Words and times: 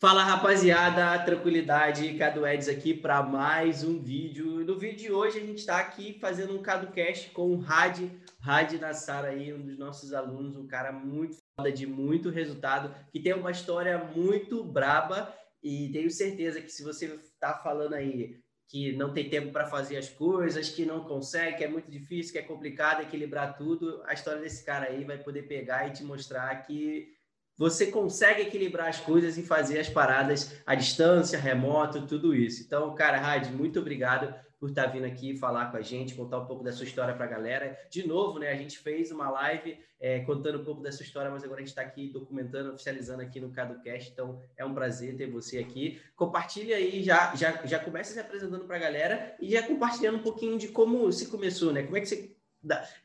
Fala 0.00 0.24
rapaziada, 0.24 1.22
tranquilidade, 1.26 2.14
Cadu 2.14 2.46
Eds 2.46 2.70
aqui 2.70 2.94
para 2.94 3.22
mais 3.22 3.84
um 3.84 4.02
vídeo. 4.02 4.64
No 4.64 4.78
vídeo 4.78 4.96
de 4.96 5.12
hoje 5.12 5.36
a 5.36 5.42
gente 5.42 5.58
está 5.58 5.78
aqui 5.78 6.16
fazendo 6.18 6.58
um 6.58 6.62
CaduCast 6.62 7.28
com 7.32 7.50
o 7.50 7.58
Rad, 7.58 8.08
Rad 8.40 8.72
Nassar 8.80 9.26
aí, 9.26 9.52
um 9.52 9.60
dos 9.60 9.78
nossos 9.78 10.14
alunos, 10.14 10.56
um 10.56 10.66
cara 10.66 10.90
muito 10.90 11.36
foda, 11.54 11.70
de 11.70 11.86
muito 11.86 12.30
resultado, 12.30 12.94
que 13.12 13.20
tem 13.20 13.34
uma 13.34 13.50
história 13.50 13.98
muito 13.98 14.64
braba 14.64 15.36
e 15.62 15.90
tenho 15.92 16.10
certeza 16.10 16.62
que 16.62 16.72
se 16.72 16.82
você 16.82 17.04
está 17.04 17.52
falando 17.52 17.92
aí 17.92 18.40
que 18.70 18.96
não 18.96 19.12
tem 19.12 19.28
tempo 19.28 19.52
para 19.52 19.66
fazer 19.66 19.98
as 19.98 20.08
coisas, 20.08 20.70
que 20.70 20.86
não 20.86 21.04
consegue, 21.04 21.58
que 21.58 21.64
é 21.64 21.68
muito 21.68 21.90
difícil, 21.90 22.32
que 22.32 22.38
é 22.38 22.42
complicado 22.42 23.02
equilibrar 23.02 23.54
tudo, 23.54 24.02
a 24.06 24.14
história 24.14 24.40
desse 24.40 24.64
cara 24.64 24.86
aí 24.86 25.04
vai 25.04 25.18
poder 25.18 25.42
pegar 25.42 25.88
e 25.88 25.92
te 25.92 26.02
mostrar 26.02 26.54
que 26.62 27.19
você 27.60 27.88
consegue 27.88 28.40
equilibrar 28.40 28.88
as 28.88 29.00
coisas 29.00 29.36
e 29.36 29.42
fazer 29.42 29.78
as 29.78 29.88
paradas 29.90 30.58
à 30.64 30.74
distância, 30.74 31.38
remoto, 31.38 32.06
tudo 32.06 32.34
isso. 32.34 32.62
Então, 32.62 32.94
cara, 32.94 33.18
Rad, 33.18 33.48
muito 33.50 33.78
obrigado 33.78 34.34
por 34.58 34.70
estar 34.70 34.86
vindo 34.86 35.04
aqui 35.04 35.36
falar 35.36 35.70
com 35.70 35.76
a 35.76 35.82
gente, 35.82 36.14
contar 36.14 36.38
um 36.38 36.46
pouco 36.46 36.64
da 36.64 36.72
sua 36.72 36.86
história 36.86 37.12
para 37.12 37.26
a 37.26 37.28
galera. 37.28 37.78
De 37.90 38.08
novo, 38.08 38.38
né? 38.38 38.50
A 38.50 38.56
gente 38.56 38.78
fez 38.78 39.10
uma 39.10 39.28
live 39.28 39.78
é, 40.00 40.20
contando 40.20 40.62
um 40.62 40.64
pouco 40.64 40.82
da 40.82 40.90
sua 40.90 41.04
história, 41.04 41.30
mas 41.30 41.44
agora 41.44 41.58
a 41.58 41.60
gente 41.60 41.68
está 41.68 41.82
aqui 41.82 42.08
documentando, 42.08 42.72
oficializando 42.72 43.20
aqui 43.20 43.38
no 43.38 43.50
CadoCast. 43.50 44.10
Então, 44.10 44.40
é 44.56 44.64
um 44.64 44.72
prazer 44.72 45.14
ter 45.18 45.30
você 45.30 45.58
aqui. 45.58 46.00
Compartilha 46.16 46.76
aí, 46.76 47.02
já, 47.02 47.34
já, 47.34 47.60
já 47.66 47.78
começa 47.78 48.14
se 48.14 48.20
apresentando 48.20 48.64
para 48.64 48.76
a 48.76 48.80
galera 48.80 49.36
e 49.38 49.50
já 49.50 49.62
compartilhando 49.62 50.16
um 50.16 50.22
pouquinho 50.22 50.56
de 50.56 50.68
como 50.68 51.12
se 51.12 51.26
começou, 51.26 51.74
né? 51.74 51.82
Como 51.82 51.98
é 51.98 52.00
que 52.00 52.06
você 52.06 52.34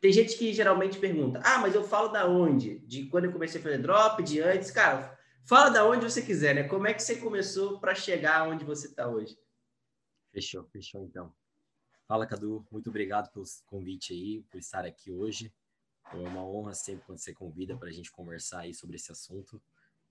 tem 0.01 0.11
gente 0.11 0.37
que 0.37 0.53
geralmente 0.53 0.99
pergunta: 0.99 1.41
ah, 1.43 1.59
mas 1.59 1.73
eu 1.73 1.83
falo 1.83 2.09
da 2.09 2.27
onde? 2.27 2.79
De 2.79 3.05
quando 3.07 3.25
eu 3.25 3.31
comecei 3.31 3.59
a 3.59 3.63
fazer 3.63 3.77
drop, 3.77 4.21
de 4.21 4.41
antes. 4.41 4.71
Cara, 4.71 5.17
fala 5.45 5.69
da 5.69 5.85
onde 5.85 6.03
você 6.03 6.21
quiser, 6.21 6.55
né? 6.55 6.63
Como 6.63 6.87
é 6.87 6.93
que 6.93 7.01
você 7.01 7.17
começou 7.17 7.79
para 7.79 7.95
chegar 7.95 8.47
onde 8.47 8.65
você 8.65 8.87
está 8.87 9.07
hoje? 9.07 9.37
Fechou, 10.31 10.65
fechou 10.65 11.03
então. 11.03 11.33
Fala, 12.07 12.27
Cadu. 12.27 12.65
Muito 12.69 12.89
obrigado 12.89 13.31
pelo 13.31 13.45
convite 13.65 14.13
aí, 14.13 14.41
por 14.51 14.59
estar 14.59 14.85
aqui 14.85 15.11
hoje. 15.11 15.53
É 16.11 16.17
uma 16.17 16.45
honra 16.45 16.73
sempre 16.73 17.05
quando 17.05 17.17
você 17.17 17.33
convida 17.33 17.75
para 17.77 17.89
a 17.89 17.91
gente 17.91 18.11
conversar 18.11 18.61
aí 18.61 18.73
sobre 18.73 18.97
esse 18.97 19.11
assunto. 19.11 19.61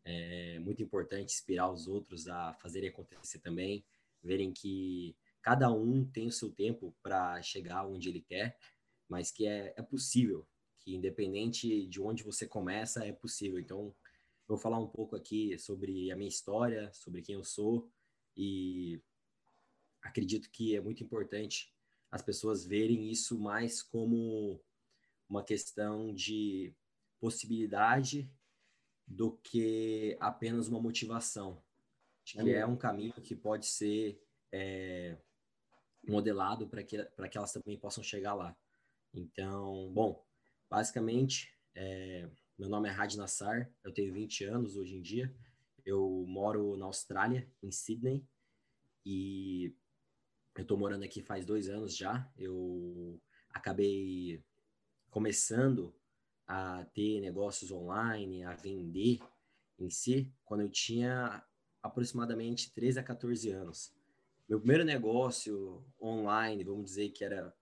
É 0.05 0.59
muito 0.59 0.83
importante 0.83 1.33
inspirar 1.33 1.71
os 1.71 1.87
outros 1.87 2.27
a 2.29 2.53
fazerem 2.55 2.89
acontecer 2.89 3.39
também, 3.39 3.85
verem 4.23 4.53
que 4.53 5.17
cada 5.41 5.71
um 5.71 6.05
tem 6.05 6.27
o 6.27 6.33
seu 6.33 6.51
tempo 6.51 6.95
para 7.03 7.41
chegar 7.43 7.87
onde 7.87 8.09
ele 8.09 8.21
quer 8.21 8.57
mas 9.09 9.31
que 9.31 9.47
é, 9.47 9.75
é 9.77 9.83
possível, 9.83 10.47
que 10.81 10.95
independente 10.95 11.87
de 11.87 12.01
onde 12.01 12.23
você 12.23 12.47
começa, 12.47 13.05
é 13.05 13.13
possível. 13.13 13.59
Então, 13.59 13.95
vou 14.47 14.59
falar 14.59 14.79
um 14.79 14.89
pouco 14.89 15.17
aqui 15.17 15.59
sobre 15.59 16.11
a 16.11 16.17
minha 16.17 16.29
história, 16.29 16.93
sobre 16.93 17.23
quem 17.23 17.35
eu 17.35 17.45
sou 17.45 17.91
e 18.37 19.01
acredito 20.03 20.51
que 20.51 20.77
é 20.77 20.81
muito 20.81 21.03
importante 21.03 21.73
as 22.11 22.23
pessoas 22.23 22.65
verem 22.65 23.11
isso 23.11 23.39
mais 23.39 23.83
como 23.83 24.63
uma 25.29 25.43
questão 25.43 26.15
de 26.15 26.73
possibilidade 27.19 28.31
do 29.07 29.33
que 29.39 30.17
apenas 30.21 30.69
uma 30.69 30.81
motivação. 30.81 31.63
que 32.25 32.51
é 32.55 32.67
um 32.67 32.77
caminho 32.77 33.15
que 33.15 33.35
pode 33.35 33.67
ser 33.67 34.23
é, 34.53 35.19
modelado 36.07 36.69
para 36.69 36.83
que, 36.83 37.05
que 37.05 37.37
elas 37.39 37.53
também 37.53 37.79
possam 37.79 38.03
chegar 38.03 38.35
lá. 38.35 38.57
Então, 39.15 39.91
bom, 39.93 40.25
basicamente, 40.69 41.57
é, 41.75 42.29
meu 42.59 42.69
nome 42.69 42.89
é 42.89 42.93
Rad 42.93 43.15
Nassar, 43.15 43.71
eu 43.85 43.93
tenho 43.93 44.13
20 44.13 44.45
anos 44.45 44.77
hoje 44.77 44.97
em 44.97 45.01
dia, 45.01 45.33
eu 45.87 46.25
moro 46.27 46.77
na 46.77 46.87
Austrália, 46.87 47.49
em 47.63 47.71
Sydney, 47.71 48.27
e 49.07 49.73
eu 50.57 50.63
estou 50.63 50.77
morando 50.77 51.05
aqui 51.05 51.23
faz 51.23 51.45
dois 51.45 51.69
anos 51.69 51.97
já. 51.97 52.29
Eu 52.39 53.21
acabei 53.51 54.43
começando 55.11 55.95
a 56.47 56.85
ter 56.87 57.21
negócios 57.21 57.71
online, 57.71 58.45
a 58.45 58.55
vender 58.55 59.21
em 59.79 59.91
si, 59.91 60.33
quando 60.45 60.63
eu 60.63 60.69
tinha 60.69 61.45
aproximadamente 61.83 62.73
13 62.73 62.99
a 62.99 63.03
14 63.03 63.51
anos. 63.51 63.95
Meu 64.49 64.59
primeiro 64.59 64.85
negócio 64.85 65.85
online, 66.01 66.65
vamos 66.65 66.87
dizer 66.87 67.11
que 67.11 67.25
era 67.25 67.55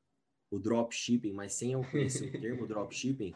o 0.52 0.58
dropshipping, 0.58 1.32
mas 1.32 1.54
sem 1.54 1.72
eu 1.72 1.82
conhecer 1.90 2.28
o 2.28 2.40
termo 2.40 2.66
dropshipping, 2.66 3.34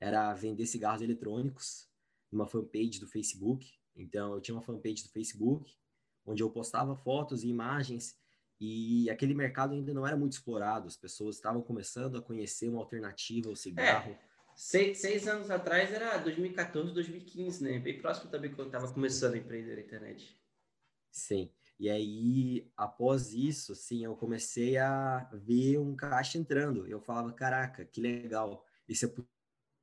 era 0.00 0.34
vender 0.34 0.66
cigarros 0.66 1.00
eletrônicos 1.00 1.88
numa 2.30 2.46
fanpage 2.46 2.98
do 2.98 3.06
Facebook. 3.06 3.72
Então, 3.94 4.34
eu 4.34 4.40
tinha 4.40 4.54
uma 4.56 4.62
fanpage 4.62 5.04
do 5.04 5.08
Facebook, 5.08 5.72
onde 6.26 6.42
eu 6.42 6.50
postava 6.50 6.96
fotos 6.96 7.44
e 7.44 7.48
imagens, 7.48 8.18
e 8.60 9.08
aquele 9.08 9.34
mercado 9.34 9.72
ainda 9.72 9.94
não 9.94 10.04
era 10.04 10.16
muito 10.16 10.32
explorado, 10.32 10.88
as 10.88 10.96
pessoas 10.96 11.36
estavam 11.36 11.62
começando 11.62 12.18
a 12.18 12.22
conhecer 12.22 12.68
uma 12.68 12.80
alternativa 12.80 13.48
ao 13.48 13.56
cigarro. 13.56 14.10
É, 14.10 14.18
seis, 14.56 14.98
seis 14.98 15.28
anos 15.28 15.50
atrás 15.50 15.92
era 15.92 16.18
2014, 16.18 16.92
2015, 16.92 17.62
né? 17.62 17.78
Bem 17.78 18.00
próximo 18.00 18.30
também 18.30 18.50
quando 18.50 18.72
eu 18.72 18.78
estava 18.78 18.92
começando 18.92 19.34
a 19.34 19.38
empreender 19.38 19.76
na 19.76 19.82
internet. 19.82 20.36
Sim. 21.12 21.52
E 21.78 21.88
aí, 21.88 22.68
após 22.76 23.32
isso, 23.32 23.72
assim, 23.72 24.04
eu 24.04 24.16
comecei 24.16 24.76
a 24.76 25.28
ver 25.32 25.78
um 25.78 25.94
caixa 25.94 26.36
entrando. 26.36 26.86
Eu 26.88 27.00
falava, 27.00 27.32
caraca, 27.32 27.84
que 27.84 28.00
legal, 28.00 28.64
isso 28.88 29.06
é 29.06 29.14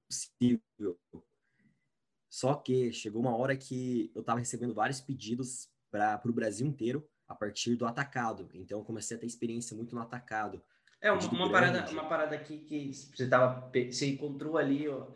possível. 0.09 0.99
Só 2.29 2.55
que 2.55 2.91
chegou 2.91 3.21
uma 3.21 3.35
hora 3.35 3.55
que 3.55 4.11
eu 4.13 4.19
estava 4.19 4.39
recebendo 4.39 4.73
vários 4.73 4.99
pedidos 4.99 5.69
para 5.89 6.21
o 6.25 6.33
Brasil 6.33 6.67
inteiro 6.67 7.07
a 7.27 7.33
partir 7.33 7.75
do 7.75 7.85
atacado. 7.85 8.49
Então, 8.53 8.79
eu 8.79 8.83
comecei 8.83 9.15
a 9.15 9.19
ter 9.19 9.25
experiência 9.25 9.75
muito 9.75 9.95
no 9.95 10.01
atacado. 10.01 10.61
É, 11.01 11.11
uma, 11.11 11.21
uma 11.31 11.51
parada, 11.51 11.91
uma 11.91 12.09
parada 12.09 12.35
aqui 12.35 12.57
que 12.59 12.91
você, 12.93 13.29
tava, 13.29 13.71
você 13.71 14.07
encontrou 14.07 14.57
ali, 14.57 14.87
ó, 14.89 15.07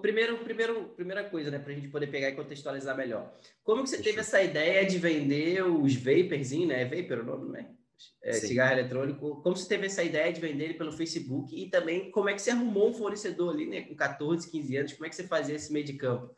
Primeiro, 0.00 0.38
primeiro, 0.38 0.88
primeira 0.90 1.28
coisa, 1.28 1.50
né, 1.50 1.58
para 1.58 1.72
a 1.72 1.74
gente 1.74 1.88
poder 1.88 2.06
pegar 2.06 2.28
e 2.28 2.36
contextualizar 2.36 2.96
melhor. 2.96 3.34
Como 3.64 3.82
que 3.82 3.90
você 3.90 4.00
teve 4.00 4.20
essa 4.20 4.42
ideia 4.42 4.86
de 4.86 4.98
vender 4.98 5.62
os 5.64 5.94
vaporzinhos, 5.96 6.68
né? 6.68 6.84
Vapor 6.84 7.18
o 7.18 7.24
nome, 7.24 7.48
não 7.48 7.56
é? 7.56 7.70
é 8.22 8.32
cigarro 8.32 8.72
eletrônico. 8.72 9.42
Como 9.42 9.56
você 9.56 9.68
teve 9.68 9.86
essa 9.86 10.02
ideia 10.02 10.32
de 10.32 10.40
vender 10.40 10.64
ele 10.64 10.74
pelo 10.74 10.92
Facebook 10.92 11.54
e 11.54 11.68
também 11.68 12.10
como 12.10 12.28
é 12.28 12.34
que 12.34 12.42
você 12.42 12.50
arrumou 12.50 12.90
um 12.90 12.94
fornecedor 12.94 13.54
ali, 13.54 13.66
né, 13.66 13.82
com 13.82 13.94
14, 13.94 14.50
15 14.50 14.76
anos? 14.76 14.92
Como 14.92 15.06
é 15.06 15.08
que 15.08 15.16
você 15.16 15.26
fazia 15.26 15.54
esse 15.54 15.72
meio 15.72 15.84
de 15.84 15.94
campo? 15.94 16.34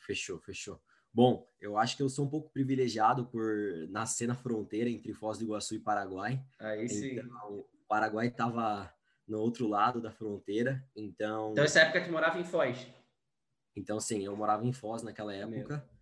Fechou, 0.00 0.38
fechou. 0.40 0.80
Bom, 1.12 1.48
eu 1.60 1.78
acho 1.78 1.96
que 1.96 2.02
eu 2.02 2.08
sou 2.08 2.26
um 2.26 2.30
pouco 2.30 2.52
privilegiado 2.52 3.26
por 3.26 3.54
nascer 3.88 4.26
na 4.26 4.34
fronteira 4.34 4.90
entre 4.90 5.12
Foz 5.14 5.38
do 5.38 5.44
Iguaçu 5.44 5.76
e 5.76 5.78
Paraguai. 5.78 6.44
Aí 6.58 6.88
sim. 6.88 7.12
Então, 7.12 7.52
o 7.52 7.86
Paraguai 7.88 8.26
estava 8.26 8.92
no 9.26 9.38
outro 9.38 9.66
lado 9.66 10.00
da 10.00 10.10
fronteira. 10.10 10.86
Então. 10.94 11.52
Então, 11.52 11.64
essa 11.64 11.80
época 11.80 12.04
tu 12.04 12.12
morava 12.12 12.38
em 12.38 12.44
Foz? 12.44 12.86
Então, 13.76 13.98
sim, 13.98 14.24
eu 14.24 14.36
morava 14.36 14.64
em 14.64 14.72
Foz 14.72 15.02
naquela 15.02 15.34
época. 15.34 15.76
Meu. 15.76 15.94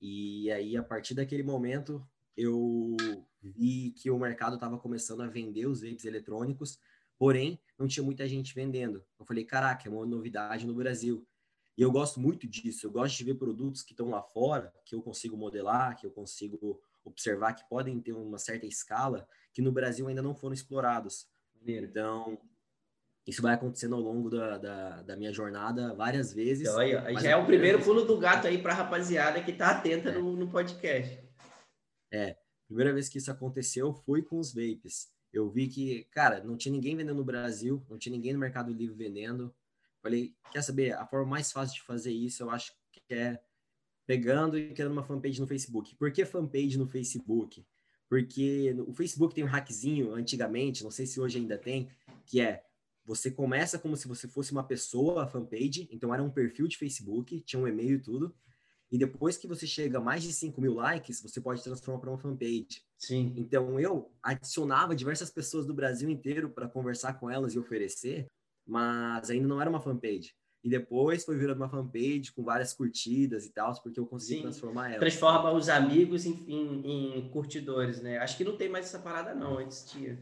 E 0.00 0.50
aí, 0.50 0.76
a 0.76 0.82
partir 0.82 1.14
daquele 1.14 1.42
momento, 1.42 2.06
eu 2.36 2.96
vi 3.42 3.90
que 3.90 4.10
o 4.10 4.18
mercado 4.18 4.54
estava 4.54 4.78
começando 4.78 5.22
a 5.22 5.26
vender 5.26 5.66
os 5.66 5.80
vapes 5.80 6.04
eletrônicos, 6.04 6.78
porém, 7.18 7.60
não 7.76 7.88
tinha 7.88 8.04
muita 8.04 8.26
gente 8.28 8.54
vendendo. 8.54 9.04
Eu 9.18 9.26
falei, 9.26 9.44
caraca, 9.44 9.88
é 9.88 9.92
uma 9.92 10.06
novidade 10.06 10.66
no 10.66 10.74
Brasil. 10.74 11.26
E 11.76 11.82
eu 11.82 11.90
gosto 11.90 12.20
muito 12.20 12.46
disso. 12.46 12.86
Eu 12.86 12.90
gosto 12.90 13.16
de 13.16 13.24
ver 13.24 13.34
produtos 13.34 13.82
que 13.82 13.92
estão 13.92 14.08
lá 14.08 14.22
fora, 14.22 14.72
que 14.84 14.94
eu 14.94 15.02
consigo 15.02 15.36
modelar, 15.36 15.96
que 15.96 16.06
eu 16.06 16.10
consigo 16.10 16.80
observar 17.04 17.54
que 17.54 17.68
podem 17.68 18.00
ter 18.00 18.12
uma 18.12 18.38
certa 18.38 18.66
escala, 18.66 19.28
que 19.52 19.62
no 19.62 19.72
Brasil 19.72 20.06
ainda 20.06 20.22
não 20.22 20.34
foram 20.34 20.54
explorados. 20.54 21.28
Então, 21.66 22.38
isso 23.28 23.42
vai 23.42 23.54
acontecendo 23.54 23.94
ao 23.94 24.00
longo 24.00 24.30
da, 24.30 24.56
da, 24.56 25.02
da 25.02 25.14
minha 25.14 25.30
jornada 25.30 25.92
várias 25.94 26.32
vezes. 26.32 26.66
Então, 26.66 26.78
aí, 26.78 27.14
já 27.20 27.32
é 27.32 27.36
o 27.36 27.44
primeiro 27.44 27.78
pulo 27.84 28.06
do 28.06 28.16
gato 28.16 28.46
aí 28.46 28.56
para 28.56 28.72
a 28.72 28.76
rapaziada 28.76 29.42
que 29.42 29.50
está 29.50 29.72
atenta 29.72 30.08
é. 30.08 30.12
no, 30.14 30.34
no 30.34 30.48
podcast. 30.48 31.22
É, 32.10 32.38
primeira 32.66 32.90
vez 32.90 33.06
que 33.06 33.18
isso 33.18 33.30
aconteceu 33.30 33.92
foi 33.92 34.22
com 34.22 34.38
os 34.38 34.54
vapes. 34.54 35.10
Eu 35.30 35.50
vi 35.50 35.68
que, 35.68 36.04
cara, 36.04 36.42
não 36.42 36.56
tinha 36.56 36.72
ninguém 36.72 36.96
vendendo 36.96 37.18
no 37.18 37.24
Brasil, 37.24 37.84
não 37.90 37.98
tinha 37.98 38.14
ninguém 38.14 38.32
no 38.32 38.38
Mercado 38.38 38.72
Livre 38.72 38.96
vendendo. 38.96 39.54
Falei, 40.02 40.34
quer 40.50 40.62
saber? 40.62 40.92
A 40.94 41.04
forma 41.06 41.26
mais 41.26 41.52
fácil 41.52 41.74
de 41.74 41.82
fazer 41.82 42.12
isso, 42.12 42.42
eu 42.42 42.50
acho 42.50 42.72
que 42.90 43.14
é 43.14 43.38
pegando 44.06 44.56
e 44.56 44.72
criando 44.72 44.92
uma 44.92 45.04
fanpage 45.04 45.38
no 45.38 45.46
Facebook. 45.46 45.94
Por 45.96 46.10
que 46.10 46.24
fanpage 46.24 46.78
no 46.78 46.86
Facebook? 46.86 47.62
Porque 48.08 48.74
o 48.86 48.94
Facebook 48.94 49.34
tem 49.34 49.44
um 49.44 49.48
hackzinho 49.48 50.14
antigamente, 50.14 50.82
não 50.82 50.90
sei 50.90 51.04
se 51.04 51.20
hoje 51.20 51.36
ainda 51.36 51.58
tem, 51.58 51.90
que 52.24 52.40
é 52.40 52.64
você 53.08 53.30
começa 53.30 53.78
como 53.78 53.96
se 53.96 54.06
você 54.06 54.28
fosse 54.28 54.52
uma 54.52 54.62
pessoa, 54.62 55.24
a 55.24 55.26
fanpage, 55.26 55.88
então 55.90 56.12
era 56.12 56.22
um 56.22 56.28
perfil 56.28 56.68
de 56.68 56.76
Facebook, 56.76 57.40
tinha 57.40 57.58
um 57.58 57.66
e-mail 57.66 57.94
e 57.94 58.02
tudo. 58.02 58.34
E 58.92 58.98
depois 58.98 59.38
que 59.38 59.46
você 59.46 59.66
chega 59.66 59.96
a 59.96 60.00
mais 60.00 60.22
de 60.22 60.30
5 60.30 60.60
mil 60.60 60.74
likes, 60.74 61.22
você 61.22 61.40
pode 61.40 61.64
transformar 61.64 62.00
para 62.00 62.10
uma 62.10 62.18
fanpage. 62.18 62.82
Sim. 62.98 63.32
Então 63.34 63.80
eu 63.80 64.12
adicionava 64.22 64.94
diversas 64.94 65.30
pessoas 65.30 65.64
do 65.64 65.72
Brasil 65.72 66.10
inteiro 66.10 66.50
para 66.50 66.68
conversar 66.68 67.14
com 67.14 67.30
elas 67.30 67.54
e 67.54 67.58
oferecer, 67.58 68.26
mas 68.66 69.30
ainda 69.30 69.48
não 69.48 69.58
era 69.58 69.70
uma 69.70 69.80
fanpage. 69.80 70.34
e 70.62 70.68
depois 70.68 71.24
foi 71.24 71.38
virando 71.38 71.62
uma 71.62 71.68
fanpage 71.70 72.32
com 72.32 72.42
várias 72.42 72.74
curtidas 72.74 73.46
e 73.46 73.50
tal, 73.50 73.72
porque 73.80 73.98
eu 73.98 74.04
consegui 74.04 74.36
Sim. 74.36 74.42
transformar 74.42 74.90
ela. 74.90 74.98
Transforma 74.98 75.50
os 75.52 75.70
amigos 75.70 76.26
em, 76.26 76.44
em, 76.46 77.16
em, 77.16 77.30
curtidores, 77.30 78.02
né? 78.02 78.18
Acho 78.18 78.36
que 78.36 78.44
não 78.44 78.56
tem 78.56 78.68
mais 78.68 78.84
essa 78.84 78.98
parada, 78.98 79.34
não. 79.34 79.56
Antes 79.56 79.86
tinha. 79.86 80.18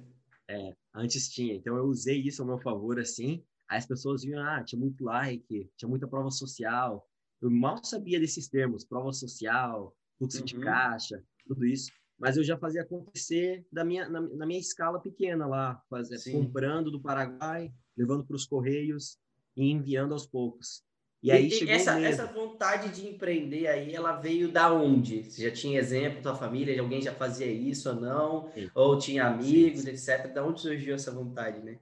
É, 0.49 0.75
antes 0.95 1.29
tinha. 1.29 1.55
Então 1.55 1.77
eu 1.77 1.85
usei 1.85 2.21
isso 2.21 2.43
ao 2.43 2.49
meu 2.49 2.59
favor, 2.59 2.99
assim. 2.99 3.45
Aí 3.69 3.79
as 3.79 3.87
pessoas 3.87 4.23
viam, 4.23 4.43
ah, 4.43 4.63
tinha 4.63 4.79
muito 4.79 5.05
like, 5.05 5.71
tinha 5.77 5.89
muita 5.89 6.07
prova 6.07 6.31
social. 6.31 7.09
Eu 7.41 7.51
mal 7.51 7.83
sabia 7.85 8.21
desses 8.21 8.49
termos, 8.49 8.85
prova 8.85 9.13
social, 9.13 9.95
fluxo 10.19 10.39
uhum. 10.39 10.45
de 10.45 10.59
caixa, 10.61 11.23
tudo 11.47 11.67
isso. 11.67 11.91
Mas 12.19 12.37
eu 12.37 12.45
já 12.45 12.57
fazia 12.57 12.83
acontecer 12.83 13.67
da 13.71 13.85
minha, 13.85 14.09
na, 14.09 14.21
na 14.21 14.47
minha 14.47 14.61
escala 14.61 15.01
pequena 15.01 15.47
lá, 15.47 15.83
fazia, 15.91 16.17
comprando 16.33 16.91
do 16.91 17.01
Paraguai, 17.01 17.71
levando 17.97 18.25
para 18.25 18.37
os 18.37 18.47
Correios 18.47 19.19
e 19.55 19.71
enviando 19.71 20.13
aos 20.13 20.27
poucos. 20.27 20.83
E, 21.23 21.33
aí 21.33 21.51
essa, 21.69 22.01
essa 22.01 22.27
vontade 22.27 22.91
de 22.91 23.09
empreender 23.09 23.67
aí, 23.67 23.95
ela 23.95 24.13
veio 24.13 24.51
da 24.53 24.73
onde? 24.73 25.25
Você 25.25 25.43
já 25.43 25.51
tinha 25.51 25.79
exemplo 25.79 26.21
da 26.21 26.35
família, 26.35 26.75
de 26.75 26.81
alguém 26.81 27.03
já 27.03 27.13
fazia 27.13 27.47
isso 27.47 27.89
ou 27.89 27.97
não? 27.97 28.53
Sim. 28.53 28.71
Ou 28.75 28.99
tinha 28.99 29.27
amigos, 29.27 29.83
Sim. 29.83 29.91
etc. 29.91 30.33
Da 30.33 30.45
onde 30.45 30.61
surgiu 30.61 30.95
essa 30.95 31.11
vontade, 31.11 31.61
né? 31.61 31.79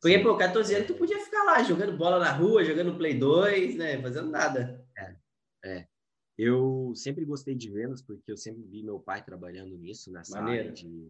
Porque, 0.00 0.18
Sim. 0.18 0.22
pô, 0.22 0.36
14 0.36 0.74
anos 0.74 0.86
tu 0.86 0.94
podia 0.94 1.18
ficar 1.18 1.44
lá 1.44 1.62
jogando 1.62 1.96
bola 1.96 2.18
na 2.18 2.30
rua, 2.32 2.64
jogando 2.64 2.96
Play 2.96 3.18
2, 3.18 3.76
né? 3.76 4.00
Fazendo 4.00 4.30
nada. 4.30 4.82
É, 4.96 5.16
é. 5.64 5.86
Eu 6.36 6.92
sempre 6.94 7.24
gostei 7.24 7.54
de 7.54 7.70
vendas, 7.70 8.02
porque 8.02 8.30
eu 8.30 8.36
sempre 8.36 8.62
vi 8.62 8.82
meu 8.82 8.98
pai 8.98 9.24
trabalhando 9.24 9.76
nisso, 9.76 10.10
nessa 10.10 10.40
Maneiro. 10.40 10.68
área 10.68 10.72
de 10.72 11.08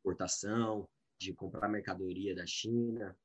importação, 0.00 0.88
de 1.18 1.32
comprar 1.32 1.68
mercadoria 1.68 2.34
da 2.34 2.46
China, 2.46 3.16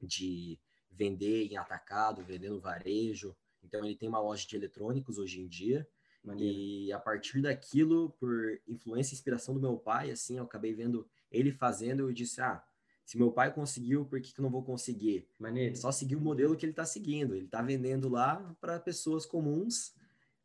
de 0.00 0.58
vender 0.92 1.46
em 1.46 1.56
atacado, 1.56 2.24
vender 2.24 2.50
no 2.50 2.60
varejo. 2.60 3.36
Então, 3.62 3.84
ele 3.84 3.96
tem 3.96 4.08
uma 4.08 4.20
loja 4.20 4.46
de 4.46 4.56
eletrônicos 4.56 5.18
hoje 5.18 5.40
em 5.40 5.48
dia. 5.48 5.86
Maneiro. 6.22 6.56
E 6.56 6.92
a 6.92 6.98
partir 6.98 7.40
daquilo, 7.40 8.10
por 8.20 8.60
influência 8.68 9.14
e 9.14 9.16
inspiração 9.16 9.54
do 9.54 9.60
meu 9.60 9.76
pai, 9.76 10.10
assim, 10.10 10.38
eu 10.38 10.44
acabei 10.44 10.72
vendo 10.72 11.08
ele 11.30 11.50
fazendo, 11.50 12.00
eu 12.00 12.12
disse, 12.12 12.40
ah, 12.40 12.62
se 13.04 13.18
meu 13.18 13.32
pai 13.32 13.52
conseguiu, 13.52 14.04
por 14.04 14.20
que, 14.20 14.32
que 14.32 14.40
eu 14.40 14.42
não 14.42 14.50
vou 14.50 14.62
conseguir? 14.62 15.28
Maneiro. 15.38 15.76
Só 15.76 15.90
seguir 15.90 16.16
o 16.16 16.20
modelo 16.20 16.56
que 16.56 16.64
ele 16.64 16.72
está 16.72 16.84
seguindo. 16.84 17.34
Ele 17.34 17.46
está 17.46 17.60
vendendo 17.60 18.08
lá 18.08 18.54
para 18.60 18.78
pessoas 18.78 19.26
comuns 19.26 19.94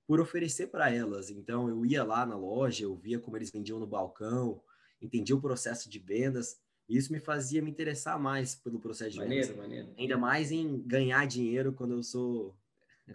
por 0.07 0.19
oferecer 0.19 0.67
para 0.67 0.89
elas. 0.89 1.29
Então, 1.29 1.69
eu 1.69 1.85
ia 1.85 2.03
lá 2.03 2.25
na 2.25 2.35
loja, 2.35 2.83
eu 2.83 2.95
via 2.95 3.19
como 3.19 3.37
eles 3.37 3.51
vendiam 3.51 3.79
no 3.79 3.85
balcão, 3.85 4.61
entendia 5.01 5.35
o 5.35 5.41
processo 5.41 5.89
de 5.89 5.99
vendas. 5.99 6.59
Isso 6.87 7.11
me 7.11 7.19
fazia 7.19 7.61
me 7.61 7.69
interessar 7.69 8.19
mais 8.19 8.55
pelo 8.55 8.79
processo 8.79 9.11
de 9.11 9.17
maneiro, 9.19 9.47
vendas. 9.47 9.61
Maneiro. 9.61 9.93
Ainda 9.97 10.17
mais 10.17 10.51
em 10.51 10.81
ganhar 10.83 11.25
dinheiro 11.27 11.73
quando 11.73 11.93
eu 11.93 12.03
sou 12.03 12.57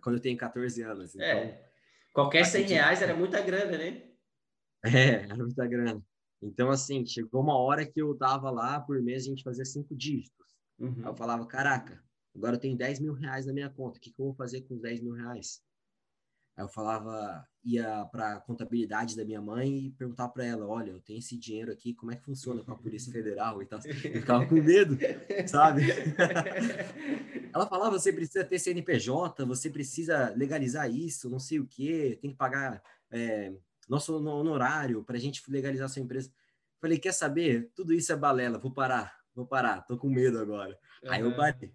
quando 0.01 0.17
eu 0.17 0.23
tenho 0.23 0.37
14 0.37 0.83
anos. 0.83 1.15
É. 1.17 1.31
Então, 1.31 1.41
é. 1.41 1.73
Qualquer 2.13 2.45
100 2.45 2.67
reais 2.67 3.03
era 3.03 3.15
muita 3.15 3.41
grana, 3.41 3.77
né? 3.77 4.03
É, 4.85 5.23
era 5.23 5.37
muita 5.37 5.65
grana. 5.65 6.03
Então, 6.43 6.69
assim, 6.69 7.07
chegou 7.07 7.41
uma 7.41 7.57
hora 7.57 7.87
que 7.87 8.03
eu 8.03 8.17
tava 8.17 8.51
lá, 8.51 8.81
por 8.81 9.01
mês 9.01 9.23
a 9.23 9.29
gente 9.29 9.45
fazia 9.45 9.65
cinco 9.65 9.95
dígitos. 9.95 10.59
Uhum. 10.77 10.97
Aí 10.99 11.05
eu 11.05 11.15
falava, 11.15 11.47
caraca, 11.47 12.03
agora 12.35 12.57
eu 12.57 12.61
tenho 12.61 12.77
10 12.77 12.99
mil 12.99 13.13
reais 13.13 13.47
na 13.47 13.53
minha 13.53 13.71
conta, 13.71 13.99
o 13.99 14.01
que, 14.01 14.11
que 14.11 14.21
eu 14.21 14.27
vou 14.27 14.35
fazer 14.35 14.63
com 14.63 14.75
os 14.75 14.81
10 14.81 15.01
mil 15.01 15.13
reais? 15.13 15.63
Aí 16.57 16.65
eu 16.65 16.69
falava, 16.69 17.47
ia 17.65 18.05
para 18.13 18.35
a 18.35 18.41
contabilidade 18.41 19.17
da 19.17 19.25
minha 19.25 19.41
mãe 19.41 19.87
e 19.87 19.91
perguntava 19.93 20.31
para 20.31 20.45
ela, 20.45 20.67
olha, 20.67 20.91
eu 20.91 21.01
tenho 21.01 21.19
esse 21.19 21.37
dinheiro 21.37 21.73
aqui, 21.73 21.95
como 21.95 22.13
é 22.13 22.17
que 22.17 22.25
funciona 22.25 22.63
com 22.63 22.73
a 22.73 22.77
Polícia 22.77 23.13
Federal 23.13 23.63
e 23.63 23.67
tal. 23.67 23.81
Eu 23.85 23.95
ficava 23.95 24.47
com 24.47 24.55
medo, 24.57 24.99
sabe? 25.47 25.83
ela 27.55 27.67
falava, 27.67 27.99
você 27.99 28.13
precisa 28.13 28.45
ter 28.45 28.59
CNPJ, 28.59 29.47
você 29.47 29.71
precisa 29.71 30.33
legalizar 30.37 30.91
isso, 30.91 31.31
não 31.31 31.39
sei 31.39 31.59
o 31.59 31.67
quê, 31.67 32.19
tem 32.21 32.31
que 32.33 32.37
pagar 32.37 32.83
é, 33.11 33.53
nosso 33.89 34.15
honorário 34.15 35.03
para 35.03 35.17
a 35.17 35.21
gente 35.21 35.43
legalizar 35.51 35.89
sua 35.89 36.03
empresa. 36.03 36.31
Falei, 36.81 36.99
quer 36.99 37.13
saber? 37.13 37.71
Tudo 37.75 37.95
isso 37.95 38.13
é 38.13 38.17
balela, 38.17 38.59
vou 38.59 38.73
parar, 38.73 39.17
vou 39.35 39.47
parar, 39.47 39.83
tô 39.83 39.97
com 39.97 40.11
medo 40.11 40.39
agora. 40.39 40.79
Uhum. 41.03 41.13
Aí 41.13 41.21
eu 41.21 41.35
parei. 41.35 41.73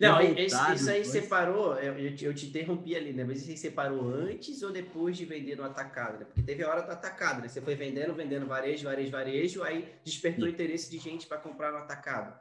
Não, 0.00 0.22
isso, 0.22 0.72
isso 0.74 0.90
aí 0.90 1.04
separou, 1.04 1.74
eu, 1.74 1.98
eu, 1.98 2.34
te 2.34 2.46
interrompi 2.46 2.96
ali, 2.96 3.12
né? 3.12 3.24
Mas 3.24 3.42
isso 3.42 3.50
aí 3.50 3.56
separou 3.58 4.08
antes 4.08 4.62
ou 4.62 4.72
depois 4.72 5.16
de 5.16 5.26
vender 5.26 5.56
no 5.56 5.64
atacado, 5.64 6.18
né? 6.18 6.24
Porque 6.24 6.42
teve 6.42 6.62
a 6.62 6.70
hora 6.70 6.82
do 6.82 6.90
atacado, 6.90 7.42
né? 7.42 7.48
Você 7.48 7.60
foi 7.60 7.74
vendendo, 7.74 8.14
vendendo 8.14 8.46
varejo, 8.46 8.84
varejo, 8.84 9.10
varejo, 9.10 9.62
aí 9.62 9.92
despertou 10.02 10.46
Sim. 10.46 10.52
interesse 10.52 10.90
de 10.90 10.98
gente 10.98 11.26
para 11.26 11.36
comprar 11.36 11.72
no 11.72 11.78
atacado. 11.78 12.40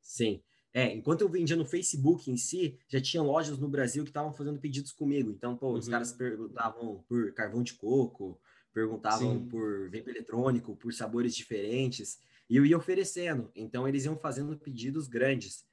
Sim. 0.00 0.42
É, 0.72 0.92
enquanto 0.92 1.20
eu 1.20 1.28
vendia 1.28 1.54
no 1.54 1.66
Facebook 1.66 2.30
em 2.30 2.36
si, 2.36 2.78
já 2.88 3.00
tinha 3.00 3.22
lojas 3.22 3.58
no 3.58 3.68
Brasil 3.68 4.02
que 4.02 4.10
estavam 4.10 4.32
fazendo 4.32 4.58
pedidos 4.58 4.90
comigo. 4.90 5.30
Então, 5.30 5.56
pô, 5.56 5.68
uhum. 5.68 5.78
os 5.78 5.88
caras 5.88 6.12
perguntavam 6.12 7.04
por 7.06 7.32
carvão 7.34 7.62
de 7.62 7.74
coco, 7.74 8.40
perguntavam 8.72 9.38
Sim. 9.38 9.48
por 9.48 9.84
vape 9.84 10.10
eletrônico, 10.10 10.74
por 10.74 10.92
sabores 10.92 11.36
diferentes, 11.36 12.18
e 12.50 12.56
eu 12.56 12.66
ia 12.66 12.76
oferecendo. 12.76 13.52
Então, 13.54 13.86
eles 13.86 14.04
iam 14.04 14.16
fazendo 14.16 14.58
pedidos 14.58 15.06
grandes. 15.06 15.64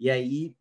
E 0.00 0.10
aí 0.10 0.56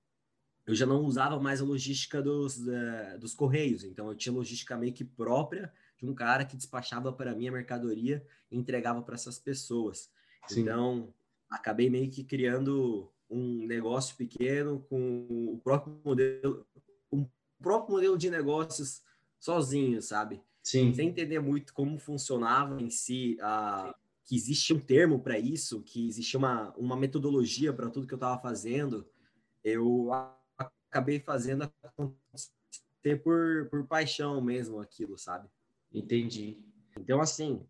eu 0.67 0.75
já 0.75 0.85
não 0.85 1.03
usava 1.03 1.39
mais 1.39 1.61
a 1.61 1.65
logística 1.65 2.21
dos, 2.21 2.57
uh, 2.57 3.17
dos 3.19 3.33
correios, 3.33 3.83
então 3.83 4.09
eu 4.09 4.15
tinha 4.15 4.31
logística 4.31 4.77
meio 4.77 4.93
que 4.93 5.03
própria 5.03 5.73
de 5.97 6.05
um 6.05 6.13
cara 6.13 6.45
que 6.45 6.55
despachava 6.55 7.11
para 7.11 7.33
mim 7.33 7.47
a 7.47 7.51
mercadoria 7.51 8.23
e 8.51 8.57
entregava 8.57 9.01
para 9.01 9.15
essas 9.15 9.39
pessoas. 9.39 10.11
Sim. 10.47 10.61
Então, 10.61 11.13
acabei 11.49 11.89
meio 11.89 12.09
que 12.11 12.23
criando 12.23 13.11
um 13.29 13.65
negócio 13.65 14.15
pequeno 14.15 14.85
com 14.89 15.53
o 15.53 15.59
próprio 15.63 15.99
modelo, 16.03 16.67
um 17.11 17.25
próprio 17.59 17.95
modelo 17.95 18.17
de 18.17 18.29
negócios 18.29 19.01
sozinho, 19.39 20.01
sabe? 20.01 20.41
Sim. 20.61 20.93
Sem 20.93 21.09
entender 21.09 21.39
muito 21.39 21.73
como 21.73 21.97
funcionava 21.97 22.81
em 22.81 22.89
si 22.89 23.37
a 23.41 23.95
que 24.25 24.35
existia 24.35 24.75
um 24.75 24.79
termo 24.79 25.19
para 25.19 25.39
isso, 25.39 25.81
que 25.81 26.07
existia 26.07 26.37
uma, 26.37 26.71
uma 26.77 26.95
metodologia 26.95 27.73
para 27.73 27.89
tudo 27.89 28.05
que 28.05 28.13
eu 28.13 28.17
estava 28.17 28.39
fazendo 28.39 29.07
eu 29.63 30.09
acabei 30.57 31.19
fazendo 31.19 31.71
acontecer 31.83 33.21
por, 33.23 33.67
por 33.69 33.85
paixão 33.87 34.41
mesmo 34.41 34.79
aquilo, 34.79 35.17
sabe? 35.17 35.49
Entendi. 35.93 36.63
Então, 36.97 37.21
assim, 37.21 37.65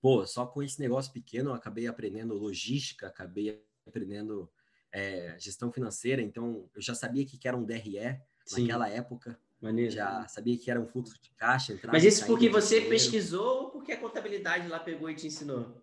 pô, 0.00 0.26
só 0.26 0.46
com 0.46 0.62
esse 0.62 0.80
negócio 0.80 1.12
pequeno 1.12 1.50
eu 1.50 1.54
acabei 1.54 1.86
aprendendo 1.86 2.34
logística, 2.34 3.06
acabei 3.06 3.64
aprendendo 3.86 4.50
é, 4.92 5.36
gestão 5.38 5.72
financeira, 5.72 6.22
então 6.22 6.68
eu 6.74 6.80
já 6.80 6.94
sabia 6.94 7.24
que 7.24 7.38
era 7.46 7.56
um 7.56 7.64
DRE 7.64 8.20
Sim. 8.44 8.62
naquela 8.62 8.88
época. 8.88 9.38
Maneiro. 9.60 9.90
Já 9.90 10.28
sabia 10.28 10.58
que 10.58 10.70
era 10.70 10.78
um 10.78 10.86
fluxo 10.86 11.18
de 11.22 11.30
caixa. 11.30 11.78
Mas 11.86 12.04
isso 12.04 12.26
porque 12.26 12.50
você 12.50 12.80
dinheiro. 12.80 12.90
pesquisou 12.90 13.62
ou 13.62 13.70
porque 13.70 13.92
a 13.92 13.96
contabilidade 13.98 14.68
lá 14.68 14.78
pegou 14.78 15.08
e 15.08 15.14
te 15.14 15.26
ensinou? 15.26 15.82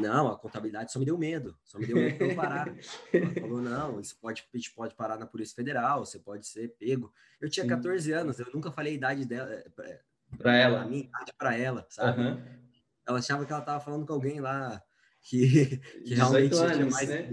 Não, 0.00 0.28
a 0.28 0.38
contabilidade 0.38 0.92
só 0.92 0.98
me 0.98 1.04
deu 1.04 1.16
medo, 1.18 1.56
só 1.64 1.78
me 1.78 1.86
deu 1.86 1.96
medo 1.96 2.16
para 2.16 2.26
eu 2.26 2.34
parar. 2.34 2.76
Ela 3.12 3.34
falou, 3.40 3.60
não, 3.60 4.00
isso 4.00 4.18
pode, 4.20 4.46
a 4.52 4.56
gente 4.56 4.72
pode 4.72 4.94
parar 4.94 5.18
na 5.18 5.26
Polícia 5.26 5.54
Federal, 5.54 6.04
você 6.04 6.18
pode 6.18 6.46
ser 6.46 6.74
pego. 6.78 7.12
Eu 7.40 7.48
tinha 7.48 7.66
14 7.66 8.12
anos, 8.12 8.38
eu 8.38 8.46
nunca 8.52 8.70
falei 8.70 8.92
a 8.92 8.96
idade 8.96 9.24
dela 9.24 9.50
eh, 9.52 10.00
para 10.38 10.56
ela. 10.56 10.82
A 10.82 10.84
minha 10.86 11.04
idade 11.04 11.32
para 11.38 11.56
ela, 11.56 11.86
sabe? 11.88 12.20
Uhum. 12.20 12.42
Ela 13.06 13.18
achava 13.18 13.44
que 13.44 13.52
ela 13.52 13.60
estava 13.60 13.80
falando 13.80 14.06
com 14.06 14.12
alguém 14.12 14.40
lá 14.40 14.82
que, 15.22 15.76
que 16.04 16.14
realmente 16.14 16.54
anos, 16.54 16.76
tinha 16.76 16.90
mais 16.90 17.08
né? 17.08 17.28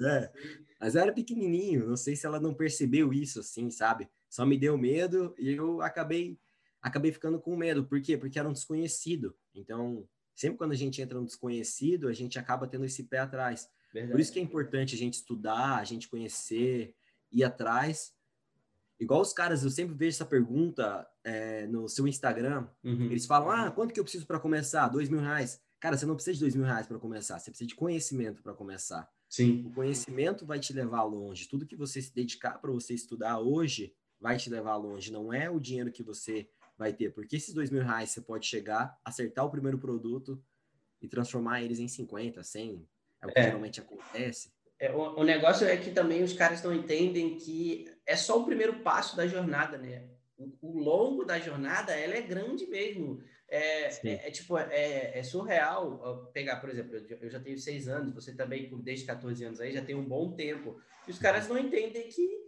É. 0.00 0.32
Mas 0.80 0.94
eu 0.94 1.02
era 1.02 1.12
pequenininho, 1.12 1.86
não 1.86 1.96
sei 1.96 2.16
se 2.16 2.26
ela 2.26 2.40
não 2.40 2.54
percebeu 2.54 3.12
isso, 3.12 3.40
assim, 3.40 3.70
sabe? 3.70 4.08
Só 4.28 4.46
me 4.46 4.58
deu 4.58 4.78
medo 4.78 5.34
e 5.38 5.52
eu 5.52 5.82
acabei 5.82 6.38
acabei 6.80 7.12
ficando 7.12 7.38
com 7.38 7.56
medo. 7.56 7.84
Por 7.84 8.00
quê? 8.00 8.16
Porque 8.16 8.38
era 8.38 8.48
um 8.48 8.52
desconhecido. 8.52 9.36
Então, 9.54 10.08
sempre 10.34 10.58
quando 10.58 10.72
a 10.72 10.76
gente 10.76 11.00
entra 11.00 11.18
no 11.18 11.26
desconhecido, 11.26 12.08
a 12.08 12.12
gente 12.12 12.38
acaba 12.38 12.66
tendo 12.66 12.84
esse 12.84 13.04
pé 13.04 13.18
atrás. 13.18 13.68
Verdade. 13.92 14.12
Por 14.12 14.20
isso 14.20 14.32
que 14.32 14.38
é 14.38 14.42
importante 14.42 14.94
a 14.94 14.98
gente 14.98 15.14
estudar, 15.14 15.76
a 15.76 15.84
gente 15.84 16.08
conhecer, 16.08 16.94
ir 17.30 17.44
atrás. 17.44 18.12
Igual 18.98 19.20
os 19.20 19.32
caras, 19.32 19.64
eu 19.64 19.70
sempre 19.70 19.94
vejo 19.94 20.16
essa 20.16 20.26
pergunta 20.26 21.06
é, 21.24 21.66
no 21.66 21.88
seu 21.88 22.06
Instagram. 22.06 22.68
Uhum. 22.84 23.06
Eles 23.06 23.26
falam: 23.26 23.50
Ah, 23.50 23.70
quanto 23.70 23.92
que 23.92 24.00
eu 24.00 24.04
preciso 24.04 24.26
para 24.26 24.38
começar? 24.38 24.88
Dois 24.88 25.08
mil 25.08 25.20
reais. 25.20 25.60
Cara, 25.80 25.96
você 25.96 26.04
não 26.04 26.14
precisa 26.14 26.34
de 26.34 26.40
dois 26.40 26.54
mil 26.54 26.66
reais 26.66 26.86
para 26.86 26.98
começar, 26.98 27.38
você 27.38 27.50
precisa 27.50 27.68
de 27.68 27.74
conhecimento 27.74 28.42
para 28.42 28.52
começar. 28.52 29.10
Sim. 29.28 29.64
O 29.66 29.72
conhecimento 29.72 30.44
vai 30.44 30.58
te 30.58 30.72
levar 30.72 31.04
longe. 31.04 31.48
Tudo 31.48 31.66
que 31.66 31.76
você 31.76 32.02
se 32.02 32.14
dedicar 32.14 32.58
para 32.60 32.70
você 32.70 32.92
estudar 32.92 33.38
hoje 33.38 33.94
vai 34.20 34.36
te 34.36 34.50
levar 34.50 34.76
longe. 34.76 35.10
Não 35.10 35.32
é 35.32 35.48
o 35.48 35.58
dinheiro 35.58 35.90
que 35.90 36.02
você 36.02 36.50
vai 36.80 36.94
ter, 36.94 37.12
porque 37.12 37.36
esses 37.36 37.52
dois 37.52 37.70
mil 37.70 37.82
reais 37.82 38.08
você 38.08 38.22
pode 38.22 38.46
chegar, 38.46 38.98
acertar 39.04 39.44
o 39.44 39.50
primeiro 39.50 39.78
produto 39.78 40.42
e 41.02 41.06
transformar 41.06 41.62
eles 41.62 41.78
em 41.78 41.86
50, 41.86 42.42
100, 42.42 42.88
é 43.20 43.26
o 43.26 43.30
que 43.30 43.38
é. 43.38 43.42
geralmente 43.42 43.80
acontece. 43.80 44.50
É, 44.78 44.90
o, 44.90 45.20
o, 45.20 45.22
negócio 45.22 45.66
é 45.66 45.76
que 45.76 45.90
também 45.90 46.22
os 46.22 46.32
caras 46.32 46.62
não 46.62 46.72
entendem 46.72 47.36
que 47.36 47.84
é 48.06 48.16
só 48.16 48.40
o 48.40 48.46
primeiro 48.46 48.80
passo 48.80 49.14
da 49.14 49.26
jornada, 49.26 49.76
né? 49.76 50.08
O, 50.38 50.54
o 50.62 50.78
longo 50.78 51.22
da 51.22 51.38
jornada, 51.38 51.92
ela 51.92 52.14
é 52.14 52.22
grande 52.22 52.66
mesmo. 52.66 53.22
É, 53.46 53.88
é, 53.88 54.28
é, 54.28 54.30
tipo, 54.30 54.56
é, 54.56 55.18
é, 55.18 55.22
surreal 55.22 56.30
pegar, 56.32 56.60
por 56.60 56.70
exemplo, 56.70 56.96
eu, 56.96 57.18
eu, 57.20 57.28
já 57.28 57.38
tenho 57.38 57.58
seis 57.58 57.88
anos, 57.88 58.14
você 58.14 58.32
também, 58.34 58.70
desde 58.82 59.04
14 59.04 59.44
anos 59.44 59.60
aí, 59.60 59.70
já 59.70 59.82
tem 59.82 59.94
um 59.94 60.04
bom 60.04 60.32
tempo. 60.32 60.80
E 61.06 61.10
os 61.10 61.18
caras 61.18 61.46
não 61.46 61.58
entendem 61.58 62.08
que 62.08 62.39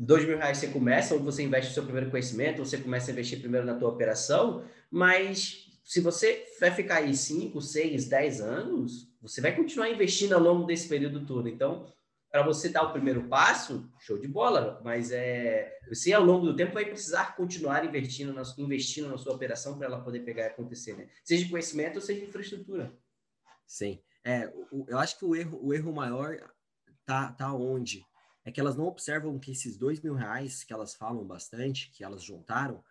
dois 0.00 0.24
mil 0.24 0.38
reais 0.38 0.56
você 0.56 0.68
começa, 0.68 1.14
ou 1.14 1.20
você 1.20 1.42
investe 1.42 1.70
o 1.70 1.74
seu 1.74 1.82
primeiro 1.82 2.10
conhecimento, 2.10 2.60
ou 2.60 2.64
você 2.64 2.78
começa 2.78 3.10
a 3.10 3.12
investir 3.12 3.38
primeiro 3.38 3.66
na 3.66 3.74
tua 3.74 3.90
operação, 3.90 4.64
mas 4.90 5.66
se 5.84 6.00
você 6.00 6.46
vai 6.58 6.70
ficar 6.70 6.96
aí 6.96 7.14
5, 7.14 7.60
6, 7.60 8.06
10 8.06 8.40
anos, 8.40 9.12
você 9.20 9.40
vai 9.40 9.54
continuar 9.54 9.90
investindo 9.90 10.32
ao 10.32 10.40
longo 10.40 10.64
desse 10.64 10.88
período 10.88 11.26
todo. 11.26 11.48
Então, 11.48 11.86
para 12.30 12.42
você 12.42 12.68
dar 12.68 12.84
o 12.84 12.92
primeiro 12.92 13.24
passo, 13.24 13.90
show 13.98 14.16
de 14.16 14.28
bola, 14.28 14.80
mas 14.84 15.10
é, 15.10 15.76
você 15.88 16.12
ao 16.12 16.24
longo 16.24 16.46
do 16.46 16.56
tempo 16.56 16.72
vai 16.72 16.84
precisar 16.84 17.34
continuar 17.36 17.84
investindo 17.84 18.32
na, 18.32 18.42
investindo 18.56 19.08
na 19.08 19.18
sua 19.18 19.34
operação 19.34 19.76
para 19.76 19.86
ela 19.86 20.00
poder 20.00 20.20
pegar 20.20 20.44
e 20.44 20.46
acontecer, 20.46 20.96
né? 20.96 21.08
Seja 21.24 21.48
conhecimento 21.48 21.96
ou 21.96 22.00
seja 22.00 22.24
infraestrutura. 22.24 22.96
Sim. 23.66 24.00
É, 24.24 24.50
eu 24.88 24.98
acho 24.98 25.18
que 25.18 25.24
o 25.24 25.34
erro, 25.34 25.58
o 25.60 25.74
erro 25.74 25.92
maior 25.92 26.38
tá, 27.04 27.32
tá 27.32 27.52
onde? 27.52 28.06
É 28.50 28.52
que 28.52 28.60
elas 28.60 28.76
não 28.76 28.86
observam 28.86 29.38
que 29.38 29.52
esses 29.52 29.76
dois 29.76 30.00
mil 30.00 30.12
reais 30.12 30.64
que 30.64 30.72
elas 30.72 30.92
falam 30.92 31.24
bastante, 31.24 31.88
que 31.92 32.02
elas 32.02 32.20
juntaram, 32.20 32.82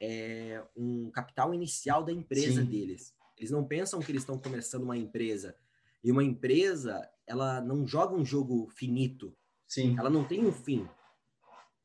é 0.00 0.64
um 0.74 1.10
capital 1.10 1.52
inicial 1.52 2.02
da 2.02 2.10
empresa 2.10 2.62
Sim. 2.62 2.66
deles. 2.66 3.14
Eles 3.36 3.50
não 3.50 3.62
pensam 3.62 4.00
que 4.00 4.10
eles 4.10 4.22
estão 4.22 4.38
começando 4.38 4.84
uma 4.84 4.96
empresa. 4.96 5.54
E 6.02 6.10
uma 6.10 6.24
empresa, 6.24 7.06
ela 7.26 7.60
não 7.60 7.86
joga 7.86 8.14
um 8.14 8.24
jogo 8.24 8.70
finito. 8.70 9.36
Sim. 9.68 9.94
Ela 9.98 10.08
não 10.08 10.24
tem 10.24 10.46
um 10.46 10.50
fim. 10.50 10.88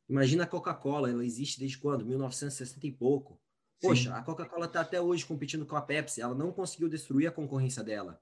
Imagina 0.07 0.45
a 0.45 0.47
Coca-Cola, 0.47 1.09
ela 1.09 1.25
existe 1.25 1.59
desde 1.59 1.77
quando? 1.79 2.05
1960 2.05 2.87
e 2.87 2.93
pouco. 2.93 3.37
Poxa, 3.81 4.09
Sim. 4.09 4.15
a 4.15 4.21
Coca-Cola 4.23 4.67
está 4.67 4.79
até 4.79 5.01
hoje 5.01 5.25
competindo 5.25 5.65
com 5.65 5.75
a 5.75 5.81
Pepsi. 5.81 6.21
Ela 6.21 6.33
não 6.33 6.53
conseguiu 6.53 6.87
destruir 6.87 7.27
a 7.27 7.31
concorrência 7.31 7.83
dela. 7.83 8.21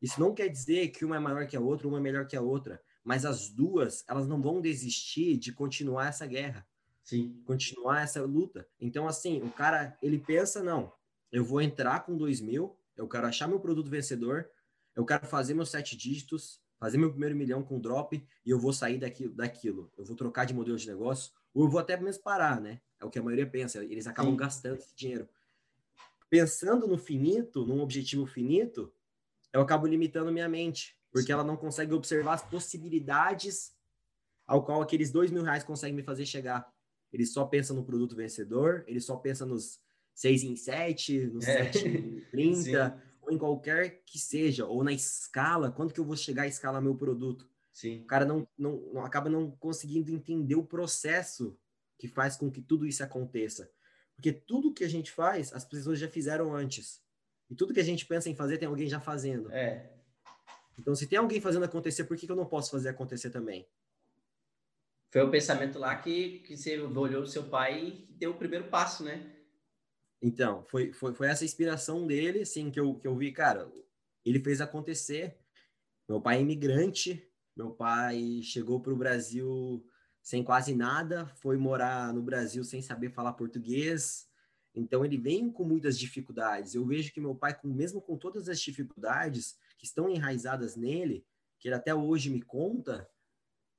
Isso 0.00 0.20
não 0.20 0.32
quer 0.32 0.46
dizer 0.46 0.90
que 0.90 1.04
uma 1.04 1.16
é 1.16 1.18
maior 1.18 1.48
que 1.48 1.56
a 1.56 1.60
outra, 1.60 1.88
uma 1.88 1.98
é 1.98 2.00
melhor 2.00 2.28
que 2.28 2.36
a 2.36 2.40
outra. 2.40 2.80
Mas 3.06 3.24
as 3.24 3.48
duas, 3.48 4.04
elas 4.08 4.26
não 4.26 4.42
vão 4.42 4.60
desistir 4.60 5.36
de 5.36 5.52
continuar 5.52 6.08
essa 6.08 6.26
guerra. 6.26 6.66
Sim. 7.04 7.40
Continuar 7.44 8.02
essa 8.02 8.20
luta. 8.24 8.66
Então, 8.80 9.06
assim, 9.06 9.40
o 9.42 9.48
cara, 9.48 9.96
ele 10.02 10.18
pensa, 10.18 10.60
não, 10.60 10.92
eu 11.30 11.44
vou 11.44 11.62
entrar 11.62 12.00
com 12.04 12.16
dois 12.16 12.40
mil, 12.40 12.76
eu 12.96 13.06
quero 13.06 13.28
achar 13.28 13.46
meu 13.46 13.60
produto 13.60 13.88
vencedor, 13.88 14.50
eu 14.96 15.04
quero 15.04 15.24
fazer 15.24 15.54
meus 15.54 15.70
sete 15.70 15.96
dígitos, 15.96 16.60
fazer 16.80 16.98
meu 16.98 17.10
primeiro 17.10 17.36
milhão 17.36 17.62
com 17.62 17.78
drop 17.78 18.20
e 18.44 18.50
eu 18.50 18.58
vou 18.58 18.72
sair 18.72 18.98
daqui, 18.98 19.28
daquilo. 19.28 19.88
Eu 19.96 20.04
vou 20.04 20.16
trocar 20.16 20.44
de 20.44 20.52
modelo 20.52 20.76
de 20.76 20.88
negócio, 20.88 21.30
ou 21.54 21.62
eu 21.62 21.70
vou 21.70 21.78
até 21.78 21.96
mesmo 21.96 22.24
parar, 22.24 22.60
né? 22.60 22.80
É 22.98 23.04
o 23.04 23.10
que 23.10 23.20
a 23.20 23.22
maioria 23.22 23.46
pensa. 23.46 23.84
Eles 23.84 24.08
acabam 24.08 24.32
Sim. 24.32 24.38
gastando 24.38 24.78
esse 24.78 24.96
dinheiro. 24.96 25.28
Pensando 26.28 26.88
no 26.88 26.98
finito, 26.98 27.64
num 27.64 27.80
objetivo 27.80 28.26
finito, 28.26 28.92
eu 29.52 29.60
acabo 29.60 29.86
limitando 29.86 30.32
minha 30.32 30.48
mente, 30.48 30.98
porque 31.16 31.32
ela 31.32 31.42
não 31.42 31.56
consegue 31.56 31.94
observar 31.94 32.34
as 32.34 32.42
possibilidades 32.42 33.72
ao 34.46 34.62
qual 34.62 34.82
aqueles 34.82 35.10
dois 35.10 35.30
mil 35.30 35.42
reais 35.42 35.64
conseguem 35.64 35.96
me 35.96 36.02
fazer 36.02 36.26
chegar. 36.26 36.70
Ele 37.10 37.24
só 37.24 37.46
pensa 37.46 37.72
no 37.72 37.86
produto 37.86 38.14
vencedor, 38.14 38.84
ele 38.86 39.00
só 39.00 39.16
pensa 39.16 39.46
nos 39.46 39.80
6 40.14 40.42
em 40.42 40.56
7, 40.56 41.26
nos 41.28 41.48
é. 41.48 41.72
7 41.72 41.88
em 41.88 42.20
30, 42.30 43.02
ou 43.22 43.32
em 43.32 43.38
qualquer 43.38 44.02
que 44.04 44.18
seja, 44.18 44.66
ou 44.66 44.84
na 44.84 44.92
escala, 44.92 45.70
quando 45.70 45.94
que 45.94 46.00
eu 46.00 46.04
vou 46.04 46.16
chegar 46.16 46.42
a 46.42 46.48
escalar 46.48 46.82
meu 46.82 46.94
produto? 46.94 47.48
Sim. 47.72 48.02
O 48.02 48.06
cara 48.06 48.26
não, 48.26 48.46
não, 48.58 48.76
não 48.92 49.04
acaba 49.04 49.30
não 49.30 49.50
conseguindo 49.52 50.10
entender 50.10 50.54
o 50.54 50.66
processo 50.66 51.58
que 51.98 52.08
faz 52.08 52.36
com 52.36 52.50
que 52.50 52.60
tudo 52.60 52.86
isso 52.86 53.02
aconteça. 53.02 53.70
Porque 54.14 54.32
tudo 54.32 54.74
que 54.74 54.84
a 54.84 54.88
gente 54.88 55.10
faz, 55.10 55.50
as 55.54 55.64
pessoas 55.64 55.98
já 55.98 56.08
fizeram 56.08 56.54
antes. 56.54 57.00
E 57.48 57.54
tudo 57.54 57.72
que 57.72 57.80
a 57.80 57.84
gente 57.84 58.04
pensa 58.04 58.28
em 58.28 58.34
fazer, 58.34 58.58
tem 58.58 58.68
alguém 58.68 58.88
já 58.88 59.00
fazendo. 59.00 59.50
É. 59.50 59.95
Então, 60.78 60.94
se 60.94 61.06
tem 61.06 61.18
alguém 61.18 61.40
fazendo 61.40 61.64
acontecer, 61.64 62.04
por 62.04 62.16
que, 62.16 62.26
que 62.26 62.32
eu 62.32 62.36
não 62.36 62.46
posso 62.46 62.70
fazer 62.70 62.90
acontecer 62.90 63.30
também? 63.30 63.66
Foi 65.10 65.22
o 65.22 65.30
pensamento 65.30 65.78
lá 65.78 65.94
que, 65.96 66.40
que 66.40 66.56
você 66.56 66.78
olhou 66.78 67.22
o 67.22 67.26
seu 67.26 67.44
pai 67.44 67.86
e 67.86 68.12
deu 68.14 68.32
o 68.32 68.38
primeiro 68.38 68.68
passo, 68.68 69.02
né? 69.04 69.34
Então, 70.20 70.64
foi, 70.64 70.92
foi, 70.92 71.14
foi 71.14 71.28
essa 71.28 71.44
inspiração 71.44 72.06
dele, 72.06 72.42
assim, 72.42 72.70
que 72.70 72.80
eu, 72.80 72.94
que 72.96 73.06
eu 73.06 73.16
vi, 73.16 73.32
cara, 73.32 73.70
ele 74.24 74.40
fez 74.40 74.60
acontecer. 74.60 75.38
Meu 76.08 76.20
pai 76.20 76.38
é 76.38 76.40
imigrante, 76.40 77.26
meu 77.56 77.70
pai 77.70 78.40
chegou 78.42 78.80
para 78.80 78.92
o 78.92 78.96
Brasil 78.96 79.86
sem 80.22 80.42
quase 80.42 80.74
nada, 80.74 81.26
foi 81.36 81.56
morar 81.56 82.12
no 82.12 82.20
Brasil 82.20 82.64
sem 82.64 82.82
saber 82.82 83.10
falar 83.10 83.34
português, 83.34 84.28
então 84.74 85.04
ele 85.04 85.16
vem 85.16 85.50
com 85.50 85.64
muitas 85.64 85.98
dificuldades. 85.98 86.74
Eu 86.74 86.84
vejo 86.84 87.12
que 87.12 87.20
meu 87.20 87.34
pai, 87.34 87.58
com, 87.58 87.68
mesmo 87.68 88.00
com 88.02 88.16
todas 88.16 88.48
as 88.48 88.60
dificuldades 88.60 89.56
que 89.76 89.86
estão 89.86 90.08
enraizadas 90.08 90.76
nele, 90.76 91.24
que 91.58 91.68
ele 91.68 91.74
até 91.74 91.94
hoje 91.94 92.30
me 92.30 92.42
conta, 92.42 93.08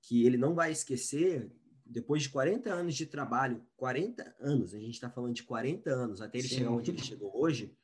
que 0.01 0.25
ele 0.25 0.37
não 0.37 0.53
vai 0.53 0.71
esquecer, 0.71 1.51
depois 1.85 2.23
de 2.23 2.29
40 2.29 2.71
anos 2.71 2.95
de 2.95 3.05
trabalho, 3.05 3.65
40 3.75 4.35
anos, 4.39 4.73
a 4.73 4.79
gente 4.79 4.93
está 4.93 5.09
falando 5.09 5.33
de 5.33 5.43
40 5.43 5.89
anos, 5.89 6.21
até 6.21 6.37
ele 6.37 6.47
Sim. 6.47 6.55
chegar 6.57 6.71
onde 6.71 6.91
ele 6.91 7.01
chegou 7.01 7.31
hoje, 7.35 7.75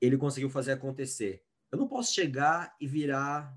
ele 0.00 0.16
conseguiu 0.16 0.50
fazer 0.50 0.72
acontecer. 0.72 1.42
Eu 1.70 1.78
não 1.78 1.88
posso 1.88 2.12
chegar 2.12 2.76
e 2.80 2.86
virar 2.86 3.56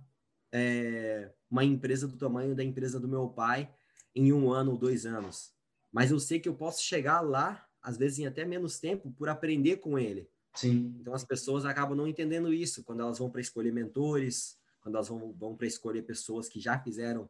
é, 0.51 1.31
uma 1.49 1.63
empresa 1.63 2.07
do 2.07 2.17
tamanho 2.17 2.55
da 2.55 2.63
empresa 2.63 2.99
do 2.99 3.07
meu 3.07 3.29
pai 3.29 3.73
em 4.15 4.31
um 4.31 4.51
ano 4.51 4.71
ou 4.71 4.77
dois 4.77 5.05
anos. 5.05 5.53
Mas 5.91 6.11
eu 6.11 6.19
sei 6.19 6.39
que 6.39 6.47
eu 6.47 6.55
posso 6.55 6.83
chegar 6.83 7.21
lá, 7.21 7.67
às 7.81 7.97
vezes 7.97 8.19
em 8.19 8.27
até 8.27 8.45
menos 8.45 8.79
tempo, 8.79 9.11
por 9.11 9.29
aprender 9.29 9.77
com 9.77 9.97
ele. 9.97 10.29
Sim. 10.55 10.95
Então 10.99 11.13
as 11.13 11.23
pessoas 11.23 11.65
acabam 11.65 11.95
não 11.95 12.07
entendendo 12.07 12.53
isso 12.53 12.83
quando 12.83 13.01
elas 13.01 13.19
vão 13.19 13.29
para 13.29 13.41
escolher 13.41 13.71
mentores, 13.71 14.59
quando 14.81 14.95
elas 14.95 15.07
vão, 15.07 15.31
vão 15.33 15.55
para 15.55 15.67
escolher 15.67 16.01
pessoas 16.03 16.49
que 16.49 16.59
já 16.59 16.79
fizeram 16.79 17.29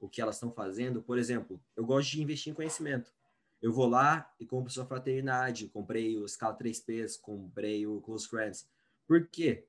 o 0.00 0.08
que 0.08 0.20
elas 0.20 0.36
estão 0.36 0.50
fazendo. 0.50 1.02
Por 1.02 1.18
exemplo, 1.18 1.60
eu 1.76 1.84
gosto 1.84 2.10
de 2.10 2.22
investir 2.22 2.52
em 2.52 2.54
conhecimento. 2.54 3.12
Eu 3.60 3.72
vou 3.72 3.88
lá 3.88 4.32
e 4.38 4.46
compro 4.46 4.72
sua 4.72 4.86
fraternidade, 4.86 5.68
comprei 5.68 6.16
o 6.16 6.28
Scala 6.28 6.56
3Ps, 6.56 7.20
comprei 7.20 7.86
o 7.86 8.00
Close 8.00 8.28
Friends. 8.28 8.68
Por 9.06 9.26
quê? 9.26 9.66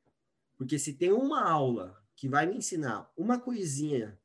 Porque 0.57 0.77
se 0.77 0.93
tem 0.93 1.11
uma 1.11 1.41
aula 1.41 1.99
que 2.15 2.27
vai 2.27 2.45
me 2.45 2.57
ensinar 2.57 3.11
uma 3.17 3.39
coisinha 3.39 4.19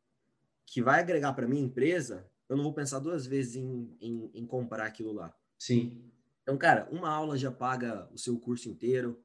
que 0.67 0.83
vai 0.83 1.01
agregar 1.01 1.33
para 1.33 1.47
minha 1.47 1.65
empresa, 1.65 2.29
eu 2.49 2.57
não 2.57 2.65
vou 2.65 2.75
pensar 2.75 2.99
duas 2.99 3.27
vezes 3.27 3.57
em, 3.57 3.97
em, 4.01 4.31
em 4.35 4.47
comprar 4.47 4.87
aquilo 4.87 5.13
lá. 5.13 5.35
Sim. 5.59 6.11
Então, 6.45 6.57
cara, 6.57 6.87
uma 6.93 7.09
aula 7.09 7.37
já 7.37 7.51
paga 7.51 8.09
o 8.13 8.19
seu 8.19 8.39
curso 8.39 8.69
inteiro. 8.69 9.21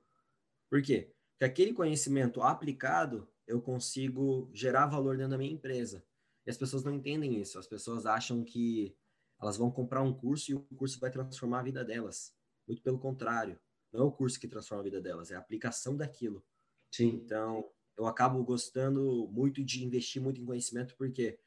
Por 0.72 0.82
quê? 0.82 1.14
Porque 1.34 1.46
aquele 1.46 1.74
conhecimento 1.74 2.42
aplicado 2.42 3.30
eu 3.46 3.62
consigo 3.62 4.50
gerar 4.54 4.88
valor 4.88 5.18
dentro 5.18 5.32
da 5.32 5.38
minha 5.38 5.52
empresa. 5.52 6.04
E 6.46 6.50
as 6.50 6.58
pessoas 6.58 6.84
não 6.84 6.94
entendem 6.94 7.40
isso. 7.40 7.60
As 7.60 7.68
pessoas 7.68 8.06
acham 8.06 8.44
que 8.44 8.96
elas 9.42 9.58
vão 9.58 9.70
comprar 9.70 10.02
um 10.02 10.14
curso 10.14 10.52
e 10.52 10.56
o 10.56 10.62
curso 10.76 11.00
vai 11.00 11.12
transformar 11.12 11.60
a 11.60 11.64
vida 11.64 11.84
delas. 11.84 12.34
Muito 12.68 12.82
pelo 12.82 13.00
contrário. 13.00 13.60
Não 13.92 14.02
é 14.02 14.04
o 14.04 14.12
curso 14.12 14.40
que 14.40 14.48
transforma 14.48 14.82
a 14.82 14.84
vida 14.84 15.02
delas, 15.02 15.32
é 15.32 15.36
a 15.36 15.40
aplicação 15.40 15.98
daquilo. 15.98 16.44
Sim. 16.92 17.08
Então, 17.08 17.70
eu 17.98 18.06
acabo 18.06 18.44
gostando 18.44 19.28
muito 19.32 19.64
de 19.64 19.84
investir 19.84 20.22
muito 20.22 20.40
em 20.40 20.46
conhecimento, 20.46 20.96
por 20.96 21.12
quê? 21.12 21.40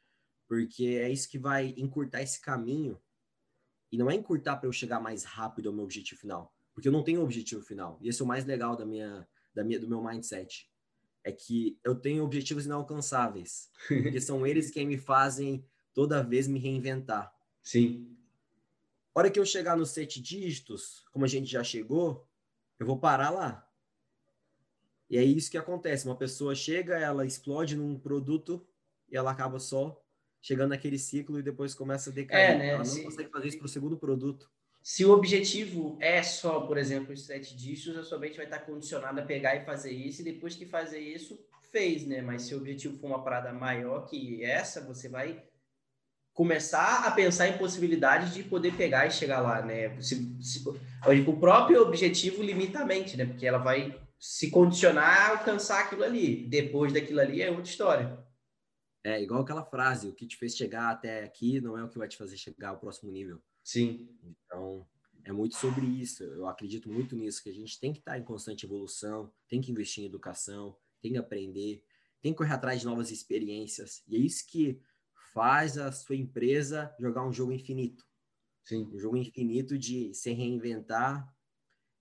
Porque 0.49 0.85
é 1.01 1.11
isso 1.11 1.29
que 1.29 1.39
vai 1.39 1.73
encurtar 1.77 2.23
esse 2.23 2.41
caminho. 2.41 3.01
E 3.93 3.99
não 3.99 4.11
é 4.11 4.15
encurtar 4.15 4.57
para 4.57 4.67
eu 4.67 4.73
chegar 4.73 4.99
mais 4.99 5.23
rápido 5.23 5.69
ao 5.69 5.75
meu 5.75 5.85
objetivo 5.85 6.21
final, 6.21 6.53
porque 6.75 6.89
eu 6.89 6.93
não 6.93 7.05
tenho 7.05 7.23
objetivo 7.23 7.63
final. 7.63 7.99
E 8.01 8.09
esse 8.09 8.21
é 8.21 8.25
o 8.25 8.29
mais 8.29 8.45
legal 8.45 8.75
da 8.75 8.87
minha, 8.87 9.29
da 9.55 9.63
minha 9.63 9.79
do 9.79 9.87
meu 9.87 10.03
mindset 10.03 10.73
é 11.25 11.33
que 11.33 11.79
eu 11.85 11.95
tenho 11.95 12.25
objetivos 12.25 12.67
inalcançáveis, 12.67 13.71
porque 13.87 14.21
são 14.21 14.45
eles 14.47 14.71
quem 14.71 14.87
me 14.87 14.99
fazem 14.99 15.65
toda 15.95 16.23
vez 16.23 16.49
me 16.49 16.59
reinventar. 16.59 17.33
Sim. 17.63 18.17
Hora 19.15 19.31
que 19.31 19.39
eu 19.39 19.45
chegar 19.45 19.77
nos 19.77 19.91
sete 19.91 20.21
dígitos, 20.21 21.05
como 21.13 21.25
a 21.25 21.29
gente 21.29 21.51
já 21.51 21.63
chegou, 21.63 22.27
eu 22.79 22.87
vou 22.87 22.99
parar 22.99 23.31
lá. 23.31 23.69
E 25.09 25.19
é 25.19 25.23
isso 25.23 25.51
que 25.51 25.59
acontece. 25.59 26.07
Uma 26.07 26.17
pessoa 26.17 26.55
chega, 26.55 26.99
ela 26.99 27.27
explode 27.27 27.77
num 27.77 27.99
produto 27.99 28.67
e 29.11 29.17
ela 29.17 29.31
acaba 29.31 29.59
só 29.59 30.02
chegando 30.43 30.71
naquele 30.71 30.99
ciclo 30.99 31.39
e 31.39 31.43
depois 31.43 31.75
começa 31.75 32.11
a 32.11 32.13
decair. 32.13 32.51
É, 32.51 32.59
né? 32.59 32.69
Ela 32.71 32.79
não 32.79 32.85
Sim. 32.85 33.05
consegue 33.05 33.31
fazer 33.31 33.49
isso 33.49 33.59
para 33.59 33.67
o 33.67 33.71
segundo 33.71 33.97
produto. 33.97 34.51
Se 34.83 35.05
o 35.05 35.13
objetivo 35.13 35.97
é 36.01 36.21
só, 36.25 36.61
por 36.63 36.77
exemplo, 36.77 37.15
os 37.15 37.25
sete 37.25 37.57
dígitos, 37.57 37.97
a 37.97 38.03
sua 38.03 38.19
mente 38.19 38.37
vai 38.37 38.47
estar 38.47 38.59
condicionada 38.59 39.23
a 39.23 39.25
pegar 39.25 39.55
e 39.55 39.65
fazer 39.65 39.93
isso, 39.93 40.21
e 40.21 40.25
depois 40.25 40.57
que 40.57 40.67
fazer 40.67 40.99
isso, 40.99 41.39
fez, 41.71 42.05
né? 42.05 42.21
Mas 42.21 42.43
se 42.43 42.55
o 42.55 42.59
objetivo 42.59 42.99
for 42.99 43.07
uma 43.07 43.23
parada 43.23 43.53
maior 43.53 44.05
que 44.07 44.45
essa, 44.45 44.81
você 44.81 45.09
vai 45.09 45.41
começar 46.35 47.07
a 47.07 47.11
pensar 47.13 47.47
em 47.47 47.59
possibilidades 47.59 48.35
de 48.35 48.43
poder 48.43 48.75
pegar 48.75 49.07
e 49.07 49.13
chegar 49.13 49.41
lá, 49.41 49.63
né? 49.63 50.01
Se, 50.01 50.37
se, 50.41 50.65
o 50.67 51.37
próprio 51.39 51.81
objetivo 51.83 52.43
limita 52.43 52.81
a 52.81 52.85
mente, 52.85 53.17
né? 53.17 53.25
Porque 53.25 53.47
ela 53.47 53.59
vai 53.59 53.97
se 54.19 54.51
condicionar 54.51 55.05
a 55.05 55.31
alcançar 55.31 55.81
aquilo 55.81 56.03
ali. 56.03 56.45
Depois 56.49 56.93
daquilo 56.93 57.21
ali 57.21 57.41
é 57.41 57.51
outra 57.51 57.71
história. 57.71 58.19
É 59.05 59.21
igual 59.21 59.43
aquela 59.43 59.65
frase: 59.65 60.09
o 60.09 60.15
que 60.15 60.27
te 60.27 60.37
fez 60.37 60.57
chegar 60.57 60.91
até 60.91 61.25
aqui 61.25 61.61
não 61.61 61.77
é 61.77 61.85
o 61.85 61.89
que 61.89 61.99
vai 61.99 62.09
te 62.09 62.17
fazer 62.17 62.37
chegar 62.37 62.71
ao 62.71 62.79
próximo 62.79 63.11
nível. 63.11 63.43
Sim. 63.65 64.09
Então, 64.23 64.87
é 65.25 65.33
muito 65.33 65.57
sobre 65.57 65.87
isso. 65.87 66.25
Eu 66.25 66.47
acredito 66.47 66.89
muito 66.89 67.17
nisso, 67.17 67.43
que 67.43 67.51
a 67.51 67.55
gente 67.55 67.79
tem 67.79 67.93
que 67.93 67.99
estar 67.99 68.19
em 68.19 68.25
constante 68.25 68.67
evolução, 68.67 69.33
tem 69.49 69.61
que 69.61 69.71
investir 69.71 70.05
em 70.05 70.07
educação, 70.07 70.77
tem 71.01 71.13
que 71.13 71.19
aprender, 71.19 71.85
tem 72.21 72.33
que 72.33 72.39
correr 72.39 72.53
atrás 72.53 72.81
de 72.81 72.87
novas 72.87 73.11
experiências. 73.11 74.03
E 74.07 74.17
é 74.17 74.19
isso 74.19 74.47
que 74.47 74.81
faz 75.33 75.79
a 75.79 75.91
sua 75.91 76.17
empresa 76.17 76.95
jogar 76.99 77.27
um 77.27 77.33
jogo 77.33 77.53
infinito. 77.53 78.05
Sim. 78.65 78.89
Um 78.93 78.99
jogo 78.99 79.17
infinito 79.17 79.77
de 79.77 80.15
se 80.15 80.33
reinventar 80.33 81.29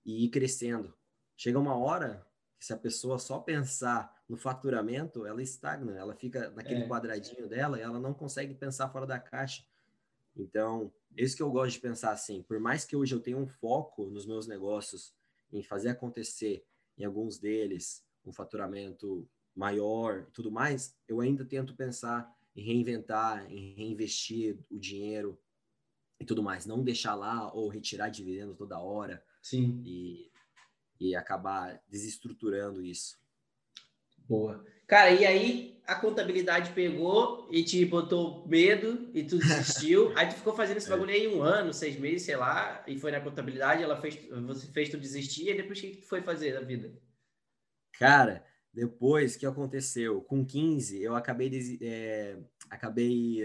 e 0.06 0.26
ir 0.26 0.30
crescendo. 0.30 0.94
Chega 1.36 1.60
uma 1.60 1.76
hora 1.76 2.26
que 2.62 2.68
se 2.68 2.74
a 2.74 2.78
pessoa 2.78 3.18
só 3.18 3.40
pensar 3.40 4.24
no 4.30 4.38
faturamento, 4.38 5.26
ela 5.26 5.42
estagna, 5.42 5.98
ela 5.98 6.14
fica 6.14 6.52
naquele 6.52 6.84
é. 6.84 6.88
quadradinho 6.88 7.48
dela 7.50 7.80
e 7.80 7.82
ela 7.82 8.00
não 8.00 8.14
consegue 8.14 8.54
pensar 8.54 8.88
fora 8.90 9.08
da 9.08 9.20
caixa. 9.20 9.66
Então, 10.38 10.94
isso 11.18 11.36
que 11.36 11.42
eu 11.42 11.50
gosto 11.50 11.74
de 11.74 11.80
pensar 11.80 12.12
assim, 12.12 12.44
por 12.44 12.60
mais 12.60 12.86
que 12.86 12.96
hoje 12.96 13.16
eu 13.16 13.20
tenha 13.20 13.36
um 13.36 13.48
foco 13.48 14.06
nos 14.12 14.28
meus 14.28 14.46
negócios 14.46 15.12
em 15.52 15.64
fazer 15.64 15.90
acontecer 15.90 16.64
em 17.00 17.04
alguns 17.04 17.40
deles 17.40 18.06
um 18.24 18.32
faturamento 18.32 19.28
maior 19.56 20.28
e 20.30 20.32
tudo 20.32 20.52
mais, 20.52 20.96
eu 21.08 21.20
ainda 21.20 21.44
tento 21.44 21.76
pensar 21.76 22.32
em 22.56 22.64
reinventar, 22.64 23.52
em 23.52 23.74
reinvestir 23.74 24.60
o 24.70 24.78
dinheiro 24.78 25.36
e 26.20 26.26
tudo 26.26 26.44
mais, 26.44 26.68
não 26.68 26.84
deixar 26.84 27.16
lá 27.16 27.52
ou 27.52 27.68
retirar 27.70 28.10
dividendos 28.10 28.56
toda 28.56 28.80
hora. 28.80 29.26
Sim. 29.42 29.82
E, 29.84 30.31
e 31.02 31.16
acabar 31.16 31.82
desestruturando 31.90 32.86
isso. 32.86 33.20
Boa. 34.20 34.64
Cara, 34.86 35.10
e 35.10 35.26
aí 35.26 35.82
a 35.88 35.96
contabilidade 35.96 36.72
pegou 36.74 37.48
e 37.52 37.64
te 37.64 37.84
botou 37.84 38.48
medo 38.48 39.10
e 39.14 39.24
tu 39.24 39.40
desistiu. 39.40 40.14
aí 40.16 40.30
tu 40.30 40.36
ficou 40.36 40.56
fazendo 40.56 40.78
esse 40.78 40.88
é. 40.88 40.92
bagulho 40.92 41.12
aí 41.12 41.28
um 41.28 41.42
ano, 41.42 41.74
seis 41.74 41.98
meses, 41.98 42.22
sei 42.22 42.36
lá, 42.36 42.84
e 42.88 43.00
foi 43.00 43.12
na 43.12 43.20
contabilidade, 43.20 43.82
ela 43.82 44.00
fez, 44.00 44.16
você 44.46 44.68
fez 44.68 44.90
tu 44.90 44.98
desistir, 45.00 45.50
e 45.50 45.56
depois 45.56 45.80
o 45.80 45.82
que 45.82 45.98
tu 45.98 46.08
foi 46.08 46.22
fazer 46.22 46.54
da 46.54 46.62
vida? 46.62 46.94
Cara, 47.94 48.46
depois 48.72 49.36
que 49.36 49.46
aconteceu, 49.46 50.22
com 50.22 50.46
15, 50.46 51.02
eu 51.02 51.16
acabei, 51.16 51.50
é, 51.82 52.38
acabei 52.70 53.44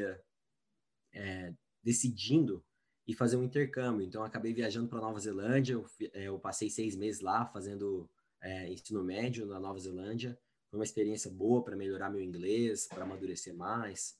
é, 1.15 1.55
decidindo 1.83 2.63
e 3.07 3.15
fazer 3.15 3.37
um 3.37 3.45
intercâmbio. 3.45 4.05
Então, 4.05 4.25
acabei 4.25 4.53
viajando 4.53 4.89
para 4.89 5.01
Nova 5.01 5.21
Zelândia. 5.21 5.75
Eu, 5.75 5.87
é, 6.13 6.25
eu, 6.25 6.39
passei 6.39 6.69
seis 6.69 6.97
meses 6.97 7.21
lá 7.21 7.47
fazendo 7.47 8.11
é, 8.43 8.73
ensino 8.73 9.03
médio 9.05 9.47
na 9.47 9.61
Nova 9.61 9.79
Zelândia. 9.79 10.39
Foi 10.69 10.81
uma 10.81 10.85
experiência 10.85 11.31
boa 11.31 11.63
para 11.63 11.77
melhorar 11.77 12.11
meu 12.11 12.21
inglês, 12.21 12.87
para 12.89 13.05
amadurecer 13.05 13.55
mais. 13.55 14.19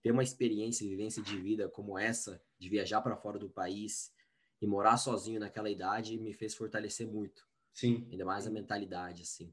Ter 0.00 0.12
uma 0.12 0.22
experiência 0.22 0.84
e 0.84 0.88
vivência 0.88 1.20
de 1.20 1.36
vida 1.36 1.68
como 1.68 1.98
essa, 1.98 2.40
de 2.58 2.68
viajar 2.68 3.00
para 3.00 3.16
fora 3.16 3.38
do 3.38 3.50
país 3.50 4.12
e 4.60 4.66
morar 4.66 4.96
sozinho 4.96 5.40
naquela 5.40 5.68
idade, 5.68 6.16
me 6.16 6.32
fez 6.32 6.54
fortalecer 6.54 7.06
muito. 7.06 7.46
Sim. 7.72 8.06
Ainda 8.10 8.24
mais 8.24 8.46
a 8.46 8.50
mentalidade, 8.50 9.22
assim. 9.22 9.52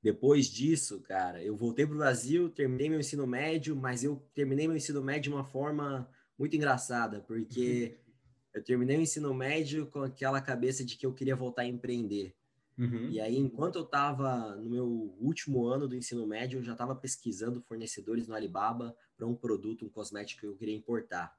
Depois 0.00 0.46
disso, 0.46 1.00
cara, 1.00 1.42
eu 1.42 1.56
voltei 1.56 1.84
para 1.84 1.94
o 1.94 1.98
Brasil, 1.98 2.48
terminei 2.48 2.88
meu 2.88 3.00
ensino 3.00 3.26
médio, 3.26 3.74
mas 3.74 4.04
eu 4.04 4.24
terminei 4.34 4.68
meu 4.68 4.76
ensino 4.76 5.02
médio 5.02 5.22
de 5.22 5.30
uma 5.30 5.44
forma 5.44 6.08
muito 6.38 6.56
engraçada, 6.56 7.20
porque 7.20 7.96
uhum. 7.98 8.50
eu 8.54 8.64
terminei 8.64 8.96
o 8.96 9.00
ensino 9.00 9.32
médio 9.34 9.86
com 9.86 10.02
aquela 10.02 10.40
cabeça 10.40 10.84
de 10.84 10.96
que 10.96 11.06
eu 11.06 11.14
queria 11.14 11.36
voltar 11.36 11.62
a 11.62 11.66
empreender. 11.66 12.34
Uhum. 12.78 13.08
E 13.08 13.20
aí, 13.20 13.38
enquanto 13.38 13.76
eu 13.76 13.84
estava 13.84 14.54
no 14.56 14.68
meu 14.68 14.86
último 15.18 15.66
ano 15.66 15.88
do 15.88 15.96
ensino 15.96 16.26
médio, 16.26 16.58
eu 16.58 16.62
já 16.62 16.72
estava 16.72 16.94
pesquisando 16.94 17.62
fornecedores 17.62 18.26
no 18.26 18.34
Alibaba 18.34 18.94
para 19.16 19.26
um 19.26 19.34
produto, 19.34 19.86
um 19.86 19.88
cosmético 19.88 20.42
que 20.42 20.46
eu 20.46 20.56
queria 20.56 20.76
importar. 20.76 21.34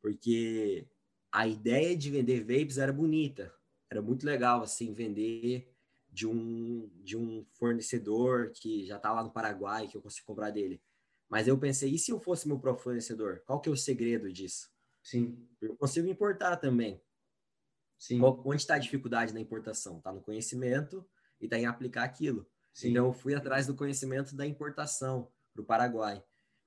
Porque 0.00 0.86
a 1.30 1.46
ideia 1.46 1.94
de 1.94 2.10
vender 2.10 2.40
vapes 2.40 2.78
era 2.78 2.92
bonita, 2.92 3.52
era 3.90 4.00
muito 4.00 4.24
legal, 4.24 4.62
assim, 4.62 4.94
vender 4.94 5.70
de 6.10 6.26
um, 6.26 6.88
de 7.04 7.14
um 7.14 7.44
fornecedor 7.52 8.50
que 8.54 8.86
já 8.86 8.96
está 8.96 9.12
lá 9.12 9.22
no 9.22 9.30
Paraguai, 9.30 9.86
que 9.86 9.96
eu 9.96 10.00
consigo 10.00 10.26
comprar 10.26 10.50
dele. 10.50 10.80
Mas 11.28 11.48
eu 11.48 11.58
pensei, 11.58 11.94
e 11.94 11.98
se 11.98 12.10
eu 12.10 12.20
fosse 12.20 12.46
meu 12.46 12.58
próprio 12.58 12.84
fornecedor? 12.84 13.42
Qual 13.46 13.60
que 13.60 13.68
é 13.68 13.72
o 13.72 13.76
segredo 13.76 14.32
disso? 14.32 14.70
Sim. 15.02 15.48
Eu 15.60 15.76
consigo 15.76 16.08
importar 16.08 16.56
também. 16.56 17.00
Sim. 17.98 18.20
Qual, 18.20 18.42
onde 18.46 18.62
está 18.62 18.74
a 18.74 18.78
dificuldade 18.78 19.34
na 19.34 19.40
importação? 19.40 19.98
Está 19.98 20.12
no 20.12 20.20
conhecimento 20.20 21.04
e 21.40 21.46
está 21.46 21.58
em 21.58 21.66
aplicar 21.66 22.04
aquilo. 22.04 22.48
Sim. 22.72 22.90
Então, 22.90 23.06
eu 23.06 23.12
fui 23.12 23.34
atrás 23.34 23.66
do 23.66 23.74
conhecimento 23.74 24.36
da 24.36 24.46
importação 24.46 25.32
para 25.52 25.62
o 25.62 25.66
Paraguai. 25.66 26.22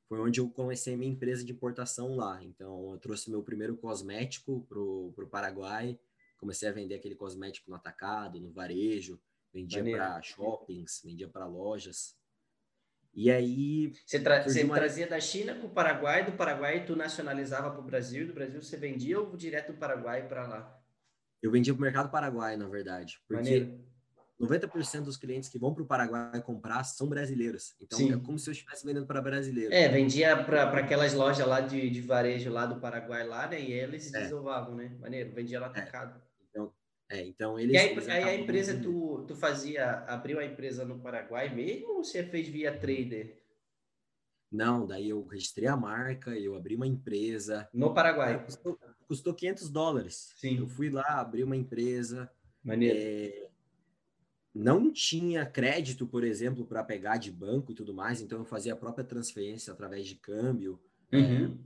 Foi 0.07 0.19
onde 0.19 0.39
eu 0.39 0.49
comecei 0.49 0.97
minha 0.97 1.11
empresa 1.11 1.43
de 1.45 1.51
importação 1.51 2.15
lá. 2.15 2.43
Então, 2.43 2.91
eu 2.91 2.99
trouxe 2.99 3.29
meu 3.29 3.43
primeiro 3.43 3.77
cosmético 3.77 4.65
para 4.67 4.79
o 4.79 5.29
Paraguai. 5.29 5.99
Comecei 6.37 6.67
a 6.67 6.71
vender 6.71 6.95
aquele 6.95 7.15
cosmético 7.15 7.69
no 7.69 7.75
atacado, 7.75 8.39
no 8.39 8.51
varejo 8.51 9.21
vendia 9.53 9.83
para 9.83 10.21
shoppings, 10.21 11.01
vendia 11.03 11.27
para 11.27 11.45
lojas. 11.45 12.15
E 13.13 13.29
aí. 13.31 13.93
Você, 14.05 14.19
tra 14.19 14.43
você 14.43 14.63
uma... 14.63 14.75
trazia 14.75 15.07
da 15.07 15.19
China 15.19 15.55
para 15.55 15.65
o 15.65 15.69
Paraguai, 15.69 16.25
do 16.25 16.33
Paraguai 16.33 16.85
tu 16.85 16.95
nacionalizava 16.95 17.71
para 17.71 17.79
o 17.79 17.83
Brasil, 17.83 18.27
do 18.27 18.33
Brasil 18.33 18.61
você 18.61 18.77
vendia 18.77 19.19
ou 19.19 19.35
direto 19.35 19.73
do 19.73 19.77
Paraguai 19.77 20.27
para 20.27 20.47
lá? 20.47 20.79
Eu 21.41 21.51
vendia 21.51 21.73
para 21.73 21.79
o 21.79 21.83
mercado 21.83 22.09
paraguai, 22.09 22.57
na 22.57 22.67
verdade. 22.67 23.19
Porque 23.27 23.41
Maneiro. 23.41 23.79
90% 24.39 25.01
dos 25.01 25.17
clientes 25.17 25.49
que 25.49 25.59
vão 25.59 25.73
para 25.73 25.83
o 25.83 25.85
Paraguai 25.85 26.41
comprar 26.41 26.83
são 26.83 27.07
brasileiros. 27.07 27.75
Então 27.81 27.97
Sim. 27.97 28.13
é 28.13 28.17
como 28.17 28.39
se 28.39 28.49
eu 28.49 28.53
estivesse 28.53 28.85
vendendo 28.85 29.05
para 29.05 29.21
brasileiros. 29.21 29.73
É, 29.73 29.87
vendia 29.89 30.43
para 30.43 30.63
aquelas 30.79 31.13
lojas 31.13 31.45
lá 31.45 31.59
de, 31.59 31.89
de 31.89 32.01
varejo 32.01 32.49
lá 32.49 32.65
do 32.65 32.79
Paraguai, 32.79 33.25
lá, 33.27 33.47
né? 33.47 33.59
E 33.59 33.71
eles 33.71 34.13
é. 34.13 34.21
desovavam, 34.21 34.75
né? 34.75 34.95
Maneiro, 34.99 35.33
vendia 35.33 35.59
lá 35.59 35.67
atacado. 35.67 36.21
É. 36.25 36.28
É, 37.09 37.25
então 37.25 37.59
eles. 37.59 37.73
E 37.73 37.77
aí, 37.77 37.91
eles 37.91 38.07
aí 38.07 38.23
a 38.23 38.35
empresa, 38.35 38.79
tu, 38.79 39.25
tu 39.27 39.35
fazia, 39.35 40.03
abriu 40.07 40.39
a 40.39 40.45
empresa 40.45 40.85
no 40.85 40.99
Paraguai 40.99 41.53
mesmo 41.53 41.97
ou 41.97 42.03
você 42.03 42.23
fez 42.23 42.47
via 42.47 42.77
trader? 42.77 43.39
Não, 44.51 44.85
daí 44.85 45.09
eu 45.09 45.25
registrei 45.25 45.67
a 45.67 45.77
marca, 45.77 46.31
eu 46.31 46.55
abri 46.55 46.75
uma 46.75 46.87
empresa. 46.87 47.67
No 47.73 47.93
Paraguai? 47.93 48.43
Custou, 48.43 48.79
custou 49.07 49.33
500 49.33 49.69
dólares. 49.69 50.33
Sim. 50.37 50.57
Eu 50.57 50.67
fui 50.67 50.89
lá, 50.89 51.19
abri 51.19 51.43
uma 51.43 51.55
empresa. 51.55 52.29
Maneiro. 52.63 52.97
É, 52.99 53.49
não 54.53 54.91
tinha 54.91 55.45
crédito, 55.45 56.07
por 56.07 56.23
exemplo, 56.23 56.65
para 56.65 56.83
pegar 56.83 57.17
de 57.17 57.31
banco 57.31 57.71
e 57.71 57.75
tudo 57.75 57.93
mais, 57.93 58.21
então 58.21 58.39
eu 58.39 58.45
fazia 58.45 58.73
a 58.73 58.77
própria 58.77 59.05
transferência 59.05 59.71
através 59.71 60.07
de 60.07 60.15
câmbio. 60.15 60.79
Uhum. 61.13 61.57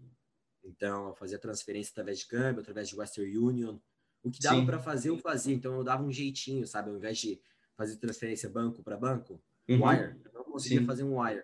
É, 0.63 0.67
então, 0.67 1.09
eu 1.09 1.15
fazia 1.15 1.39
transferência 1.39 1.91
através 1.91 2.19
de 2.19 2.27
câmbio, 2.27 2.61
através 2.61 2.87
de 2.87 2.95
Western 2.95 3.37
Union. 3.37 3.79
O 4.23 4.31
que 4.31 4.39
dava 4.39 4.65
para 4.65 4.79
fazer, 4.79 5.09
eu 5.09 5.17
fazia. 5.17 5.53
Então, 5.53 5.75
eu 5.75 5.83
dava 5.83 6.03
um 6.03 6.11
jeitinho, 6.11 6.65
sabe? 6.65 6.89
Ao 6.89 6.95
invés 6.95 7.17
de 7.17 7.41
fazer 7.75 7.97
transferência 7.97 8.49
banco 8.49 8.81
para 8.81 8.97
banco, 8.97 9.41
uhum. 9.67 9.85
wire, 9.87 10.15
eu 10.23 10.33
não 10.33 10.43
conseguia 10.43 10.79
Sim. 10.79 10.85
fazer 10.85 11.03
um 11.03 11.19
wire. 11.19 11.43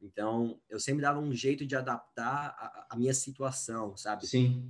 Então, 0.00 0.60
eu 0.68 0.80
sempre 0.80 1.02
dava 1.02 1.20
um 1.20 1.32
jeito 1.32 1.64
de 1.64 1.76
adaptar 1.76 2.54
a, 2.58 2.86
a, 2.90 2.96
minha 2.96 3.14
situação, 3.14 3.96
sabe? 3.96 4.26
Sim. 4.26 4.68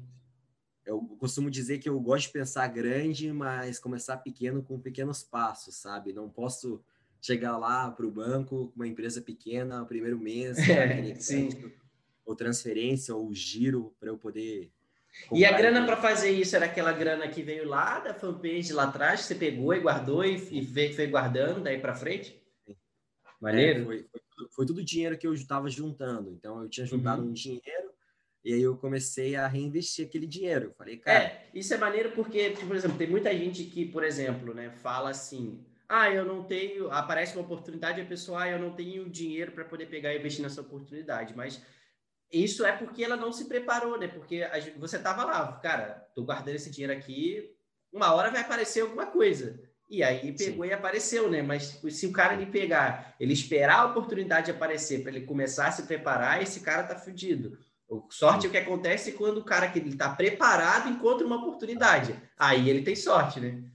Eu 0.84 1.00
costumo 1.18 1.50
dizer 1.50 1.78
que 1.78 1.88
eu 1.88 1.98
gosto 1.98 2.26
de 2.26 2.32
pensar 2.32 2.68
grande, 2.68 3.32
mas 3.32 3.78
começar 3.78 4.18
pequeno 4.18 4.62
com 4.62 4.78
pequenos 4.78 5.22
passos, 5.22 5.76
sabe? 5.76 6.12
Não 6.12 6.28
posso 6.28 6.84
chegar 7.20 7.56
lá 7.56 7.90
para 7.90 8.04
o 8.04 8.10
banco 8.10 8.72
uma 8.76 8.86
empresa 8.86 9.22
pequena, 9.22 9.84
primeiro 9.86 10.18
mês, 10.18 10.58
é, 10.68 11.14
ou 12.26 12.36
transferência, 12.36 13.14
ou 13.14 13.32
giro, 13.32 13.94
para 13.98 14.10
eu 14.10 14.18
poder 14.18 14.70
e 15.30 15.44
a 15.44 15.52
grana 15.52 15.84
para 15.84 15.96
fazer 15.96 16.30
isso 16.30 16.56
era 16.56 16.66
aquela 16.66 16.92
grana 16.92 17.28
que 17.28 17.42
veio 17.42 17.68
lá 17.68 18.00
da 18.00 18.14
fanpage 18.14 18.72
lá 18.72 18.84
atrás, 18.84 19.22
que 19.22 19.26
você 19.26 19.34
pegou 19.34 19.74
e 19.74 19.80
guardou 19.80 20.24
e, 20.24 20.36
e 20.36 20.94
foi 20.94 21.06
guardando 21.06 21.62
daí 21.62 21.78
para 21.78 21.94
frente? 21.94 22.40
Maneiro? 23.40 23.80
É, 23.80 23.84
foi, 23.84 24.06
foi, 24.10 24.48
foi, 24.50 24.66
tudo 24.66 24.84
dinheiro 24.84 25.18
que 25.18 25.26
eu 25.26 25.34
estava 25.34 25.68
juntando. 25.68 26.30
Então 26.30 26.62
eu 26.62 26.68
tinha 26.68 26.86
juntado 26.86 27.22
uhum. 27.22 27.28
um 27.28 27.32
dinheiro 27.32 27.92
e 28.44 28.52
aí 28.54 28.62
eu 28.62 28.76
comecei 28.76 29.36
a 29.36 29.46
reinvestir 29.46 30.06
aquele 30.06 30.26
dinheiro. 30.26 30.66
Eu 30.66 30.74
falei, 30.74 30.96
cara. 30.96 31.24
É, 31.24 31.46
isso 31.54 31.72
é 31.72 31.76
maneiro 31.76 32.12
porque, 32.12 32.50
tipo, 32.50 32.66
por 32.66 32.76
exemplo, 32.76 32.98
tem 32.98 33.08
muita 33.08 33.36
gente 33.36 33.64
que, 33.64 33.84
por 33.84 34.02
exemplo, 34.02 34.52
né, 34.52 34.70
fala 34.82 35.10
assim: 35.10 35.64
ah, 35.88 36.10
eu 36.10 36.24
não 36.24 36.42
tenho. 36.42 36.90
Aparece 36.90 37.36
uma 37.36 37.44
oportunidade 37.44 38.00
e 38.00 38.02
a 38.02 38.06
pessoa, 38.06 38.42
ah, 38.42 38.50
eu 38.50 38.58
não 38.58 38.72
tenho 38.72 39.08
dinheiro 39.08 39.52
para 39.52 39.64
poder 39.64 39.86
pegar 39.86 40.12
e 40.12 40.18
investir 40.18 40.42
nessa 40.42 40.60
oportunidade. 40.60 41.34
Mas 41.36 41.62
isso 42.32 42.64
é 42.64 42.72
porque 42.72 43.04
ela 43.04 43.16
não 43.16 43.32
se 43.32 43.44
preparou, 43.44 43.98
né? 43.98 44.08
Porque 44.08 44.42
você 44.78 44.98
tava 44.98 45.24
lá, 45.24 45.52
cara, 45.62 46.08
tô 46.14 46.24
guardando 46.24 46.54
esse 46.54 46.70
dinheiro 46.70 46.92
aqui, 46.92 47.54
uma 47.92 48.14
hora 48.14 48.30
vai 48.30 48.40
aparecer 48.40 48.80
alguma 48.80 49.06
coisa. 49.06 49.60
E 49.90 50.02
aí 50.02 50.32
pegou 50.32 50.64
Sim. 50.64 50.70
e 50.70 50.72
apareceu, 50.72 51.30
né? 51.30 51.42
Mas 51.42 51.78
se 51.90 52.06
o 52.06 52.12
cara 52.12 52.32
ele 52.32 52.46
pegar, 52.46 53.14
ele 53.20 53.34
esperar 53.34 53.80
a 53.80 53.86
oportunidade 53.86 54.50
aparecer 54.50 55.02
para 55.02 55.12
ele 55.12 55.26
começar 55.26 55.68
a 55.68 55.72
se 55.72 55.82
preparar, 55.82 56.42
esse 56.42 56.60
cara 56.60 56.84
tá 56.84 56.96
fudido. 56.96 57.58
Sorte 58.08 58.46
é 58.46 58.48
o 58.48 58.52
que 58.52 58.56
acontece 58.56 59.12
quando 59.12 59.38
o 59.38 59.44
cara 59.44 59.70
que 59.70 59.78
ele 59.78 59.94
tá 59.94 60.14
preparado 60.14 60.88
encontra 60.88 61.26
uma 61.26 61.36
oportunidade. 61.36 62.18
Aí 62.38 62.70
ele 62.70 62.80
tem 62.80 62.96
sorte, 62.96 63.38
né? 63.38 63.70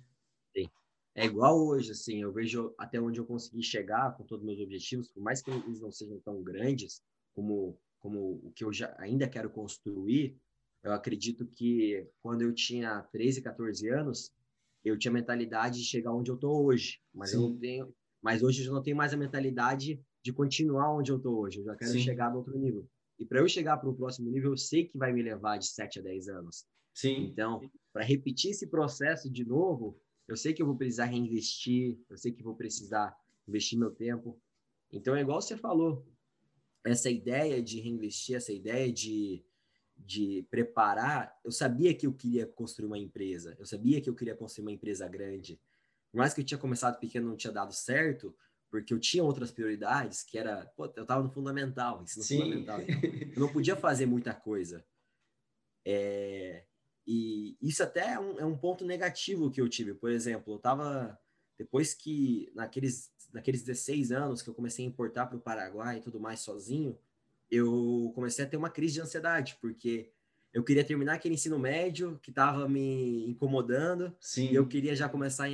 Sim. 0.55 0.67
É 1.13 1.25
igual 1.25 1.55
hoje, 1.55 1.91
assim, 1.91 2.23
eu 2.23 2.31
vejo 2.31 2.73
até 2.79 2.99
onde 2.99 3.19
eu 3.19 3.25
consegui 3.25 3.61
chegar 3.61 4.17
com 4.17 4.23
todos 4.23 4.43
os 4.43 4.47
meus 4.47 4.59
objetivos, 4.59 5.07
por 5.09 5.21
mais 5.21 5.43
que 5.43 5.51
eles 5.51 5.79
não 5.79 5.91
sejam 5.91 6.19
tão 6.21 6.41
grandes 6.41 6.99
como 7.35 7.77
como 7.99 8.39
o 8.43 8.51
que 8.55 8.63
eu 8.63 8.71
já 8.71 8.95
ainda 8.99 9.27
quero 9.27 9.49
construir, 9.49 10.37
eu 10.83 10.91
acredito 10.93 11.45
que 11.45 12.07
quando 12.21 12.41
eu 12.43 12.53
tinha 12.53 13.01
13, 13.11 13.41
14 13.41 13.89
anos, 13.89 14.31
eu 14.83 14.97
tinha 14.97 15.11
mentalidade 15.11 15.79
de 15.79 15.85
chegar 15.85 16.13
onde 16.13 16.31
eu 16.31 16.37
tô 16.37 16.63
hoje, 16.63 16.99
mas 17.13 17.31
Sim. 17.31 17.37
eu 17.37 17.41
não 17.49 17.57
tenho, 17.57 17.95
Mas 18.21 18.41
hoje 18.43 18.65
eu 18.65 18.73
não 18.73 18.81
tenho 18.81 18.95
mais 18.97 19.13
a 19.13 19.17
mentalidade 19.17 20.01
de 20.23 20.33
continuar 20.33 20.93
onde 20.95 21.11
eu 21.11 21.17
estou 21.17 21.39
hoje. 21.39 21.59
Eu 21.59 21.65
já 21.65 21.75
quero 21.75 21.91
Sim. 21.91 21.99
chegar 21.99 22.31
no 22.31 22.37
outro 22.37 22.57
nível. 22.57 22.87
E 23.19 23.25
para 23.25 23.39
eu 23.39 23.47
chegar 23.47 23.77
para 23.77 23.89
o 23.89 23.95
próximo 23.95 24.29
nível, 24.29 24.51
eu 24.51 24.57
sei 24.57 24.85
que 24.85 24.97
vai 24.97 25.11
me 25.11 25.21
levar 25.21 25.57
de 25.57 25.67
7 25.67 25.99
a 25.99 26.01
10 26.01 26.27
anos. 26.27 26.65
Sim. 26.93 27.25
Então, 27.31 27.61
para 27.91 28.03
repetir 28.03 28.51
esse 28.51 28.67
processo 28.67 29.29
de 29.29 29.45
novo, 29.45 29.99
eu 30.27 30.35
sei 30.35 30.53
que 30.53 30.61
eu 30.61 30.65
vou 30.65 30.75
precisar 30.75 31.05
reinvestir, 31.05 31.99
eu 32.09 32.17
sei 32.17 32.31
que 32.31 32.43
vou 32.43 32.55
precisar 32.55 33.15
investir 33.47 33.77
meu 33.77 33.91
tempo. 33.91 34.39
Então, 34.91 35.15
é 35.15 35.21
igual 35.21 35.41
você 35.41 35.57
falou, 35.57 36.05
essa 36.85 37.09
ideia 37.09 37.61
de 37.61 37.79
reinvestir, 37.79 38.35
essa 38.35 38.51
ideia 38.51 38.91
de, 38.91 39.43
de 39.95 40.45
preparar, 40.49 41.37
eu 41.43 41.51
sabia 41.51 41.93
que 41.93 42.07
eu 42.07 42.13
queria 42.13 42.45
construir 42.45 42.87
uma 42.87 42.97
empresa, 42.97 43.55
eu 43.59 43.65
sabia 43.65 44.01
que 44.01 44.09
eu 44.09 44.15
queria 44.15 44.35
construir 44.35 44.65
uma 44.65 44.71
empresa 44.71 45.07
grande. 45.07 45.59
Por 46.11 46.19
mais 46.19 46.33
que 46.33 46.41
eu 46.41 46.45
tinha 46.45 46.57
começado 46.57 46.99
pequeno 46.99 47.29
não 47.29 47.35
tinha 47.37 47.51
dado 47.51 47.73
certo, 47.73 48.35
porque 48.69 48.93
eu 48.93 48.99
tinha 48.99 49.23
outras 49.23 49.51
prioridades, 49.51 50.23
que 50.23 50.37
era, 50.37 50.65
pô, 50.75 50.85
eu 50.95 51.03
estava 51.03 51.23
no 51.23 51.29
fundamental, 51.29 52.01
ensino 52.01 52.23
Sim. 52.23 52.41
fundamental. 52.41 52.81
Então, 52.81 53.01
eu 53.35 53.39
não 53.39 53.51
podia 53.51 53.75
fazer 53.75 54.05
muita 54.05 54.33
coisa. 54.33 54.85
É, 55.85 56.65
e 57.05 57.57
isso 57.61 57.81
até 57.81 58.13
é 58.13 58.19
um, 58.19 58.39
é 58.39 58.45
um, 58.45 58.57
ponto 58.57 58.85
negativo 58.85 59.49
que 59.49 59.61
eu 59.61 59.69
tive. 59.69 59.93
Por 59.93 60.11
exemplo, 60.11 60.53
eu 60.53 60.57
estava, 60.57 61.17
depois 61.57 61.93
que, 61.93 62.51
naqueles, 62.53 63.09
naqueles 63.33 63.63
16 63.63 64.11
anos 64.11 64.41
que 64.41 64.49
eu 64.49 64.53
comecei 64.53 64.85
a 64.85 64.87
importar 64.87 65.27
para 65.27 65.37
o 65.37 65.41
Paraguai 65.41 65.97
e 65.97 66.01
tudo 66.01 66.19
mais 66.19 66.39
sozinho, 66.39 66.97
eu 67.49 68.11
comecei 68.13 68.43
a 68.43 68.47
ter 68.47 68.57
uma 68.57 68.69
crise 68.69 68.95
de 68.95 69.01
ansiedade, 69.01 69.57
porque 69.61 70.11
eu 70.53 70.63
queria 70.63 70.83
terminar 70.83 71.13
aquele 71.13 71.35
ensino 71.35 71.59
médio 71.59 72.19
que 72.21 72.31
estava 72.31 72.67
me 72.67 73.29
incomodando. 73.29 74.15
Sim. 74.19 74.49
eu 74.51 74.67
queria 74.67 74.95
já 74.95 75.07
começar 75.07 75.47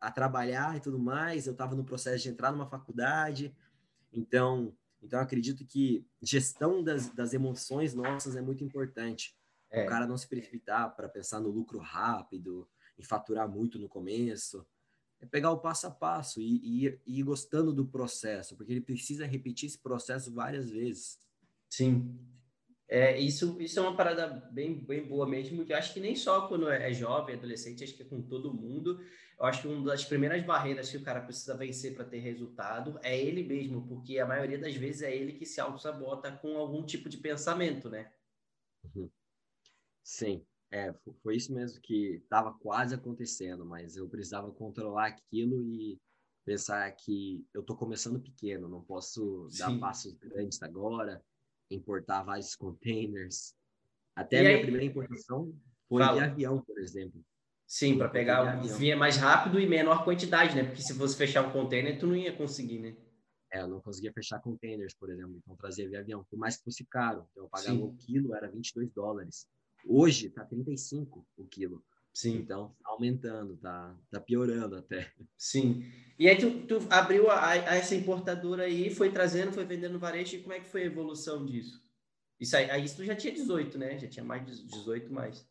a 0.00 0.10
trabalhar 0.10 0.76
e 0.76 0.80
tudo 0.80 0.98
mais. 0.98 1.46
Eu 1.46 1.52
estava 1.52 1.74
no 1.74 1.84
processo 1.84 2.22
de 2.22 2.30
entrar 2.30 2.52
numa 2.52 2.66
faculdade. 2.66 3.54
Então, 4.12 4.74
então 5.02 5.20
acredito 5.20 5.64
que 5.64 6.06
gestão 6.22 6.82
das, 6.82 7.10
das 7.10 7.34
emoções 7.34 7.92
nossas 7.92 8.34
é 8.34 8.40
muito 8.40 8.64
importante. 8.64 9.36
É. 9.70 9.84
O 9.84 9.88
cara 9.88 10.06
não 10.06 10.16
se 10.16 10.26
precipitar 10.26 10.94
para 10.96 11.08
pensar 11.08 11.40
no 11.40 11.50
lucro 11.50 11.78
rápido, 11.78 12.68
em 12.98 13.02
faturar 13.02 13.48
muito 13.48 13.78
no 13.78 13.88
começo. 13.88 14.66
É 15.20 15.26
pegar 15.26 15.50
o 15.50 15.58
passo 15.58 15.86
a 15.86 15.90
passo 15.90 16.40
e, 16.40 16.58
e, 16.58 16.84
ir, 16.84 17.00
e 17.06 17.20
ir 17.20 17.22
gostando 17.22 17.72
do 17.72 17.86
processo, 17.86 18.56
porque 18.56 18.72
ele 18.72 18.80
precisa 18.80 19.26
repetir 19.26 19.68
esse 19.68 19.78
processo 19.78 20.32
várias 20.32 20.70
vezes. 20.70 21.18
Sim, 21.70 22.18
é, 22.88 23.18
isso, 23.18 23.60
isso 23.60 23.78
é 23.80 23.82
uma 23.82 23.96
parada 23.96 24.28
bem, 24.52 24.78
bem 24.78 25.04
boa 25.06 25.26
mesmo, 25.26 25.64
que 25.64 25.72
eu 25.72 25.76
acho 25.76 25.92
que 25.92 25.98
nem 25.98 26.14
só 26.14 26.46
quando 26.46 26.70
é 26.70 26.92
jovem, 26.92 27.34
adolescente, 27.34 27.82
acho 27.82 27.94
que 27.94 28.02
é 28.02 28.06
com 28.06 28.22
todo 28.22 28.54
mundo. 28.54 29.00
Eu 29.38 29.44
acho 29.44 29.62
que 29.62 29.68
uma 29.68 29.84
das 29.84 30.04
primeiras 30.04 30.42
barreiras 30.44 30.88
que 30.88 30.96
o 30.96 31.02
cara 31.02 31.20
precisa 31.20 31.56
vencer 31.56 31.94
para 31.94 32.04
ter 32.04 32.20
resultado 32.20 32.98
é 33.02 33.18
ele 33.18 33.42
mesmo, 33.42 33.86
porque 33.88 34.18
a 34.20 34.26
maioria 34.26 34.58
das 34.58 34.76
vezes 34.76 35.02
é 35.02 35.14
ele 35.14 35.32
que 35.32 35.44
se 35.44 35.60
auto-sabota 35.60 36.30
com 36.30 36.56
algum 36.56 36.84
tipo 36.86 37.08
de 37.08 37.18
pensamento, 37.18 37.90
né? 37.90 38.12
Uhum. 38.94 39.10
Sim, 40.02 40.46
é, 40.76 40.94
foi 41.22 41.36
isso 41.36 41.54
mesmo 41.54 41.80
que 41.80 42.16
estava 42.16 42.52
quase 42.52 42.94
acontecendo, 42.94 43.64
mas 43.64 43.96
eu 43.96 44.06
precisava 44.08 44.52
controlar 44.52 45.06
aquilo 45.06 45.64
e 45.64 45.98
pensar 46.44 46.90
que 46.92 47.44
eu 47.54 47.62
estou 47.62 47.74
começando 47.74 48.20
pequeno, 48.20 48.68
não 48.68 48.82
posso 48.82 49.48
Sim. 49.48 49.58
dar 49.58 49.78
passos 49.78 50.14
grandes 50.14 50.62
agora 50.62 51.24
importar 51.70 52.22
vários 52.22 52.54
containers. 52.54 53.54
Até 54.14 54.36
e 54.36 54.38
a 54.38 54.42
minha 54.42 54.56
aí... 54.56 54.62
primeira 54.62 54.84
importação 54.84 55.52
foi 55.88 56.02
Fala. 56.02 56.18
de 56.18 56.30
avião, 56.30 56.60
por 56.60 56.78
exemplo. 56.78 57.24
Sim, 57.66 57.96
para 57.96 58.08
pegar 58.08 58.60
vinha 58.60 58.96
mais 58.96 59.16
rápido 59.16 59.58
e 59.58 59.66
menor 59.66 60.04
quantidade, 60.04 60.54
né? 60.54 60.62
Porque 60.62 60.82
se 60.82 60.94
fosse 60.94 61.16
fechar 61.16 61.44
um 61.48 61.52
container, 61.52 61.98
tu 61.98 62.06
não 62.06 62.14
ia 62.14 62.36
conseguir, 62.36 62.78
né? 62.78 62.96
É, 63.50 63.62
eu 63.62 63.66
não 63.66 63.80
conseguia 63.80 64.12
fechar 64.12 64.40
containers, 64.40 64.94
por 64.94 65.10
exemplo, 65.10 65.36
então 65.36 65.56
trazia 65.56 65.88
via 65.88 66.00
avião, 66.00 66.24
por 66.30 66.38
mais 66.38 66.58
que 66.58 66.64
fosse 66.64 66.84
caro. 66.84 67.26
Então 67.32 67.44
eu 67.44 67.48
pagava 67.48 67.76
Sim. 67.76 67.82
o 67.82 67.96
quilo, 67.96 68.34
era 68.34 68.48
22 68.48 68.92
dólares. 68.92 69.48
Hoje 69.88 70.30
tá 70.30 70.44
35 70.44 71.26
o 71.36 71.46
quilo. 71.46 71.84
Sim. 72.12 72.36
Então, 72.36 72.74
tá 72.82 72.90
aumentando, 72.90 73.58
tá, 73.58 73.94
tá 74.10 74.18
piorando 74.18 74.76
até. 74.76 75.12
Sim. 75.36 75.84
E 76.18 76.26
aí 76.28 76.38
tu, 76.38 76.62
tu 76.66 76.86
abriu 76.88 77.30
a, 77.30 77.50
a 77.50 77.76
essa 77.76 77.94
importadora 77.94 78.64
aí, 78.64 78.88
foi 78.88 79.12
trazendo, 79.12 79.52
foi 79.52 79.66
vendendo 79.66 79.98
varejo, 79.98 80.36
e 80.36 80.42
como 80.42 80.54
é 80.54 80.60
que 80.60 80.68
foi 80.68 80.82
a 80.82 80.86
evolução 80.86 81.44
disso? 81.44 81.84
Isso 82.40 82.56
aí, 82.56 82.70
aí 82.70 82.88
tu 82.88 83.04
já 83.04 83.14
tinha 83.14 83.34
18, 83.34 83.78
né? 83.78 83.98
Já 83.98 84.08
tinha 84.08 84.24
mais 84.24 84.46
de 84.46 84.66
18 84.66 85.12
mais. 85.12 85.46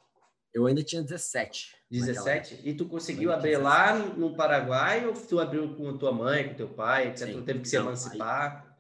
Eu 0.52 0.66
ainda 0.66 0.84
tinha 0.84 1.04
17. 1.04 1.76
17? 1.92 2.62
E 2.64 2.74
tu 2.74 2.86
conseguiu 2.86 3.32
abrir 3.32 3.58
lá 3.58 3.96
no 3.98 4.36
Paraguai 4.36 5.06
ou 5.06 5.14
tu 5.14 5.40
abriu 5.40 5.76
com 5.76 5.90
a 5.90 5.98
tua 5.98 6.12
mãe, 6.12 6.48
com 6.48 6.56
teu 6.56 6.70
pai, 6.70 7.10
etc? 7.10 7.28
Sim. 7.28 7.34
Tu 7.34 7.42
teve 7.44 7.60
que 7.60 7.68
se 7.68 7.76
emancipar? 7.76 8.66
Aí, 8.66 8.75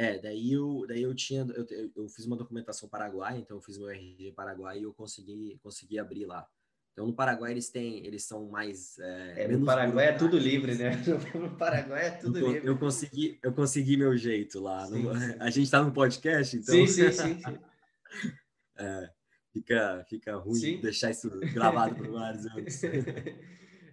é, 0.00 0.18
daí 0.18 0.52
eu, 0.52 0.86
daí 0.88 1.02
eu 1.02 1.14
tinha, 1.14 1.46
eu, 1.54 1.92
eu, 1.94 2.08
fiz 2.08 2.24
uma 2.24 2.34
documentação 2.34 2.88
paraguaia, 2.88 3.36
então 3.36 3.58
eu 3.58 3.60
fiz 3.60 3.76
meu 3.76 3.90
RG 3.90 4.32
paraguai 4.32 4.78
e 4.78 4.84
eu 4.84 4.94
consegui, 4.94 5.60
consegui 5.62 5.98
abrir 5.98 6.24
lá. 6.24 6.48
Então, 6.92 7.06
no 7.06 7.12
Paraguai, 7.12 7.50
eles 7.50 7.68
têm, 7.68 8.04
eles 8.06 8.24
são 8.24 8.48
mais. 8.48 8.98
É, 8.98 9.44
é 9.44 9.48
no 9.48 9.64
Paraguai 9.64 10.06
é 10.06 10.12
tudo 10.12 10.38
livre, 10.38 10.74
né? 10.74 10.92
No 11.38 11.54
Paraguai 11.54 12.06
é 12.06 12.10
tudo 12.12 12.38
eu, 12.38 12.50
livre. 12.50 12.68
Eu 12.68 12.78
consegui, 12.78 13.38
eu 13.42 13.52
consegui 13.52 13.98
meu 13.98 14.16
jeito 14.16 14.58
lá. 14.58 14.86
Sim, 14.86 15.02
no, 15.02 15.14
sim. 15.14 15.34
A 15.38 15.50
gente 15.50 15.64
está 15.64 15.82
no 15.82 15.92
podcast, 15.92 16.56
então. 16.56 16.74
Sim, 16.74 16.86
sim, 16.86 17.12
sim. 17.12 17.38
sim. 17.38 17.58
é, 18.78 19.10
fica, 19.52 20.06
fica 20.08 20.36
ruim 20.36 20.54
sim. 20.54 20.80
deixar 20.80 21.10
isso 21.10 21.28
gravado 21.52 21.94
por 21.94 22.08
vários 22.08 22.46
anos. 22.46 22.80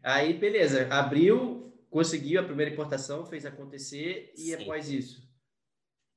Aí, 0.02 0.34
beleza. 0.34 0.88
Abriu, 0.88 1.74
conseguiu 1.89 2.39
a 2.39 2.43
primeira 2.43 2.72
importação, 2.72 3.26
fez 3.26 3.46
acontecer, 3.46 4.34
e 4.38 4.54
após 4.54 4.89
isso? 4.89 5.26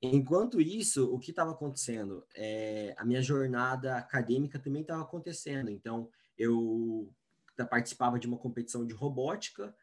Enquanto 0.03 0.61
isso, 0.61 1.13
o 1.13 1.19
que 1.19 1.31
estava 1.31 1.51
acontecendo? 1.51 2.25
É, 2.35 2.95
a 2.97 3.05
minha 3.05 3.21
jornada 3.21 3.97
acadêmica 3.97 4.59
também 4.59 4.83
estava 4.83 5.03
acontecendo. 5.03 5.71
Então, 5.71 6.09
eu 6.39 7.13
participava 7.69 8.19
de 8.19 8.27
uma 8.27 8.39
competição 8.39 8.87
de 8.87 8.95
robótica. 8.95 9.75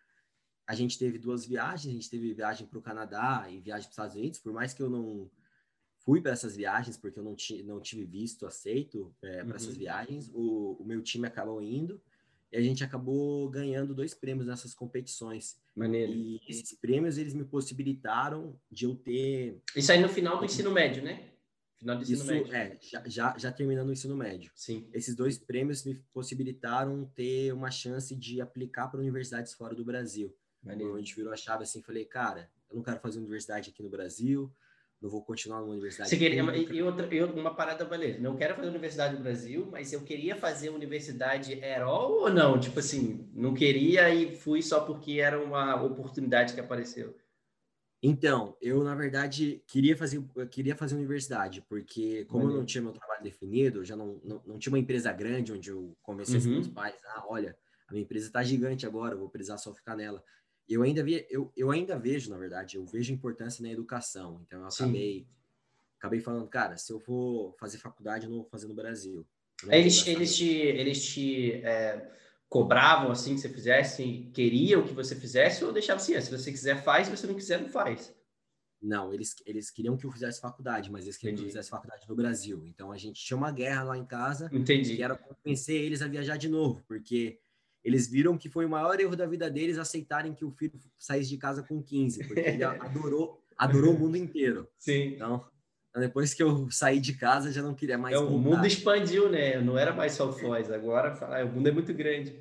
A 0.66 0.74
gente 0.74 0.98
teve 0.98 1.20
duas 1.20 1.46
viagens, 1.46 1.92
a 1.92 1.96
gente 1.96 2.10
teve 2.10 2.34
viagem 2.34 2.66
para 2.66 2.80
o 2.80 2.82
Canadá 2.82 3.46
e 3.50 3.60
viagem 3.60 3.84
para 3.84 3.90
os 3.90 3.94
Estados 3.94 4.16
Unidos, 4.16 4.40
por 4.40 4.52
mais 4.52 4.74
que 4.74 4.82
eu 4.82 4.90
não 4.90 5.30
fui 6.00 6.22
para 6.22 6.32
essas 6.32 6.56
viagens, 6.56 6.98
porque 6.98 7.20
eu 7.20 7.24
não, 7.24 7.36
não 7.66 7.82
tive 7.82 8.06
visto 8.06 8.48
aceito 8.48 9.14
é, 9.22 9.40
para 9.40 9.50
uhum. 9.50 9.56
essas 9.56 9.76
viagens, 9.76 10.32
o, 10.34 10.78
o, 10.80 10.86
meu 10.86 11.02
time 11.02 11.28
acabou 11.28 11.62
indo 11.62 12.02
e 12.52 12.58
a 12.58 12.62
gente 12.62 12.84
acabou 12.84 13.50
ganhando 13.50 13.94
dois 13.94 14.14
prêmios 14.14 14.48
nessas 14.48 14.74
competições. 14.74 15.58
Maneiro. 15.76 16.12
E 16.12 16.42
esses 16.48 16.74
prêmios, 16.74 17.18
eles 17.18 17.34
me 17.34 17.44
possibilitaram 17.44 18.60
de 18.72 18.86
eu 18.86 18.96
ter... 18.96 19.62
Isso 19.76 19.92
aí 19.92 20.02
no 20.02 20.10
final 20.10 20.40
do 20.40 20.46
ensino 20.46 20.72
médio, 20.72 21.04
né? 21.04 21.32
Final 21.78 21.98
do 21.98 22.04
ensino 22.04 22.18
Isso, 22.18 22.28
médio. 22.28 22.56
É, 22.56 22.78
já, 22.82 23.04
já, 23.08 23.38
já 23.38 23.52
terminando 23.52 23.90
o 23.90 23.94
ensino 23.94 24.16
médio. 24.16 24.52
Sim. 24.56 24.88
Esses 24.94 25.16
dois 25.16 25.38
prêmios 25.38 25.84
me 25.84 25.96
possibilitaram 26.14 27.06
ter 27.14 27.54
uma 27.54 27.70
chance 27.70 28.16
de 28.16 28.42
aplicar 28.42 28.88
para 28.88 29.00
universidades 29.00 29.54
fora 29.54 29.76
do 29.76 29.86
Brasil. 29.86 30.36
Maneiro. 30.64 30.96
A 30.96 31.00
gente 31.00 31.16
virou 31.16 31.32
a 31.32 31.38
chave 31.38 31.64
assim, 31.64 31.82
falei, 31.82 32.06
cara, 32.06 32.50
eu 32.70 32.78
não 32.78 32.84
quero 32.84 33.00
fazer 33.00 33.20
universidade 33.20 33.70
aqui 33.70 33.84
no 33.84 33.90
Brasil, 33.90 34.52
não 35.02 35.10
vou 35.10 35.22
continuar 35.24 35.60
numa 35.62 35.72
universidade. 35.72 36.10
Você 36.10 36.18
queria, 36.18 36.42
e, 36.42 36.82
outra, 36.82 37.14
e 37.14 37.24
uma 37.24 37.54
parada, 37.54 37.86
beleza. 37.86 38.20
Não 38.20 38.36
quero 38.36 38.56
fazer 38.56 38.68
universidade 38.70 39.16
no 39.16 39.22
Brasil, 39.22 39.68
mas 39.72 39.94
eu 39.94 40.02
queria 40.02 40.36
fazer 40.36 40.70
universidade 40.70 41.54
Herol 41.54 42.22
ou 42.22 42.30
não? 42.30 42.60
Tipo 42.60 42.80
assim, 42.80 43.30
não 43.34 43.54
queria 43.54 44.14
e 44.14 44.36
fui 44.36 44.62
só 44.62 44.82
porque 44.82 45.20
era 45.20 45.40
uma 45.40 45.82
oportunidade 45.84 46.54
que 46.54 46.60
apareceu. 46.60 47.16
Então, 48.02 48.56
eu 48.62 48.84
na 48.84 48.94
verdade 48.94 49.64
queria 49.68 49.98
fazer, 49.98 50.24
queria 50.52 50.76
fazer 50.76 50.96
universidade, 50.96 51.64
porque 51.68 52.26
como 52.26 52.44
eu 52.44 52.56
não 52.56 52.66
tinha 52.66 52.82
meu 52.82 52.94
trabalho 52.94 53.24
definido, 53.24 53.84
já 53.84 53.96
não, 53.96 54.22
não, 54.24 54.42
não 54.46 54.60
tinha 54.60 54.72
uma 54.72 54.80
empresa 54.80 55.12
grande 55.12 55.52
onde 55.52 55.72
eu 55.72 55.96
conversei 56.04 56.38
uhum. 56.38 56.44
com 56.44 56.50
meus 56.50 56.68
pais, 56.68 56.96
ah, 57.06 57.24
olha, 57.28 57.58
a 57.88 57.92
minha 57.92 58.04
empresa 58.04 58.28
está 58.28 58.44
gigante 58.44 58.86
agora, 58.86 59.16
eu 59.16 59.20
vou 59.20 59.30
precisar 59.30 59.58
só 59.58 59.74
ficar 59.74 59.96
nela. 59.96 60.24
Eu 60.68 60.84
ainda 60.84 61.04
vi, 61.04 61.26
eu, 61.30 61.52
eu 61.56 61.72
ainda 61.72 61.98
vejo, 61.98 62.30
na 62.30 62.38
verdade, 62.38 62.78
eu 62.78 62.86
vejo 62.86 63.14
importância 63.14 63.62
na 63.62 63.72
educação. 63.72 64.42
Então 64.46 64.62
eu 64.62 64.68
acabei, 64.68 65.28
acabei 65.98 66.20
falando, 66.20 66.48
cara, 66.48 66.78
se 66.78 66.92
eu 66.92 67.00
for 67.00 67.56
fazer 67.60 67.78
faculdade, 67.78 68.26
eu 68.26 68.30
não 68.30 68.40
vou 68.40 68.50
fazer 68.50 68.68
no 68.68 68.74
Brasil. 68.74 69.26
Eles, 69.70 70.06
eles 70.06 70.36
te, 70.36 70.50
eles 70.50 71.06
te 71.06 71.54
é 71.64 72.12
cobravam 72.50 73.12
assim 73.12 73.36
que 73.36 73.42
você 73.42 73.50
fizesse, 73.50 74.30
queriam 74.34 74.86
que 74.86 74.94
você 74.94 75.16
fizesse, 75.16 75.64
ou 75.64 75.74
deixavam 75.74 76.02
assim, 76.02 76.16
ah, 76.16 76.22
se 76.22 76.32
você 76.32 76.52
quiser 76.52 76.82
faz, 76.84 77.08
se 77.08 77.16
você 77.16 77.28
não 77.28 77.36
quiser 77.36 77.62
não 77.62 77.70
faz? 77.70 78.16
Não, 78.82 79.12
eles, 79.14 79.36
eles 79.46 79.72
queriam 79.72 79.98
que 79.98 80.06
eu 80.06 80.12
fizesse 80.12 80.40
faculdade, 80.40 80.92
mas 80.92 81.04
eles 81.04 81.18
queriam 81.18 81.34
Entendi. 81.34 81.44
que 81.44 81.50
eu 81.50 81.52
fizesse 81.52 81.70
faculdade 81.70 82.08
no 82.08 82.16
Brasil. 82.16 82.66
Então 82.66 82.92
a 82.92 82.98
gente 82.98 83.24
tinha 83.24 83.36
uma 83.36 83.52
guerra 83.52 83.84
lá 83.84 83.98
em 83.98 84.06
casa. 84.06 84.50
Entendi. 84.54 84.96
Que 84.96 85.04
era 85.04 85.16
convencer 85.16 85.82
eles 85.82 86.02
a 86.02 86.08
viajar 86.08 86.38
de 86.38 86.48
novo, 86.48 86.84
porque 86.88 87.40
eles 87.88 88.06
viram 88.06 88.38
que 88.38 88.50
foi 88.50 88.66
o 88.66 88.70
maior 88.70 89.00
erro 89.00 89.16
da 89.16 89.26
vida 89.26 89.50
deles 89.50 89.78
aceitarem 89.78 90.34
que 90.34 90.44
o 90.44 90.52
filho 90.52 90.78
saísse 91.00 91.30
de 91.30 91.38
casa 91.38 91.64
com 91.64 91.82
15, 91.82 92.28
porque 92.28 92.42
ele 92.42 92.62
adorou, 92.62 93.42
adorou 93.58 93.96
o 93.96 93.98
mundo 93.98 94.18
inteiro. 94.18 94.68
Sim. 94.78 95.14
Então, 95.14 95.46
depois 95.96 96.34
que 96.34 96.44
eu 96.44 96.70
saí 96.70 97.00
de 97.00 97.14
casa, 97.14 97.50
já 97.50 97.62
não 97.62 97.74
queria 97.74 97.98
mais. 97.98 98.14
É, 98.14 98.20
o 98.20 98.38
mundo 98.38 98.68
expandiu, 98.68 99.30
né? 99.30 99.62
Não 99.62 99.78
era 99.78 99.94
mais 99.94 100.12
só 100.12 100.34
Foz, 100.34 100.70
agora 100.70 101.18
o 101.46 101.48
mundo 101.48 101.70
é 101.70 101.72
muito 101.72 101.94
grande. 101.94 102.38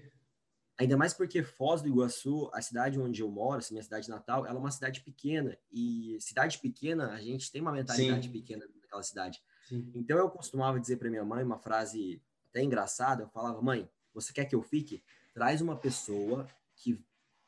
Ainda 0.76 0.96
mais 0.96 1.14
porque 1.14 1.44
Foz 1.44 1.80
do 1.80 1.88
Iguaçu, 1.88 2.50
a 2.52 2.60
cidade 2.60 2.98
onde 2.98 3.22
eu 3.22 3.30
moro, 3.30 3.62
minha 3.70 3.82
cidade 3.84 4.08
natal, 4.08 4.44
ela 4.46 4.56
é 4.56 4.58
uma 4.58 4.72
cidade 4.72 5.00
pequena. 5.00 5.56
E 5.72 6.18
cidade 6.20 6.58
pequena, 6.58 7.12
a 7.12 7.20
gente 7.20 7.52
tem 7.52 7.62
uma 7.62 7.72
mentalidade 7.72 8.26
Sim. 8.26 8.32
pequena 8.32 8.66
naquela 8.82 9.02
cidade. 9.04 9.40
Sim. 9.68 9.92
Então 9.94 10.18
eu 10.18 10.28
costumava 10.28 10.80
dizer 10.80 10.96
para 10.96 11.08
minha 11.08 11.24
mãe 11.24 11.44
uma 11.44 11.56
frase 11.56 12.20
até 12.50 12.64
engraçada. 12.64 13.22
Eu 13.22 13.28
falava, 13.28 13.62
mãe, 13.62 13.88
você 14.12 14.32
quer 14.32 14.44
que 14.44 14.56
eu 14.56 14.62
fique? 14.62 15.04
Traz 15.36 15.60
uma 15.60 15.76
pessoa 15.76 16.48
que 16.74 16.98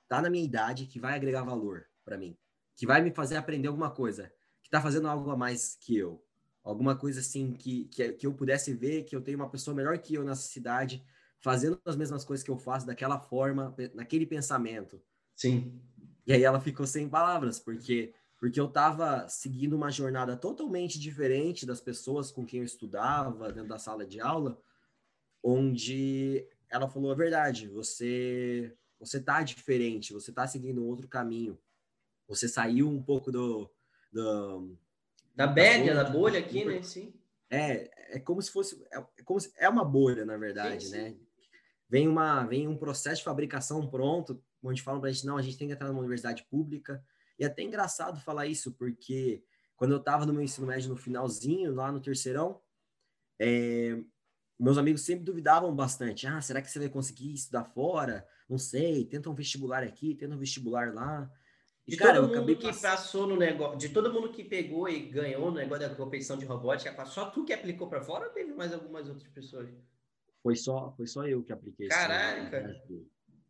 tá 0.07 0.21
na 0.21 0.29
minha 0.29 0.45
idade, 0.45 0.85
que 0.85 1.01
vai 1.01 1.15
agregar 1.15 1.43
valor 1.43 1.87
para 2.05 2.19
mim, 2.19 2.37
que 2.77 2.87
vai 2.87 3.01
me 3.01 3.11
fazer 3.11 3.37
aprender 3.37 3.69
alguma 3.69 3.91
coisa, 3.91 4.31
que 4.63 4.69
tá 4.69 4.79
fazendo 4.79 5.09
algo 5.09 5.31
a 5.31 5.37
mais 5.39 5.75
que 5.81 5.97
eu. 5.97 6.23
Alguma 6.63 6.95
coisa 6.95 7.21
assim 7.21 7.55
que, 7.55 7.87
que, 7.87 8.13
que 8.13 8.27
eu 8.27 8.35
pudesse 8.35 8.75
ver 8.75 9.05
que 9.05 9.17
eu 9.17 9.23
tenho 9.23 9.39
uma 9.39 9.49
pessoa 9.49 9.75
melhor 9.75 9.97
que 9.97 10.13
eu 10.13 10.23
nessa 10.23 10.43
cidade 10.43 11.03
fazendo 11.41 11.81
as 11.87 11.97
mesmas 11.97 12.27
coisas 12.27 12.45
que 12.45 12.51
eu 12.51 12.59
faço 12.59 12.87
daquela 12.87 13.19
forma, 13.19 13.75
naquele 13.95 14.27
pensamento. 14.27 15.01
Sim. 15.35 15.81
E 16.27 16.33
aí 16.35 16.45
ela 16.45 16.61
ficou 16.61 16.87
sem 16.87 17.09
palavras, 17.09 17.59
porque 17.59 18.13
porque 18.39 18.61
eu 18.61 18.67
estava 18.67 19.27
seguindo 19.31 19.73
uma 19.73 19.91
jornada 19.91 20.37
totalmente 20.37 21.01
diferente 21.01 21.65
das 21.65 21.81
pessoas 21.81 22.31
com 22.31 22.45
quem 22.45 22.61
eu 22.61 22.67
estudava 22.67 23.51
dentro 23.51 23.71
da 23.71 23.79
sala 23.79 24.05
de 24.05 24.21
aula, 24.21 24.61
onde 25.43 26.47
ela 26.71 26.89
falou 26.89 27.11
a 27.11 27.15
verdade, 27.15 27.69
você 27.69 28.75
você 28.99 29.21
tá 29.21 29.43
diferente, 29.43 30.13
você 30.13 30.33
tá 30.33 30.47
seguindo 30.47 30.85
outro 30.85 31.07
caminho. 31.07 31.59
Você 32.27 32.49
saiu 32.49 32.89
um 32.89 33.01
pouco 33.01 33.31
do, 33.31 33.71
do 34.13 34.77
da 35.35 35.47
média, 35.47 35.95
da 35.95 36.05
bolha 36.05 36.41
aqui, 36.41 36.65
né? 36.65 36.83
Sim. 36.83 37.15
É, 37.49 38.17
é 38.17 38.21
como 38.21 38.43
se 38.43 38.51
fosse 38.51 38.85
é, 38.93 38.99
é 38.99 39.23
como 39.23 39.41
se, 39.41 39.53
é 39.57 39.69
uma 39.69 39.85
bolha, 39.85 40.25
na 40.25 40.37
verdade, 40.37 40.85
sim, 40.85 40.91
sim. 40.91 40.97
né? 40.97 41.17
vem, 41.89 42.07
uma, 42.07 42.45
vem 42.45 42.69
um 42.69 42.77
processo 42.77 43.19
de 43.19 43.25
fabricação 43.25 43.89
pronto, 43.89 44.43
onde 44.63 44.83
falam 44.83 45.01
para 45.01 45.09
a 45.09 45.13
gente, 45.13 45.27
não, 45.27 45.39
a 45.39 45.43
gente 45.43 45.57
tem 45.57 45.69
que 45.69 45.75
entrar 45.75 45.89
numa 45.89 46.01
universidade 46.01 46.45
pública. 46.45 47.03
E 47.39 47.45
é 47.45 47.47
até 47.47 47.63
engraçado 47.63 48.21
falar 48.21 48.47
isso, 48.47 48.73
porque 48.73 49.43
quando 49.77 49.93
eu 49.93 49.99
estava 49.99 50.27
no 50.27 50.33
meu 50.33 50.43
ensino 50.43 50.67
médio 50.67 50.91
no 50.91 50.97
finalzinho, 50.97 51.75
lá 51.75 51.91
no 51.91 52.01
terceirão, 52.01 52.61
é, 53.39 53.99
meus 54.59 54.77
amigos 54.77 55.03
sempre 55.03 55.25
duvidavam 55.25 55.75
bastante. 55.75 56.27
Ah, 56.27 56.41
será 56.41 56.61
que 56.61 56.71
você 56.71 56.79
vai 56.79 56.89
conseguir 56.89 57.33
estudar 57.33 57.65
fora? 57.65 58.27
Não 58.49 58.59
sei, 58.59 59.05
tenta 59.05 59.31
um 59.31 59.35
vestibular 59.35 59.83
aqui, 59.83 60.15
tenta 60.15 60.35
um 60.35 60.39
vestibular 60.39 60.93
lá. 60.93 61.31
E, 61.87 61.93
de 61.93 61.97
cara, 61.97 62.21
todo 62.21 62.35
mundo 62.35 62.57
que 62.57 62.67
pass... 62.67 62.83
passou 62.83 63.27
no 63.27 63.37
negócio, 63.37 63.79
de 63.79 63.89
todo 63.89 64.13
mundo 64.13 64.31
que 64.31 64.45
pegou 64.45 64.89
e 64.89 65.09
ganhou 65.09 65.51
no 65.51 65.57
negócio 65.57 65.89
da 65.89 65.95
competição 65.95 66.37
de 66.37 66.45
robótica, 66.45 67.05
só 67.07 67.31
tu 67.31 67.45
que 67.45 67.53
aplicou 67.53 67.89
para 67.89 68.03
fora 68.03 68.27
ou 68.27 68.33
teve 68.33 68.53
mais 68.53 68.73
algumas 68.73 69.09
outras 69.09 69.29
pessoas? 69.29 69.71
Foi 70.43 70.55
só, 70.55 70.93
foi 70.97 71.07
só 71.07 71.27
eu 71.27 71.43
que 71.43 71.53
apliquei. 71.53 71.89
Caraca! 71.89 72.75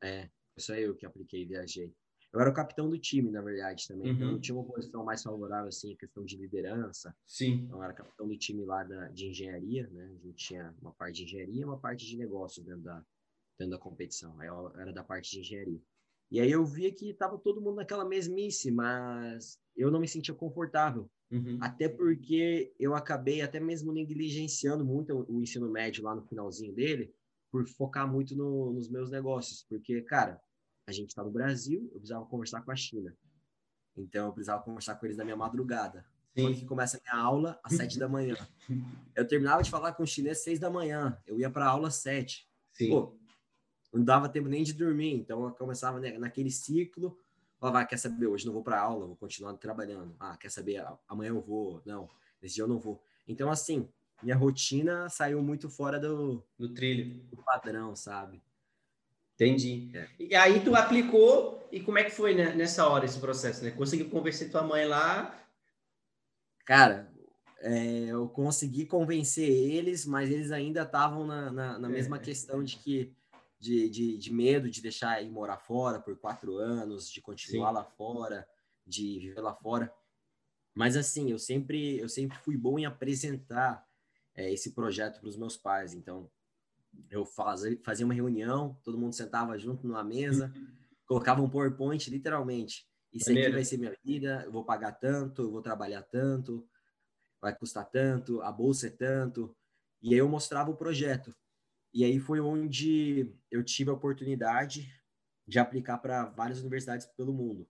É, 0.03 0.29
foi 0.55 0.63
só 0.63 0.75
eu 0.75 0.95
que 0.95 1.07
apliquei 1.07 1.43
e 1.43 1.47
viajei. 1.47 1.93
Eu 2.33 2.41
era 2.41 2.51
o 2.51 2.55
capitão 2.55 2.91
do 2.91 2.99
time, 2.99 3.31
na 3.31 3.41
verdade, 3.41 3.89
também. 3.89 4.09
Uhum. 4.09 4.15
Então, 4.15 4.29
eu 4.29 4.35
uhum. 4.35 4.41
tinha 4.41 4.55
uma 4.55 4.65
posição 4.65 5.05
mais 5.05 5.23
favorável, 5.23 5.69
assim, 5.69 5.97
questão 5.97 6.25
de 6.25 6.37
liderança. 6.37 7.17
Sim. 7.27 7.63
Então, 7.65 7.79
eu 7.79 7.85
era 7.85 7.95
capitão 7.95 8.29
do 8.29 8.37
time 8.37 8.65
lá 8.65 8.85
da, 8.85 9.09
de 9.09 9.29
engenharia, 9.29 9.89
né? 9.89 10.05
A 10.05 10.27
gente 10.27 10.37
tinha 10.37 10.75
uma 10.81 10.93
parte 10.93 11.17
de 11.17 11.25
engenharia 11.25 11.63
e 11.63 11.65
uma 11.65 11.79
parte 11.79 12.07
de 12.07 12.17
negócio 12.19 12.63
dentro 12.63 12.83
da, 12.83 13.03
dentro 13.59 13.73
da 13.73 13.79
competição. 13.79 14.39
Aí 14.39 14.49
eu 14.49 14.73
era 14.77 14.93
da 14.93 15.03
parte 15.03 15.31
de 15.31 15.41
engenharia. 15.41 15.81
E 16.31 16.41
aí 16.41 16.51
eu 16.51 16.65
via 16.65 16.93
que 16.93 17.15
tava 17.15 17.39
todo 17.39 17.61
mundo 17.61 17.77
naquela 17.77 18.05
mesmice, 18.05 18.71
mas 18.71 19.59
eu 19.75 19.91
não 19.91 19.99
me 19.99 20.07
sentia 20.07 20.35
confortável. 20.35 21.11
Uhum. 21.31 21.59
Até 21.61 21.89
porque 21.89 22.75
eu 22.79 22.95
acabei 22.95 23.41
até 23.41 23.59
mesmo 23.59 23.93
negligenciando 23.93 24.85
muito 24.85 25.15
o 25.29 25.43
ensino 25.43 25.71
médio 25.71 26.05
lá 26.05 26.15
no 26.15 26.27
finalzinho 26.27 26.75
dele, 26.75 27.13
por 27.51 27.67
focar 27.67 28.11
muito 28.11 28.37
no, 28.37 28.73
nos 28.73 28.91
meus 28.91 29.11
negócios. 29.11 29.65
Porque, 29.69 30.03
cara, 30.03 30.41
a 30.89 30.93
gente 30.93 31.11
está 31.11 31.23
no 31.23 31.31
Brasil, 31.31 31.83
eu 31.93 31.99
precisava 31.99 32.25
conversar 32.27 32.63
com 32.63 32.71
a 32.71 32.77
China. 32.77 33.17
Então, 33.97 34.27
eu 34.27 34.33
precisava 34.33 34.63
conversar 34.63 34.95
com 34.95 35.07
eles 35.07 35.17
na 35.17 35.25
minha 35.25 35.37
madrugada. 35.37 36.07
Sim. 36.35 36.43
Quando 36.43 36.57
que 36.57 36.65
começa 36.65 36.99
a 36.99 37.01
minha 37.01 37.25
aula? 37.25 37.61
Às 37.65 37.75
sete 37.75 37.99
da 37.99 38.09
manhã. 38.09 38.37
Eu 39.17 39.27
terminava 39.27 39.61
de 39.63 39.71
falar 39.71 39.93
com 39.95 40.05
o 40.05 40.07
chinês 40.07 40.39
às 40.39 40.45
seis 40.45 40.61
da 40.61 40.71
manhã. 40.71 41.21
Eu 41.27 41.41
ia 41.41 41.51
para 41.51 41.65
a 41.65 41.69
aula 41.69 41.89
às 41.89 41.97
sete. 41.97 42.49
Sim. 42.73 42.91
Pô, 42.91 43.19
não 43.93 44.05
dava 44.05 44.29
tempo 44.29 44.49
nem 44.49 44.63
de 44.63 44.73
dormir. 44.73 45.15
Então, 45.15 45.45
eu 45.45 45.51
começava 45.53 45.99
naquele 45.99 46.51
ciclo 46.51 47.19
Ó, 47.61 47.71
vai, 47.71 47.87
quer 47.87 47.97
saber? 47.97 48.27
Hoje 48.27 48.47
não 48.47 48.53
vou 48.53 48.63
para 48.63 48.81
aula, 48.81 49.07
vou 49.07 49.17
continuar 49.17 49.53
trabalhando. 49.55 50.15
Ah, 50.21 50.37
quer 50.37 50.51
saber? 50.51 50.85
Amanhã 51.09 51.31
eu 51.31 51.41
vou. 51.41 51.83
Não, 51.85 52.09
nesse 52.41 52.55
dia 52.55 52.65
eu 52.65 52.69
não 52.69 52.79
vou. 52.79 53.03
Então, 53.27 53.51
assim, 53.51 53.89
minha 54.23 54.37
rotina 54.37 55.09
saiu 55.09 55.43
muito 55.43 55.69
fora 55.69 55.99
do, 55.99 56.45
do 56.57 56.73
trilho, 56.73 57.21
do 57.25 57.43
padrão, 57.43 57.97
sabe? 57.97 58.41
Entendi. 59.39 59.89
É. 59.95 60.09
E 60.19 60.35
aí 60.35 60.61
tu 60.65 60.75
aplicou 60.75 61.69
e 61.71 61.81
como 61.81 61.99
é 61.99 62.05
que 62.05 62.11
foi 62.11 62.35
né, 62.35 62.53
nessa 62.55 62.89
hora 62.89 63.05
esse 63.05 63.21
processo, 63.21 63.63
né? 63.63 63.71
Conseguiu 63.71 64.11
convencer 64.11 64.51
tua 64.51 64.65
mãe 64.65 64.85
lá? 64.85 65.41
Cara, 66.65 67.09
é, 67.61 68.07
eu 68.07 68.29
consegui 68.29 68.85
convencer 68.85 69.49
eles, 69.49 70.05
mas 70.05 70.29
eles 70.29 70.51
ainda 70.51 70.83
estavam 70.83 71.25
na, 71.25 71.53
na, 71.53 71.79
na, 71.79 71.89
mesma 71.89 72.17
é. 72.17 72.21
questão 72.21 72.65
de 72.65 72.77
que 72.77 73.15
de, 73.61 73.89
de, 73.89 74.19
de, 74.19 74.33
medo 74.33 74.71
de 74.71 74.83
deixar 74.83 75.23
ir 75.23 75.31
morar 75.31 75.59
fora 75.59 76.01
por 76.01 76.17
quatro 76.17 76.57
anos, 76.57 77.11
de 77.11 77.21
continuar 77.21 77.69
Sim. 77.69 77.75
lá 77.75 77.85
fora, 77.85 78.49
de 78.85 79.19
viver 79.21 79.41
lá 79.41 79.55
fora. 79.55 79.93
Mas 80.75 80.97
assim, 80.97 81.31
eu 81.31 81.39
sempre, 81.39 81.99
eu 81.99 82.09
sempre 82.09 82.37
fui 82.39 82.57
bom 82.57 82.79
em 82.79 82.87
apresentar 82.87 83.85
é, 84.35 84.53
esse 84.53 84.73
projeto 84.73 85.21
para 85.21 85.29
os 85.29 85.37
meus 85.37 85.57
pais. 85.57 85.95
Então, 85.95 86.31
eu 87.11 87.25
fazia, 87.25 87.79
uma 88.05 88.15
reunião, 88.15 88.79
todo 88.85 88.99
mundo 88.99 89.15
sentava 89.15 89.59
junto 89.59 89.87
numa 89.87 90.05
mesa, 90.05 90.53
colocava 91.07 91.43
um 91.43 91.49
PowerPoint, 91.49 92.11
literalmente. 92.11 92.87
Isso 93.13 93.31
aqui 93.31 93.51
vai 93.51 93.65
ser 93.65 93.79
minha 93.79 93.97
vida, 94.05 94.43
eu 94.45 94.53
vou 94.53 94.65
pagar 94.65 94.93
tanto, 94.93 95.43
eu 95.43 95.51
vou 95.51 95.63
trabalhar 95.63 96.03
tanto, 96.03 96.69
vai 97.41 97.57
custar 97.57 97.89
tanto, 97.89 98.43
a 98.43 98.53
bolsa 98.53 98.89
é 98.89 98.91
tanto. 98.91 99.57
E 100.03 100.13
aí 100.13 100.21
eu 100.21 100.29
mostrava 100.29 100.71
o 100.71 100.77
projeto. 100.77 101.35
E 101.93 102.05
aí 102.05 102.21
foi 102.21 102.41
onde 102.41 103.35
eu 103.51 103.65
tive 103.65 103.91
a 103.91 103.95
oportunidade 103.95 104.93
de 105.47 105.59
aplicar 105.59 105.99
para 105.99 106.27
várias 106.27 106.61
universidades 106.61 107.07
pelo 107.07 107.33
mundo. 107.33 107.67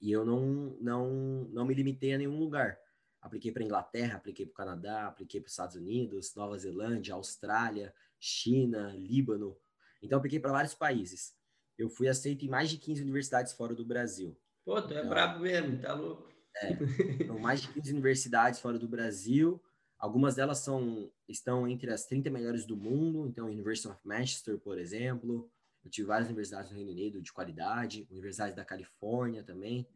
E 0.00 0.10
eu 0.10 0.24
não, 0.24 0.76
não, 0.80 1.44
não 1.52 1.66
me 1.66 1.74
limitei 1.74 2.14
a 2.14 2.18
nenhum 2.18 2.38
lugar. 2.38 2.78
Apliquei 3.20 3.52
para 3.52 3.62
Inglaterra, 3.62 4.16
apliquei 4.16 4.46
para 4.46 4.52
o 4.52 4.56
Canadá, 4.56 5.06
apliquei 5.06 5.40
para 5.40 5.48
os 5.48 5.52
Estados 5.52 5.76
Unidos, 5.76 6.34
Nova 6.34 6.56
Zelândia, 6.56 7.14
Austrália, 7.14 7.94
China, 8.20 8.94
Líbano. 8.96 9.56
Então, 10.02 10.18
apliquei 10.18 10.38
para 10.38 10.52
vários 10.52 10.74
países. 10.74 11.32
Eu 11.78 11.88
fui 11.88 12.08
aceito 12.08 12.44
em 12.44 12.48
mais 12.48 12.68
de 12.70 12.76
15 12.76 13.02
universidades 13.02 13.52
fora 13.54 13.74
do 13.74 13.84
Brasil. 13.84 14.38
Pô, 14.64 14.80
tu 14.82 14.92
é 14.92 14.98
então, 14.98 15.08
brabo 15.08 15.40
mesmo, 15.40 15.80
tá 15.80 15.94
louco. 15.94 16.30
É, 16.56 16.72
então, 17.20 17.38
mais 17.38 17.62
de 17.62 17.68
15 17.72 17.92
universidades 17.92 18.60
fora 18.60 18.78
do 18.78 18.86
Brasil. 18.86 19.62
Algumas 19.98 20.34
delas 20.34 20.58
são, 20.58 21.10
estão 21.28 21.66
entre 21.66 21.90
as 21.90 22.04
30 22.06 22.30
melhores 22.30 22.66
do 22.66 22.76
mundo, 22.76 23.26
então 23.26 23.46
University 23.46 23.88
of 23.88 23.98
Manchester, 24.04 24.58
por 24.58 24.78
exemplo. 24.78 25.50
Eu 25.84 25.90
tive 25.90 26.08
várias 26.08 26.28
universidades 26.28 26.70
no 26.70 26.76
Reino 26.76 26.90
Unido 26.90 27.22
de 27.22 27.32
qualidade, 27.32 28.06
Universidade 28.10 28.54
da 28.54 28.64
Califórnia 28.64 29.42
também. 29.42 29.86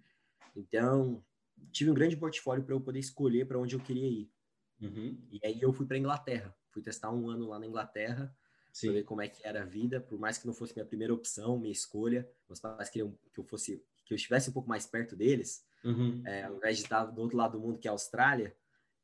Então, 0.56 1.22
tive 1.72 1.90
um 1.90 1.94
grande 1.94 2.16
portfólio 2.16 2.64
para 2.64 2.74
eu 2.74 2.80
poder 2.80 2.98
escolher 2.98 3.46
para 3.46 3.58
onde 3.58 3.74
eu 3.74 3.80
queria 3.80 4.08
ir. 4.08 4.30
Uhum. 4.80 5.18
E 5.30 5.40
aí 5.44 5.60
eu 5.60 5.72
fui 5.72 5.87
para 5.87 5.98
Inglaterra. 5.98 6.54
Fui 6.74 6.82
testar 6.82 7.12
um 7.12 7.30
ano 7.30 7.46
lá 7.46 7.58
na 7.58 7.66
Inglaterra, 7.66 8.37
para 8.80 8.92
ver 8.92 9.04
como 9.04 9.22
é 9.22 9.28
que 9.28 9.46
era 9.46 9.62
a 9.62 9.64
vida, 9.64 10.00
por 10.00 10.18
mais 10.18 10.37
que 10.37 10.46
não 10.46 10.52
fosse 10.52 10.74
minha 10.74 10.84
primeira 10.84 11.14
opção, 11.14 11.56
minha 11.56 11.72
escolha. 11.72 12.28
Meus 12.48 12.58
pais 12.58 12.90
queriam 12.90 13.16
que 13.32 13.38
eu 13.38 13.44
fosse, 13.44 13.80
que 14.04 14.12
eu 14.12 14.16
estivesse 14.16 14.50
um 14.50 14.52
pouco 14.52 14.68
mais 14.68 14.84
perto 14.84 15.14
deles, 15.14 15.64
uhum. 15.84 16.20
é, 16.26 16.42
ao 16.42 16.56
invés 16.56 16.78
de 16.78 16.82
estar 16.82 17.04
do 17.04 17.22
outro 17.22 17.37
lado 17.37 17.52
do 17.52 17.60
mundo, 17.60 17.78
que 17.78 17.87
é 17.87 17.90
a 17.90 17.92
Austrália. 17.92 18.54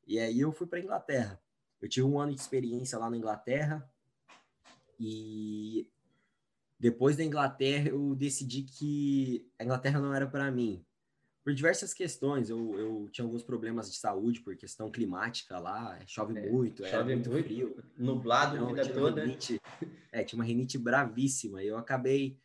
E 0.05 0.19
aí 0.19 0.41
eu 0.41 0.51
fui 0.51 0.67
para 0.67 0.81
Inglaterra. 0.81 1.41
Eu 1.81 1.87
tive 1.87 2.05
um 2.05 2.19
ano 2.19 2.35
de 2.35 2.41
experiência 2.41 2.99
lá 2.99 3.09
na 3.09 3.15
Inglaterra 3.17 3.89
e 4.99 5.89
depois 6.77 7.15
da 7.15 7.23
Inglaterra 7.23 7.87
eu 7.87 8.13
decidi 8.13 8.63
que 8.63 9.49
a 9.57 9.63
Inglaterra 9.63 10.01
não 10.01 10.13
era 10.13 10.27
para 10.27 10.51
mim. 10.51 10.85
Por 11.43 11.53
diversas 11.53 11.93
questões, 11.93 12.49
eu, 12.49 12.79
eu 12.79 13.09
tinha 13.11 13.25
alguns 13.25 13.41
problemas 13.41 13.91
de 13.91 13.97
saúde 13.97 14.41
por 14.41 14.55
questão 14.55 14.91
climática 14.91 15.57
lá, 15.57 15.99
chove 16.05 16.37
é, 16.37 16.49
muito, 16.49 16.85
chove 16.85 17.15
muito, 17.15 17.31
muito 17.31 17.45
frio. 17.45 17.83
Nublado 17.97 18.55
então, 18.55 18.69
a 18.69 18.73
vida 18.73 18.93
toda. 18.93 19.21
Rinite, 19.23 19.59
é, 20.11 20.23
tinha 20.23 20.37
uma 20.37 20.45
rinite 20.45 20.77
bravíssima 20.77 21.63
e 21.63 21.67
eu 21.67 21.77
acabei, 21.77 22.37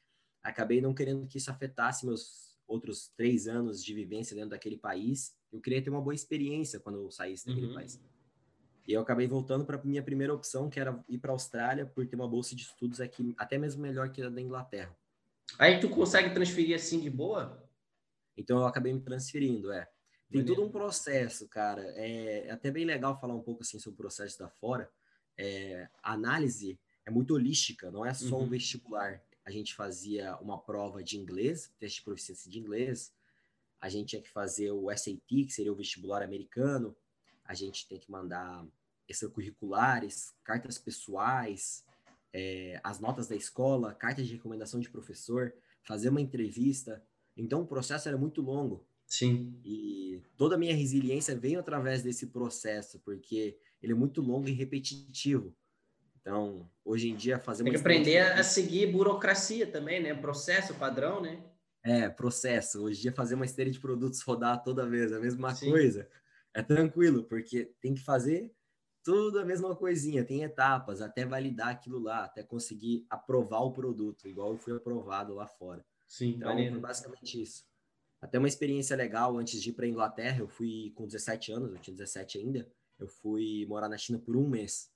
acabei 0.42 0.80
não 0.80 0.94
querendo 0.94 1.26
que 1.26 1.36
isso 1.36 1.50
afetasse 1.50 2.06
meus 2.06 2.56
outros 2.66 3.12
três 3.16 3.46
anos 3.46 3.84
de 3.84 3.92
vivência 3.92 4.34
dentro 4.34 4.50
daquele 4.50 4.78
país 4.78 5.36
eu 5.56 5.60
queria 5.60 5.82
ter 5.82 5.90
uma 5.90 6.00
boa 6.00 6.14
experiência 6.14 6.78
quando 6.78 6.98
eu 6.98 7.10
saísse 7.10 7.46
daquele 7.46 7.68
uhum. 7.68 7.74
país. 7.74 8.00
E 8.86 8.92
eu 8.92 9.00
acabei 9.00 9.26
voltando 9.26 9.64
para 9.64 9.82
minha 9.82 10.02
primeira 10.02 10.32
opção, 10.32 10.70
que 10.70 10.78
era 10.78 11.02
ir 11.08 11.18
para 11.18 11.32
a 11.32 11.34
Austrália, 11.34 11.86
por 11.86 12.06
ter 12.06 12.14
uma 12.14 12.28
bolsa 12.28 12.54
de 12.54 12.62
estudos 12.62 13.00
aqui, 13.00 13.34
até 13.36 13.58
mesmo 13.58 13.82
melhor 13.82 14.10
que 14.10 14.22
a 14.22 14.28
da 14.28 14.40
Inglaterra. 14.40 14.96
Aí 15.58 15.80
tu 15.80 15.88
consegue 15.88 16.32
transferir 16.32 16.76
assim 16.76 17.00
de 17.00 17.10
boa? 17.10 17.65
Então 18.36 18.58
eu 18.58 18.66
acabei 18.66 18.92
me 18.92 19.00
transferindo, 19.00 19.72
é. 19.72 19.88
Tem 20.30 20.44
todo 20.44 20.64
um 20.64 20.70
processo, 20.70 21.48
cara. 21.48 21.82
É, 21.94 22.46
é, 22.46 22.50
até 22.50 22.70
bem 22.70 22.84
legal 22.84 23.18
falar 23.20 23.34
um 23.34 23.42
pouco 23.42 23.62
assim 23.62 23.78
sobre 23.78 23.94
o 23.94 23.98
processo 23.98 24.38
da 24.38 24.48
fora. 24.48 24.90
É, 25.38 25.88
a 26.02 26.12
análise 26.12 26.78
é 27.04 27.10
muito 27.10 27.34
holística, 27.34 27.90
não 27.90 28.04
é 28.04 28.12
só 28.12 28.36
uhum. 28.36 28.44
um 28.44 28.48
vestibular. 28.48 29.22
a 29.44 29.50
gente 29.50 29.74
fazia 29.74 30.36
uma 30.38 30.58
prova 30.58 31.02
de 31.04 31.16
inglês, 31.16 31.72
teste 31.78 32.00
de 32.00 32.04
proficiência 32.04 32.50
de 32.50 32.58
inglês, 32.58 33.14
a 33.80 33.88
gente 33.88 34.08
tinha 34.08 34.22
que 34.22 34.28
fazer 34.28 34.72
o 34.72 34.90
SAT, 34.90 35.20
que 35.28 35.50
seria 35.50 35.72
o 35.72 35.76
vestibular 35.76 36.22
americano, 36.22 36.96
a 37.44 37.54
gente 37.54 37.86
tem 37.86 37.98
que 37.98 38.10
mandar 38.10 38.66
extracurriculares, 39.08 40.34
cartas 40.42 40.78
pessoais, 40.78 41.84
é, 42.32 42.80
as 42.82 42.98
notas 42.98 43.28
da 43.28 43.36
escola, 43.36 43.94
cartas 43.94 44.26
de 44.26 44.34
recomendação 44.34 44.80
de 44.80 44.90
professor, 44.90 45.54
fazer 45.84 46.08
uma 46.08 46.20
entrevista. 46.20 47.02
Então 47.36 47.62
o 47.62 47.66
processo 47.66 48.08
era 48.08 48.16
muito 48.16 48.40
longo. 48.40 48.86
Sim. 49.06 49.60
E 49.64 50.22
toda 50.36 50.56
a 50.56 50.58
minha 50.58 50.74
resiliência 50.74 51.36
veio 51.36 51.60
através 51.60 52.02
desse 52.02 52.26
processo, 52.28 53.00
porque 53.00 53.58
ele 53.82 53.92
é 53.92 53.96
muito 53.96 54.20
longo 54.20 54.48
e 54.48 54.52
repetitivo. 54.52 55.54
Então, 56.20 56.68
hoje 56.84 57.08
em 57.08 57.14
dia, 57.14 57.38
fazer 57.38 57.62
Tem 57.62 57.72
que 57.72 57.78
aprender 57.78 58.18
a 58.18 58.42
seguir 58.42 58.90
burocracia 58.90 59.64
também, 59.64 60.02
né? 60.02 60.12
Processo 60.12 60.74
padrão, 60.74 61.20
né? 61.20 61.40
É, 61.84 62.08
processo. 62.08 62.82
Hoje 62.82 62.98
em 62.98 63.02
dia, 63.02 63.12
fazer 63.12 63.36
uma 63.36 63.44
esteira 63.44 63.70
de 63.70 63.78
produtos 63.78 64.20
rodar 64.22 64.60
toda 64.64 64.88
vez 64.88 65.12
a 65.12 65.20
mesma 65.20 65.54
Sim. 65.54 65.70
coisa 65.70 66.08
é 66.52 66.62
tranquilo, 66.62 67.22
porque 67.24 67.72
tem 67.80 67.94
que 67.94 68.00
fazer 68.00 68.52
tudo 69.04 69.38
a 69.38 69.44
mesma 69.44 69.76
coisinha, 69.76 70.24
tem 70.24 70.42
etapas 70.42 71.00
até 71.00 71.24
validar 71.24 71.68
aquilo 71.68 72.00
lá, 72.00 72.24
até 72.24 72.42
conseguir 72.42 73.06
aprovar 73.08 73.60
o 73.60 73.72
produto, 73.72 74.26
igual 74.26 74.50
eu 74.50 74.58
fui 74.58 74.74
aprovado 74.74 75.32
lá 75.32 75.46
fora. 75.46 75.84
Sim, 76.06 76.30
então, 76.36 76.56
foi 76.56 76.80
basicamente 76.80 77.42
isso. 77.42 77.64
Até 78.20 78.38
uma 78.38 78.48
experiência 78.48 78.96
legal 78.96 79.36
antes 79.36 79.62
de 79.62 79.70
ir 79.70 79.72
para 79.72 79.86
Inglaterra, 79.86 80.40
eu 80.40 80.48
fui 80.48 80.92
com 80.94 81.06
17 81.06 81.52
anos, 81.52 81.72
eu 81.72 81.78
tinha 81.78 81.94
17 81.94 82.38
ainda, 82.38 82.68
eu 82.98 83.06
fui 83.06 83.66
morar 83.68 83.88
na 83.88 83.98
China 83.98 84.18
por 84.18 84.36
um 84.36 84.48
mês. 84.48 84.90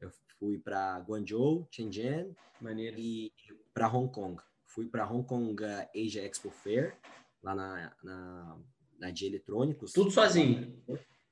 Eu 0.00 0.10
fui 0.38 0.58
para 0.58 0.98
Guangzhou, 1.00 1.68
Shenzhen 1.70 2.34
Maneiro. 2.60 2.98
e 2.98 3.32
para 3.72 3.88
Hong 3.88 4.12
Kong. 4.12 4.42
Fui 4.64 4.86
para 4.86 5.08
Hong 5.08 5.26
Kong 5.26 5.62
Asia 5.94 6.24
Expo 6.24 6.50
Fair, 6.50 6.96
lá 7.42 7.54
na, 7.54 7.96
na, 8.02 8.58
na 8.98 9.10
de 9.10 9.26
eletrônicos. 9.26 9.92
Tudo 9.92 10.10
sozinho? 10.10 10.82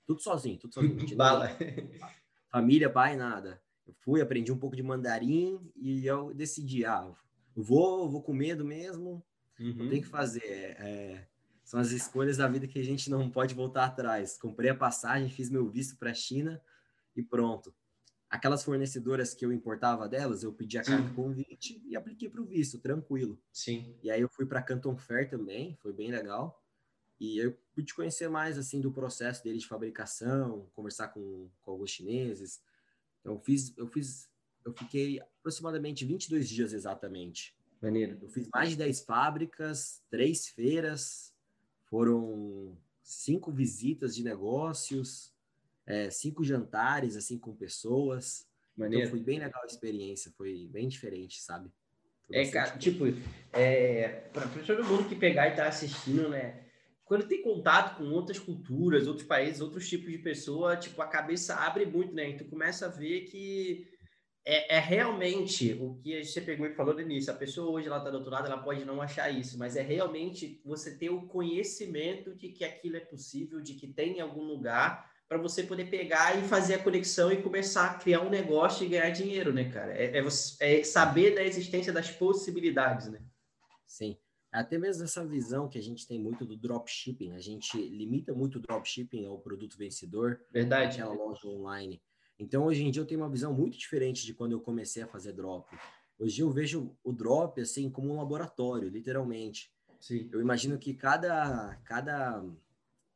Tudo 0.07 0.21
sozinho, 0.21 0.59
tudo 0.59 0.75
sozinho. 0.75 0.97
Bala. 1.17 1.49
Família, 2.51 2.91
pai, 2.91 3.17
nada. 3.17 3.63
Eu 3.87 3.95
fui, 3.95 4.21
aprendi 4.21 4.53
um 4.53 4.59
pouco 4.59 4.77
de 4.77 4.83
mandarim 4.83 5.59
e 5.75 6.07
eu 6.07 6.35
decidi, 6.35 6.85
ah, 6.85 7.13
vou, 7.63 8.09
vou 8.09 8.23
com 8.23 8.33
medo 8.33 8.65
mesmo, 8.65 9.25
uhum. 9.59 9.89
tem 9.89 10.01
que 10.01 10.09
fazer. 10.09 10.43
É, 10.45 11.27
são 11.65 11.79
as 11.81 11.91
escolhas 11.91 12.37
da 12.39 12.49
vida 12.49 12.67
que 12.67 12.79
a 12.79 12.85
gente 12.85 13.09
não 13.11 13.31
pode 13.31 13.55
voltar 13.55 13.85
atrás. 13.85 14.37
Comprei 14.37 14.71
a 14.71 14.75
passagem, 14.75 15.31
fiz 15.31 15.51
meu 15.51 15.69
visto 15.69 15.97
para 15.97 16.11
a 16.11 16.15
China 16.15 16.61
e 17.17 17.23
pronto 17.23 17.75
aquelas 18.31 18.63
fornecedoras 18.63 19.35
que 19.35 19.45
eu 19.45 19.53
importava 19.53 20.09
delas, 20.09 20.45
eu 20.45 20.53
pedi 20.53 20.79
a 20.79 20.85
carta 20.85 21.09
Sim. 21.09 21.15
convite 21.15 21.83
e 21.85 21.97
apliquei 21.97 22.29
para 22.29 22.41
o 22.41 22.45
visto, 22.45 22.79
tranquilo. 22.79 23.37
Sim. 23.53 23.99
E 24.03 24.11
aí 24.11 24.21
eu 24.21 24.29
fui 24.29 24.47
para 24.47 24.63
Canton 24.63 24.97
Fair 24.97 25.29
também, 25.29 25.75
foi 25.83 25.93
bem 25.93 26.13
legal. 26.13 26.65
E 27.19 27.39
eu 27.39 27.59
pude 27.75 27.93
conhecer 27.93 28.29
mais 28.29 28.57
assim 28.57 28.81
do 28.81 28.93
processo 28.93 29.43
dele 29.43 29.59
de 29.59 29.67
fabricação, 29.67 30.71
conversar 30.73 31.09
com, 31.09 31.51
com 31.61 31.73
alguns 31.73 31.91
chineses. 31.91 32.63
Então 33.21 33.35
eu 33.35 33.41
fiz, 33.41 33.77
eu 33.77 33.87
fiz, 33.89 34.30
eu 34.65 34.73
fiquei 34.73 35.21
aproximadamente 35.21 36.05
22 36.05 36.49
dias 36.49 36.73
exatamente. 36.73 37.55
Maneiro. 37.81 38.19
Eu 38.21 38.29
fiz 38.29 38.49
mais 38.53 38.71
de 38.71 38.77
10 38.77 39.03
fábricas, 39.03 40.03
três 40.11 40.49
feiras, 40.49 41.33
foram 41.87 42.77
cinco 43.03 43.51
visitas 43.51 44.15
de 44.15 44.23
negócios, 44.23 45.33
é, 45.87 46.11
cinco 46.11 46.45
jantares 46.45 47.17
assim 47.17 47.39
com 47.39 47.55
pessoas. 47.55 48.47
Então, 48.75 48.85
Maneiro. 48.85 49.05
Então 49.07 49.17
foi 49.17 49.25
bem 49.25 49.39
legal 49.39 49.63
a 49.63 49.67
experiência, 49.67 50.33
foi 50.37 50.69
bem 50.71 50.89
diferente, 50.89 51.41
sabe? 51.41 51.71
é, 52.33 52.47
cara, 52.47 52.79
tipo, 52.79 53.05
é, 53.53 54.09
para 54.33 54.47
todo 54.65 54.85
mundo 54.85 55.09
que 55.09 55.17
pegar 55.17 55.49
e 55.49 55.57
tá 55.57 55.67
assistindo, 55.67 56.29
né? 56.29 56.61
Quando 57.05 57.27
tem 57.27 57.43
contato 57.43 57.97
com 57.97 58.05
outras 58.05 58.39
culturas, 58.39 59.09
outros 59.09 59.27
países, 59.27 59.61
outros 59.61 59.89
tipos 59.89 60.13
de 60.13 60.19
pessoa, 60.19 60.77
tipo, 60.77 61.03
a 61.03 61.09
cabeça 61.09 61.57
abre 61.57 61.85
muito, 61.85 62.15
né? 62.15 62.31
E 62.31 62.37
tu 62.37 62.45
começa 62.45 62.87
a 62.87 62.89
ver 62.89 63.23
que 63.23 63.89
é, 64.45 64.77
é, 64.77 64.79
realmente 64.79 65.75
o 65.75 65.95
que 65.97 66.25
você 66.25 66.41
pegou 66.41 66.67
e 66.67 66.75
falou 66.75 66.95
no 66.95 67.01
início. 67.01 67.33
A 67.33 67.37
pessoa 67.37 67.71
hoje 67.71 67.87
ela 67.87 67.99
está 67.99 68.11
do 68.11 68.17
outro 68.17 68.31
lado, 68.31 68.47
ela 68.47 68.63
pode 68.63 68.85
não 68.85 69.01
achar 69.03 69.31
isso, 69.31 69.59
mas 69.59 69.77
é 69.77 69.83
realmente 69.83 70.61
você 70.65 70.97
ter 70.97 71.11
o 71.11 71.27
conhecimento 71.27 72.35
de 72.35 72.49
que 72.49 72.65
aquilo 72.65 72.97
é 72.97 73.01
possível, 73.01 73.61
de 73.61 73.75
que 73.75 73.87
tem 73.87 74.19
em 74.19 74.21
algum 74.21 74.43
lugar 74.43 75.11
para 75.29 75.39
você 75.39 75.63
poder 75.63 75.89
pegar 75.89 76.37
e 76.37 76.49
fazer 76.49 76.75
a 76.75 76.83
conexão 76.83 77.31
e 77.31 77.41
começar 77.41 77.91
a 77.91 77.95
criar 77.95 78.21
um 78.21 78.31
negócio 78.31 78.85
e 78.85 78.89
ganhar 78.89 79.11
dinheiro, 79.11 79.53
né, 79.53 79.71
cara? 79.71 79.93
É, 79.93 80.19
é, 80.19 80.27
é 80.61 80.83
saber 80.83 81.37
da 81.37 81.45
existência 81.45 81.93
das 81.93 82.11
possibilidades, 82.11 83.09
né? 83.09 83.23
Sim. 83.87 84.17
Até 84.51 84.77
mesmo 84.77 85.05
essa 85.05 85.25
visão 85.25 85.69
que 85.69 85.79
a 85.79 85.83
gente 85.83 86.09
tem 86.09 86.19
muito 86.19 86.45
do 86.45 86.57
dropshipping, 86.57 87.33
a 87.35 87.39
gente 87.39 87.81
limita 87.81 88.35
muito 88.35 88.57
o 88.57 88.61
dropshipping 88.61 89.25
ao 89.25 89.39
produto 89.39 89.79
vencedor, 89.79 90.41
verdade, 90.51 91.01
aquela 91.01 91.15
loja 91.15 91.47
online. 91.47 92.03
Então, 92.41 92.65
hoje 92.65 92.83
em 92.83 92.91
dia 92.91 93.03
eu 93.03 93.07
tenho 93.07 93.21
uma 93.21 93.29
visão 93.29 93.53
muito 93.53 93.77
diferente 93.77 94.25
de 94.25 94.33
quando 94.33 94.53
eu 94.53 94.61
comecei 94.61 95.03
a 95.03 95.07
fazer 95.07 95.35
drop. 95.35 95.69
Hoje 96.19 96.41
eu 96.41 96.51
vejo 96.51 96.97
o 97.05 97.13
drop 97.13 97.61
assim 97.61 97.91
como 97.91 98.11
um 98.11 98.17
laboratório, 98.17 98.89
literalmente. 98.89 99.71
Sim. 100.01 100.27
Eu 100.33 100.41
imagino 100.41 100.79
que 100.79 100.95
cada 100.95 101.77
cada 101.85 102.43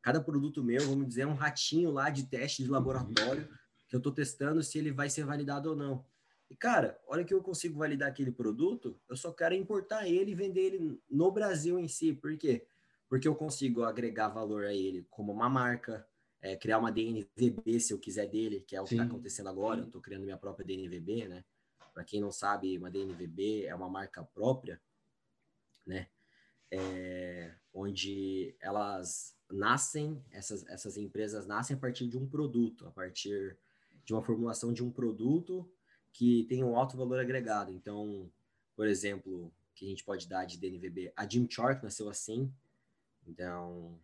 cada 0.03 0.21
produto 0.21 0.63
meu, 0.63 0.87
vamos 0.87 1.09
dizer, 1.09 1.23
é 1.23 1.27
um 1.27 1.33
ratinho 1.33 1.91
lá 1.91 2.11
de 2.11 2.25
teste 2.27 2.63
de 2.63 2.69
laboratório 2.69 3.49
que 3.89 3.97
eu 3.97 3.99
estou 3.99 4.13
testando 4.13 4.63
se 4.63 4.79
ele 4.79 4.93
vai 4.93 5.09
ser 5.09 5.25
validado 5.25 5.71
ou 5.71 5.77
não. 5.77 6.05
E, 6.51 6.55
cara, 6.55 7.01
hora 7.07 7.25
que 7.25 7.33
eu 7.33 7.43
consigo 7.43 7.79
validar 7.79 8.11
aquele 8.11 8.31
produto, 8.31 9.01
eu 9.09 9.17
só 9.17 9.33
quero 9.33 9.55
importar 9.55 10.07
ele 10.07 10.33
e 10.33 10.35
vender 10.35 10.61
ele 10.61 11.01
no 11.11 11.33
Brasil 11.33 11.79
em 11.79 11.89
si. 11.89 12.13
Por 12.13 12.37
quê? 12.37 12.67
Porque 13.09 13.27
eu 13.27 13.35
consigo 13.35 13.85
agregar 13.85 14.29
valor 14.29 14.65
a 14.65 14.75
ele 14.75 15.07
como 15.09 15.33
uma 15.33 15.49
marca, 15.49 16.07
é, 16.45 16.55
criar 16.57 16.79
uma 16.79 16.93
DNVB 16.93 17.81
se 17.81 17.95
eu 17.95 17.99
quiser 17.99 18.29
dele, 18.29 18.61
que 18.61 18.77
é 18.77 18.83
o 18.83 18.85
Sim. 18.87 18.97
que 18.97 19.03
está 19.03 19.07
acontecendo 19.07 19.49
agora. 19.49 19.81
Eu 19.81 19.87
estou 19.87 20.01
criando 20.01 20.25
minha 20.25 20.37
própria 20.37 20.67
DNVB, 20.67 21.27
né? 21.27 21.43
Para 21.95 22.05
quem 22.05 22.21
não 22.21 22.31
sabe, 22.31 22.77
uma 22.77 22.91
DNVB 22.91 23.65
é 23.65 23.75
uma 23.75 23.89
marca 23.89 24.23
própria, 24.23 24.79
né? 25.87 26.07
É, 26.71 27.55
onde 27.73 28.55
elas 28.61 29.35
nascem, 29.51 30.23
essas, 30.31 30.67
essas 30.67 30.99
empresas 30.99 31.47
nascem 31.47 31.77
a 31.77 31.81
partir 31.81 32.07
de 32.09 32.19
um 32.19 32.29
produto, 32.29 32.87
a 32.87 32.91
partir 32.91 33.57
de 34.05 34.13
uma 34.13 34.23
formulação 34.23 34.71
de 34.71 34.85
um 34.85 34.91
produto 34.91 35.67
que 36.13 36.45
tem 36.45 36.63
um 36.63 36.77
alto 36.77 36.95
valor 36.95 37.19
agregado. 37.21 37.73
Então, 37.73 38.31
por 38.77 38.87
exemplo, 38.87 39.51
que 39.75 39.87
a 39.87 39.89
gente 39.89 40.05
pode 40.05 40.29
dar 40.29 40.45
de 40.45 40.59
DNVB, 40.59 41.11
a 41.17 41.27
Jim 41.27 41.49
Chalk 41.49 41.83
nasceu 41.83 42.07
assim. 42.11 42.53
Então, 43.27 43.99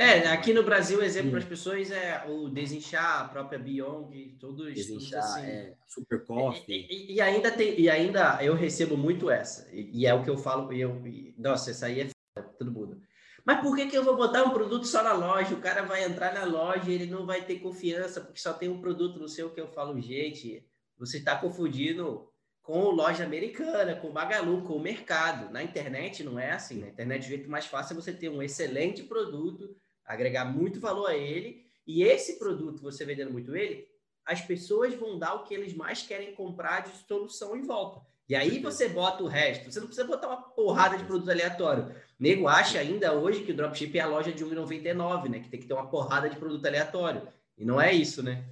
é, 0.00 0.28
aqui 0.28 0.52
no 0.52 0.62
Brasil, 0.62 0.98
o 0.98 1.02
exemplo 1.02 1.30
para 1.30 1.40
as 1.40 1.44
pessoas 1.44 1.90
é 1.90 2.24
o 2.28 2.48
Desinchar, 2.48 3.22
a 3.22 3.28
própria 3.28 3.58
Beyond, 3.58 4.36
todos, 4.38 4.72
Desinchar, 4.72 5.18
assim. 5.18 5.40
é, 5.46 5.74
Super 5.86 6.24
Coffee. 6.24 6.86
E, 6.88 7.12
e, 7.12 7.14
e, 7.14 7.20
ainda 7.20 7.50
tem, 7.50 7.78
e 7.80 7.90
ainda 7.90 8.38
eu 8.42 8.54
recebo 8.54 8.96
muito 8.96 9.30
essa, 9.30 9.68
e, 9.72 10.02
e 10.02 10.06
é 10.06 10.14
o 10.14 10.22
que 10.22 10.30
eu 10.30 10.38
falo, 10.38 10.72
e 10.72 10.80
eu, 10.80 11.02
nossa, 11.36 11.70
essa 11.70 11.86
aí 11.86 12.00
é 12.00 12.08
todo 12.58 12.70
mundo. 12.70 13.00
Mas 13.44 13.60
por 13.60 13.74
que, 13.74 13.86
que 13.86 13.96
eu 13.96 14.04
vou 14.04 14.14
botar 14.14 14.44
um 14.44 14.50
produto 14.50 14.86
só 14.86 15.02
na 15.02 15.14
loja? 15.14 15.54
O 15.54 15.60
cara 15.60 15.82
vai 15.82 16.04
entrar 16.04 16.34
na 16.34 16.44
loja 16.44 16.90
e 16.90 16.92
ele 16.92 17.06
não 17.06 17.24
vai 17.24 17.42
ter 17.42 17.60
confiança 17.60 18.20
porque 18.20 18.38
só 18.38 18.52
tem 18.52 18.68
um 18.68 18.80
produto 18.80 19.18
no 19.18 19.26
seu 19.26 19.48
que 19.48 19.58
eu 19.58 19.68
falo, 19.68 19.98
gente, 19.98 20.62
você 20.98 21.16
está 21.16 21.34
confundindo 21.34 22.28
com 22.62 22.90
loja 22.90 23.24
americana, 23.24 23.96
com 23.96 24.10
Magalu, 24.10 24.60
com 24.64 24.74
o 24.74 24.80
mercado. 24.80 25.50
Na 25.50 25.62
internet 25.62 26.22
não 26.22 26.38
é 26.38 26.50
assim. 26.50 26.80
Na 26.80 26.88
internet 26.88 27.24
o 27.24 27.28
jeito 27.28 27.50
mais 27.50 27.64
fácil 27.64 27.94
é 27.94 28.02
você 28.02 28.12
ter 28.12 28.28
um 28.28 28.42
excelente 28.42 29.02
produto, 29.02 29.74
agregar 30.08 30.44
muito 30.46 30.80
valor 30.80 31.10
a 31.10 31.16
ele, 31.16 31.66
e 31.86 32.02
esse 32.02 32.38
produto, 32.38 32.82
você 32.82 33.04
vendendo 33.04 33.30
muito 33.30 33.54
ele, 33.54 33.86
as 34.24 34.40
pessoas 34.40 34.94
vão 34.94 35.18
dar 35.18 35.34
o 35.34 35.44
que 35.44 35.54
eles 35.54 35.72
mais 35.74 36.02
querem 36.02 36.34
comprar 36.34 36.80
de 36.80 36.90
solução 37.06 37.56
em 37.56 37.62
volta. 37.62 38.06
E 38.28 38.34
aí 38.34 38.58
você 38.58 38.88
bota 38.88 39.22
o 39.22 39.26
resto. 39.26 39.72
Você 39.72 39.80
não 39.80 39.86
precisa 39.86 40.06
botar 40.06 40.28
uma 40.28 40.42
porrada 40.42 40.98
de 40.98 41.04
produto 41.04 41.30
aleatório. 41.30 41.94
Nego 42.20 42.46
acha 42.46 42.78
ainda 42.78 43.14
hoje 43.14 43.42
que 43.42 43.52
o 43.52 43.56
dropship 43.56 43.96
é 43.96 44.02
a 44.02 44.06
loja 44.06 44.30
de 44.30 44.44
1,99, 44.44 45.30
né? 45.30 45.40
Que 45.40 45.48
tem 45.48 45.58
que 45.58 45.66
ter 45.66 45.72
uma 45.72 45.88
porrada 45.88 46.28
de 46.28 46.36
produto 46.36 46.66
aleatório. 46.66 47.26
E 47.56 47.64
não 47.64 47.80
é 47.80 47.90
isso, 47.90 48.22
né? 48.22 48.44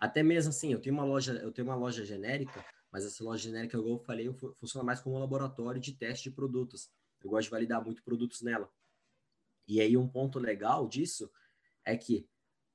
Até 0.00 0.22
mesmo 0.22 0.50
assim, 0.50 0.72
eu 0.72 0.80
tenho 0.80 0.94
uma 0.94 1.04
loja, 1.04 1.32
eu 1.42 1.50
tenho 1.50 1.66
uma 1.66 1.76
loja 1.76 2.04
genérica, 2.04 2.64
mas 2.92 3.04
essa 3.04 3.22
loja 3.24 3.42
genérica, 3.42 3.76
eu 3.76 3.98
falei, 3.98 4.32
funciona 4.54 4.84
mais 4.84 5.00
como 5.00 5.16
um 5.16 5.18
laboratório 5.18 5.80
de 5.80 5.92
teste 5.92 6.28
de 6.28 6.34
produtos. 6.34 6.88
Eu 7.22 7.30
gosto 7.30 7.44
de 7.44 7.50
validar 7.50 7.84
muito 7.84 8.02
produtos 8.04 8.42
nela. 8.42 8.70
E 9.66 9.80
aí 9.80 9.96
um 9.96 10.08
ponto 10.08 10.38
legal 10.38 10.88
disso 10.88 11.30
é 11.84 11.96
que 11.96 12.26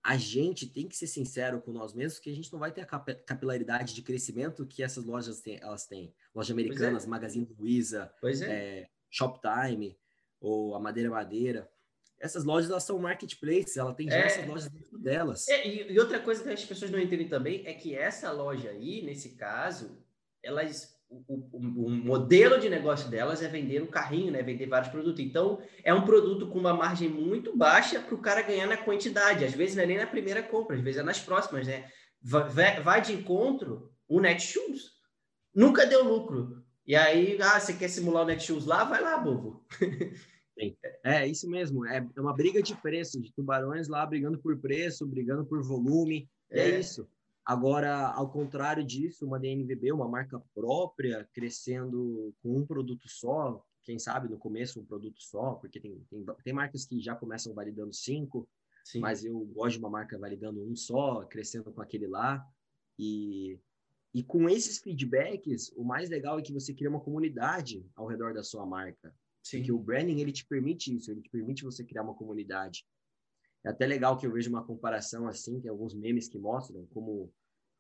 a 0.04 0.16
gente 0.16 0.66
tem 0.66 0.88
que 0.88 0.96
ser 0.96 1.08
sincero 1.08 1.62
com 1.62 1.72
nós 1.74 1.94
mesmos 1.94 2.20
que 2.20 2.30
a 2.30 2.34
gente 2.34 2.52
não 2.54 2.60
vai 2.60 2.72
ter 2.72 2.82
a 2.82 2.86
capilaridade 2.86 3.94
de 3.94 4.02
crescimento 4.02 4.66
que 4.66 4.82
essas 4.82 5.04
lojas 5.04 5.42
têm, 5.42 5.60
elas 5.62 5.86
têm. 5.86 6.14
Lojas 6.34 6.52
americanas, 6.52 7.04
é. 7.04 7.08
Magazine 7.08 7.48
Luiza, 7.60 8.10
é. 8.24 8.30
é, 8.44 8.90
Shoptime 9.10 10.00
ou 10.40 10.76
a 10.76 10.80
Madeira 10.80 11.10
Madeira. 11.10 11.70
Essas 12.20 12.46
lojas 12.46 12.70
elas 12.70 12.84
são 12.84 12.98
marketplaces, 12.98 13.76
ela 13.76 13.94
tem 13.94 14.10
já 14.10 14.16
é. 14.16 14.26
essas 14.26 14.48
lojas 14.48 14.70
dentro 14.70 14.98
delas. 14.98 15.48
É, 15.50 15.68
e, 15.68 16.00
outra 16.00 16.22
coisa 16.22 16.42
que 16.42 16.50
as 16.50 16.64
pessoas 16.64 16.90
não 16.90 17.00
entendem 17.00 17.28
também 17.28 17.68
é 17.68 17.74
que 17.74 17.94
essa 17.94 18.32
loja 18.32 18.70
aí, 18.70 19.02
nesse 19.02 19.36
caso, 19.36 19.98
elas 20.42 20.97
o, 21.10 21.50
o, 21.52 21.86
o, 21.86 21.90
modelo 21.90 22.60
de 22.60 22.70
negócio 22.70 23.10
delas 23.10 23.42
é 23.42 23.48
vender 23.48 23.82
um 23.82 23.88
carrinho, 23.88 24.32
né? 24.32 24.42
Vender 24.42 24.66
vários 24.68 24.92
produtos. 24.92 25.24
Então, 25.24 25.62
é 25.84 25.94
um 25.94 26.06
produto 26.06 26.48
com 26.48 26.60
uma 26.60 26.74
margem 26.74 27.10
muito 27.10 27.56
baixa 27.56 28.00
para 28.00 28.16
o 28.16 28.22
cara 28.22 28.42
ganhar 28.42 28.68
na 28.68 28.78
quantidade. 28.78 29.46
Às 29.46 29.54
vezes 29.54 29.76
não 29.76 29.84
é 29.84 29.88
nem 29.88 29.98
na 29.98 30.08
primeira 30.08 30.44
compra, 30.44 30.76
às 30.76 30.82
vezes 30.82 31.00
é 31.00 31.04
nas 31.04 31.20
próximas, 31.20 31.66
né? 31.68 31.90
Vai, 32.22 32.82
vai 32.82 33.02
de 33.02 33.14
encontro 33.14 33.92
o 34.08 34.20
Netshoes. 34.20 34.92
Nunca 35.54 35.86
deu 35.86 36.04
lucro. 36.04 36.64
E 36.86 36.96
aí, 36.96 37.38
ah, 37.42 37.60
você 37.60 37.74
quer 37.74 37.90
simular 37.90 38.24
o 38.24 38.28
Netshoes 38.28 38.66
lá? 38.66 38.84
Vai 38.84 39.02
lá, 39.02 39.18
bobo. 39.18 39.66
É, 41.04 41.28
isso 41.28 41.48
mesmo. 41.48 41.86
É 41.86 42.04
uma 42.18 42.36
briga 42.36 42.64
de 42.64 42.76
preço, 42.82 43.22
de 43.22 43.32
tubarões 43.32 43.88
lá 43.88 44.04
brigando 44.06 44.40
por 44.40 44.58
preço, 44.58 45.06
brigando 45.06 45.46
por 45.46 45.62
volume. 45.62 46.28
É, 46.50 46.62
é 46.62 46.80
isso. 46.80 47.08
Agora, 47.48 48.10
ao 48.10 48.30
contrário 48.30 48.84
disso, 48.84 49.26
uma 49.26 49.40
DNVB, 49.40 49.94
uma 49.94 50.10
marca 50.10 50.38
própria, 50.54 51.26
crescendo 51.34 52.36
com 52.44 52.58
um 52.58 52.66
produto 52.66 53.08
só, 53.08 53.64
quem 53.84 53.98
sabe 53.98 54.28
no 54.28 54.38
começo 54.38 54.82
um 54.82 54.86
produto 54.86 55.22
só, 55.22 55.54
porque 55.54 55.80
tem, 55.80 55.98
tem, 56.10 56.26
tem 56.44 56.54
marcas 56.54 56.86
que 56.86 57.00
já 57.00 57.16
começam 57.16 57.54
validando 57.54 57.94
cinco, 57.94 58.50
Sim. 58.84 59.00
mas 59.00 59.24
eu 59.24 59.40
gosto 59.46 59.76
de 59.76 59.80
uma 59.80 59.90
marca 59.90 60.20
validando 60.20 60.62
um 60.62 60.76
só, 60.76 61.24
crescendo 61.24 61.72
com 61.72 61.82
aquele 61.82 62.06
lá. 62.06 62.46
E, 63.00 63.58
e 64.14 64.22
com 64.22 64.50
esses 64.50 64.80
feedbacks, 64.80 65.72
o 65.78 65.86
mais 65.86 66.10
legal 66.10 66.38
é 66.38 66.42
que 66.42 66.52
você 66.52 66.74
cria 66.74 66.90
uma 66.90 67.00
comunidade 67.00 67.90
ao 67.96 68.08
redor 68.08 68.34
da 68.34 68.44
sua 68.44 68.66
marca. 68.66 69.16
Sim. 69.42 69.60
Porque 69.60 69.72
o 69.72 69.80
branding, 69.80 70.20
ele 70.20 70.34
te 70.34 70.46
permite 70.46 70.94
isso, 70.94 71.10
ele 71.10 71.22
te 71.22 71.30
permite 71.30 71.64
você 71.64 71.82
criar 71.86 72.04
uma 72.04 72.14
comunidade. 72.14 72.86
É 73.66 73.70
até 73.70 73.86
legal 73.86 74.18
que 74.18 74.28
eu 74.28 74.34
vejo 74.34 74.50
uma 74.50 74.66
comparação 74.66 75.30
assim, 75.30 75.62
tem 75.62 75.72
alguns 75.72 75.94
memes 75.94 76.28
que 76.28 76.38
mostram 76.38 76.86
como 76.88 77.34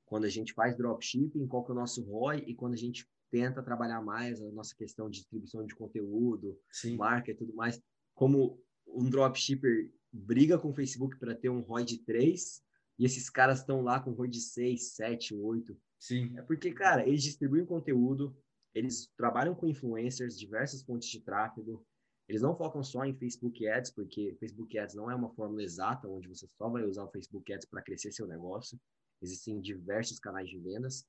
quando 0.07 0.23
a 0.23 0.29
gente 0.29 0.53
faz 0.53 0.75
dropshipping, 0.75 1.47
qual 1.47 1.63
que 1.63 1.71
é 1.71 1.73
o 1.73 1.77
nosso 1.77 2.01
ROI 2.01 2.43
e 2.47 2.55
quando 2.55 2.73
a 2.73 2.77
gente 2.77 3.07
tenta 3.29 3.61
trabalhar 3.61 4.01
mais 4.01 4.41
a 4.41 4.49
nossa 4.51 4.73
questão 4.73 5.09
de 5.09 5.19
distribuição 5.19 5.65
de 5.65 5.75
conteúdo, 5.75 6.57
Sim. 6.71 6.95
marca 6.95 7.29
e 7.29 7.35
tudo 7.35 7.53
mais, 7.53 7.79
como 8.15 8.59
um 8.87 9.09
dropshipper 9.09 9.91
briga 10.11 10.57
com 10.57 10.69
o 10.69 10.73
Facebook 10.73 11.19
para 11.19 11.35
ter 11.35 11.49
um 11.49 11.59
ROI 11.59 11.83
de 11.83 11.97
3 11.99 12.63
e 12.97 13.05
esses 13.05 13.29
caras 13.29 13.59
estão 13.59 13.81
lá 13.81 13.99
com 13.99 14.11
ROI 14.11 14.29
de 14.29 14.39
6, 14.39 14.95
7, 14.95 15.35
8. 15.35 15.77
Sim. 15.99 16.37
É 16.37 16.41
porque, 16.41 16.71
cara, 16.71 17.05
eles 17.05 17.21
distribuem 17.21 17.65
conteúdo, 17.65 18.35
eles 18.73 19.11
trabalham 19.17 19.53
com 19.53 19.67
influencers, 19.67 20.39
diversas 20.39 20.83
fontes 20.83 21.09
de 21.09 21.19
tráfego, 21.19 21.85
eles 22.29 22.41
não 22.41 22.55
focam 22.55 22.81
só 22.81 23.03
em 23.03 23.13
Facebook 23.13 23.67
Ads, 23.67 23.91
porque 23.91 24.35
Facebook 24.39 24.77
Ads 24.77 24.95
não 24.95 25.11
é 25.11 25.15
uma 25.15 25.33
fórmula 25.33 25.63
exata 25.63 26.07
onde 26.07 26.27
você 26.27 26.47
só 26.47 26.69
vai 26.69 26.83
usar 26.83 27.03
o 27.03 27.11
Facebook 27.11 27.51
Ads 27.51 27.67
para 27.67 27.81
crescer 27.81 28.11
seu 28.11 28.25
negócio. 28.25 28.79
Existem 29.21 29.59
diversos 29.59 30.19
canais 30.19 30.49
de 30.49 30.59
vendas. 30.59 31.05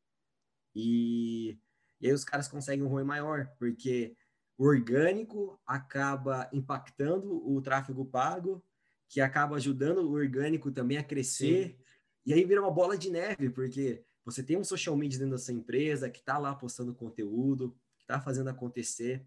E, 0.75 1.59
e 2.01 2.07
aí 2.07 2.13
os 2.13 2.25
caras 2.25 2.49
conseguem 2.49 2.85
um 2.85 2.89
ROI 2.89 3.05
maior, 3.05 3.47
porque 3.59 4.17
o 4.57 4.65
orgânico 4.65 5.61
acaba 5.67 6.49
impactando 6.53 7.47
o 7.49 7.61
tráfego 7.63 8.05
pago, 8.05 8.65
que 9.09 9.21
acaba 9.21 9.57
ajudando 9.57 9.99
o 9.99 10.13
orgânico 10.13 10.71
também 10.71 10.99
a 10.99 11.05
crescer. 11.05 11.71
Sim. 11.71 11.85
E 12.27 12.33
aí 12.33 12.45
vira 12.45 12.61
uma 12.61 12.71
bola 12.71 12.97
de 12.97 13.11
neve, 13.11 13.51
porque 13.51 14.05
você 14.25 14.43
tem 14.43 14.59
um 14.59 14.65
social 14.65 14.97
media 14.97 15.19
dentro 15.19 15.33
da 15.33 15.39
sua 15.39 15.55
empresa 15.55 16.11
que 16.11 16.19
está 16.19 16.37
lá 16.37 16.55
postando 16.55 16.95
conteúdo, 16.95 17.75
que 17.97 18.05
está 18.05 18.21
fazendo 18.21 18.51
acontecer. 18.51 19.25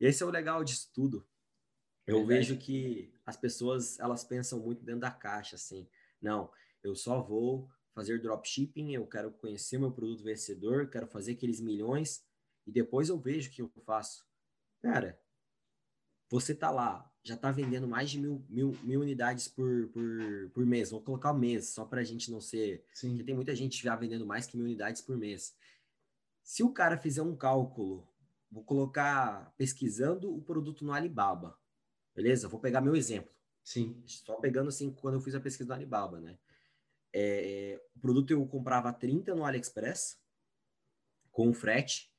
E 0.00 0.06
esse 0.06 0.22
é 0.22 0.26
o 0.26 0.30
legal 0.30 0.62
disso 0.62 0.90
tudo. 0.92 1.26
Eu 2.06 2.26
Verdade. 2.26 2.48
vejo 2.48 2.58
que 2.58 3.14
as 3.24 3.36
pessoas, 3.36 3.98
elas 4.00 4.24
pensam 4.24 4.58
muito 4.58 4.84
dentro 4.84 5.00
da 5.00 5.10
caixa, 5.10 5.56
assim. 5.56 5.88
Não, 6.20 6.50
eu 6.82 6.94
só 6.94 7.22
vou 7.22 7.70
fazer 7.94 8.20
dropshipping, 8.20 8.92
eu 8.92 9.06
quero 9.06 9.30
conhecer 9.30 9.78
meu 9.78 9.90
produto 9.90 10.22
vencedor, 10.22 10.88
quero 10.88 11.06
fazer 11.06 11.32
aqueles 11.32 11.60
milhões 11.60 12.24
e 12.66 12.72
depois 12.72 13.08
eu 13.08 13.18
vejo 13.18 13.50
o 13.50 13.52
que 13.52 13.62
eu 13.62 13.70
faço. 13.84 14.26
Cara, 14.80 15.20
você 16.30 16.54
tá 16.54 16.70
lá, 16.70 17.12
já 17.22 17.36
tá 17.36 17.52
vendendo 17.52 17.86
mais 17.86 18.10
de 18.10 18.18
mil, 18.18 18.44
mil, 18.48 18.76
mil 18.82 19.00
unidades 19.00 19.46
por, 19.48 19.88
por, 19.88 20.50
por 20.54 20.66
mês. 20.66 20.90
Vou 20.90 21.00
colocar 21.00 21.30
o 21.30 21.38
mês, 21.38 21.68
só 21.68 21.84
pra 21.84 22.02
gente 22.02 22.30
não 22.30 22.40
ser. 22.40 22.84
Sim. 22.92 23.10
Porque 23.10 23.24
tem 23.24 23.34
muita 23.34 23.54
gente 23.54 23.82
já 23.82 23.94
vendendo 23.94 24.26
mais 24.26 24.46
que 24.46 24.56
mil 24.56 24.66
unidades 24.66 25.02
por 25.02 25.16
mês. 25.16 25.54
Se 26.42 26.62
o 26.62 26.72
cara 26.72 26.96
fizer 26.98 27.22
um 27.22 27.36
cálculo, 27.36 28.08
vou 28.50 28.64
colocar 28.64 29.54
pesquisando 29.56 30.34
o 30.34 30.42
produto 30.42 30.84
no 30.84 30.92
Alibaba. 30.92 31.56
Beleza? 32.14 32.48
Vou 32.48 32.58
pegar 32.58 32.80
meu 32.80 32.96
exemplo. 32.96 33.30
Sim. 33.62 34.02
Só 34.06 34.34
pegando 34.36 34.68
assim 34.68 34.90
quando 34.90 35.14
eu 35.14 35.20
fiz 35.20 35.34
a 35.34 35.40
pesquisa 35.40 35.68
do 35.68 35.72
Alibaba, 35.72 36.20
né? 36.20 36.36
É, 37.12 37.80
o 37.96 38.00
produto 38.00 38.30
eu 38.30 38.46
comprava 38.46 38.92
30 38.92 39.34
no 39.34 39.44
AliExpress, 39.44 40.18
com 41.30 41.52
frete. 41.52 42.10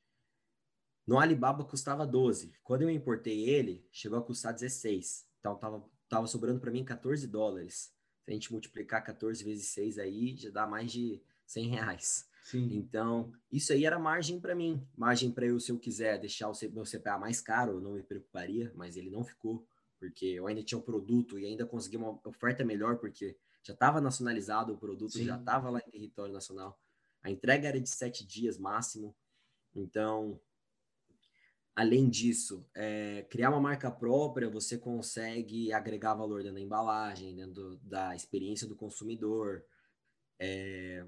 No 1.05 1.19
Alibaba 1.19 1.65
custava 1.65 2.05
12. 2.05 2.53
Quando 2.63 2.83
eu 2.83 2.89
importei 2.89 3.49
ele, 3.49 3.85
chegou 3.91 4.17
a 4.17 4.23
custar 4.23 4.53
16. 4.53 5.27
Então 5.39 5.55
tava, 5.55 5.83
tava 6.07 6.27
sobrando 6.27 6.59
para 6.59 6.71
mim 6.71 6.83
14 6.83 7.27
dólares. 7.27 7.93
Se 8.23 8.31
a 8.31 8.33
gente 8.33 8.51
multiplicar 8.51 9.03
14 9.03 9.43
vezes 9.43 9.67
6 9.67 9.97
aí, 9.97 10.35
já 10.37 10.49
dá 10.49 10.65
mais 10.65 10.91
de 10.91 11.21
100 11.45 11.67
reais. 11.67 12.29
Sim. 12.43 12.69
Então, 12.73 13.31
isso 13.51 13.73
aí 13.73 13.85
era 13.85 13.99
margem 13.99 14.39
para 14.39 14.55
mim. 14.55 14.85
Margem 14.95 15.31
para 15.31 15.45
eu, 15.45 15.59
se 15.59 15.71
eu 15.71 15.79
quiser 15.79 16.19
deixar 16.19 16.49
o 16.49 16.53
meu 16.71 16.83
CPA 16.83 17.17
mais 17.17 17.41
caro, 17.41 17.73
eu 17.73 17.81
não 17.81 17.93
me 17.93 18.03
preocuparia, 18.03 18.71
mas 18.75 18.95
ele 18.95 19.09
não 19.09 19.23
ficou 19.23 19.65
porque 20.03 20.25
eu 20.25 20.47
ainda 20.47 20.61
tinha 20.61 20.77
um 20.77 20.81
produto 20.81 21.39
e 21.39 21.45
ainda 21.45 21.65
consegui 21.65 21.95
uma 21.95 22.19
oferta 22.25 22.65
melhor, 22.65 22.97
porque 22.97 23.37
já 23.63 23.73
estava 23.73 24.01
nacionalizado 24.01 24.73
o 24.73 24.77
produto, 24.77 25.13
Sim. 25.13 25.25
já 25.25 25.37
estava 25.37 25.69
lá 25.69 25.79
em 25.79 25.89
território 25.89 26.33
nacional. 26.33 26.79
A 27.23 27.31
entrega 27.31 27.69
era 27.69 27.79
de 27.79 27.89
sete 27.89 28.25
dias 28.25 28.57
máximo. 28.57 29.15
Então, 29.73 30.39
além 31.73 32.09
disso, 32.09 32.67
é, 32.75 33.25
criar 33.29 33.49
uma 33.49 33.61
marca 33.61 33.89
própria, 33.89 34.49
você 34.49 34.77
consegue 34.77 35.71
agregar 35.71 36.13
valor 36.13 36.41
dentro 36.41 36.55
da 36.55 36.61
embalagem, 36.61 37.33
dentro 37.33 37.77
da 37.77 38.13
experiência 38.13 38.67
do 38.67 38.75
consumidor. 38.75 39.63
É, 40.37 41.05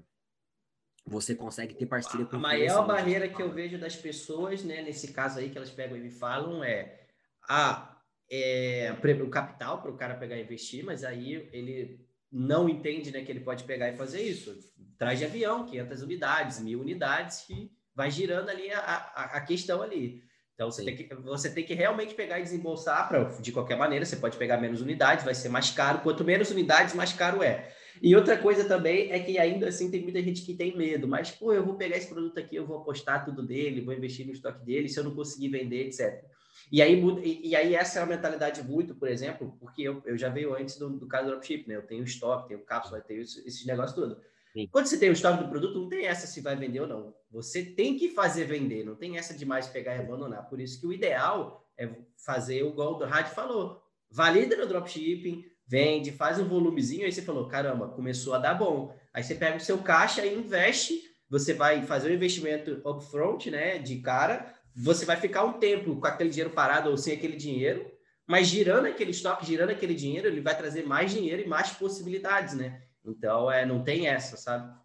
você 1.04 1.34
consegue 1.34 1.74
ter 1.74 1.86
parceria 1.86 2.24
com 2.24 2.36
A 2.36 2.38
maior 2.38 2.86
barreira 2.86 3.28
que 3.28 3.40
eu 3.40 3.52
vejo 3.52 3.78
das 3.78 3.94
pessoas, 3.94 4.64
né, 4.64 4.82
nesse 4.82 5.12
caso 5.12 5.38
aí 5.38 5.50
que 5.50 5.58
elas 5.58 5.70
pegam 5.70 5.96
e 5.96 6.00
me 6.00 6.10
falam 6.10 6.64
é: 6.64 7.06
ah, 7.48 8.02
é, 8.30 8.92
o 9.22 9.30
capital 9.30 9.82
para 9.82 9.90
o 9.90 9.96
cara 9.96 10.16
pegar 10.16 10.36
e 10.36 10.42
investir, 10.42 10.84
mas 10.84 11.04
aí 11.04 11.48
ele 11.52 12.05
não 12.30 12.68
entende 12.68 13.10
né, 13.10 13.22
que 13.22 13.30
ele 13.30 13.40
pode 13.40 13.64
pegar 13.64 13.88
e 13.88 13.96
fazer 13.96 14.22
isso. 14.22 14.56
Traz 14.98 15.18
de 15.18 15.24
avião, 15.24 15.66
500 15.66 16.02
unidades, 16.02 16.60
mil 16.60 16.80
unidades, 16.80 17.48
e 17.50 17.70
vai 17.94 18.10
girando 18.10 18.48
ali 18.48 18.70
a, 18.70 18.80
a, 18.80 19.24
a 19.36 19.40
questão 19.40 19.82
ali. 19.82 20.22
Então 20.54 20.70
você 20.70 20.82
tem, 20.82 20.96
que, 20.96 21.14
você 21.16 21.50
tem 21.50 21.64
que 21.64 21.74
realmente 21.74 22.14
pegar 22.14 22.40
e 22.40 22.42
desembolsar 22.42 23.08
para 23.08 23.24
de 23.24 23.52
qualquer 23.52 23.76
maneira. 23.76 24.06
Você 24.06 24.16
pode 24.16 24.38
pegar 24.38 24.56
menos 24.56 24.80
unidades, 24.80 25.22
vai 25.22 25.34
ser 25.34 25.50
mais 25.50 25.70
caro. 25.70 26.00
Quanto 26.00 26.24
menos 26.24 26.50
unidades, 26.50 26.94
mais 26.94 27.12
caro 27.12 27.42
é. 27.42 27.70
E 28.02 28.16
outra 28.16 28.38
coisa 28.38 28.64
também 28.64 29.12
é 29.12 29.18
que 29.18 29.38
ainda 29.38 29.68
assim 29.68 29.90
tem 29.90 30.02
muita 30.02 30.22
gente 30.22 30.42
que 30.42 30.54
tem 30.54 30.74
medo. 30.74 31.06
Mas 31.06 31.30
pô, 31.30 31.52
eu 31.52 31.62
vou 31.62 31.74
pegar 31.74 31.98
esse 31.98 32.08
produto 32.08 32.38
aqui, 32.38 32.56
eu 32.56 32.66
vou 32.66 32.78
apostar 32.78 33.22
tudo 33.22 33.42
dele, 33.42 33.82
vou 33.82 33.92
investir 33.92 34.26
no 34.26 34.32
estoque 34.32 34.64
dele. 34.64 34.88
Se 34.88 34.98
eu 34.98 35.04
não 35.04 35.14
conseguir 35.14 35.50
vender, 35.50 35.88
etc. 35.88 36.24
E 36.70 36.82
aí, 36.82 37.00
e, 37.22 37.50
e, 37.50 37.56
aí 37.56 37.74
essa 37.74 38.00
é 38.00 38.02
uma 38.02 38.14
mentalidade 38.14 38.62
muito, 38.62 38.94
por 38.94 39.08
exemplo, 39.08 39.56
porque 39.60 39.82
eu, 39.82 40.02
eu 40.04 40.18
já 40.18 40.28
veio 40.28 40.54
antes 40.54 40.76
do, 40.76 40.90
do 40.90 41.06
caso 41.06 41.26
do 41.26 41.30
dropship, 41.30 41.68
né? 41.68 41.76
Eu 41.76 41.86
tenho 41.86 42.02
estoque, 42.02 42.48
tenho 42.48 42.60
cápsula, 42.64 43.00
tenho 43.00 43.20
esses 43.20 43.64
negócios 43.64 43.94
tudo. 43.94 44.20
Sim. 44.52 44.68
Quando 44.72 44.86
você 44.86 44.98
tem 44.98 45.10
o 45.10 45.12
estoque 45.12 45.44
do 45.44 45.48
produto, 45.48 45.78
não 45.78 45.88
tem 45.88 46.06
essa 46.06 46.26
se 46.26 46.40
vai 46.40 46.56
vender 46.56 46.80
ou 46.80 46.86
não. 46.86 47.14
Você 47.30 47.62
tem 47.62 47.96
que 47.96 48.08
fazer 48.08 48.44
vender, 48.44 48.84
não 48.84 48.96
tem 48.96 49.18
essa 49.18 49.34
de 49.34 49.44
mais 49.44 49.66
pegar 49.68 49.94
e 49.96 50.00
abandonar. 50.00 50.48
Por 50.48 50.60
isso 50.60 50.80
que 50.80 50.86
o 50.86 50.92
ideal 50.92 51.64
é 51.78 51.88
fazer 52.16 52.62
o 52.62 52.70
igual 52.70 52.94
o 52.94 53.04
Rádio 53.04 53.34
falou. 53.34 53.82
Valida 54.10 54.56
no 54.56 54.66
dropshipping, 54.66 55.44
vende, 55.66 56.12
faz 56.12 56.38
um 56.38 56.48
volumezinho, 56.48 57.04
aí 57.04 57.12
você 57.12 57.22
falou, 57.22 57.48
caramba, 57.48 57.88
começou 57.88 58.34
a 58.34 58.38
dar 58.38 58.54
bom. 58.54 58.96
Aí 59.12 59.22
você 59.22 59.34
pega 59.34 59.56
o 59.56 59.60
seu 59.60 59.78
caixa 59.78 60.24
e 60.24 60.34
investe, 60.34 61.02
você 61.28 61.52
vai 61.52 61.82
fazer 61.82 62.08
o 62.08 62.12
um 62.12 62.14
investimento 62.14 62.80
upfront, 62.88 63.50
né, 63.50 63.78
de 63.78 63.96
cara, 63.96 64.54
você 64.76 65.06
vai 65.06 65.16
ficar 65.16 65.44
um 65.44 65.54
tempo 65.54 65.98
com 65.98 66.06
aquele 66.06 66.28
dinheiro 66.28 66.52
parado 66.52 66.90
ou 66.90 66.98
sem 66.98 67.14
aquele 67.14 67.36
dinheiro, 67.36 67.90
mas 68.26 68.46
girando 68.46 68.86
aquele 68.86 69.10
estoque, 69.10 69.46
girando 69.46 69.70
aquele 69.70 69.94
dinheiro, 69.94 70.28
ele 70.28 70.42
vai 70.42 70.56
trazer 70.56 70.84
mais 70.84 71.12
dinheiro 71.12 71.42
e 71.42 71.48
mais 71.48 71.70
possibilidades, 71.70 72.54
né? 72.54 72.82
Então, 73.02 73.50
é, 73.50 73.64
não 73.64 73.82
tem 73.82 74.08
essa, 74.08 74.36
sabe? 74.36 74.76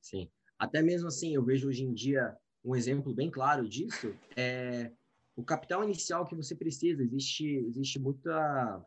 Sim. 0.00 0.28
Até 0.58 0.82
mesmo 0.82 1.06
assim, 1.06 1.34
eu 1.34 1.44
vejo 1.44 1.68
hoje 1.68 1.84
em 1.84 1.94
dia 1.94 2.36
um 2.64 2.74
exemplo 2.74 3.14
bem 3.14 3.30
claro 3.30 3.68
disso, 3.68 4.12
é 4.36 4.90
o 5.36 5.44
capital 5.44 5.84
inicial 5.84 6.26
que 6.26 6.34
você 6.34 6.56
precisa. 6.56 7.00
Existe, 7.00 7.46
existe 7.46 8.00
muita... 8.00 8.84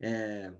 É, 0.00 0.52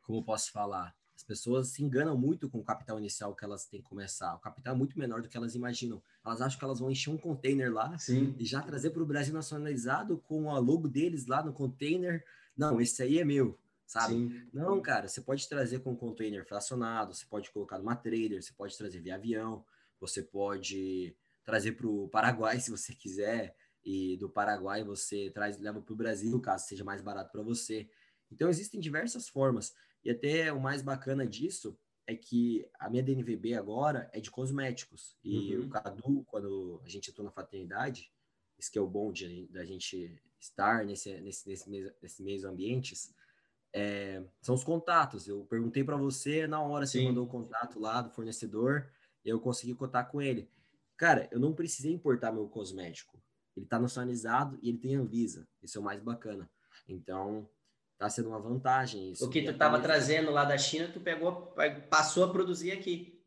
como 0.00 0.24
posso 0.24 0.50
falar? 0.52 0.94
As 1.16 1.22
pessoas 1.22 1.68
se 1.68 1.82
enganam 1.82 2.16
muito 2.16 2.48
com 2.48 2.58
o 2.58 2.62
capital 2.62 2.98
inicial 2.98 3.34
que 3.34 3.42
elas 3.42 3.64
têm 3.64 3.80
que 3.80 3.88
começar. 3.88 4.34
O 4.34 4.38
capital 4.38 4.74
é 4.74 4.76
muito 4.76 4.98
menor 4.98 5.22
do 5.22 5.28
que 5.30 5.36
elas 5.36 5.54
imaginam. 5.54 6.02
Elas 6.22 6.42
acham 6.42 6.58
que 6.58 6.64
elas 6.64 6.78
vão 6.78 6.90
encher 6.90 7.08
um 7.08 7.16
container 7.16 7.72
lá 7.72 7.96
Sim. 7.96 8.34
e 8.38 8.44
já 8.44 8.60
trazer 8.60 8.90
para 8.90 9.02
o 9.02 9.06
Brasil 9.06 9.32
nacionalizado 9.32 10.18
com 10.18 10.50
a 10.50 10.58
logo 10.58 10.86
deles 10.86 11.26
lá 11.26 11.42
no 11.42 11.54
container. 11.54 12.22
Não, 12.54 12.78
esse 12.82 13.02
aí 13.02 13.18
é 13.18 13.24
meu, 13.24 13.58
sabe? 13.86 14.12
Sim. 14.12 14.46
Não, 14.52 14.78
cara, 14.82 15.08
você 15.08 15.22
pode 15.22 15.48
trazer 15.48 15.78
com 15.78 15.92
um 15.92 15.96
container 15.96 16.46
fracionado, 16.46 17.14
você 17.14 17.24
pode 17.24 17.50
colocar 17.50 17.78
numa 17.78 17.96
trailer, 17.96 18.42
você 18.42 18.52
pode 18.52 18.76
trazer 18.76 19.00
via 19.00 19.14
avião, 19.14 19.64
você 19.98 20.22
pode 20.22 21.16
trazer 21.46 21.72
para 21.72 21.86
o 21.86 22.08
Paraguai, 22.08 22.60
se 22.60 22.70
você 22.70 22.94
quiser, 22.94 23.56
e 23.82 24.18
do 24.18 24.28
Paraguai 24.28 24.84
você 24.84 25.30
traz 25.30 25.58
leva 25.58 25.80
para 25.80 25.94
o 25.94 25.96
Brasil, 25.96 26.38
caso 26.40 26.66
seja 26.66 26.84
mais 26.84 27.00
barato 27.00 27.32
para 27.32 27.42
você. 27.42 27.88
Então 28.30 28.50
existem 28.50 28.78
diversas 28.78 29.28
formas. 29.28 29.72
E 30.06 30.10
até 30.10 30.52
o 30.52 30.60
mais 30.60 30.82
bacana 30.82 31.26
disso 31.26 31.76
é 32.06 32.14
que 32.14 32.64
a 32.78 32.88
minha 32.88 33.02
DNVB 33.02 33.54
agora 33.54 34.08
é 34.12 34.20
de 34.20 34.30
cosméticos. 34.30 35.16
E 35.24 35.56
uhum. 35.56 35.66
o 35.66 35.68
Cadu, 35.68 36.24
quando 36.28 36.80
a 36.84 36.88
gente 36.88 37.10
entrou 37.10 37.24
na 37.24 37.32
fraternidade, 37.32 38.12
isso 38.56 38.70
que 38.70 38.78
é 38.78 38.80
o 38.80 38.86
bom 38.86 39.10
de, 39.10 39.48
da 39.48 39.64
gente 39.64 40.16
estar 40.38 40.84
nesse, 40.84 41.20
nesse, 41.20 41.48
nesse, 41.48 41.68
meio, 41.68 41.92
nesse 42.00 42.46
ambientes, 42.46 43.12
é, 43.72 44.22
são 44.40 44.54
os 44.54 44.62
contatos. 44.62 45.26
Eu 45.26 45.44
perguntei 45.46 45.82
para 45.82 45.96
você, 45.96 46.46
na 46.46 46.62
hora 46.62 46.86
Sim. 46.86 47.00
você 47.00 47.06
mandou 47.06 47.24
o 47.24 47.28
contato 47.28 47.80
lá 47.80 48.00
do 48.00 48.10
fornecedor, 48.10 48.88
eu 49.24 49.40
consegui 49.40 49.74
contar 49.74 50.04
com 50.04 50.22
ele. 50.22 50.48
Cara, 50.96 51.28
eu 51.32 51.40
não 51.40 51.52
precisei 51.52 51.92
importar 51.92 52.30
meu 52.30 52.46
cosmético. 52.46 53.20
Ele 53.56 53.66
está 53.66 53.80
nacionalizado 53.80 54.56
e 54.62 54.68
ele 54.68 54.78
tem 54.78 54.94
Anvisa. 54.94 55.48
Isso 55.60 55.78
é 55.78 55.80
o 55.80 55.84
mais 55.84 56.00
bacana. 56.00 56.48
Então, 56.88 57.50
tá 57.98 58.08
sendo 58.08 58.28
uma 58.28 58.40
vantagem 58.40 59.10
isso. 59.10 59.24
O 59.24 59.30
que 59.30 59.42
tu 59.42 59.50
estava 59.50 59.80
trazendo 59.80 60.30
lá 60.30 60.44
da 60.44 60.58
China, 60.58 60.88
tu 60.92 61.00
pegou, 61.00 61.54
passou 61.88 62.24
a 62.24 62.30
produzir 62.30 62.72
aqui. 62.72 63.22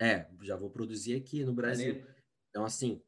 É, 0.00 0.26
já 0.42 0.56
vou 0.56 0.70
produzir 0.70 1.16
aqui 1.16 1.44
no 1.44 1.52
Brasil. 1.52 1.94
Maneiro. 1.94 2.14
Então, 2.50 2.64
assim, 2.64 3.02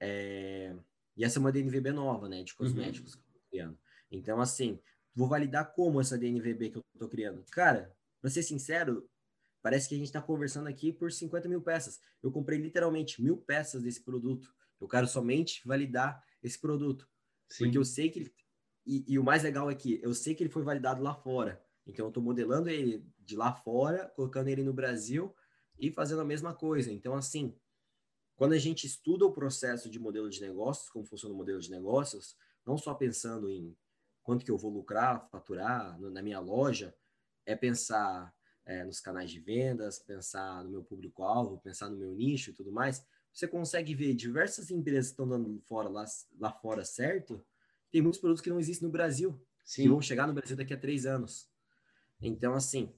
é... 0.00 0.74
e 1.16 1.24
essa 1.24 1.38
é 1.38 1.40
uma 1.40 1.52
DNVB 1.52 1.92
nova, 1.92 2.28
né, 2.28 2.42
de 2.42 2.52
uhum. 2.52 2.58
cosméticos 2.58 3.14
uhum. 3.14 3.20
que 3.20 3.28
eu 3.28 3.32
tô 3.34 3.48
criando. 3.50 3.78
Então, 4.10 4.40
assim, 4.40 4.80
vou 5.14 5.28
validar 5.28 5.72
como 5.72 6.00
essa 6.00 6.16
DNVB 6.16 6.70
que 6.70 6.78
eu 6.78 6.84
tô 6.98 7.08
criando. 7.08 7.44
Cara, 7.50 7.94
para 8.20 8.30
ser 8.30 8.42
sincero, 8.42 9.08
parece 9.62 9.88
que 9.88 9.94
a 9.94 9.98
gente 9.98 10.06
está 10.06 10.22
conversando 10.22 10.68
aqui 10.68 10.92
por 10.92 11.12
50 11.12 11.48
mil 11.48 11.60
peças. 11.60 12.00
Eu 12.22 12.30
comprei 12.30 12.58
literalmente 12.58 13.20
mil 13.20 13.36
peças 13.36 13.82
desse 13.82 14.02
produto. 14.02 14.54
Eu 14.80 14.88
quero 14.88 15.06
somente 15.06 15.66
validar 15.66 16.22
esse 16.42 16.58
produto. 16.58 17.08
Sim. 17.48 17.64
Porque 17.64 17.78
eu 17.78 17.84
sei 17.84 18.10
que 18.10 18.20
ele 18.20 18.34
e, 18.86 19.04
e, 19.08 19.18
o 19.18 19.24
mais 19.24 19.42
legal 19.42 19.70
é 19.70 19.74
que 19.74 20.00
eu 20.02 20.14
sei 20.14 20.34
que 20.34 20.42
ele 20.42 20.50
foi 20.50 20.62
validado 20.62 21.02
lá 21.02 21.14
fora. 21.14 21.60
Então, 21.86 22.06
eu 22.06 22.08
estou 22.08 22.22
modelando 22.22 22.68
ele 22.68 23.04
de 23.18 23.36
lá 23.36 23.52
fora, 23.52 24.08
colocando 24.14 24.48
ele 24.48 24.62
no 24.62 24.72
Brasil 24.72 25.34
e 25.78 25.90
fazendo 25.90 26.20
a 26.20 26.24
mesma 26.24 26.54
coisa. 26.54 26.92
Então, 26.92 27.14
assim, 27.14 27.54
quando 28.36 28.52
a 28.52 28.58
gente 28.58 28.86
estuda 28.86 29.24
o 29.24 29.32
processo 29.32 29.90
de 29.90 29.98
modelo 29.98 30.30
de 30.30 30.40
negócios, 30.40 30.88
como 30.88 31.04
funciona 31.04 31.34
o 31.34 31.36
modelo 31.36 31.58
de 31.58 31.70
negócios, 31.70 32.36
não 32.64 32.76
só 32.78 32.94
pensando 32.94 33.50
em 33.50 33.76
quanto 34.22 34.44
que 34.44 34.50
eu 34.50 34.58
vou 34.58 34.70
lucrar, 34.70 35.28
faturar 35.30 35.98
na 35.98 36.22
minha 36.22 36.40
loja, 36.40 36.94
é 37.44 37.54
pensar 37.54 38.34
é, 38.64 38.84
nos 38.84 39.00
canais 39.00 39.30
de 39.30 39.40
vendas, 39.40 39.98
pensar 39.98 40.62
no 40.64 40.70
meu 40.70 40.84
público-alvo, 40.84 41.60
pensar 41.60 41.88
no 41.88 41.96
meu 41.96 42.12
nicho 42.12 42.50
e 42.50 42.52
tudo 42.52 42.72
mais. 42.72 43.04
Você 43.32 43.46
consegue 43.46 43.94
ver 43.94 44.14
diversas 44.14 44.70
empresas 44.70 45.06
que 45.06 45.12
estão 45.12 45.28
dando 45.28 45.60
fora 45.60 45.88
lá, 45.88 46.04
lá 46.38 46.52
fora 46.52 46.84
certo, 46.84 47.44
tem 47.90 48.02
muitos 48.02 48.20
produtos 48.20 48.42
que 48.42 48.50
não 48.50 48.58
existem 48.58 48.86
no 48.86 48.92
Brasil, 48.92 49.40
Sim. 49.64 49.82
que 49.82 49.88
vão 49.88 50.00
chegar 50.00 50.26
no 50.26 50.34
Brasil 50.34 50.56
daqui 50.56 50.74
a 50.74 50.78
três 50.78 51.06
anos. 51.06 51.48
Então, 52.20 52.54
assim, 52.54 52.92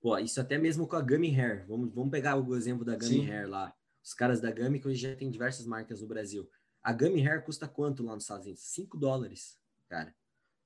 pô, 0.00 0.16
isso 0.18 0.40
até 0.40 0.58
mesmo 0.58 0.86
com 0.86 0.96
a 0.96 1.00
Gummy 1.00 1.38
Hair. 1.38 1.66
Vamos, 1.66 1.92
vamos 1.92 2.10
pegar 2.10 2.36
o 2.36 2.56
exemplo 2.56 2.84
da 2.84 2.96
Gummy 2.96 3.26
Sim. 3.26 3.30
Hair 3.30 3.48
lá. 3.48 3.74
Os 4.02 4.14
caras 4.14 4.40
da 4.40 4.50
Gummy, 4.50 4.80
que 4.80 4.88
hoje 4.88 5.02
já 5.02 5.14
tem 5.14 5.30
diversas 5.30 5.66
marcas 5.66 6.00
no 6.00 6.08
Brasil. 6.08 6.48
A 6.82 6.92
Gummy 6.92 7.26
Hair 7.26 7.44
custa 7.44 7.68
quanto 7.68 8.02
lá 8.02 8.14
nos 8.14 8.24
Estados 8.24 8.46
Unidos? 8.46 8.62
5 8.62 8.96
dólares, 8.96 9.58
cara. 9.88 10.14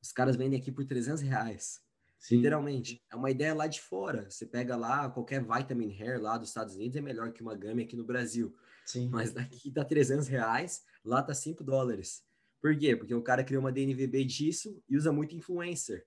Os 0.01 0.13
caras 0.13 0.37
vendem 0.37 0.59
aqui 0.59 0.71
por 0.71 0.85
300 0.85 1.23
reais. 1.23 1.81
Sim. 2.19 2.37
Literalmente. 2.37 3.03
É 3.11 3.17
uma 3.17 3.31
ideia 3.31 3.53
lá 3.53 3.67
de 3.67 3.81
fora. 3.81 4.31
Você 4.31 4.47
pega 4.47 4.77
lá, 4.77 5.11
qualquer 5.11 5.43
vitamin 5.43 5.91
hair 5.91 6.21
lá 6.21 6.39
dos 6.39 6.49
Estados 6.49 6.77
Unidos 6.77 6.97
é 6.97 7.01
melhor 7.01 7.33
que 7.33 7.43
uma 7.43 7.57
Gummy 7.57 7.83
aqui 7.83 7.97
no 7.97 8.05
Brasil. 8.05 8.55
Sim. 8.87 9.09
Mas 9.09 9.33
daqui 9.33 9.71
tá 9.73 9.85
300 9.85 10.29
reais, 10.29 10.85
lá 11.05 11.23
tá 11.23 11.35
5 11.35 11.65
dólares. 11.65 12.23
Por 12.63 12.79
quê? 12.79 12.95
Porque 12.95 13.13
o 13.13 13.21
cara 13.21 13.43
criou 13.43 13.61
uma 13.61 13.73
DNVB 13.73 14.25
disso 14.25 14.81
e 14.89 14.97
usa 14.97 15.11
muito 15.11 15.35
influencer. 15.35 16.07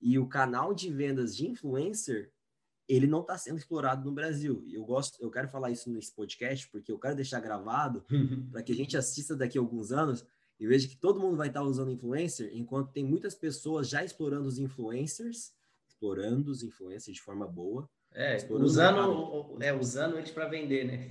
E 0.00 0.18
o 0.18 0.28
canal 0.28 0.74
de 0.74 0.92
vendas 0.92 1.36
de 1.36 1.46
influencer, 1.46 2.32
ele 2.88 3.06
não 3.06 3.20
está 3.20 3.38
sendo 3.38 3.56
explorado 3.56 4.04
no 4.04 4.12
Brasil. 4.12 4.64
E 4.66 4.74
eu 4.74 4.84
gosto, 4.84 5.16
eu 5.22 5.30
quero 5.30 5.48
falar 5.48 5.70
isso 5.70 5.88
nesse 5.88 6.12
podcast 6.12 6.68
porque 6.70 6.90
eu 6.90 6.98
quero 6.98 7.14
deixar 7.14 7.38
gravado 7.38 8.04
para 8.50 8.64
que 8.64 8.72
a 8.72 8.74
gente 8.74 8.96
assista 8.96 9.36
daqui 9.36 9.56
a 9.56 9.60
alguns 9.60 9.92
anos 9.92 10.26
e 10.58 10.66
veja 10.66 10.88
que 10.88 10.96
todo 10.96 11.20
mundo 11.20 11.36
vai 11.36 11.48
estar 11.48 11.60
tá 11.60 11.66
usando 11.66 11.92
influencer, 11.92 12.50
enquanto 12.52 12.90
tem 12.90 13.04
muitas 13.04 13.34
pessoas 13.34 13.88
já 13.88 14.04
explorando 14.04 14.48
os 14.48 14.58
influencers, 14.58 15.52
explorando 15.86 16.50
os 16.50 16.64
influencers 16.64 17.14
de 17.14 17.22
forma 17.22 17.46
boa. 17.46 17.88
É, 18.12 18.36
usando, 18.50 19.62
é, 19.62 19.72
usando 19.72 20.16
eles 20.16 20.30
para 20.30 20.48
vender, 20.48 20.84
né? 20.84 21.06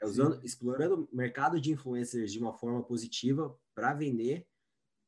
É 0.00 0.04
usando, 0.06 0.38
explorando 0.44 1.08
o 1.10 1.16
mercado 1.16 1.60
de 1.60 1.72
influencers 1.72 2.30
de 2.30 2.38
uma 2.38 2.52
forma 2.52 2.82
positiva 2.82 3.58
para 3.74 3.92
vender, 3.92 4.46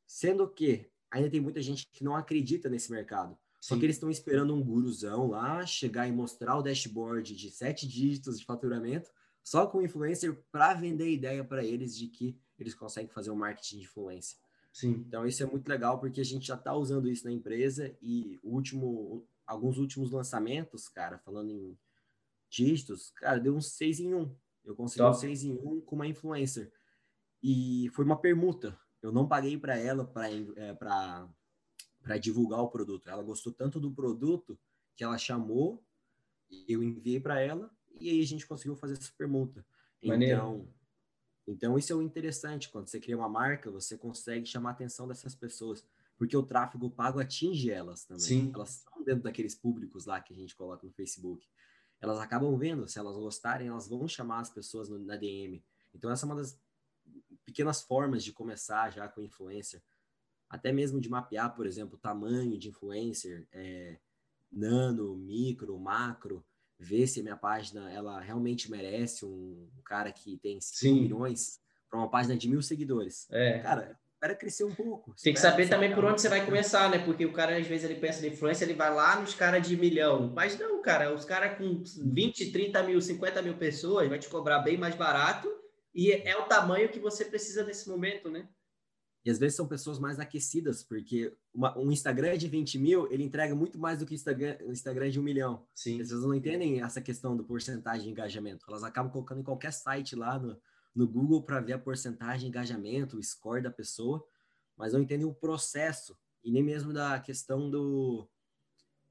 sendo 0.07 0.49
que 0.49 0.91
ainda 1.11 1.31
tem 1.31 1.41
muita 1.41 1.61
gente 1.63 1.89
que 1.91 2.05
não 2.05 2.17
acredita 2.17 2.69
nesse 2.69 2.91
mercado. 2.91 3.33
Sim. 3.33 3.39
Só 3.61 3.77
que 3.79 3.85
eles 3.85 3.97
estão 3.97 4.11
esperando 4.11 4.55
um 4.55 4.63
guruzão 4.63 5.29
lá 5.29 5.65
chegar 5.67 6.07
e 6.07 6.13
mostrar 6.13 6.57
o 6.57 6.63
dashboard 6.63 7.35
de 7.35 7.51
sete 7.51 7.87
dígitos 7.87 8.39
de 8.39 8.45
faturamento 8.45 9.11
só 9.43 9.67
com 9.67 9.83
influencer 9.83 10.43
para 10.51 10.75
vender 10.75 11.11
ideia 11.11 11.45
para 11.45 11.65
eles 11.65 11.97
de 11.97 12.09
que 12.09 12.39
eles 12.59 12.75
conseguem 12.75 13.11
fazer 13.11 13.31
um 13.31 13.37
marketing 13.37 13.79
de 13.79 13.85
influência. 13.85 14.39
Sim. 14.73 15.05
Então 15.07 15.27
isso 15.27 15.43
é 15.43 15.47
muito 15.47 15.69
legal 15.69 15.99
porque 15.99 16.21
a 16.21 16.25
gente 16.25 16.47
já 16.47 16.55
está 16.55 16.75
usando 16.75 17.09
isso 17.09 17.25
na 17.25 17.33
empresa 17.33 17.97
e 18.03 18.39
último, 18.43 19.27
alguns 19.47 19.79
últimos 19.79 20.11
lançamentos, 20.11 20.89
cara, 20.89 21.19
falando 21.19 21.51
em 21.51 21.79
dígitos, 22.51 23.11
cara, 23.13 23.39
deu 23.39 23.55
uns 23.55 23.73
seis 23.73 24.01
em 24.01 24.15
um. 24.15 24.35
Eu 24.67 24.75
consegui 24.75 24.99
Top. 24.99 25.17
um 25.17 25.21
6 25.21 25.45
em 25.45 25.53
1 25.53 25.81
com 25.83 25.95
uma 25.95 26.09
influencer. 26.09 26.73
E 27.49 27.89
foi 27.91 28.05
uma 28.05 28.21
permuta. 28.21 28.77
Eu 29.01 29.13
não 29.13 29.29
paguei 29.29 29.57
para 29.57 29.79
ela 29.79 30.05
para 30.05 30.29
é, 32.09 32.19
divulgar 32.19 32.59
o 32.59 32.69
produto. 32.69 33.09
Ela 33.09 33.23
gostou 33.23 33.53
tanto 33.53 33.79
do 33.79 33.93
produto 33.93 34.59
que 34.97 35.05
ela 35.05 35.17
chamou, 35.17 35.85
eu 36.69 36.83
enviei 36.83 37.21
para 37.21 37.41
ela 37.41 37.71
e 38.01 38.11
aí 38.11 38.21
a 38.21 38.27
gente 38.27 38.45
conseguiu 38.49 38.75
fazer 38.75 38.95
essa 38.95 39.13
permuta. 39.17 39.65
Então, 40.03 40.69
então, 41.47 41.79
isso 41.79 41.93
é 41.93 41.97
o 41.97 42.03
interessante. 42.03 42.69
Quando 42.69 42.89
você 42.89 42.99
cria 42.99 43.17
uma 43.17 43.29
marca, 43.29 43.71
você 43.71 43.97
consegue 43.97 44.45
chamar 44.45 44.71
a 44.71 44.73
atenção 44.73 45.07
dessas 45.07 45.37
pessoas. 45.37 45.87
Porque 46.19 46.37
o 46.37 46.43
tráfego 46.43 46.91
pago 46.91 47.21
atinge 47.21 47.71
elas 47.71 48.05
também. 48.05 48.25
Sim. 48.25 48.51
Elas 48.53 48.79
estão 48.79 49.05
dentro 49.05 49.23
daqueles 49.23 49.55
públicos 49.55 50.05
lá 50.05 50.21
que 50.21 50.35
a 50.35 50.37
gente 50.37 50.57
coloca 50.57 50.85
no 50.85 50.93
Facebook 50.93 51.47
elas 52.01 52.19
acabam 52.19 52.57
vendo, 52.57 52.87
se 52.89 52.99
elas 52.99 53.17
gostarem, 53.17 53.69
elas 53.69 53.89
vão 53.89 54.07
chamar 54.07 54.41
as 54.41 54.51
pessoas 54.51 54.89
no, 54.89 54.99
na 54.99 55.17
DM. 55.17 55.65
Então, 55.95 56.11
essa 56.11 56.27
é 56.27 56.29
uma 56.29 56.37
das 56.37 56.59
pequenas 57.47 57.81
formas 57.81 58.25
de 58.25 58.33
começar 58.33 58.93
já 58.93 59.09
com 59.09 59.23
influencer. 59.23 59.81
Até 60.51 60.73
mesmo 60.73 61.01
de 61.01 61.09
mapear, 61.09 61.55
por 61.55 61.67
exemplo, 61.67 61.95
o 61.95 62.01
tamanho 62.01 62.59
de 62.59 62.69
influencer, 62.69 63.47
é, 63.53 63.99
nano, 64.53 65.17
micro, 65.17 65.79
macro, 65.79 66.45
ver 66.79 67.07
se 67.07 67.21
a 67.21 67.23
minha 67.23 67.37
página 67.37 67.91
ela 67.91 68.21
realmente 68.21 68.71
merece 68.71 69.25
um 69.25 69.69
cara 69.85 70.13
que 70.13 70.37
tem 70.39 70.61
5 70.61 71.01
milhões 71.01 71.61
para 71.89 71.99
uma 71.99 72.11
página 72.11 72.37
de 72.37 72.49
mil 72.49 72.61
seguidores. 72.61 73.27
É. 73.31 73.61
Cara, 73.61 73.99
espera 74.15 74.35
crescer 74.35 74.65
um 74.65 74.75
pouco. 74.75 75.15
Tem 75.23 75.33
que 75.33 75.41
saber 75.41 75.69
também 75.69 75.95
por 75.95 76.05
onde 76.05 76.21
você 76.21 76.29
vai 76.29 76.45
começar, 76.45 76.91
né? 76.91 76.99
Porque 76.99 77.25
o 77.25 77.33
cara, 77.33 77.57
às 77.57 77.67
vezes, 77.67 77.89
ele 77.89 78.01
pensa 78.01 78.21
na 78.21 78.29
influência, 78.29 78.65
ele 78.65 78.75
vai 78.75 78.93
lá 78.93 79.21
nos 79.21 79.35
caras 79.35 79.67
de 79.67 79.77
milhão. 79.77 80.33
Mas 80.35 80.59
não, 80.59 80.83
cara, 80.83 81.15
os 81.15 81.25
caras 81.25 81.57
com 81.57 81.83
20, 82.13 82.51
30 82.51 82.83
mil, 82.83 83.01
50 83.01 83.43
mil 83.43 83.57
pessoas 83.57 84.09
vai 84.09 84.19
te 84.19 84.29
cobrar 84.29 84.61
bem 84.61 84.77
mais 84.77 84.95
barato 84.95 85.56
e 85.97 86.13
é 86.13 86.37
o 86.37 86.47
tamanho 86.47 86.91
que 86.91 87.01
você 87.01 87.25
precisa 87.25 87.65
nesse 87.65 87.89
momento, 87.89 88.29
né? 88.31 88.47
E 89.25 89.31
às 89.31 89.39
vezes 89.39 89.57
são 89.57 89.67
pessoas 89.67 89.99
mais 89.99 90.21
aquecidas, 90.21 90.85
porque 90.85 91.35
uma, 91.53 91.77
um 91.77 91.91
Instagram 91.91 92.37
de 92.37 92.47
20 92.47 92.79
mil, 92.79 93.11
ele 93.11 93.25
entrega 93.25 93.55
muito 93.55 93.79
mais 93.79 93.99
do 93.99 94.05
que 94.07 94.13
o 94.13 94.15
Instagram, 94.15 94.59
um 94.63 94.71
Instagram 94.71 95.09
de 95.09 95.19
um 95.19 95.23
milhão. 95.23 95.67
Sim. 95.75 95.95
As 95.95 96.09
pessoas 96.09 96.23
não 96.23 96.35
entendem 96.35 96.83
essa 96.83 97.01
questão 97.01 97.35
do 97.35 97.43
porcentagem 97.43 98.05
de 98.05 98.11
engajamento. 98.11 98.67
Elas 98.69 98.85
acabam 98.85 99.11
colocando 99.11 99.41
em 99.41 99.43
qualquer 99.43 99.73
site 99.73 100.15
lá 100.15 100.39
no, 100.39 100.61
no 100.95 101.09
Google 101.09 101.43
para 101.43 101.61
ver 101.61 101.73
a 101.73 101.79
porcentagem 101.79 102.41
de 102.43 102.47
engajamento, 102.49 103.17
o 103.17 103.23
score 103.23 103.63
da 103.63 103.71
pessoa, 103.71 104.23
mas 104.77 104.93
não 104.93 105.01
entendem 105.01 105.27
o 105.27 105.35
processo 105.35 106.17
e 106.45 106.53
nem 106.53 106.63
mesmo 106.63 106.93
da 106.93 107.19
questão 107.19 107.71
do 107.71 108.29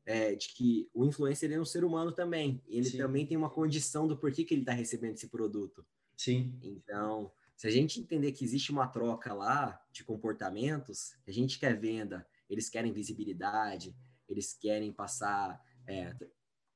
é, 0.05 0.35
de 0.35 0.49
que 0.49 0.87
o 0.93 1.03
influencer 1.03 1.51
é 1.51 1.59
um 1.59 1.65
ser 1.65 1.83
humano 1.83 2.11
também. 2.11 2.63
Ele 2.67 2.85
Sim. 2.85 2.99
também 2.99 3.25
tem 3.25 3.35
uma 3.35 3.49
condição 3.49 4.07
do 4.07 4.15
porquê 4.15 4.45
que 4.45 4.53
ele 4.53 4.61
está 4.61 4.71
recebendo 4.71 5.15
esse 5.15 5.27
produto. 5.27 5.83
Sim. 6.17 6.57
Então, 6.61 7.31
se 7.55 7.67
a 7.67 7.71
gente 7.71 7.99
entender 7.99 8.31
que 8.31 8.43
existe 8.43 8.71
uma 8.71 8.87
troca 8.87 9.33
lá 9.33 9.81
de 9.91 10.03
comportamentos, 10.03 11.15
a 11.27 11.31
gente 11.31 11.59
quer 11.59 11.79
venda, 11.79 12.27
eles 12.49 12.69
querem 12.69 12.91
visibilidade, 12.91 13.95
eles 14.27 14.53
querem 14.53 14.91
passar, 14.91 15.61
é, 15.87 16.15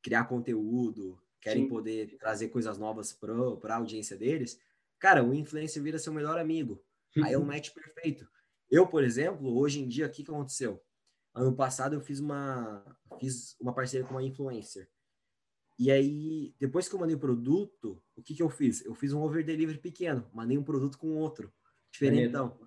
criar 0.02 0.26
conteúdo, 0.26 1.22
querem 1.42 1.64
Sim. 1.64 1.70
poder 1.70 2.18
trazer 2.18 2.50
coisas 2.50 2.78
novas 2.78 3.14
para 3.14 3.76
a 3.76 3.78
audiência 3.78 4.18
deles, 4.18 4.60
cara, 4.98 5.24
o 5.24 5.34
influencer 5.34 5.82
vira 5.82 6.00
seu 6.00 6.14
melhor 6.14 6.38
amigo. 6.38 6.84
Aí 7.24 7.34
é 7.34 7.38
um 7.38 7.46
match 7.46 7.72
perfeito. 7.72 8.28
Eu, 8.70 8.88
por 8.88 9.04
exemplo, 9.04 9.58
hoje 9.58 9.80
em 9.80 9.88
dia, 9.88 10.06
o 10.06 10.10
que, 10.10 10.24
que 10.24 10.32
aconteceu? 10.32 10.82
Ano 11.34 11.56
passado 11.56 11.96
eu 11.96 12.02
fiz 12.02 12.20
uma, 12.20 12.86
fiz 13.20 13.56
uma 13.60 13.74
parceria 13.74 14.06
com 14.06 14.14
uma 14.14 14.24
influencer. 14.24 14.90
E 15.80 15.90
aí, 15.90 16.54
depois 16.60 16.90
que 16.90 16.96
eu 16.96 17.00
mandei 17.00 17.16
o 17.16 17.20
produto, 17.20 18.04
o 18.14 18.22
que, 18.22 18.36
que 18.36 18.44
eu 18.44 18.50
fiz? 18.50 18.84
Eu 18.84 18.94
fiz 18.94 19.14
um 19.14 19.22
over 19.22 19.46
delivery 19.46 19.80
pequeno, 19.80 20.30
mandei 20.34 20.58
um 20.58 20.64
produto 20.64 20.98
com 20.98 21.16
outro, 21.16 21.54
diferentão. 21.90 22.60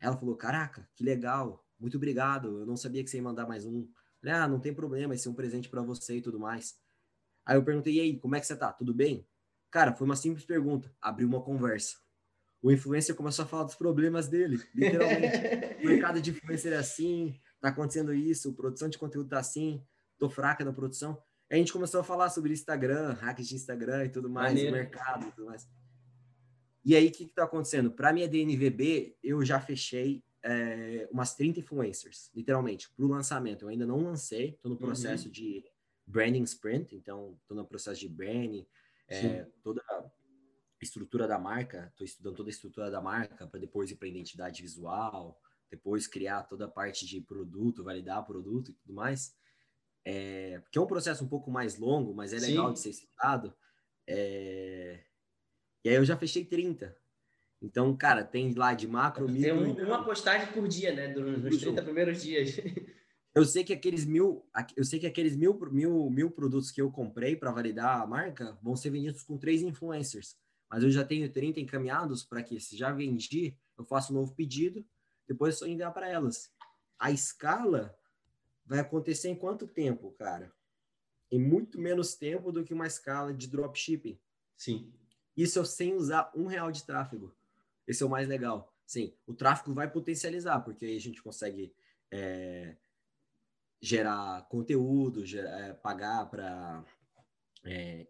Ela 0.00 0.16
falou: 0.16 0.36
Caraca, 0.36 0.90
que 0.96 1.04
legal, 1.04 1.64
muito 1.78 1.96
obrigado. 1.96 2.58
Eu 2.58 2.66
não 2.66 2.76
sabia 2.76 3.04
que 3.04 3.08
você 3.08 3.18
ia 3.18 3.22
mandar 3.22 3.46
mais 3.46 3.64
um. 3.64 3.88
Falei, 4.20 4.34
ah, 4.34 4.48
não 4.48 4.58
tem 4.58 4.74
problema, 4.74 5.14
esse 5.14 5.28
é 5.28 5.30
um 5.30 5.34
presente 5.34 5.68
para 5.68 5.80
você 5.80 6.16
e 6.16 6.20
tudo 6.20 6.40
mais. 6.40 6.74
Aí 7.46 7.56
eu 7.56 7.64
perguntei, 7.64 7.94
e 7.94 8.00
aí, 8.00 8.18
como 8.18 8.34
é 8.34 8.40
que 8.40 8.46
você 8.46 8.56
tá? 8.56 8.72
Tudo 8.72 8.92
bem? 8.92 9.26
Cara, 9.70 9.94
foi 9.94 10.04
uma 10.04 10.16
simples 10.16 10.44
pergunta. 10.44 10.92
Abriu 11.00 11.28
uma 11.28 11.40
conversa. 11.40 11.96
O 12.60 12.70
influencer 12.70 13.14
começou 13.14 13.44
a 13.44 13.48
falar 13.48 13.64
dos 13.64 13.76
problemas 13.76 14.28
dele, 14.28 14.60
literalmente. 14.74 15.38
o 15.82 15.86
mercado 15.86 16.20
de 16.20 16.30
influencer 16.30 16.72
é 16.72 16.76
assim, 16.76 17.40
tá 17.60 17.68
acontecendo 17.68 18.12
isso, 18.12 18.52
produção 18.54 18.88
de 18.88 18.98
conteúdo 18.98 19.30
tá 19.30 19.38
assim, 19.38 19.82
tô 20.18 20.28
fraca 20.28 20.64
na 20.64 20.72
produção. 20.72 21.16
A 21.50 21.56
gente 21.56 21.72
começou 21.72 22.00
a 22.00 22.04
falar 22.04 22.30
sobre 22.30 22.52
Instagram, 22.52 23.12
hacks 23.14 23.48
de 23.48 23.56
Instagram 23.56 24.04
e 24.04 24.08
tudo 24.08 24.30
mais, 24.30 24.54
Maneiro. 24.54 24.76
mercado 24.76 25.26
e 25.26 25.32
tudo 25.32 25.46
mais. 25.46 25.68
E 26.84 26.94
aí, 26.94 27.08
o 27.08 27.12
que, 27.12 27.26
que 27.26 27.34
tá 27.34 27.44
acontecendo? 27.44 27.90
Para 27.90 28.12
minha 28.12 28.28
DNVB, 28.28 29.16
eu 29.22 29.44
já 29.44 29.60
fechei 29.60 30.22
é, 30.44 31.08
umas 31.10 31.34
30 31.34 31.60
influencers, 31.60 32.30
literalmente, 32.34 32.88
para 32.90 33.04
o 33.04 33.08
lançamento. 33.08 33.64
Eu 33.64 33.68
ainda 33.68 33.84
não 33.84 34.00
lancei, 34.00 34.50
estou 34.50 34.70
no 34.70 34.76
uhum. 34.76 34.86
processo 34.86 35.26
uhum. 35.26 35.32
de 35.32 35.64
branding 36.06 36.44
sprint, 36.44 36.94
então 36.94 37.36
estou 37.42 37.56
no 37.56 37.66
processo 37.66 38.00
de 38.00 38.08
branding, 38.08 38.64
é, 39.08 39.44
toda 39.62 39.82
a 39.90 40.04
estrutura 40.80 41.26
da 41.26 41.38
marca, 41.38 41.88
estou 41.90 42.04
estudando 42.04 42.36
toda 42.36 42.48
a 42.48 42.52
estrutura 42.52 42.90
da 42.90 43.00
marca 43.00 43.46
para 43.46 43.60
depois 43.60 43.90
ir 43.90 43.96
para 43.96 44.08
identidade 44.08 44.62
visual, 44.62 45.38
depois 45.68 46.06
criar 46.06 46.44
toda 46.44 46.64
a 46.64 46.68
parte 46.68 47.06
de 47.06 47.20
produto, 47.20 47.84
validar 47.84 48.24
produto 48.24 48.70
e 48.70 48.74
tudo 48.74 48.94
mais. 48.94 49.36
É, 50.04 50.58
porque 50.60 50.78
é 50.78 50.80
um 50.80 50.86
processo 50.86 51.24
um 51.24 51.28
pouco 51.28 51.50
mais 51.50 51.78
longo, 51.78 52.14
mas 52.14 52.32
é 52.32 52.38
legal 52.38 52.68
Sim. 52.68 52.72
de 52.72 52.80
ser 52.80 52.92
citado. 52.92 53.54
É, 54.06 55.00
e 55.84 55.88
aí 55.88 55.94
eu 55.94 56.04
já 56.04 56.16
fechei 56.16 56.44
30. 56.44 56.96
Então, 57.62 57.94
cara, 57.96 58.24
tem 58.24 58.54
lá 58.54 58.72
de 58.72 58.88
macro, 58.88 59.28
micro... 59.28 59.42
Tem 59.42 59.84
um, 59.84 59.86
uma 59.86 60.02
postagem 60.02 60.50
por 60.52 60.66
dia, 60.66 60.94
né? 60.94 61.08
Nos 61.08 61.58
30 61.58 61.82
primeiros 61.82 62.22
dias. 62.22 62.56
Eu 63.32 63.44
sei 63.44 63.62
que 63.62 63.72
aqueles 63.72 64.04
mil, 64.04 64.44
eu 64.76 64.84
sei 64.84 64.98
que 64.98 65.06
aqueles 65.06 65.36
mil, 65.36 65.56
mil, 65.70 66.10
mil 66.10 66.30
produtos 66.32 66.70
que 66.72 66.82
eu 66.82 66.90
comprei 66.90 67.36
para 67.36 67.52
validar 67.52 68.00
a 68.00 68.06
marca 68.06 68.58
vão 68.60 68.74
ser 68.74 68.90
vendidos 68.90 69.22
com 69.22 69.38
três 69.38 69.62
influencers. 69.62 70.36
Mas 70.68 70.82
eu 70.82 70.90
já 70.90 71.04
tenho 71.04 71.30
30 71.30 71.60
encaminhados 71.60 72.24
para 72.24 72.42
que, 72.42 72.58
se 72.58 72.76
já 72.76 72.90
vendi, 72.90 73.56
eu 73.78 73.84
faço 73.84 74.12
um 74.12 74.16
novo 74.16 74.34
pedido, 74.34 74.84
depois 75.28 75.54
é 75.54 75.58
só 75.58 75.66
enviar 75.66 75.92
para 75.92 76.08
elas. 76.08 76.50
A 76.98 77.12
escala 77.12 77.96
vai 78.70 78.78
acontecer 78.78 79.28
em 79.28 79.34
quanto 79.34 79.66
tempo, 79.66 80.12
cara? 80.12 80.54
Em 81.28 81.40
muito 81.40 81.76
menos 81.76 82.14
tempo 82.14 82.52
do 82.52 82.62
que 82.62 82.72
uma 82.72 82.86
escala 82.86 83.34
de 83.34 83.48
dropshipping. 83.48 84.16
Sim. 84.56 84.92
Isso 85.36 85.58
eu 85.58 85.64
sem 85.64 85.92
usar 85.96 86.30
um 86.36 86.46
real 86.46 86.70
de 86.70 86.84
tráfego. 86.84 87.34
Esse 87.84 88.04
é 88.04 88.06
o 88.06 88.08
mais 88.08 88.28
legal. 88.28 88.72
Sim, 88.86 89.12
o 89.26 89.34
tráfego 89.34 89.74
vai 89.74 89.90
potencializar, 89.90 90.60
porque 90.60 90.86
aí 90.86 90.96
a 90.96 91.00
gente 91.00 91.20
consegue 91.20 91.74
é, 92.12 92.76
gerar 93.82 94.46
conteúdo, 94.48 95.26
gerar, 95.26 95.58
é, 95.58 95.72
pagar 95.72 96.30
para. 96.30 96.84
É, 97.64 98.06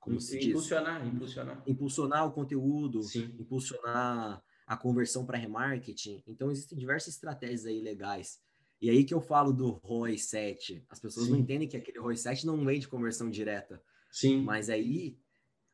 como 0.00 0.20
se 0.20 0.44
impulsionar, 0.44 1.04
diz? 1.04 1.14
Impulsionar. 1.14 1.62
Impulsionar 1.66 2.26
o 2.26 2.32
conteúdo, 2.32 3.02
Sim. 3.04 3.36
impulsionar 3.38 4.42
a 4.66 4.76
conversão 4.76 5.24
para 5.24 5.38
remarketing. 5.38 6.24
Então, 6.26 6.50
existem 6.50 6.76
diversas 6.76 7.14
estratégias 7.14 7.66
aí 7.66 7.80
legais. 7.80 8.40
E 8.80 8.88
aí 8.88 9.04
que 9.04 9.12
eu 9.12 9.20
falo 9.20 9.52
do 9.52 9.72
ROI 9.82 10.16
7. 10.18 10.84
As 10.88 10.98
pessoas 10.98 11.26
Sim. 11.26 11.32
não 11.32 11.38
entendem 11.38 11.68
que 11.68 11.76
aquele 11.76 11.98
ROI 11.98 12.16
7 12.16 12.46
não 12.46 12.64
vem 12.64 12.80
de 12.80 12.88
conversão 12.88 13.30
direta. 13.30 13.82
Sim. 14.10 14.42
Mas 14.42 14.70
aí 14.70 15.18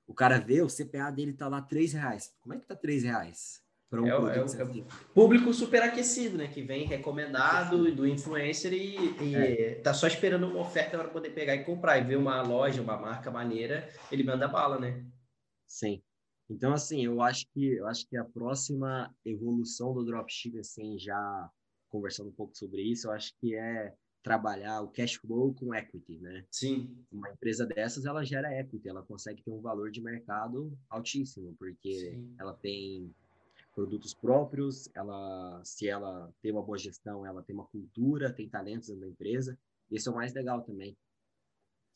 o 0.06 0.14
cara 0.14 0.38
vê, 0.38 0.60
o 0.60 0.68
CPA 0.68 1.10
dele 1.10 1.32
tá 1.32 1.48
lá 1.48 1.62
3 1.62 1.92
reais. 1.92 2.34
Como 2.40 2.54
é 2.54 2.58
que 2.58 2.66
tá 2.66 2.74
3 2.74 3.04
reais? 3.04 3.64
para 3.88 4.02
um 4.02 4.28
é, 4.28 4.38
é, 4.38 4.40
é, 4.40 4.84
público 5.14 5.52
superaquecido, 5.52 6.36
né? 6.36 6.48
Que 6.48 6.62
vem 6.62 6.86
recomendado 6.86 7.94
do 7.94 8.06
influencer 8.06 8.72
e, 8.72 8.96
e 9.22 9.34
é. 9.34 9.74
tá 9.76 9.94
só 9.94 10.06
esperando 10.06 10.46
uma 10.46 10.60
oferta 10.60 10.98
para 10.98 11.08
poder 11.08 11.30
pegar 11.30 11.54
e 11.54 11.64
comprar. 11.64 11.98
E 11.98 12.04
ver 12.04 12.16
uma 12.16 12.42
loja, 12.42 12.82
uma 12.82 12.96
marca 12.96 13.30
maneira, 13.30 13.88
ele 14.10 14.24
manda 14.24 14.48
bala, 14.48 14.78
né? 14.78 15.04
Sim. 15.66 16.02
Então, 16.48 16.72
assim, 16.72 17.04
eu 17.04 17.20
acho 17.22 17.46
que 17.52 17.74
eu 17.74 17.86
acho 17.86 18.06
que 18.08 18.16
a 18.16 18.24
próxima 18.24 19.14
evolução 19.24 19.92
do 19.92 20.04
dropshipping, 20.04 20.60
assim, 20.60 20.98
já 20.98 21.50
conversando 21.88 22.30
um 22.30 22.34
pouco 22.34 22.56
sobre 22.56 22.82
isso, 22.82 23.08
eu 23.08 23.12
acho 23.12 23.34
que 23.38 23.54
é 23.54 23.94
trabalhar 24.22 24.82
o 24.82 24.88
cash 24.88 25.14
flow 25.14 25.54
com 25.54 25.72
equity, 25.72 26.18
né? 26.18 26.44
Sim. 26.50 27.06
Uma 27.12 27.30
empresa 27.30 27.64
dessas, 27.64 28.04
ela 28.04 28.24
gera 28.24 28.52
equity, 28.58 28.88
ela 28.88 29.02
consegue 29.02 29.40
ter 29.40 29.52
um 29.52 29.60
valor 29.60 29.90
de 29.90 30.02
mercado 30.02 30.76
altíssimo, 30.90 31.54
porque 31.56 31.92
Sim. 31.92 32.34
ela 32.36 32.52
tem 32.54 33.14
produtos 33.72 34.14
próprios, 34.14 34.88
ela, 34.94 35.62
se 35.62 35.86
ela 35.86 36.32
tem 36.42 36.50
uma 36.50 36.62
boa 36.62 36.76
gestão, 36.76 37.24
ela 37.24 37.42
tem 37.42 37.54
uma 37.54 37.66
cultura, 37.66 38.32
tem 38.32 38.48
talentos 38.48 38.88
na 38.88 39.06
empresa. 39.06 39.56
Isso 39.90 40.08
é 40.08 40.12
o 40.12 40.16
mais 40.16 40.34
legal 40.34 40.62
também. 40.62 40.96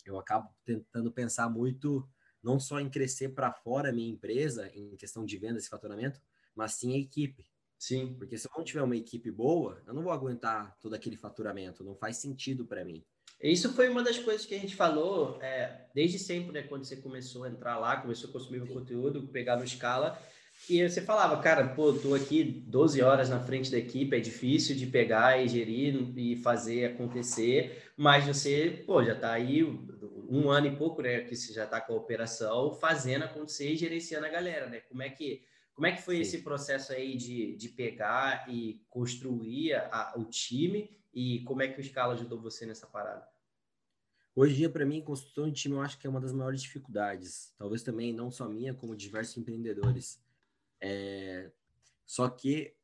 Eu 0.06 0.18
acabo 0.18 0.48
tentando 0.64 1.10
pensar 1.10 1.48
muito 1.48 2.08
não 2.42 2.60
só 2.60 2.78
em 2.78 2.88
crescer 2.88 3.30
para 3.30 3.52
fora 3.52 3.88
a 3.88 3.92
minha 3.92 4.12
empresa 4.12 4.70
em 4.74 4.94
questão 4.96 5.24
de 5.24 5.36
vendas 5.36 5.66
e 5.66 5.68
faturamento, 5.68 6.20
mas 6.54 6.74
sim 6.74 6.94
a 6.94 6.98
equipe. 6.98 7.49
Sim. 7.80 8.14
Porque 8.18 8.36
se 8.36 8.46
eu 8.46 8.52
não 8.54 8.62
tiver 8.62 8.82
uma 8.82 8.96
equipe 8.96 9.30
boa, 9.30 9.82
eu 9.86 9.94
não 9.94 10.02
vou 10.02 10.12
aguentar 10.12 10.76
todo 10.82 10.94
aquele 10.94 11.16
faturamento, 11.16 11.82
não 11.82 11.96
faz 11.96 12.18
sentido 12.18 12.66
para 12.66 12.84
mim. 12.84 13.02
Isso 13.42 13.72
foi 13.72 13.88
uma 13.88 14.02
das 14.02 14.18
coisas 14.18 14.44
que 14.44 14.54
a 14.54 14.58
gente 14.58 14.76
falou 14.76 15.40
é, 15.40 15.86
desde 15.94 16.18
sempre, 16.18 16.52
né? 16.52 16.62
Quando 16.62 16.84
você 16.84 16.96
começou 16.96 17.44
a 17.44 17.48
entrar 17.48 17.78
lá, 17.78 17.96
começou 17.96 18.28
a 18.28 18.32
consumir 18.34 18.60
o 18.60 18.66
conteúdo, 18.66 19.26
pegar 19.28 19.56
no 19.56 19.64
escala, 19.64 20.20
e 20.68 20.86
você 20.86 21.00
falava, 21.00 21.40
cara, 21.40 21.68
pô, 21.68 21.94
tô 21.94 22.14
aqui 22.14 22.44
12 22.44 23.00
horas 23.00 23.30
na 23.30 23.40
frente 23.40 23.70
da 23.70 23.78
equipe, 23.78 24.14
é 24.14 24.20
difícil 24.20 24.76
de 24.76 24.86
pegar 24.86 25.42
e 25.42 25.48
gerir 25.48 26.12
e 26.18 26.36
fazer 26.36 26.84
acontecer, 26.84 27.90
mas 27.96 28.26
você, 28.26 28.84
pô, 28.86 29.02
já 29.02 29.14
tá 29.14 29.32
aí 29.32 29.64
um 29.64 30.50
ano 30.50 30.66
e 30.66 30.76
pouco, 30.76 31.00
né, 31.00 31.22
que 31.22 31.34
você 31.34 31.54
já 31.54 31.66
tá 31.66 31.80
com 31.80 31.94
a 31.94 31.96
operação, 31.96 32.74
fazendo 32.74 33.24
acontecer 33.24 33.72
e 33.72 33.76
gerenciando 33.76 34.26
a 34.26 34.30
galera, 34.30 34.68
né? 34.68 34.80
Como 34.80 35.02
é 35.02 35.08
que, 35.08 35.42
como 35.74 35.86
é 35.86 35.92
que 35.92 36.02
foi 36.02 36.16
Sim. 36.16 36.22
esse 36.22 36.42
processo 36.42 36.92
aí 36.92 37.16
de, 37.16 37.56
de 37.56 37.68
pegar 37.68 38.48
e 38.48 38.84
construir 38.88 39.74
a, 39.74 40.14
o 40.16 40.24
time 40.24 40.98
e 41.12 41.42
como 41.44 41.62
é 41.62 41.68
que 41.68 41.80
o 41.80 41.84
Scala 41.84 42.14
ajudou 42.14 42.40
você 42.40 42.66
nessa 42.66 42.86
parada? 42.86 43.26
Hoje 44.34 44.54
em 44.54 44.56
dia, 44.58 44.70
para 44.70 44.86
mim, 44.86 45.02
construção 45.02 45.50
de 45.50 45.60
time 45.60 45.74
eu 45.74 45.80
acho 45.80 45.98
que 45.98 46.06
é 46.06 46.10
uma 46.10 46.20
das 46.20 46.32
maiores 46.32 46.62
dificuldades. 46.62 47.52
Talvez 47.58 47.82
também 47.82 48.12
não 48.12 48.30
só 48.30 48.48
minha, 48.48 48.72
como 48.72 48.94
diversos 48.94 49.36
empreendedores 49.36 50.22
é, 50.80 51.50
só 52.06 52.28
que 52.28 52.74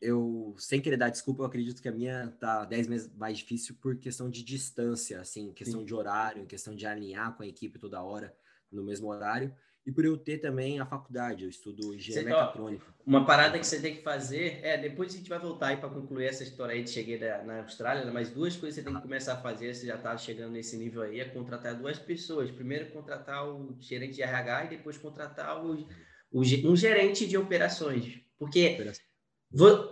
eu, 0.00 0.54
sem 0.58 0.80
querer 0.80 0.96
dar 0.96 1.08
desculpa, 1.08 1.42
eu 1.42 1.46
acredito 1.46 1.80
que 1.80 1.88
a 1.88 1.92
minha 1.92 2.30
tá 2.38 2.64
10 2.64 2.86
vezes 2.86 3.14
mais 3.14 3.38
difícil 3.38 3.76
por 3.80 3.96
questão 3.96 4.28
de 4.30 4.44
distância, 4.44 5.20
assim, 5.20 5.52
questão 5.52 5.80
Sim. 5.80 5.86
de 5.86 5.94
horário, 5.94 6.46
questão 6.46 6.74
de 6.74 6.86
alinhar 6.86 7.36
com 7.36 7.42
a 7.42 7.46
equipe 7.46 7.78
toda 7.78 8.02
hora 8.02 8.36
no 8.70 8.84
mesmo 8.84 9.08
horário. 9.08 9.54
E 9.88 9.90
por 9.90 10.04
eu 10.04 10.18
ter 10.18 10.36
também 10.36 10.78
a 10.78 10.84
faculdade, 10.84 11.44
eu 11.44 11.48
estudo 11.48 11.94
engenharia 11.94 12.28
mecatrônica. 12.28 12.84
Ó, 12.86 13.02
uma 13.06 13.24
parada 13.24 13.58
que 13.58 13.66
você 13.66 13.80
tem 13.80 13.96
que 13.96 14.02
fazer, 14.02 14.60
é, 14.62 14.76
depois 14.76 15.14
a 15.14 15.16
gente 15.16 15.30
vai 15.30 15.38
voltar 15.38 15.68
aí 15.68 15.78
para 15.78 15.88
concluir 15.88 16.26
essa 16.26 16.42
história 16.42 16.74
aí 16.74 16.82
de 16.82 16.90
cheguei 16.90 17.16
da, 17.16 17.42
na 17.42 17.62
Austrália, 17.62 18.04
né, 18.04 18.10
mas 18.12 18.28
duas 18.30 18.54
coisas 18.54 18.74
você 18.74 18.82
tem 18.82 18.94
que 18.94 19.00
começar 19.00 19.32
a 19.32 19.40
fazer, 19.40 19.74
você 19.74 19.86
já 19.86 19.94
está 19.94 20.14
chegando 20.18 20.52
nesse 20.52 20.76
nível 20.76 21.00
aí, 21.00 21.20
é 21.20 21.24
contratar 21.24 21.74
duas 21.74 21.98
pessoas. 21.98 22.50
Primeiro 22.50 22.90
contratar 22.90 23.48
o 23.48 23.74
gerente 23.80 24.16
de 24.16 24.22
RH 24.22 24.64
e 24.66 24.68
depois 24.68 24.98
contratar 24.98 25.64
o 25.64 25.88
um 26.34 26.76
gerente 26.76 27.26
de 27.26 27.38
operações. 27.38 28.20
Porque 28.38 28.76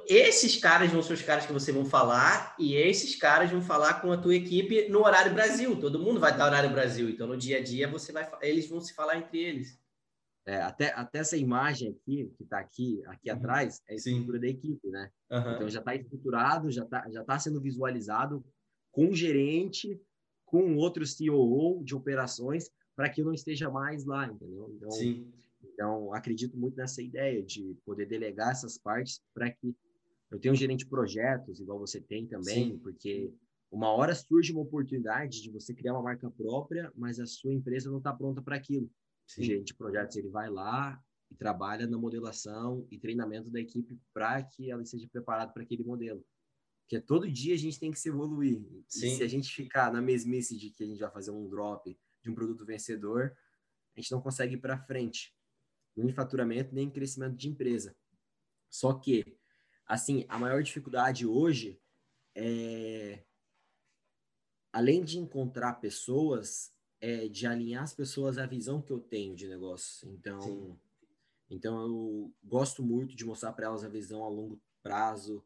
esses 0.06 0.56
caras 0.56 0.92
vão 0.92 1.02
ser 1.02 1.14
os 1.14 1.22
caras 1.22 1.46
que 1.46 1.54
você 1.54 1.72
vão 1.72 1.86
falar 1.86 2.54
e 2.58 2.74
esses 2.74 3.16
caras 3.16 3.50
vão 3.50 3.62
falar 3.62 4.02
com 4.02 4.12
a 4.12 4.18
tua 4.18 4.34
equipe 4.34 4.90
no 4.90 5.02
horário 5.02 5.32
Brasil. 5.32 5.80
Todo 5.80 5.98
mundo 5.98 6.20
vai 6.20 6.36
dar 6.36 6.48
horário 6.48 6.68
Brasil. 6.68 7.08
Então, 7.08 7.26
no 7.26 7.34
dia 7.38 7.56
a 7.56 7.62
dia, 7.62 7.88
você 7.88 8.12
vai, 8.12 8.30
eles 8.42 8.68
vão 8.68 8.78
se 8.78 8.92
falar 8.92 9.16
entre 9.16 9.38
eles. 9.38 9.85
É, 10.46 10.62
até, 10.62 10.92
até 10.92 11.18
essa 11.18 11.36
imagem 11.36 11.90
aqui, 11.90 12.32
que 12.36 12.44
está 12.44 12.60
aqui, 12.60 13.02
aqui 13.06 13.30
uhum. 13.30 13.36
atrás, 13.36 13.82
é 13.88 13.94
a 13.94 13.96
estrutura 13.96 14.38
Sim. 14.38 14.42
da 14.42 14.48
equipe, 14.48 14.88
né? 14.90 15.10
Uhum. 15.30 15.54
Então, 15.54 15.68
já 15.68 15.80
está 15.80 15.94
estruturado, 15.94 16.70
já 16.70 16.84
está 16.84 17.10
já 17.10 17.24
tá 17.24 17.38
sendo 17.38 17.60
visualizado 17.60 18.44
com 18.92 19.08
o 19.08 19.14
gerente, 19.14 20.00
com 20.44 20.76
outro 20.76 21.04
CEO 21.04 21.82
de 21.82 21.94
operações, 21.94 22.70
para 22.94 23.10
que 23.10 23.20
eu 23.20 23.24
não 23.26 23.34
esteja 23.34 23.68
mais 23.68 24.04
lá, 24.04 24.26
entendeu? 24.26 24.72
Então, 24.76 24.90
Sim 24.92 25.32
então, 25.76 26.12
acredito 26.14 26.56
muito 26.56 26.76
nessa 26.76 27.02
ideia 27.02 27.42
de 27.42 27.76
poder 27.84 28.06
delegar 28.06 28.50
essas 28.50 28.78
partes 28.78 29.20
para 29.34 29.50
que 29.50 29.76
eu 30.30 30.40
tenha 30.40 30.52
um 30.52 30.56
gerente 30.56 30.80
de 30.80 30.86
projetos, 30.90 31.60
igual 31.60 31.78
você 31.78 32.00
tem 32.00 32.26
também, 32.26 32.72
Sim. 32.72 32.78
porque 32.78 33.30
uma 33.70 33.92
hora 33.92 34.14
surge 34.14 34.52
uma 34.52 34.62
oportunidade 34.62 35.42
de 35.42 35.50
você 35.50 35.74
criar 35.74 35.92
uma 35.92 36.02
marca 36.02 36.30
própria, 36.30 36.90
mas 36.96 37.20
a 37.20 37.26
sua 37.26 37.52
empresa 37.52 37.90
não 37.90 37.98
está 37.98 38.12
pronta 38.12 38.40
para 38.40 38.56
aquilo. 38.56 38.90
Sim. 39.26 39.42
O 39.42 39.44
gerente 39.44 39.66
de 39.66 39.74
projetos 39.74 40.16
ele 40.16 40.28
vai 40.28 40.48
lá 40.48 41.02
e 41.30 41.34
trabalha 41.34 41.86
na 41.86 41.98
modelação 41.98 42.86
e 42.90 42.98
treinamento 42.98 43.50
da 43.50 43.60
equipe 43.60 43.98
para 44.12 44.42
que 44.42 44.70
ela 44.70 44.82
esteja 44.82 45.08
preparada 45.08 45.52
para 45.52 45.62
aquele 45.62 45.84
modelo. 45.84 46.24
Porque 46.82 47.00
todo 47.00 47.30
dia 47.30 47.54
a 47.54 47.58
gente 47.58 47.80
tem 47.80 47.90
que 47.90 47.98
se 47.98 48.08
evoluir. 48.08 48.62
se 48.86 49.22
a 49.22 49.26
gente 49.26 49.52
ficar 49.52 49.92
na 49.92 50.00
mesmice 50.00 50.56
de 50.56 50.70
que 50.70 50.84
a 50.84 50.86
gente 50.86 51.00
vai 51.00 51.10
fazer 51.10 51.32
um 51.32 51.48
drop 51.48 51.98
de 52.22 52.30
um 52.30 52.34
produto 52.34 52.64
vencedor, 52.64 53.36
a 53.96 54.00
gente 54.00 54.12
não 54.12 54.20
consegue 54.20 54.54
ir 54.54 54.60
para 54.60 54.78
frente, 54.78 55.34
nem 55.96 56.08
em 56.08 56.12
faturamento, 56.12 56.74
nem 56.74 56.86
em 56.86 56.90
crescimento 56.90 57.36
de 57.36 57.48
empresa. 57.48 57.96
Só 58.70 58.94
que, 58.94 59.36
assim, 59.84 60.24
a 60.28 60.38
maior 60.38 60.62
dificuldade 60.62 61.26
hoje 61.26 61.80
é, 62.36 63.24
além 64.70 65.02
de 65.02 65.18
encontrar 65.18 65.80
pessoas, 65.80 66.70
é 67.00 67.28
de 67.28 67.46
alinhar 67.46 67.82
as 67.82 67.94
pessoas 67.94 68.38
à 68.38 68.46
visão 68.46 68.80
que 68.80 68.92
eu 68.92 69.00
tenho 69.00 69.34
de 69.34 69.46
negócio. 69.46 70.08
Então, 70.10 70.40
Sim. 70.40 70.78
então 71.50 71.80
eu 71.82 72.34
gosto 72.42 72.82
muito 72.82 73.14
de 73.14 73.24
mostrar 73.24 73.52
para 73.52 73.66
elas 73.66 73.84
a 73.84 73.88
visão 73.88 74.24
a 74.24 74.28
longo 74.28 74.60
prazo, 74.82 75.44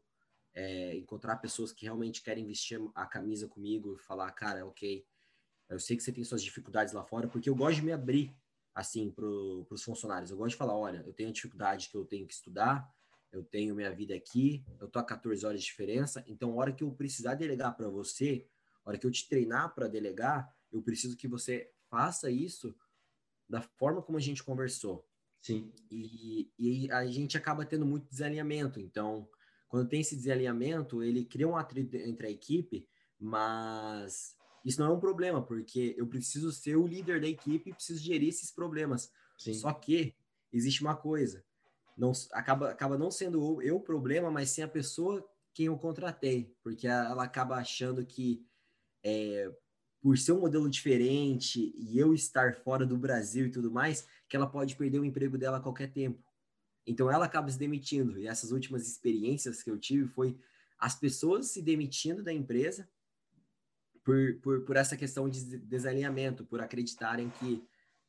é, 0.53 0.95
encontrar 0.95 1.37
pessoas 1.37 1.71
que 1.71 1.85
realmente 1.85 2.21
querem 2.21 2.45
vestir 2.45 2.79
a 2.93 3.05
camisa 3.05 3.47
comigo, 3.47 3.97
falar, 3.97 4.31
cara, 4.31 4.65
ok, 4.65 5.05
eu 5.69 5.79
sei 5.79 5.95
que 5.95 6.03
você 6.03 6.11
tem 6.11 6.23
suas 6.23 6.43
dificuldades 6.43 6.93
lá 6.93 7.03
fora, 7.03 7.27
porque 7.27 7.49
eu 7.49 7.55
gosto 7.55 7.77
de 7.77 7.85
me 7.85 7.91
abrir 7.91 8.35
assim 8.75 9.09
para 9.09 9.25
os 9.25 9.83
funcionários. 9.83 10.31
Eu 10.31 10.37
gosto 10.37 10.51
de 10.51 10.57
falar, 10.57 10.75
olha, 10.75 11.03
eu 11.05 11.13
tenho 11.13 11.29
a 11.29 11.33
dificuldade 11.33 11.89
que 11.89 11.95
eu 11.95 12.05
tenho 12.05 12.27
que 12.27 12.33
estudar, 12.33 12.89
eu 13.31 13.43
tenho 13.43 13.75
minha 13.75 13.91
vida 13.91 14.13
aqui, 14.13 14.65
eu 14.79 14.87
tô 14.87 14.99
a 14.99 15.03
14 15.03 15.45
horas 15.45 15.61
de 15.61 15.65
diferença, 15.65 16.23
então 16.27 16.51
a 16.51 16.55
hora 16.55 16.73
que 16.73 16.83
eu 16.83 16.91
precisar 16.91 17.35
delegar 17.35 17.75
para 17.75 17.87
você, 17.89 18.45
a 18.83 18.89
hora 18.89 18.97
que 18.97 19.07
eu 19.07 19.11
te 19.11 19.27
treinar 19.29 19.73
para 19.73 19.87
delegar, 19.87 20.53
eu 20.71 20.81
preciso 20.81 21.17
que 21.17 21.27
você 21.27 21.71
faça 21.89 22.29
isso 22.29 22.75
da 23.47 23.61
forma 23.61 24.01
como 24.01 24.17
a 24.17 24.21
gente 24.21 24.43
conversou. 24.43 25.05
Sim. 25.41 25.71
E, 25.89 26.51
e 26.57 26.91
a 26.91 27.05
gente 27.05 27.37
acaba 27.37 27.65
tendo 27.65 27.85
muito 27.85 28.07
desalinhamento. 28.09 28.79
Então, 28.79 29.27
quando 29.67 29.89
tem 29.89 30.01
esse 30.01 30.15
desalinhamento, 30.15 31.03
ele 31.03 31.25
cria 31.25 31.47
um 31.47 31.57
atrito 31.57 31.95
entre 31.97 32.27
a 32.27 32.29
equipe, 32.29 32.87
mas 33.19 34.35
isso 34.63 34.79
não 34.79 34.91
é 34.91 34.93
um 34.95 34.99
problema, 34.99 35.41
porque 35.41 35.95
eu 35.97 36.07
preciso 36.07 36.51
ser 36.51 36.75
o 36.75 36.87
líder 36.87 37.19
da 37.19 37.27
equipe 37.27 37.69
e 37.69 37.73
preciso 37.73 38.01
gerir 38.01 38.29
esses 38.29 38.51
problemas. 38.51 39.11
Sim. 39.37 39.53
Só 39.53 39.73
que 39.73 40.15
existe 40.53 40.81
uma 40.81 40.95
coisa, 40.95 41.43
não 41.97 42.11
acaba, 42.31 42.69
acaba 42.69 42.97
não 42.97 43.09
sendo 43.09 43.61
eu 43.61 43.77
o 43.77 43.81
problema, 43.81 44.29
mas 44.29 44.49
sim 44.49 44.61
a 44.61 44.67
pessoa 44.67 45.27
quem 45.53 45.65
eu 45.65 45.77
contratei, 45.77 46.55
porque 46.63 46.87
ela 46.87 47.23
acaba 47.23 47.55
achando 47.55 48.05
que 48.05 48.45
é, 49.03 49.51
por 50.01 50.17
ser 50.17 50.31
um 50.31 50.39
modelo 50.41 50.67
diferente 50.67 51.73
e 51.77 51.97
eu 51.99 52.13
estar 52.13 52.55
fora 52.55 52.85
do 52.85 52.97
Brasil 52.97 53.45
e 53.45 53.51
tudo 53.51 53.69
mais, 53.69 54.07
que 54.27 54.35
ela 54.35 54.47
pode 54.47 54.75
perder 54.75 54.99
o 54.99 55.05
emprego 55.05 55.37
dela 55.37 55.57
a 55.57 55.61
qualquer 55.61 55.91
tempo. 55.91 56.23
Então 56.85 57.11
ela 57.11 57.25
acaba 57.25 57.49
se 57.51 57.59
demitindo. 57.59 58.17
E 58.17 58.27
essas 58.27 58.51
últimas 58.51 58.87
experiências 58.87 59.61
que 59.61 59.69
eu 59.69 59.77
tive 59.77 60.07
foi 60.07 60.35
as 60.79 60.95
pessoas 60.95 61.47
se 61.47 61.61
demitindo 61.61 62.23
da 62.23 62.33
empresa 62.33 62.89
por, 64.03 64.39
por, 64.41 64.61
por 64.61 64.75
essa 64.75 64.97
questão 64.97 65.29
de 65.29 65.57
desalinhamento, 65.59 66.43
por 66.43 66.59
acreditarem 66.59 67.29
que 67.39 67.63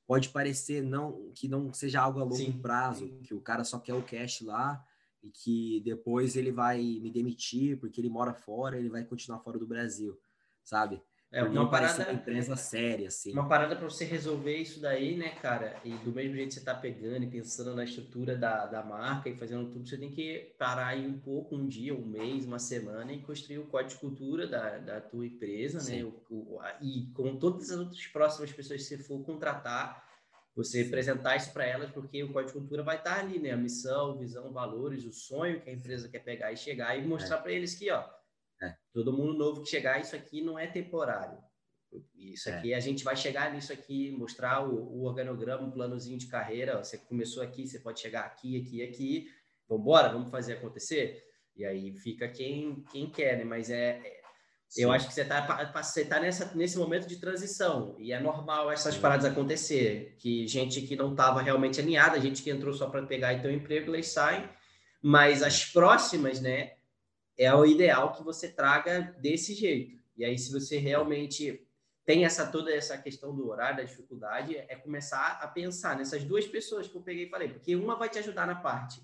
pode 0.06 0.30
parecer 0.30 0.82
não 0.82 1.30
que 1.34 1.46
não 1.46 1.72
seja 1.74 2.00
algo 2.00 2.20
a 2.20 2.24
longo 2.24 2.36
Sim. 2.36 2.58
prazo, 2.60 3.08
que 3.22 3.34
o 3.34 3.40
cara 3.40 3.64
só 3.64 3.78
quer 3.78 3.94
o 3.94 4.02
cash 4.02 4.40
lá 4.40 4.82
e 5.22 5.30
que 5.30 5.80
depois 5.84 6.36
ele 6.36 6.50
vai 6.50 6.82
me 6.82 7.10
demitir 7.10 7.78
porque 7.78 8.00
ele 8.00 8.08
mora 8.08 8.32
fora, 8.32 8.78
ele 8.78 8.88
vai 8.88 9.04
continuar 9.04 9.40
fora 9.40 9.58
do 9.58 9.66
Brasil, 9.66 10.18
sabe? 10.64 11.02
É 11.32 11.42
uma 11.42 11.70
parada 11.70 12.04
uma 12.04 12.12
empresa 12.12 12.54
séria, 12.56 13.08
assim. 13.08 13.32
Uma 13.32 13.48
parada 13.48 13.74
para 13.74 13.88
você 13.88 14.04
resolver 14.04 14.54
isso 14.54 14.80
daí, 14.80 15.16
né, 15.16 15.30
cara? 15.30 15.80
E 15.82 15.90
do 15.90 16.12
mesmo 16.12 16.34
jeito 16.34 16.48
que 16.48 16.54
você 16.54 16.60
tá 16.60 16.74
pegando 16.74 17.24
e 17.24 17.26
pensando 17.26 17.74
na 17.74 17.84
estrutura 17.84 18.36
da, 18.36 18.66
da 18.66 18.82
marca 18.82 19.30
e 19.30 19.36
fazendo 19.36 19.70
tudo, 19.70 19.88
você 19.88 19.96
tem 19.96 20.10
que 20.10 20.54
parar 20.58 20.88
aí 20.88 21.06
um 21.06 21.18
pouco, 21.18 21.56
um 21.56 21.66
dia, 21.66 21.94
um 21.94 22.04
mês, 22.04 22.44
uma 22.44 22.58
semana 22.58 23.14
e 23.14 23.22
construir 23.22 23.60
o 23.60 23.66
código 23.66 23.94
de 23.94 23.96
cultura 23.96 24.46
da, 24.46 24.76
da 24.76 25.00
tua 25.00 25.26
empresa, 25.26 25.78
né? 25.78 25.84
Sim. 25.84 26.02
né? 26.02 26.12
O, 26.28 26.34
o, 26.36 26.60
e 26.82 27.06
com 27.14 27.34
todas 27.38 27.70
as 27.70 27.78
outras 27.78 28.06
próximas 28.08 28.52
pessoas 28.52 28.82
que 28.82 28.88
você 28.88 28.98
for 28.98 29.24
contratar, 29.24 30.06
você 30.54 30.82
apresentar 30.82 31.36
isso 31.36 31.50
para 31.50 31.64
elas, 31.64 31.90
porque 31.90 32.22
o 32.22 32.30
código 32.30 32.52
de 32.52 32.58
cultura 32.58 32.82
vai 32.82 32.98
estar 32.98 33.14
tá 33.14 33.20
ali, 33.20 33.38
né? 33.38 33.52
A 33.52 33.56
missão, 33.56 34.18
visão, 34.18 34.52
valores, 34.52 35.06
o 35.06 35.12
sonho 35.12 35.62
que 35.62 35.70
a 35.70 35.72
empresa 35.72 36.10
quer 36.10 36.18
pegar 36.18 36.52
e 36.52 36.58
chegar 36.58 36.94
e 36.94 37.06
mostrar 37.06 37.38
é. 37.38 37.40
para 37.40 37.52
eles 37.52 37.74
que, 37.74 37.90
ó, 37.90 38.04
é. 38.62 38.76
Todo 38.92 39.12
mundo 39.12 39.34
novo 39.34 39.62
que 39.62 39.68
chegar, 39.68 40.00
isso 40.00 40.14
aqui 40.14 40.40
não 40.40 40.58
é 40.58 40.66
temporário. 40.66 41.38
Isso 42.14 42.48
é. 42.48 42.54
aqui, 42.54 42.72
é. 42.72 42.76
a 42.76 42.80
gente 42.80 43.04
vai 43.04 43.16
chegar 43.16 43.52
nisso 43.52 43.72
aqui, 43.72 44.10
mostrar 44.12 44.66
o, 44.66 44.74
o 44.74 45.04
organograma, 45.04 45.68
o 45.68 45.72
planozinho 45.72 46.18
de 46.18 46.26
carreira. 46.26 46.82
Você 46.82 46.96
começou 46.96 47.42
aqui, 47.42 47.66
você 47.66 47.78
pode 47.78 48.00
chegar 48.00 48.22
aqui, 48.22 48.60
aqui, 48.60 48.82
aqui. 48.82 49.28
Vamos 49.68 49.82
embora, 49.82 50.08
vamos 50.08 50.30
fazer 50.30 50.54
acontecer? 50.54 51.22
E 51.54 51.64
aí 51.64 51.92
fica 51.92 52.28
quem, 52.28 52.82
quem 52.90 53.10
quer, 53.10 53.36
né? 53.36 53.44
Mas 53.44 53.68
é, 53.68 54.00
é 54.04 54.22
eu 54.76 54.90
acho 54.90 55.06
que 55.06 55.12
você 55.12 55.20
está 55.20 55.70
você 55.74 56.04
tá 56.04 56.18
nessa, 56.18 56.54
nesse 56.54 56.78
momento 56.78 57.06
de 57.06 57.16
transição 57.16 57.94
e 57.98 58.10
é 58.10 58.18
normal 58.18 58.72
essas 58.72 58.96
paradas 58.96 59.26
acontecer. 59.26 60.16
Que 60.18 60.46
gente 60.46 60.80
que 60.82 60.96
não 60.96 61.10
estava 61.10 61.42
realmente 61.42 61.78
alinhada, 61.78 62.20
gente 62.20 62.42
que 62.42 62.50
entrou 62.50 62.72
só 62.72 62.88
para 62.88 63.04
pegar 63.06 63.34
e 63.34 63.42
ter 63.42 63.48
um 63.48 63.52
emprego, 63.52 63.94
eles 63.94 64.08
saem. 64.08 64.48
Mas 65.02 65.42
as 65.42 65.64
próximas, 65.64 66.40
né? 66.40 66.72
É 67.36 67.52
o 67.54 67.64
ideal 67.64 68.12
que 68.12 68.22
você 68.22 68.48
traga 68.48 69.14
desse 69.20 69.54
jeito. 69.54 70.00
E 70.16 70.24
aí, 70.24 70.38
se 70.38 70.52
você 70.52 70.78
realmente 70.78 71.66
tem 72.04 72.24
essa 72.24 72.46
toda 72.46 72.72
essa 72.72 72.98
questão 72.98 73.34
do 73.34 73.48
horário, 73.48 73.78
da 73.78 73.84
dificuldade, 73.84 74.56
é 74.56 74.74
começar 74.76 75.38
a 75.40 75.46
pensar 75.46 75.96
nessas 75.96 76.24
duas 76.24 76.46
pessoas 76.46 76.88
que 76.88 76.96
eu 76.96 77.02
peguei 77.02 77.26
e 77.26 77.30
falei, 77.30 77.48
porque 77.48 77.76
uma 77.76 77.96
vai 77.96 78.08
te 78.08 78.18
ajudar 78.18 78.46
na 78.46 78.56
parte 78.56 79.00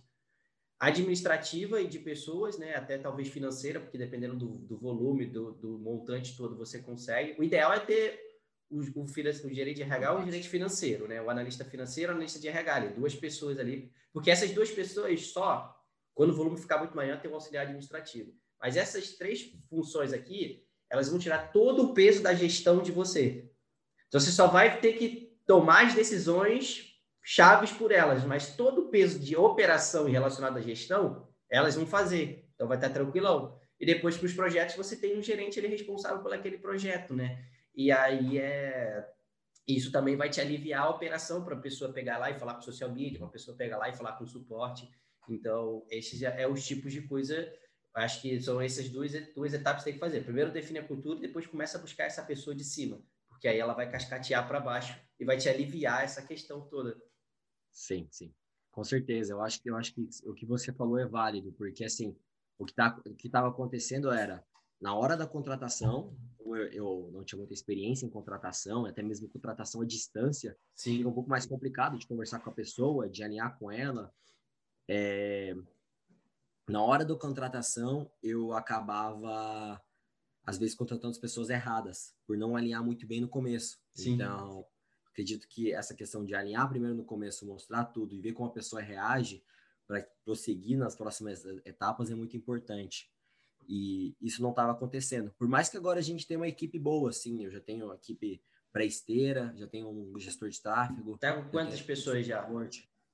administrativa 0.79 1.81
e 1.81 1.89
de 1.89 1.99
pessoas, 1.99 2.57
né, 2.57 2.75
até 2.77 2.97
talvez 2.97 3.29
financeira, 3.29 3.81
porque 3.81 3.99
dependendo 3.99 4.37
do, 4.37 4.47
do 4.47 4.79
volume, 4.79 5.27
do, 5.27 5.53
do, 5.53 5.79
montante 5.79 6.37
todo, 6.37 6.57
você 6.57 6.81
consegue. 6.81 7.39
O 7.39 7.43
ideal 7.43 7.73
é 7.73 7.81
ter 7.81 8.21
o, 8.71 8.81
o, 8.81 9.03
o 9.03 9.55
gerente 9.55 9.77
de 9.77 9.83
RH 9.83 10.13
ou 10.13 10.21
o 10.21 10.25
gerente 10.25 10.49
financeiro, 10.49 11.09
né, 11.09 11.21
o 11.21 11.31
analista 11.31 11.65
financeiro, 11.65 12.13
o 12.13 12.15
analista 12.15 12.39
de 12.39 12.47
RH, 12.47 12.75
ali, 12.75 12.89
duas 12.95 13.15
pessoas 13.15 13.59
ali, 13.59 13.91
porque 14.13 14.31
essas 14.31 14.53
duas 14.53 14.71
pessoas 14.71 15.27
só 15.27 15.78
quando 16.19 16.31
o 16.31 16.35
volume 16.35 16.59
ficar 16.59 16.79
muito 16.79 16.97
maior, 16.97 17.21
tem 17.21 17.31
o 17.31 17.35
auxiliar 17.35 17.65
administrativo. 17.65 18.35
Mas 18.61 18.77
essas 18.77 19.13
três 19.13 19.53
funções 19.71 20.13
aqui, 20.13 20.67
elas 20.91 21.09
vão 21.09 21.17
tirar 21.17 21.53
todo 21.53 21.85
o 21.85 21.95
peso 21.95 22.21
da 22.21 22.35
gestão 22.35 22.83
de 22.83 22.91
você. 22.91 23.49
Então, 24.09 24.19
você 24.19 24.33
só 24.33 24.49
vai 24.49 24.81
ter 24.81 24.95
que 24.95 25.39
tomar 25.47 25.87
as 25.87 25.95
decisões 25.95 26.93
chaves 27.23 27.71
por 27.71 27.93
elas, 27.93 28.25
mas 28.25 28.57
todo 28.57 28.81
o 28.81 28.89
peso 28.89 29.21
de 29.21 29.37
operação 29.37 30.07
relacionado 30.07 30.57
à 30.57 30.61
gestão, 30.61 31.29
elas 31.49 31.77
vão 31.77 31.87
fazer. 31.87 32.51
Então, 32.53 32.67
vai 32.67 32.79
estar 32.79 32.91
tranquilão. 32.91 33.57
E 33.79 33.87
depois, 33.87 34.17
para 34.17 34.27
os 34.27 34.33
projetos, 34.33 34.75
você 34.75 34.97
tem 34.97 35.17
um 35.17 35.23
gerente 35.23 35.61
ele 35.61 35.69
é 35.69 35.71
responsável 35.71 36.19
por 36.19 36.35
aquele 36.35 36.59
projeto, 36.59 37.15
né? 37.15 37.45
E 37.73 37.93
aí 37.93 38.39
é 38.39 39.07
isso 39.69 39.93
também 39.93 40.17
vai 40.17 40.29
te 40.31 40.41
aliviar 40.41 40.83
a 40.83 40.91
operação 40.91 41.45
para 41.45 41.55
a 41.55 41.61
pessoa 41.61 41.93
pegar 41.93 42.19
lá 42.19 42.29
e 42.29 42.39
falar 42.41 42.55
com 42.55 42.61
o 42.61 42.65
social 42.65 42.91
media, 42.91 43.19
para 43.19 43.29
a 43.29 43.31
pessoa 43.31 43.57
pegar 43.57 43.77
lá 43.77 43.89
e 43.89 43.95
falar 43.95 44.15
com 44.15 44.25
o 44.25 44.27
suporte. 44.27 44.91
Então, 45.29 45.85
esses 45.91 46.23
é 46.23 46.47
os 46.47 46.67
tipos 46.67 46.93
de 46.93 47.03
coisa. 47.03 47.53
Acho 47.95 48.23
que 48.23 48.41
são 48.41 48.61
essas 48.61 48.89
duas, 48.89 49.13
duas 49.35 49.53
etapas 49.53 49.83
que 49.83 49.91
tem 49.91 49.95
que 49.95 50.01
fazer. 50.01 50.23
Primeiro 50.23 50.53
define 50.53 50.79
a 50.79 50.87
cultura 50.87 51.19
e 51.19 51.23
depois 51.23 51.47
começa 51.47 51.79
a 51.79 51.81
buscar 51.81 52.05
essa 52.05 52.23
pessoa 52.23 52.55
de 52.55 52.65
cima, 52.65 53.03
porque 53.29 53.49
aí 53.49 53.59
ela 53.59 53.75
vai 53.75 53.91
cascatear 53.91 54.47
para 54.47 54.61
baixo 54.61 54.99
e 55.19 55.25
vai 55.25 55.37
te 55.37 55.49
aliviar 55.49 56.05
essa 56.05 56.23
questão 56.23 56.61
toda. 56.69 56.97
Sim, 57.73 58.07
sim. 58.11 58.33
Com 58.71 58.85
certeza. 58.85 59.33
Eu 59.33 59.43
acho 59.43 59.61
que 59.61 59.69
eu 59.69 59.77
acho 59.77 59.93
que 59.95 60.09
o 60.25 60.35
que 60.35 60.47
você 60.47 60.73
falou 60.73 60.99
é 60.99 61.07
válido, 61.07 61.53
porque 61.53 61.85
assim, 61.85 62.17
o 62.57 62.65
que 62.65 62.75
tá 62.75 63.01
o 63.05 63.15
que 63.15 63.27
estava 63.27 63.49
acontecendo 63.49 64.13
era 64.13 64.45
na 64.81 64.95
hora 64.95 65.17
da 65.17 65.27
contratação, 65.27 66.17
eu, 66.39 66.57
eu, 66.57 67.11
não 67.13 67.25
tinha 67.25 67.39
muita 67.39 67.53
experiência 67.53 68.07
em 68.07 68.11
contratação, 68.11 68.87
até 68.87 69.03
mesmo 69.03 69.29
contratação 69.29 69.83
à 69.83 69.85
distância, 69.85 70.57
Sim. 70.75 70.99
fica 70.99 71.09
um 71.09 71.13
pouco 71.13 71.29
mais 71.29 71.45
complicado 71.45 71.99
de 71.99 72.07
conversar 72.07 72.39
com 72.39 72.51
a 72.51 72.55
pessoa, 72.55 73.09
de 73.09 73.23
alinhar 73.23 73.59
com 73.59 73.71
ela. 73.71 74.13
É, 74.89 75.55
na 76.67 76.83
hora 76.83 77.05
da 77.05 77.15
contratação, 77.15 78.11
eu 78.23 78.53
acabava, 78.53 79.81
às 80.45 80.59
vezes, 80.59 80.75
contratando 80.75 81.13
as 81.13 81.19
pessoas 81.19 81.51
erradas, 81.51 82.15
por 82.27 82.37
não 82.37 82.57
alinhar 82.57 82.83
muito 82.83 83.07
bem 83.07 83.21
no 83.21 83.29
começo. 83.29 83.79
Sim. 83.95 84.15
Então, 84.15 84.67
acredito 85.11 85.47
que 85.49 85.73
essa 85.73 85.95
questão 85.95 86.25
de 86.25 86.35
alinhar 86.35 86.69
primeiro 86.69 86.95
no 86.95 87.05
começo, 87.05 87.47
mostrar 87.47 87.85
tudo 87.85 88.15
e 88.15 88.21
ver 88.21 88.33
como 88.33 88.49
a 88.49 88.53
pessoa 88.53 88.81
reage 88.81 89.43
para 89.87 90.07
prosseguir 90.25 90.79
nas 90.79 90.95
próximas 90.95 91.45
etapas 91.65 92.11
é 92.11 92.15
muito 92.15 92.37
importante. 92.37 93.11
E 93.67 94.15
isso 94.21 94.43
não 94.43 94.51
estava 94.51 94.73
acontecendo. 94.73 95.31
Por 95.39 95.49
mais 95.49 95.69
que 95.69 95.77
agora 95.77 95.99
a 95.99 96.03
gente 96.03 96.27
tenha 96.27 96.41
uma 96.41 96.49
equipe 96.49 96.79
boa, 96.79 97.11
assim, 97.11 97.45
eu 97.45 97.51
já 97.51 97.61
tenho 97.61 97.87
uma 97.87 97.95
equipe 97.95 98.41
pré-esteira, 98.73 99.53
já 99.57 99.67
tenho 99.67 99.89
um 99.89 100.19
gestor 100.19 100.49
de 100.49 100.61
tráfego. 100.61 101.19
Tá 101.19 101.35
com 101.35 101.51
quantas 101.51 101.81
pessoas 101.83 102.27
já? 102.27 102.47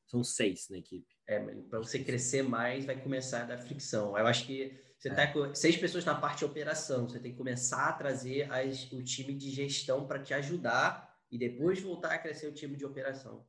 São 0.06 0.22
seis 0.22 0.68
na 0.68 0.78
equipe. 0.78 1.14
É, 1.26 1.40
para 1.40 1.78
você 1.78 1.98
crescer 2.02 2.42
mais, 2.42 2.84
vai 2.84 3.00
começar 3.00 3.42
a 3.42 3.46
dar 3.46 3.58
fricção. 3.58 4.16
Eu 4.16 4.26
acho 4.26 4.46
que 4.46 4.78
você 4.98 5.08
está 5.08 5.22
é. 5.22 5.26
com 5.26 5.54
seis 5.54 5.76
pessoas 5.76 6.04
na 6.04 6.14
parte 6.14 6.38
de 6.38 6.44
operação, 6.44 7.08
você 7.08 7.18
tem 7.18 7.32
que 7.32 7.38
começar 7.38 7.88
a 7.88 7.92
trazer 7.92 8.50
as, 8.50 8.90
o 8.92 9.02
time 9.02 9.34
de 9.34 9.50
gestão 9.50 10.06
para 10.06 10.22
te 10.22 10.32
ajudar 10.34 11.14
e 11.30 11.38
depois 11.38 11.80
voltar 11.80 12.12
a 12.12 12.18
crescer 12.18 12.46
o 12.46 12.54
time 12.54 12.76
de 12.76 12.84
operação. 12.84 13.46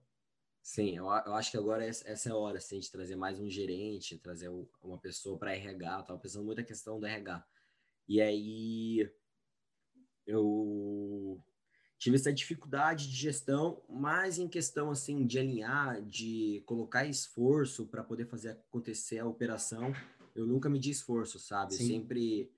Sim, 0.61 0.97
eu, 0.97 1.05
eu 1.05 1.33
acho 1.35 1.51
que 1.51 1.57
agora 1.57 1.85
essa 1.85 2.29
é 2.29 2.31
a 2.31 2.35
hora 2.35 2.57
assim, 2.57 2.79
de 2.79 2.91
trazer 2.91 3.15
mais 3.15 3.39
um 3.39 3.47
gerente, 3.47 4.17
trazer 4.17 4.49
uma 4.81 4.97
pessoa 4.97 5.37
para 5.37 5.55
RH. 5.55 5.93
Eu 5.93 6.01
estava 6.01 6.19
pensando 6.19 6.43
muito 6.43 6.57
na 6.57 6.63
questão 6.63 6.99
do 6.99 7.05
RH. 7.05 7.45
E 8.07 8.19
aí 8.19 9.09
eu 10.25 11.39
tive 12.05 12.17
essa 12.17 12.31
dificuldade 12.31 13.09
de 13.09 13.15
gestão, 13.15 13.81
mais 13.89 14.37
em 14.37 14.47
questão 14.47 14.91
assim 14.91 15.25
de 15.25 15.39
alinhar, 15.39 16.03
de 16.03 16.61
colocar 16.67 17.03
esforço 17.07 17.87
para 17.87 18.03
poder 18.03 18.27
fazer 18.27 18.51
acontecer 18.51 19.17
a 19.17 19.25
operação. 19.25 19.91
Eu 20.35 20.45
nunca 20.45 20.69
me 20.69 20.77
di 20.77 20.91
esforço, 20.91 21.39
sabe? 21.39 21.73
Sempre 21.73 22.51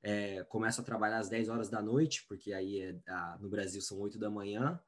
é, 0.00 0.44
começo 0.44 0.80
a 0.80 0.84
trabalhar 0.84 1.18
às 1.18 1.28
10 1.28 1.48
horas 1.48 1.68
da 1.68 1.82
noite, 1.82 2.24
porque 2.28 2.52
aí 2.52 2.82
é, 2.82 2.94
no 3.40 3.48
Brasil 3.48 3.82
são 3.82 3.98
8 3.98 4.16
da 4.16 4.30
manhã. 4.30 4.80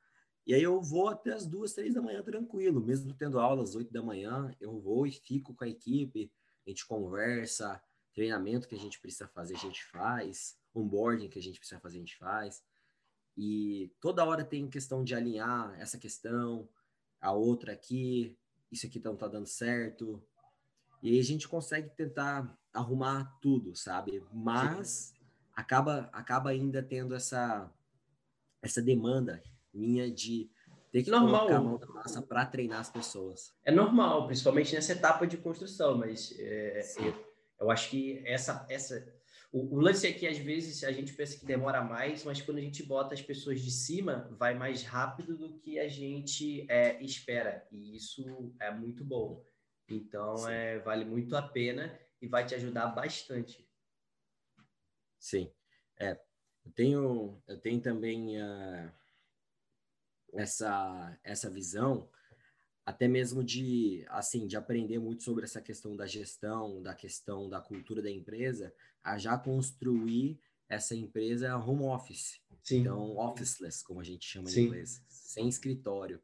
E 0.47 0.55
aí 0.55 0.63
eu 0.63 0.81
vou 0.81 1.09
até 1.09 1.33
as 1.33 1.45
duas, 1.45 1.73
três 1.73 1.95
da 1.95 2.01
manhã 2.01 2.23
tranquilo, 2.23 2.81
mesmo 2.81 3.13
tendo 3.13 3.41
aula 3.41 3.65
às 3.65 3.75
8 3.75 3.93
da 3.93 4.05
manhã, 4.05 4.55
eu 4.61 4.79
vou 4.79 5.05
e 5.05 5.11
fico 5.11 5.53
com 5.53 5.65
a 5.65 5.69
equipe, 5.69 6.31
a 6.65 6.71
gente 6.71 6.87
conversa, 6.87 7.83
treinamento 8.15 8.69
que 8.69 8.77
a 8.77 8.79
gente 8.79 9.01
precisa 9.01 9.27
fazer, 9.27 9.57
a 9.57 9.59
gente 9.59 9.85
faz, 9.87 10.57
onboarding 10.73 11.29
que 11.29 11.41
a 11.41 11.43
gente 11.43 11.59
precisa 11.59 11.81
fazer, 11.81 11.97
a 11.97 12.01
gente 12.01 12.17
faz. 12.17 12.63
E 13.37 13.93
toda 14.01 14.25
hora 14.25 14.45
tem 14.45 14.69
questão 14.69 15.05
de 15.05 15.15
alinhar 15.15 15.75
essa 15.79 15.99
questão, 15.99 16.69
a 17.21 17.33
outra 17.33 17.73
aqui, 17.73 18.37
isso 18.71 18.87
aqui 18.87 18.99
não 19.05 19.17
tá 19.17 19.29
dando 19.29 19.47
certo. 19.47 20.23
E 21.03 21.11
aí 21.11 21.21
a 21.21 21.25
gente 21.25 21.47
consegue 21.47 21.91
tentar 21.91 22.57
arrumar 22.73 23.39
tudo, 23.41 23.75
sabe? 23.77 24.25
Mas 24.33 25.15
acaba 25.55 26.09
acaba 26.13 26.51
ainda 26.51 26.83
tendo 26.83 27.15
essa 27.15 27.71
essa 28.63 28.83
demanda 28.83 29.43
minha 29.73 30.11
de 30.11 30.51
ter 30.91 31.03
que 31.03 31.11
normal. 31.11 31.47
colocar 31.47 31.57
a 31.57 31.61
mão 31.61 31.79
na 31.79 31.87
massa 31.89 32.23
para 32.23 32.47
treinar 32.47 32.81
as 32.81 32.91
pessoas. 32.91 33.55
É 33.65 33.71
normal, 33.71 34.27
principalmente 34.27 34.75
nessa 34.75 34.93
etapa 34.93 35.27
de 35.27 35.37
construção, 35.37 35.99
mas 35.99 36.35
é, 36.39 36.81
eu, 36.99 37.15
eu, 37.61 37.71
acho 37.71 37.91
que 37.91 38.23
essa 38.27 38.67
essa 38.69 39.16
o, 39.53 39.77
o, 39.77 39.81
lance 39.81 40.07
é 40.07 40.13
que 40.13 40.27
às 40.27 40.39
vezes 40.39 40.85
a 40.85 40.93
gente 40.93 41.13
pensa 41.15 41.39
que 41.39 41.47
demora 41.47 41.83
mais, 41.83 42.25
mas 42.25 42.43
quando 42.43 42.59
a 42.59 42.63
gente 42.63 42.83
bota 42.83 43.15
as 43.15 43.23
pessoas 43.23 43.61
de 43.61 43.71
cima, 43.71 44.29
vai 44.39 44.55
mais 44.55 44.83
rápido 44.83 45.37
do 45.37 45.59
que 45.59 45.79
a 45.79 45.89
gente 45.89 46.67
é, 46.71 47.03
espera. 47.03 47.67
E 47.71 47.97
isso 47.97 48.55
é 48.61 48.71
muito 48.71 49.05
bom. 49.05 49.45
Então, 49.89 50.49
é, 50.49 50.79
vale 50.81 51.05
muito 51.05 51.37
a 51.37 51.43
pena 51.43 51.99
e 52.21 52.27
vai 52.27 52.45
te 52.45 52.55
ajudar 52.55 52.89
bastante. 52.89 53.67
Sim. 55.19 55.53
É, 55.99 56.21
eu 56.65 56.73
tenho, 56.73 57.43
eu 57.47 57.59
tenho 57.59 57.81
também 57.81 58.41
uh, 58.43 58.93
essa, 60.35 61.19
essa 61.23 61.49
visão 61.49 62.11
até 62.87 63.09
mesmo 63.09 63.43
de 63.43 64.07
assim 64.09 64.47
de 64.47 64.57
aprender 64.57 65.01
muito 65.01 65.25
sobre 65.25 65.43
essa 65.43 65.61
questão 65.61 65.97
da 65.97 66.07
gestão, 66.07 66.81
da 66.81 66.95
questão 66.95 67.49
da 67.49 67.61
cultura 67.61 68.01
da 68.01 68.11
empresa, 68.11 68.73
a 69.03 69.19
já 69.19 69.37
construir 69.37 70.41
essa 70.69 70.95
empresa 70.95 71.57
home 71.57 71.83
office. 71.83 72.41
Sim. 72.63 72.81
Então, 72.81 73.17
officeless, 73.17 73.83
como 73.85 74.01
a 74.01 74.05
gente 74.05 74.25
chama 74.25 74.49
Sim. 74.49 74.61
em 74.61 74.65
inglês, 74.67 75.05
sem 75.09 75.49
escritório. 75.49 76.23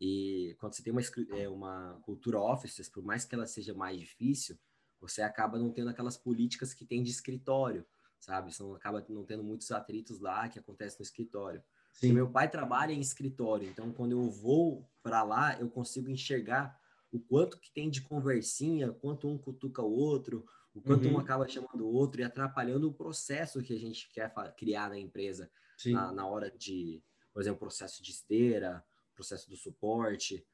E 0.00 0.54
quando 0.60 0.74
você 0.74 0.82
tem 0.82 0.92
uma, 0.92 1.02
é, 1.36 1.48
uma 1.48 1.98
cultura 2.02 2.40
office, 2.40 2.88
por 2.88 3.04
mais 3.04 3.24
que 3.24 3.34
ela 3.34 3.46
seja 3.46 3.74
mais 3.74 3.98
difícil, 3.98 4.56
você 5.00 5.22
acaba 5.22 5.58
não 5.58 5.72
tendo 5.72 5.90
aquelas 5.90 6.16
políticas 6.16 6.72
que 6.72 6.84
tem 6.84 7.02
de 7.02 7.10
escritório, 7.10 7.84
sabe? 8.20 8.52
Você 8.52 8.62
não 8.62 8.74
acaba 8.74 9.04
não 9.08 9.24
tendo 9.24 9.42
muitos 9.42 9.70
atritos 9.72 10.20
lá 10.20 10.48
que 10.48 10.58
acontecem 10.58 10.98
no 11.00 11.04
escritório. 11.04 11.62
Sim. 11.96 12.12
Meu 12.12 12.28
pai 12.28 12.50
trabalha 12.50 12.92
em 12.92 13.00
escritório, 13.00 13.68
então 13.68 13.90
quando 13.90 14.12
eu 14.12 14.30
vou 14.30 14.86
para 15.02 15.22
lá, 15.22 15.58
eu 15.58 15.68
consigo 15.70 16.10
enxergar 16.10 16.78
o 17.10 17.18
quanto 17.18 17.58
que 17.58 17.72
tem 17.72 17.88
de 17.88 18.02
conversinha, 18.02 18.92
quanto 18.92 19.26
um 19.26 19.38
cutuca 19.38 19.80
o 19.80 19.90
outro, 19.90 20.44
o 20.74 20.80
quanto 20.82 21.08
uhum. 21.08 21.14
um 21.14 21.18
acaba 21.18 21.48
chamando 21.48 21.86
o 21.86 21.92
outro 21.92 22.20
e 22.20 22.24
atrapalhando 22.24 22.88
o 22.88 22.92
processo 22.92 23.62
que 23.62 23.72
a 23.72 23.78
gente 23.78 24.10
quer 24.12 24.30
criar 24.58 24.90
na 24.90 24.98
empresa 24.98 25.50
na, 25.86 26.12
na, 26.12 26.26
hora 26.26 26.50
de, 26.50 27.02
por 27.32 27.40
exemplo, 27.40 27.60
processo 27.60 28.02
de 28.02 28.10
esteira, 28.10 28.84
processo 29.14 29.48
do 29.48 29.56
suporte. 29.56 30.46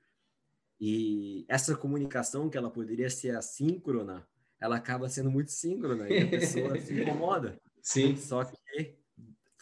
E 0.80 1.44
essa 1.48 1.76
comunicação 1.76 2.48
que 2.48 2.56
ela 2.56 2.70
poderia 2.70 3.10
ser 3.10 3.36
assíncrona, 3.36 4.24
ela 4.60 4.76
acaba 4.76 5.08
sendo 5.08 5.30
muito 5.30 5.50
síncrona 5.50 6.08
e 6.08 6.22
a 6.22 6.28
pessoa 6.28 6.78
se 6.80 7.00
incomoda. 7.00 7.60
Sim. 7.82 8.14
Só 8.16 8.44
que 8.44 8.56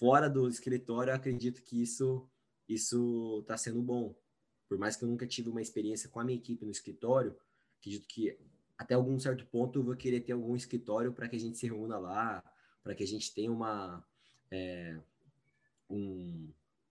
fora 0.00 0.30
do 0.30 0.48
escritório, 0.48 1.10
eu 1.10 1.14
acredito 1.14 1.62
que 1.62 1.82
isso 1.82 2.26
isso 2.66 3.40
está 3.42 3.56
sendo 3.56 3.82
bom. 3.82 4.14
Por 4.68 4.78
mais 4.78 4.96
que 4.96 5.04
eu 5.04 5.08
nunca 5.08 5.26
tive 5.26 5.50
uma 5.50 5.60
experiência 5.60 6.08
com 6.08 6.20
a 6.20 6.24
minha 6.24 6.38
equipe 6.38 6.64
no 6.64 6.70
escritório, 6.70 7.36
acredito 7.78 8.06
que 8.08 8.38
até 8.78 8.94
algum 8.94 9.18
certo 9.18 9.44
ponto 9.46 9.78
eu 9.78 9.82
vou 9.82 9.96
querer 9.96 10.20
ter 10.20 10.32
algum 10.32 10.56
escritório 10.56 11.12
para 11.12 11.28
que 11.28 11.36
a 11.36 11.38
gente 11.38 11.58
se 11.58 11.66
reúna 11.66 11.98
lá, 11.98 12.42
para 12.82 12.94
que 12.94 13.02
a 13.02 13.06
gente 13.06 13.34
tenha 13.34 13.52
uma 13.52 14.02
é, 14.50 14.98
um 15.90 16.48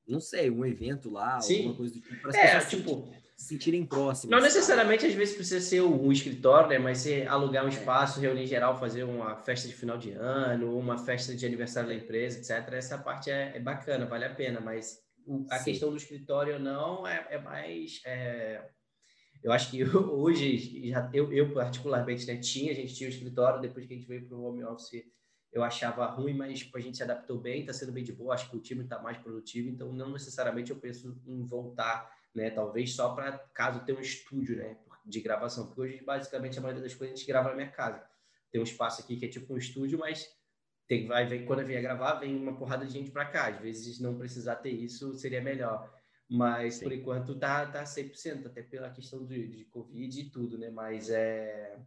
não 0.10 0.20
sei, 0.20 0.50
um 0.50 0.66
evento 0.66 1.10
lá, 1.10 1.40
Sim. 1.40 1.58
alguma 1.58 1.76
coisa 1.76 1.94
do 1.94 2.02
tipo, 2.02 2.22
para 2.22 2.38
é, 2.38 2.60
tipo, 2.66 3.08
se 3.38 3.48
sentirem 3.48 3.86
próximos. 3.86 4.36
Não 4.36 4.42
necessariamente, 4.42 5.06
às 5.06 5.14
vezes, 5.14 5.36
precisa 5.36 5.62
ser 5.62 5.82
um 5.82 6.12
escritório, 6.12 6.68
né? 6.68 6.80
Mas 6.80 7.00
você 7.00 7.26
alugar 7.28 7.64
um 7.64 7.70
é. 7.70 7.72
espaço, 7.72 8.20
reunir 8.20 8.48
geral, 8.48 8.78
fazer 8.80 9.04
uma 9.04 9.38
festa 9.38 9.68
de 9.68 9.74
final 9.74 9.98
de 9.98 10.12
ano, 10.12 10.78
uma 10.78 10.98
festa 10.98 11.36
de 11.36 11.46
aniversário 11.46 11.90
da 11.90 11.96
empresa, 11.96 12.40
etc. 12.40 12.74
Essa 12.74 12.98
parte 12.98 13.30
é, 13.30 13.54
é 13.56 13.60
bacana, 13.60 14.06
vale 14.06 14.26
a 14.26 14.34
pena, 14.34 14.60
mas 14.60 14.98
a 15.50 15.60
Sim. 15.60 15.66
questão 15.66 15.90
do 15.90 15.98
escritório 15.98 16.60
não 16.60 17.08
é, 17.08 17.28
é 17.30 17.38
mais. 17.40 18.02
É, 18.06 18.62
eu 19.44 19.52
acho 19.52 19.72
que 19.72 19.84
hoje, 19.96 20.90
já, 20.90 21.10
eu, 21.14 21.32
eu 21.32 21.54
particularmente, 21.54 22.26
né, 22.26 22.38
tinha, 22.38 22.72
a 22.72 22.76
gente 22.76 22.96
tinha 22.96 23.10
o 23.10 23.14
escritório, 23.14 23.62
depois 23.62 23.86
que 23.86 23.94
a 23.94 23.98
gente 23.98 24.08
veio 24.08 24.28
para 24.28 24.36
o 24.36 24.44
home 24.44 24.64
office 24.64 25.04
eu 25.52 25.64
achava 25.64 26.06
ruim, 26.06 26.34
mas 26.34 26.60
tipo, 26.60 26.78
a 26.78 26.82
gente 26.82 26.98
se 26.98 27.04
adaptou 27.04 27.40
bem, 27.40 27.62
está 27.62 27.74
sendo 27.74 27.92
bem 27.92 28.04
de 28.04 28.14
boa, 28.14 28.34
acho 28.34 28.50
que 28.50 28.58
o 28.58 28.62
time 28.62 28.84
está 28.84 29.00
mais 29.00 29.18
produtivo, 29.18 29.70
então 29.70 29.92
não 29.92 30.12
necessariamente 30.12 30.72
eu 30.72 30.78
penso 30.78 31.20
em 31.26 31.44
voltar, 31.44 32.14
né? 32.34 32.50
Talvez 32.52 32.94
só 32.94 33.14
para 33.16 33.38
caso 33.54 33.84
tenha 33.84 33.98
um 33.98 34.02
estúdio, 34.02 34.58
né? 34.58 34.78
De 35.06 35.22
gravação, 35.22 35.66
porque 35.68 35.82
hoje 35.82 36.04
basicamente 36.04 36.60
a 36.60 36.62
maioria 36.62 36.84
das 36.84 36.94
coisas 36.94 37.16
a 37.16 37.18
gente 37.18 37.28
grava 37.28 37.50
na 37.50 37.56
minha 37.56 37.72
casa. 37.72 38.04
Tem 38.52 38.62
um 38.62 38.64
espaço 38.64 39.02
aqui 39.02 39.16
que 39.18 39.26
é 39.26 39.30
tipo 39.30 39.54
um 39.54 39.58
estúdio, 39.58 39.98
mas 39.98 40.30
tem, 40.88 41.08
vai, 41.08 41.26
vem, 41.26 41.46
quando 41.46 41.60
eu 41.60 41.68
vier 41.68 41.82
gravar, 41.82 42.16
vem 42.16 42.36
uma 42.36 42.58
porrada 42.58 42.86
de 42.86 42.92
gente 42.92 43.12
para 43.12 43.26
cá. 43.26 43.48
Às 43.48 43.60
vezes 43.60 44.00
não 44.00 44.18
precisar 44.18 44.56
ter 44.58 44.72
isso 44.72 45.14
seria 45.16 45.42
melhor. 45.42 45.92
Mas 46.28 46.76
Sim. 46.76 46.84
por 46.84 46.94
enquanto 46.94 47.36
tá, 47.40 47.66
tá 47.66 47.84
100%, 47.84 48.46
até 48.46 48.62
pela 48.62 48.92
questão 48.92 49.26
de, 49.26 49.48
de 49.48 49.66
Covid 49.66 50.20
e 50.20 50.30
tudo, 50.30 50.58
né? 50.58 50.70
Mas 50.70 51.10
é 51.10 51.80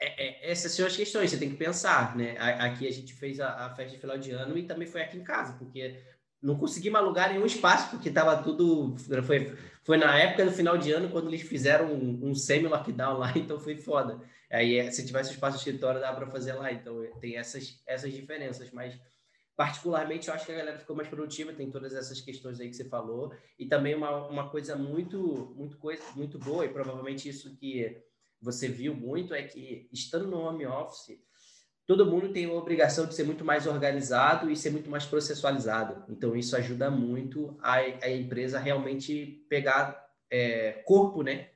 é, 0.00 0.48
é, 0.48 0.50
essas 0.50 0.72
são 0.72 0.86
as 0.86 0.96
questões, 0.96 1.30
você 1.30 1.36
tem 1.36 1.50
que 1.50 1.56
pensar, 1.56 2.16
né? 2.16 2.36
Aqui 2.38 2.88
a 2.88 2.90
gente 2.90 3.12
fez 3.12 3.38
a, 3.38 3.66
a, 3.66 3.74
festa 3.74 3.94
de 3.94 4.00
final 4.00 4.16
de 4.16 4.30
ano 4.30 4.56
e 4.56 4.62
também 4.62 4.88
foi 4.88 5.02
aqui 5.02 5.18
em 5.18 5.22
casa, 5.22 5.52
porque 5.58 6.02
não 6.42 6.56
conseguimos 6.56 6.98
alugar 6.98 7.30
nenhum 7.30 7.44
espaço, 7.44 7.90
porque 7.90 8.08
estava 8.08 8.42
tudo. 8.42 8.96
Foi, 9.26 9.54
foi 9.84 9.96
na 9.98 10.18
época 10.18 10.46
do 10.46 10.52
final 10.52 10.78
de 10.78 10.90
ano, 10.90 11.10
quando 11.10 11.28
eles 11.28 11.42
fizeram 11.42 11.92
um, 11.92 12.30
um 12.30 12.34
semi-lockdown 12.34 13.18
lá, 13.18 13.32
então 13.36 13.60
foi 13.60 13.76
foda. 13.76 14.18
Aí, 14.50 14.78
é, 14.78 14.90
se 14.90 15.04
tivesse 15.06 15.32
espaço 15.32 15.58
de 15.58 15.64
escritório, 15.64 16.00
dava 16.00 16.16
para 16.16 16.30
fazer 16.30 16.54
lá. 16.54 16.72
Então, 16.72 17.06
tem 17.20 17.36
essas, 17.36 17.82
essas 17.86 18.10
diferenças, 18.10 18.70
mas 18.70 18.98
particularmente 19.54 20.28
eu 20.28 20.34
acho 20.34 20.46
que 20.46 20.52
a 20.52 20.56
galera 20.56 20.78
ficou 20.78 20.96
mais 20.96 21.08
produtiva, 21.08 21.52
tem 21.52 21.70
todas 21.70 21.92
essas 21.92 22.22
questões 22.22 22.58
aí 22.58 22.70
que 22.70 22.76
você 22.76 22.86
falou, 22.86 23.30
e 23.58 23.66
também 23.66 23.94
uma, 23.94 24.26
uma 24.26 24.48
coisa 24.48 24.74
muito, 24.74 25.54
muito, 25.54 25.76
coisa, 25.76 26.02
muito 26.16 26.38
boa, 26.38 26.64
e 26.64 26.70
provavelmente 26.70 27.28
isso 27.28 27.54
que 27.56 28.02
você 28.40 28.68
viu 28.68 28.94
muito 28.94 29.34
é 29.34 29.42
que, 29.42 29.88
estando 29.92 30.26
no 30.26 30.38
home 30.38 30.66
office, 30.66 31.18
todo 31.86 32.06
mundo 32.06 32.32
tem 32.32 32.46
a 32.46 32.52
obrigação 32.52 33.06
de 33.06 33.14
ser 33.14 33.24
muito 33.24 33.44
mais 33.44 33.66
organizado 33.66 34.50
e 34.50 34.56
ser 34.56 34.70
muito 34.70 34.88
mais 34.88 35.04
processualizado. 35.04 36.04
Então, 36.08 36.36
isso 36.36 36.56
ajuda 36.56 36.90
muito 36.90 37.58
a, 37.60 37.74
a 37.74 38.10
empresa 38.10 38.58
realmente 38.58 39.44
pegar 39.48 40.08
é, 40.30 40.72
corpo, 40.84 41.22
né? 41.22 41.50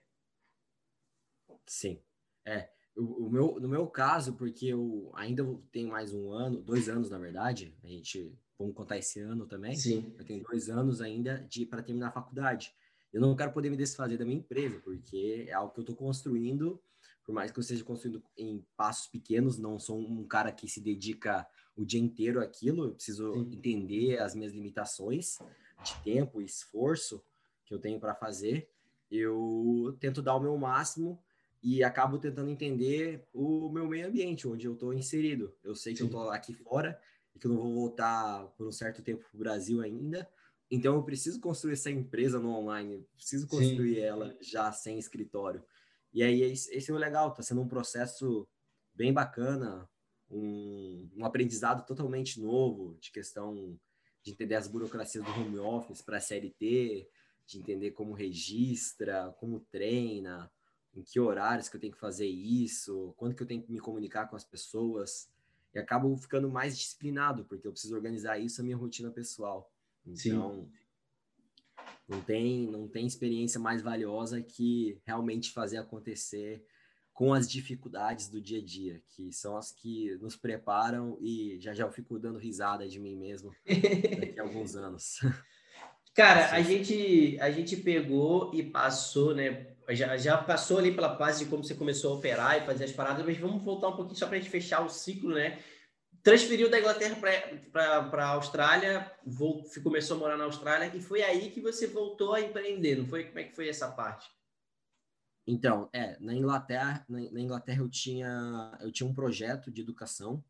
Sim. 1.66 2.00
É. 2.44 2.68
O, 2.96 3.26
o, 3.26 3.30
meu, 3.30 3.58
no 3.60 3.68
meu 3.68 3.86
caso, 3.86 4.34
porque 4.34 4.66
eu 4.66 5.10
ainda 5.14 5.44
tenho 5.72 5.88
mais 5.88 6.12
um 6.12 6.30
ano, 6.30 6.60
dois 6.60 6.88
anos, 6.88 7.10
na 7.10 7.18
verdade, 7.18 7.76
a 7.82 7.86
gente, 7.86 8.36
vamos 8.58 8.74
contar 8.74 8.98
esse 8.98 9.20
ano 9.20 9.46
também. 9.46 9.74
Sim. 9.74 10.14
Eu 10.18 10.24
tenho 10.24 10.42
dois 10.42 10.68
anos 10.68 11.00
ainda 11.00 11.38
de 11.48 11.64
para 11.64 11.82
terminar 11.82 12.08
a 12.08 12.12
faculdade 12.12 12.74
eu 13.14 13.20
não 13.20 13.36
quero 13.36 13.52
poder 13.52 13.70
me 13.70 13.76
desfazer 13.76 14.18
da 14.18 14.24
minha 14.24 14.38
empresa, 14.38 14.80
porque 14.80 15.46
é 15.48 15.52
algo 15.52 15.72
que 15.72 15.78
eu 15.78 15.82
estou 15.82 15.94
construindo, 15.94 16.82
por 17.24 17.32
mais 17.32 17.52
que 17.52 17.58
eu 17.58 17.62
esteja 17.62 17.84
construindo 17.84 18.20
em 18.36 18.66
passos 18.76 19.06
pequenos, 19.06 19.56
não 19.56 19.78
sou 19.78 19.96
um 20.00 20.26
cara 20.26 20.50
que 20.50 20.68
se 20.68 20.80
dedica 20.80 21.46
o 21.76 21.84
dia 21.84 22.00
inteiro 22.00 22.40
àquilo, 22.40 22.86
eu 22.86 22.94
preciso 22.94 23.32
Sim. 23.32 23.52
entender 23.52 24.18
as 24.18 24.34
minhas 24.34 24.52
limitações 24.52 25.38
de 25.84 25.94
tempo 26.02 26.42
e 26.42 26.44
esforço 26.44 27.22
que 27.64 27.72
eu 27.72 27.78
tenho 27.78 28.00
para 28.00 28.16
fazer. 28.16 28.68
Eu 29.08 29.96
tento 30.00 30.20
dar 30.20 30.34
o 30.34 30.40
meu 30.40 30.56
máximo 30.58 31.22
e 31.62 31.84
acabo 31.84 32.18
tentando 32.18 32.50
entender 32.50 33.24
o 33.32 33.70
meu 33.70 33.86
meio 33.86 34.08
ambiente, 34.08 34.48
onde 34.48 34.66
eu 34.66 34.72
estou 34.74 34.92
inserido. 34.92 35.54
Eu 35.62 35.76
sei 35.76 35.92
que 35.92 35.98
Sim. 35.98 36.04
eu 36.04 36.08
estou 36.08 36.30
aqui 36.30 36.52
fora 36.52 37.00
e 37.32 37.38
que 37.38 37.46
eu 37.46 37.52
não 37.52 37.62
vou 37.62 37.72
voltar 37.72 38.44
por 38.56 38.66
um 38.66 38.72
certo 38.72 39.02
tempo 39.02 39.24
para 39.24 39.36
o 39.36 39.38
Brasil 39.38 39.80
ainda, 39.80 40.28
então 40.70 40.94
eu 40.94 41.02
preciso 41.02 41.40
construir 41.40 41.74
essa 41.74 41.90
empresa 41.90 42.38
no 42.38 42.50
online, 42.50 43.06
preciso 43.14 43.46
construir 43.46 43.96
Sim. 43.96 44.00
ela 44.00 44.36
já 44.40 44.72
sem 44.72 44.98
escritório. 44.98 45.64
E 46.12 46.22
aí 46.22 46.42
esse 46.42 46.90
é 46.90 46.94
o 46.94 46.96
legal, 46.96 47.30
está 47.30 47.42
sendo 47.42 47.60
um 47.60 47.68
processo 47.68 48.48
bem 48.94 49.12
bacana, 49.12 49.88
um, 50.30 51.08
um, 51.16 51.24
aprendizado 51.24 51.84
totalmente 51.84 52.40
novo 52.40 52.96
de 53.00 53.10
questão 53.10 53.78
de 54.22 54.30
entender 54.30 54.54
as 54.54 54.66
burocracias 54.66 55.24
do 55.24 55.30
home 55.30 55.58
office 55.58 56.00
para 56.00 56.16
a 56.16 56.20
CLT, 56.20 57.08
de 57.46 57.58
entender 57.58 57.90
como 57.90 58.14
registra, 58.14 59.34
como 59.38 59.60
treina, 59.70 60.50
em 60.94 61.02
que 61.02 61.20
horários 61.20 61.68
que 61.68 61.76
eu 61.76 61.80
tenho 61.80 61.92
que 61.92 61.98
fazer 61.98 62.26
isso, 62.26 63.12
quando 63.16 63.34
que 63.34 63.42
eu 63.42 63.46
tenho 63.46 63.62
que 63.62 63.70
me 63.70 63.80
comunicar 63.80 64.28
com 64.28 64.36
as 64.36 64.44
pessoas. 64.44 65.28
E 65.74 65.78
acabo 65.78 66.16
ficando 66.16 66.48
mais 66.48 66.78
disciplinado, 66.78 67.44
porque 67.44 67.66
eu 67.66 67.72
preciso 67.72 67.96
organizar 67.96 68.38
isso 68.38 68.60
na 68.60 68.66
minha 68.66 68.76
rotina 68.76 69.10
pessoal. 69.10 69.73
Então, 70.06 70.16
Sim. 70.16 70.72
não 72.08 72.20
tem, 72.20 72.66
não 72.70 72.88
tem 72.88 73.06
experiência 73.06 73.58
mais 73.58 73.82
valiosa 73.82 74.42
que 74.42 75.00
realmente 75.06 75.50
fazer 75.50 75.78
acontecer 75.78 76.64
com 77.12 77.32
as 77.32 77.48
dificuldades 77.48 78.28
do 78.28 78.40
dia 78.40 78.58
a 78.58 78.64
dia, 78.64 79.00
que 79.08 79.32
são 79.32 79.56
as 79.56 79.70
que 79.70 80.16
nos 80.20 80.34
preparam 80.36 81.16
e 81.20 81.56
já 81.60 81.72
já 81.72 81.84
eu 81.84 81.92
fico 81.92 82.18
dando 82.18 82.38
risada 82.38 82.88
de 82.88 82.98
mim 82.98 83.16
mesmo 83.16 83.54
daqui 84.18 84.38
a 84.38 84.42
alguns 84.42 84.74
anos. 84.74 85.20
Cara, 86.14 86.52
a 86.52 86.62
gente, 86.62 87.36
a 87.40 87.50
gente 87.50 87.76
pegou 87.76 88.52
e 88.54 88.62
passou, 88.62 89.34
né? 89.34 89.74
Já, 89.90 90.16
já 90.16 90.38
passou 90.38 90.78
ali 90.78 90.92
pela 90.92 91.16
fase 91.16 91.44
de 91.44 91.50
como 91.50 91.64
você 91.64 91.74
começou 91.74 92.12
a 92.12 92.16
operar 92.16 92.56
e 92.56 92.64
fazer 92.64 92.84
as 92.84 92.92
paradas, 92.92 93.24
mas 93.24 93.36
vamos 93.36 93.62
voltar 93.62 93.88
um 93.88 93.96
pouquinho 93.96 94.16
só 94.16 94.26
para 94.26 94.36
a 94.36 94.40
gente 94.40 94.50
fechar 94.50 94.84
o 94.84 94.88
ciclo, 94.88 95.34
né? 95.34 95.58
Transferiu 96.24 96.70
da 96.70 96.80
Inglaterra 96.80 97.16
para 97.70 98.24
a 98.24 98.28
Austrália, 98.30 99.12
voltou, 99.26 99.70
começou 99.82 100.16
a 100.16 100.20
morar 100.20 100.38
na 100.38 100.44
Austrália, 100.44 100.90
e 100.96 101.02
foi 101.02 101.22
aí 101.22 101.50
que 101.50 101.60
você 101.60 101.86
voltou 101.86 102.32
a 102.32 102.40
empreender, 102.40 102.96
não 102.96 103.06
foi? 103.06 103.24
Como 103.24 103.38
é 103.40 103.44
que 103.44 103.54
foi 103.54 103.68
essa 103.68 103.92
parte? 103.92 104.30
Então, 105.46 105.90
é, 105.92 106.16
na 106.20 106.32
Inglaterra, 106.32 107.04
na, 107.06 107.18
na, 107.30 107.40
Inglaterra 107.40 107.82
eu 107.82 107.90
tinha, 107.90 108.78
eu 108.80 108.90
tinha 108.90 109.06
um 109.06 109.12
projeto 109.12 109.70
de 109.70 109.82
educação. 109.82 110.42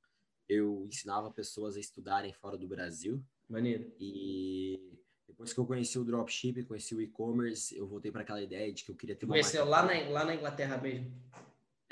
Eu 0.49 0.87
ensinava 0.87 1.29
pessoas 1.33 1.77
a 1.77 1.81
estudarem 1.81 2.33
fora 2.33 2.57
do 2.57 2.69
Brasil. 2.69 3.21
Maneiro. 3.49 3.93
E 3.99 4.81
depois 5.27 5.53
que 5.53 5.59
eu 5.59 5.67
conheci 5.67 5.99
o 5.99 6.05
dropship, 6.05 6.63
conheci 6.63 6.95
o 6.95 7.03
e-commerce, 7.03 7.77
eu 7.77 7.89
voltei 7.89 8.13
para 8.13 8.23
aquela 8.23 8.41
ideia 8.41 8.73
de 8.73 8.85
que 8.85 8.93
eu 8.93 8.95
queria 8.95 9.17
ter 9.17 9.27
uma 9.27 9.33
Conheceu 9.33 9.65
lá 9.65 9.83
na, 9.83 10.09
lá 10.09 10.25
na 10.25 10.37
Inglaterra 10.37 10.77
mesmo? 10.77 11.11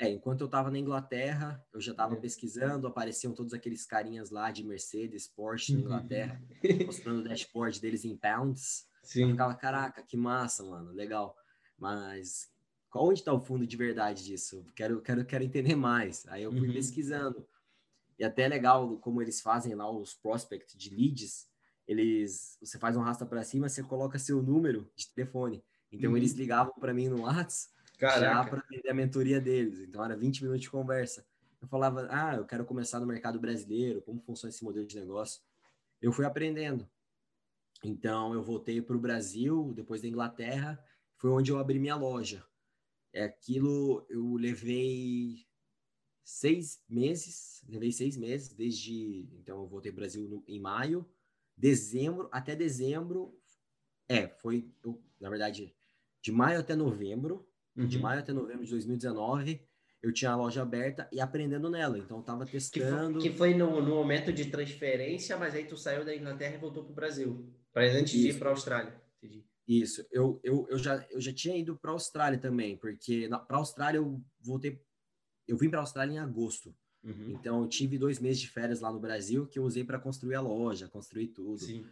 É, 0.03 0.09
enquanto 0.09 0.41
eu 0.41 0.47
estava 0.47 0.69
na 0.69 0.77
Inglaterra, 0.77 1.65
eu 1.71 1.79
já 1.79 1.93
estava 1.93 2.15
é. 2.15 2.17
pesquisando, 2.17 2.87
apareciam 2.87 3.33
todos 3.33 3.53
aqueles 3.53 3.85
carinhas 3.85 4.31
lá 4.31 4.51
de 4.51 4.61
Mercedes, 4.61 5.29
Porsche 5.29 5.73
na. 5.73 5.79
Inglaterra, 5.79 6.43
mostrando 6.85 7.21
o 7.21 7.23
dashboard 7.23 7.79
deles 7.79 8.03
em 8.03 8.17
pounds. 8.17 8.85
Sim. 9.01 9.21
Eu 9.21 9.29
ficava, 9.29 9.55
caraca, 9.55 10.03
que 10.03 10.17
massa, 10.17 10.61
mano, 10.61 10.91
legal. 10.91 11.33
Mas 11.77 12.51
onde 12.93 13.19
está 13.19 13.31
o 13.31 13.39
fundo 13.39 13.65
de 13.65 13.77
verdade 13.77 14.25
disso? 14.25 14.65
Quero, 14.75 15.01
quero, 15.01 15.23
quero 15.23 15.43
entender 15.45 15.75
mais. 15.77 16.27
Aí 16.27 16.43
eu 16.43 16.51
fui 16.51 16.67
uhum. 16.67 16.73
pesquisando. 16.73 17.47
E 18.19 18.25
até 18.25 18.41
é 18.43 18.47
legal 18.49 18.97
como 18.97 19.21
eles 19.21 19.39
fazem 19.39 19.73
lá 19.73 19.89
os 19.89 20.13
prospect 20.13 20.77
de 20.77 20.93
leads. 20.93 21.47
Eles, 21.87 22.57
você 22.61 22.77
faz 22.77 22.97
um 22.97 23.01
rasta 23.01 23.25
para 23.25 23.41
cima, 23.41 23.69
você 23.69 23.81
coloca 23.81 24.19
seu 24.19 24.43
número 24.43 24.91
de 24.97 25.07
telefone. 25.13 25.63
Então 25.89 26.11
uhum. 26.11 26.17
eles 26.17 26.33
ligavam 26.33 26.73
para 26.73 26.93
mim 26.93 27.07
no 27.07 27.21
WhatsApp 27.21 27.71
já 28.09 28.43
para 28.43 28.63
vender 28.69 28.89
a 28.89 28.93
mentoria 28.93 29.39
deles. 29.41 29.79
Então 29.79 30.03
era 30.03 30.15
20 30.15 30.41
minutos 30.41 30.61
de 30.61 30.69
conversa. 30.69 31.25
Eu 31.61 31.67
falava: 31.67 32.07
"Ah, 32.09 32.35
eu 32.35 32.45
quero 32.45 32.65
começar 32.65 32.99
no 32.99 33.05
mercado 33.07 33.39
brasileiro, 33.39 34.01
como 34.01 34.21
funciona 34.21 34.49
esse 34.49 34.63
modelo 34.63 34.85
de 34.85 34.99
negócio?" 34.99 35.41
Eu 36.01 36.11
fui 36.11 36.25
aprendendo. 36.25 36.89
Então 37.83 38.33
eu 38.33 38.41
voltei 38.43 38.81
para 38.81 38.95
o 38.95 38.99
Brasil, 38.99 39.73
depois 39.73 40.01
da 40.01 40.07
Inglaterra, 40.07 40.83
foi 41.17 41.29
onde 41.29 41.51
eu 41.51 41.57
abri 41.57 41.79
minha 41.79 41.95
loja. 41.95 42.45
É 43.13 43.23
aquilo, 43.23 44.05
eu 44.09 44.35
levei 44.35 45.45
seis 46.23 46.81
meses, 46.87 47.63
levei 47.67 47.91
seis 47.91 48.17
meses 48.17 48.53
desde, 48.53 49.29
então 49.33 49.61
eu 49.61 49.67
voltei 49.67 49.91
para 49.91 49.99
o 49.99 50.01
Brasil 50.01 50.27
no, 50.27 50.43
em 50.47 50.59
maio, 50.59 51.05
dezembro, 51.55 52.29
até 52.31 52.55
dezembro, 52.55 53.37
é, 54.07 54.27
foi, 54.27 54.71
eu, 54.83 55.01
na 55.19 55.29
verdade, 55.29 55.75
de 56.21 56.31
maio 56.31 56.59
até 56.59 56.75
novembro, 56.75 57.47
uhum. 57.75 57.87
de 57.87 57.99
maio 57.99 58.19
até 58.19 58.33
novembro 58.33 58.63
de 58.63 58.71
2019, 58.71 59.61
eu 60.01 60.11
tinha 60.11 60.31
a 60.31 60.35
loja 60.35 60.61
aberta 60.61 61.07
e 61.11 61.21
aprendendo 61.21 61.69
nela, 61.69 61.97
então 61.97 62.17
eu 62.17 62.23
tava 62.23 62.45
testando. 62.45 63.19
Que 63.19 63.29
foi, 63.29 63.31
que 63.31 63.37
foi 63.37 63.53
no, 63.53 63.81
no, 63.81 63.95
momento 63.95 64.33
de 64.33 64.45
transferência, 64.45 65.37
mas 65.37 65.55
aí 65.55 65.65
tu 65.65 65.77
saiu 65.77 66.03
da 66.03 66.13
Inglaterra 66.13 66.55
e 66.55 66.59
voltou 66.59 66.83
para 66.83 66.91
o 66.91 66.95
Brasil, 66.95 67.49
para 67.71 67.85
antes 67.85 68.13
Isso. 68.13 68.23
de 68.23 68.29
ir 68.29 68.39
para 68.39 68.49
a 68.49 68.51
Austrália. 68.51 69.01
Entendi. 69.17 69.45
Isso, 69.65 70.05
eu, 70.11 70.41
eu, 70.43 70.67
eu, 70.69 70.77
já, 70.77 71.05
eu 71.09 71.21
já 71.21 71.33
tinha 71.33 71.55
ido 71.55 71.77
para 71.77 71.91
a 71.91 71.93
Austrália 71.93 72.37
também, 72.37 72.75
porque 72.75 73.29
para 73.47 73.55
a 73.55 73.59
Austrália 73.59 73.97
eu 73.97 74.21
voltei, 74.41 74.81
eu 75.47 75.57
vim 75.57 75.69
para 75.69 75.79
a 75.79 75.83
Austrália 75.83 76.13
em 76.13 76.19
agosto. 76.19 76.75
Uhum. 77.01 77.31
Então 77.31 77.61
eu 77.61 77.67
tive 77.67 77.97
dois 77.97 78.19
meses 78.19 78.41
de 78.41 78.49
férias 78.49 78.81
lá 78.81 78.91
no 78.91 78.99
Brasil 78.99 79.47
que 79.47 79.57
eu 79.57 79.63
usei 79.63 79.85
para 79.85 79.99
construir 79.99 80.35
a 80.35 80.41
loja, 80.41 80.89
construir 80.89 81.27
tudo 81.27 81.59
Sim. 81.59 81.85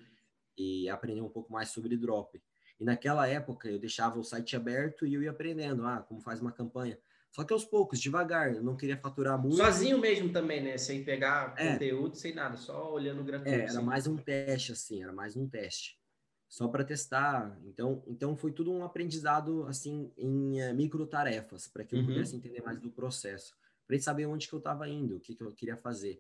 e 0.58 0.90
aprender 0.90 1.22
um 1.22 1.30
pouco 1.30 1.52
mais 1.52 1.70
sobre 1.70 1.96
drop. 1.96 2.42
E 2.82 2.84
naquela 2.84 3.28
época 3.28 3.70
eu 3.70 3.78
deixava 3.78 4.20
o 4.20 4.24
site 4.24 4.56
aberto 4.56 5.06
e 5.06 5.14
eu 5.14 5.22
ia 5.22 5.30
aprendendo, 5.30 5.86
ah, 5.86 6.02
como 6.02 6.20
faz 6.20 6.42
uma 6.42 6.52
campanha. 6.52 6.98
Só 7.30 7.44
que 7.44 7.54
aos 7.54 7.64
poucos, 7.64 8.00
devagar, 8.02 8.56
eu 8.56 8.64
não 8.64 8.76
queria 8.76 8.98
faturar 8.98 9.40
muito. 9.40 9.56
Sozinho 9.56 10.00
mesmo 10.00 10.34
também, 10.34 10.64
né? 10.64 10.80
Sem 10.80 11.04
pegar 11.04 11.54
é. 11.58 11.74
conteúdo, 11.74 12.16
sem 12.16 12.34
nada, 12.34 12.58
só 12.58 12.92
olhando 12.92 13.24
gratuito. 13.24 13.56
É, 13.56 13.62
era 13.62 13.66
assim. 13.66 13.84
mais 13.84 14.08
um 14.08 14.18
teste, 14.18 14.72
assim, 14.72 15.04
era 15.04 15.14
mais 15.14 15.36
um 15.38 15.48
teste 15.48 16.02
só 16.50 16.68
para 16.68 16.84
testar. 16.84 17.56
Então, 17.64 18.04
então 18.08 18.36
foi 18.36 18.52
tudo 18.52 18.74
um 18.74 18.84
aprendizado 18.84 19.64
assim 19.68 20.12
em 20.18 20.60
uh, 20.64 20.74
micro 20.74 21.06
tarefas 21.06 21.68
para 21.68 21.86
que 21.86 21.96
eu 21.96 22.00
uhum. 22.00 22.08
pudesse 22.08 22.36
entender 22.36 22.64
mais 22.64 22.80
do 22.80 22.90
processo, 22.90 23.56
para 23.88 23.98
saber 24.00 24.26
onde 24.26 24.48
que 24.48 24.54
eu 24.54 24.60
estava 24.60 24.90
indo, 24.90 25.18
o 25.18 25.20
que, 25.20 25.36
que 25.36 25.44
eu 25.44 25.52
queria 25.54 25.78
fazer. 25.78 26.20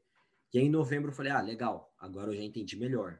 E 0.54 0.60
aí, 0.60 0.66
em 0.66 0.70
novembro 0.70 1.10
eu 1.10 1.16
falei, 1.16 1.32
ah, 1.32 1.42
legal, 1.42 1.92
agora 1.98 2.30
eu 2.30 2.36
já 2.36 2.44
entendi 2.44 2.78
melhor. 2.78 3.20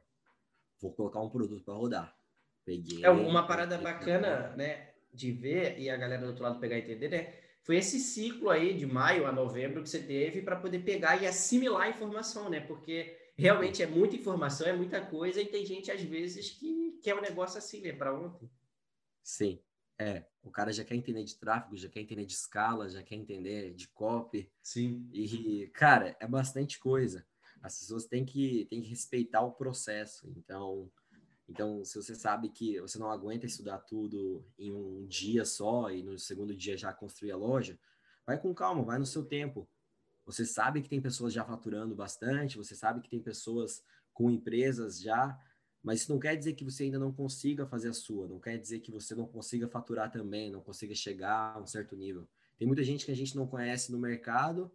Vou 0.80 0.92
colocar 0.92 1.20
um 1.20 1.28
produto 1.28 1.64
para 1.64 1.74
rodar. 1.74 2.21
Peguei. 2.64 3.04
É 3.04 3.10
uma 3.10 3.46
parada 3.46 3.76
bacana, 3.78 4.54
né, 4.56 4.90
de 5.12 5.32
ver 5.32 5.78
e 5.78 5.90
a 5.90 5.96
galera 5.96 6.22
do 6.22 6.28
outro 6.28 6.42
lado 6.42 6.60
pegar 6.60 6.76
e 6.76 6.82
entender, 6.82 7.08
né? 7.08 7.34
Foi 7.62 7.76
esse 7.76 8.00
ciclo 8.00 8.50
aí 8.50 8.74
de 8.74 8.86
maio 8.86 9.26
a 9.26 9.32
novembro 9.32 9.82
que 9.82 9.88
você 9.88 10.00
teve 10.00 10.42
para 10.42 10.56
poder 10.56 10.80
pegar 10.80 11.22
e 11.22 11.26
assimilar 11.26 11.82
a 11.82 11.90
informação, 11.90 12.50
né? 12.50 12.60
Porque 12.60 13.16
realmente 13.36 13.82
é 13.82 13.86
muita 13.86 14.16
informação, 14.16 14.66
é 14.66 14.72
muita 14.72 15.00
coisa, 15.00 15.40
e 15.40 15.46
tem 15.46 15.64
gente, 15.64 15.90
às 15.90 16.02
vezes, 16.02 16.50
que 16.50 16.98
quer 17.02 17.14
um 17.14 17.20
negócio 17.20 17.58
assim, 17.58 17.80
né? 17.80 17.92
Para 17.92 18.14
ontem. 18.14 18.50
Sim, 19.22 19.60
é. 19.98 20.24
O 20.42 20.50
cara 20.50 20.72
já 20.72 20.84
quer 20.84 20.96
entender 20.96 21.22
de 21.22 21.36
tráfego, 21.36 21.76
já 21.76 21.88
quer 21.88 22.00
entender 22.00 22.24
de 22.24 22.32
escala, 22.32 22.88
já 22.88 23.00
quer 23.00 23.14
entender 23.14 23.72
de 23.74 23.86
copy. 23.88 24.50
Sim. 24.60 25.08
E, 25.12 25.70
cara, 25.72 26.16
é 26.18 26.26
bastante 26.26 26.80
coisa. 26.80 27.24
As 27.62 27.78
pessoas 27.78 28.06
têm 28.06 28.24
que, 28.24 28.64
têm 28.64 28.82
que 28.82 28.88
respeitar 28.88 29.42
o 29.42 29.52
processo. 29.52 30.28
Então, 30.36 30.90
então, 31.48 31.84
se 31.84 31.96
você 31.96 32.14
sabe 32.14 32.48
que 32.48 32.80
você 32.80 32.98
não 32.98 33.10
aguenta 33.10 33.46
estudar 33.46 33.78
tudo 33.78 34.44
em 34.58 34.72
um 34.72 35.06
dia 35.06 35.44
só 35.44 35.90
e 35.90 36.02
no 36.02 36.18
segundo 36.18 36.54
dia 36.54 36.76
já 36.76 36.92
construir 36.92 37.32
a 37.32 37.36
loja, 37.36 37.78
vai 38.26 38.40
com 38.40 38.54
calma, 38.54 38.82
vai 38.82 38.98
no 38.98 39.06
seu 39.06 39.24
tempo. 39.24 39.68
Você 40.24 40.46
sabe 40.46 40.80
que 40.80 40.88
tem 40.88 41.00
pessoas 41.00 41.32
já 41.32 41.44
faturando 41.44 41.94
bastante, 41.94 42.56
você 42.56 42.74
sabe 42.74 43.00
que 43.00 43.10
tem 43.10 43.20
pessoas 43.20 43.82
com 44.14 44.30
empresas 44.30 45.00
já, 45.00 45.38
mas 45.82 46.02
isso 46.02 46.12
não 46.12 46.20
quer 46.20 46.36
dizer 46.36 46.54
que 46.54 46.64
você 46.64 46.84
ainda 46.84 46.98
não 46.98 47.12
consiga 47.12 47.66
fazer 47.66 47.88
a 47.88 47.92
sua, 47.92 48.28
não 48.28 48.38
quer 48.38 48.56
dizer 48.56 48.80
que 48.80 48.92
você 48.92 49.14
não 49.14 49.26
consiga 49.26 49.66
faturar 49.66 50.12
também, 50.12 50.50
não 50.50 50.60
consiga 50.60 50.94
chegar 50.94 51.56
a 51.56 51.60
um 51.60 51.66
certo 51.66 51.96
nível. 51.96 52.28
Tem 52.56 52.66
muita 52.66 52.84
gente 52.84 53.04
que 53.04 53.10
a 53.10 53.16
gente 53.16 53.34
não 53.34 53.48
conhece 53.48 53.90
no 53.90 53.98
mercado, 53.98 54.70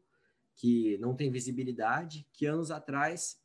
que 0.53 0.97
não 0.97 1.15
tem 1.15 1.31
visibilidade, 1.31 2.27
que 2.33 2.45
anos 2.45 2.71
atrás 2.71 3.39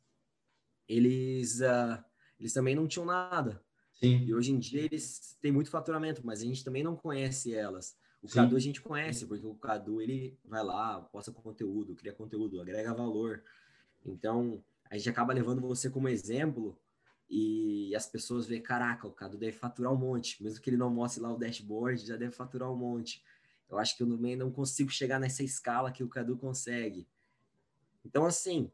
eles, 0.87 1.61
uh, 1.61 2.03
eles 2.43 2.51
também 2.51 2.75
não 2.75 2.85
tinham 2.85 3.05
nada. 3.05 3.63
Sim. 3.93 4.25
E 4.25 4.33
hoje 4.35 4.51
em 4.51 4.59
dia 4.59 4.81
eles 4.81 5.37
têm 5.41 5.49
muito 5.49 5.69
faturamento, 5.69 6.21
mas 6.25 6.41
a 6.41 6.45
gente 6.45 6.61
também 6.61 6.83
não 6.83 6.93
conhece 6.93 7.55
elas. 7.55 7.95
O 8.21 8.27
Sim. 8.27 8.35
Cadu 8.35 8.57
a 8.57 8.59
gente 8.59 8.81
conhece, 8.81 9.25
porque 9.25 9.45
o 9.45 9.55
Cadu 9.55 10.01
ele 10.01 10.37
vai 10.43 10.61
lá, 10.61 10.99
posta 10.99 11.31
conteúdo, 11.31 11.95
cria 11.95 12.11
conteúdo, 12.11 12.59
agrega 12.59 12.93
valor. 12.93 13.41
Então, 14.05 14.61
a 14.89 14.97
gente 14.97 15.09
acaba 15.09 15.31
levando 15.31 15.61
você 15.61 15.89
como 15.89 16.09
exemplo 16.09 16.77
e 17.29 17.95
as 17.95 18.05
pessoas 18.05 18.45
veem, 18.45 18.61
caraca, 18.61 19.07
o 19.07 19.11
Cadu 19.11 19.37
deve 19.37 19.53
faturar 19.53 19.93
um 19.93 19.97
monte, 19.97 20.43
mesmo 20.43 20.59
que 20.59 20.69
ele 20.69 20.75
não 20.75 20.89
mostre 20.89 21.23
lá 21.23 21.33
o 21.33 21.37
dashboard, 21.37 22.05
já 22.05 22.17
deve 22.17 22.33
faturar 22.33 22.69
um 22.69 22.75
monte. 22.75 23.23
Eu 23.69 23.77
acho 23.77 23.95
que 23.95 24.03
eu 24.03 24.09
também 24.09 24.35
não 24.35 24.51
consigo 24.51 24.91
chegar 24.91 25.17
nessa 25.17 25.43
escala 25.43 25.93
que 25.93 26.03
o 26.03 26.09
Cadu 26.09 26.35
consegue. 26.35 27.07
Então, 28.03 28.25
assim, 28.25 28.69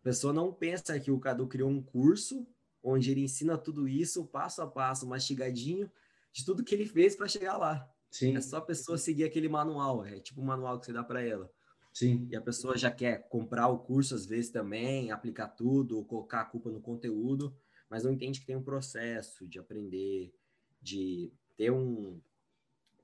a 0.00 0.02
pessoa 0.02 0.32
não 0.32 0.50
pensa 0.54 0.98
que 0.98 1.10
o 1.10 1.20
Cadu 1.20 1.46
criou 1.46 1.68
um 1.68 1.82
curso 1.82 2.46
onde 2.82 3.10
ele 3.10 3.22
ensina 3.22 3.56
tudo 3.56 3.86
isso, 3.86 4.26
passo 4.26 4.62
a 4.62 4.66
passo, 4.66 5.06
mastigadinho, 5.06 5.90
de 6.32 6.44
tudo 6.44 6.64
que 6.64 6.74
ele 6.74 6.86
fez 6.86 7.14
para 7.14 7.28
chegar 7.28 7.56
lá. 7.56 7.88
Sim. 8.10 8.36
É 8.36 8.40
só 8.40 8.58
a 8.58 8.62
pessoa 8.62 8.98
seguir 8.98 9.24
aquele 9.24 9.48
manual, 9.48 10.04
é 10.04 10.18
tipo 10.20 10.40
o 10.40 10.44
manual 10.44 10.78
que 10.78 10.86
você 10.86 10.92
dá 10.92 11.02
para 11.02 11.22
ela. 11.22 11.50
Sim. 11.92 12.26
E 12.30 12.36
a 12.36 12.40
pessoa 12.40 12.76
já 12.76 12.90
quer 12.90 13.28
comprar 13.28 13.68
o 13.68 13.78
curso 13.78 14.14
às 14.14 14.26
vezes 14.26 14.50
também, 14.50 15.10
aplicar 15.10 15.48
tudo, 15.48 16.04
colocar 16.04 16.40
a 16.40 16.44
culpa 16.44 16.70
no 16.70 16.80
conteúdo, 16.80 17.54
mas 17.88 18.04
não 18.04 18.12
entende 18.12 18.40
que 18.40 18.46
tem 18.46 18.56
um 18.56 18.62
processo 18.62 19.46
de 19.46 19.58
aprender, 19.58 20.32
de 20.80 21.30
ter 21.56 21.70
um 21.70 22.20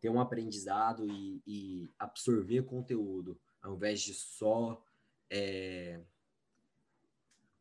ter 0.01 0.09
um 0.11 0.20
aprendizado 0.20 1.05
e, 1.11 1.43
e 1.45 1.91
absorver 1.99 2.62
conteúdo, 2.62 3.37
ao 3.61 3.74
invés 3.74 4.01
de 4.01 4.14
só 4.14 4.81
é, 5.29 6.01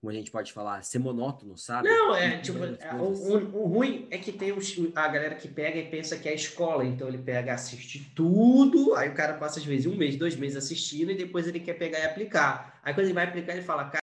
como 0.07 0.15
a 0.15 0.19
gente 0.19 0.31
pode 0.31 0.53
falar, 0.53 0.81
ser 0.83 0.99
monótono, 0.99 1.57
sabe? 1.57 1.89
Não, 1.89 2.15
é 2.15 2.37
tipo, 2.37 2.59
é, 2.63 2.93
o, 2.93 3.07
o, 3.11 3.63
o, 3.63 3.67
ruim 3.67 4.07
é 4.09 4.17
que 4.17 4.31
tem 4.31 4.53
os, 4.53 4.73
a 4.95 5.07
galera 5.09 5.35
que 5.35 5.49
pega 5.49 5.77
e 5.77 5.89
pensa 5.89 6.17
que 6.17 6.29
é 6.29 6.33
escola, 6.33 6.85
então 6.85 7.09
ele 7.09 7.17
pega, 7.17 7.53
assiste 7.53 8.09
tudo, 8.15 8.95
aí 8.95 9.09
o 9.09 9.13
cara 9.13 9.33
passa 9.33 9.59
às 9.59 9.65
vezes 9.65 9.85
um 9.85 9.97
mês, 9.97 10.15
dois 10.15 10.37
meses 10.37 10.55
assistindo 10.55 11.11
e 11.11 11.17
depois 11.17 11.45
ele 11.45 11.59
quer 11.59 11.73
pegar 11.73 11.99
e 11.99 12.05
aplicar. 12.05 12.79
Aí 12.83 12.93
quando 12.93 13.07
ele 13.07 13.13
vai 13.13 13.25
aplicar, 13.25 13.51
ele 13.51 13.63
fala, 13.63 13.89
cara, 13.89 14.01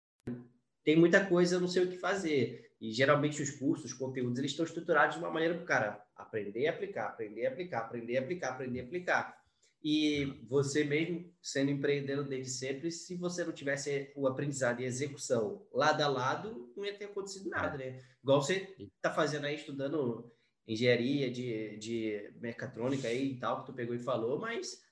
tem 0.85 0.99
muita 0.99 1.25
coisa, 1.25 1.57
eu 1.57 1.61
não 1.61 1.69
sei 1.69 1.85
o 1.85 1.89
que 1.89 1.97
fazer. 1.97 2.71
E 2.79 2.93
geralmente 2.93 3.41
os 3.41 3.53
cursos, 3.53 3.93
os 3.93 3.95
conteúdos, 3.95 4.39
eles 4.39 4.51
estão 4.51 4.67
estruturados 4.67 5.17
de 5.17 5.23
uma 5.23 5.31
maneira 5.31 5.55
para 5.55 5.63
o 5.63 5.67
cara 5.67 6.05
aprender 6.15 6.61
e 6.61 6.69
aplicar, 6.69 7.07
aprender 7.07 7.41
e 7.41 7.47
aplicar, 7.47 7.79
aprender 7.79 8.13
e 8.13 8.19
aplicar, 8.19 8.51
aprender 8.51 8.81
e 8.81 8.83
aplicar. 8.83 9.46
E 9.89 10.25
você 10.49 10.83
mesmo, 10.83 11.33
sendo 11.41 11.71
empreendedor 11.71 12.25
desde 12.25 12.51
sempre, 12.51 12.91
se 12.91 13.15
você 13.15 13.45
não 13.45 13.53
tivesse 13.53 14.11
o 14.17 14.27
aprendizado 14.27 14.81
e 14.81 14.85
a 14.85 14.89
execução 14.89 15.65
lado 15.73 16.01
a 16.03 16.09
lado, 16.09 16.73
não 16.77 16.85
ia 16.85 16.99
ter 16.99 17.05
acontecido 17.05 17.49
nada, 17.49 17.79
né? 17.79 18.03
Igual 18.21 18.43
você 18.43 18.75
está 18.97 19.15
fazendo 19.15 19.45
aí, 19.45 19.55
estudando 19.55 20.29
engenharia 20.67 21.31
de, 21.31 21.77
de 21.77 22.33
mecatrônica 22.41 23.07
aí 23.07 23.35
e 23.35 23.39
tal, 23.39 23.61
que 23.61 23.67
tu 23.67 23.73
pegou 23.73 23.95
e 23.95 24.01
falou, 24.01 24.41
mas 24.41 24.83